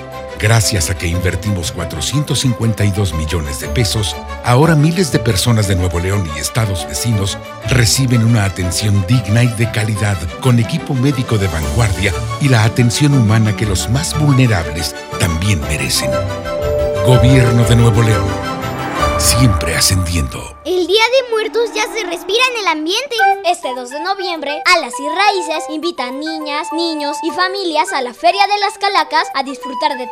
Gracias 0.43 0.91
a 0.91 0.99
que 0.99 1.07
invertimos 1.07 1.71
452 1.71 3.15
millones 3.15 3.61
de 3.61 3.69
pesos, 3.69 4.17
ahora 4.45 4.75
miles 4.75 5.13
de 5.13 5.21
personas 5.21 5.69
de 5.69 5.77
Nuevo 5.77 6.01
León 6.01 6.29
y 6.35 6.41
estados 6.41 6.85
vecinos 6.89 7.39
reciben 7.69 8.25
una 8.25 8.45
atención 8.45 9.05
digna 9.07 9.45
y 9.45 9.49
de 9.49 9.71
calidad 9.71 10.17
con 10.41 10.59
equipo 10.59 10.95
médico 10.95 11.39
de 11.39 11.47
vanguardia 11.47 12.13
y 12.41 12.49
la 12.49 12.65
atención 12.65 13.15
humana 13.15 13.55
que 13.57 13.67
los 13.67 13.89
más 13.89 14.19
vulnerables 14.19 14.97
también 15.21 15.32
merecen. 15.43 16.11
Gobierno 17.05 17.65
de 17.65 17.77
Nuevo 17.77 18.03
León. 18.03 18.31
Siempre 19.19 19.75
ascendiendo. 19.75 20.39
El 20.65 20.87
Día 20.87 21.03
de 21.03 21.31
Muertos 21.31 21.71
ya 21.75 21.83
se 21.93 22.05
respira 22.05 22.43
en 22.53 22.61
el 22.61 22.67
ambiente. 22.69 23.17
Este 23.45 23.75
2 23.75 23.91
de 23.91 24.01
noviembre, 24.01 24.63
Alas 24.77 24.95
y 24.99 25.09
Raíces 25.09 25.65
invita 25.69 26.07
a 26.07 26.11
niñas, 26.13 26.69
niños 26.73 27.17
y 27.25 27.31
familias 27.33 27.93
a 27.93 28.03
la 28.03 28.15
Feria 28.15 28.47
de 28.47 28.59
las 28.61 28.79
Calacas 28.79 29.27
a 29.35 29.43
disfrutar 29.43 29.99
de 29.99 30.07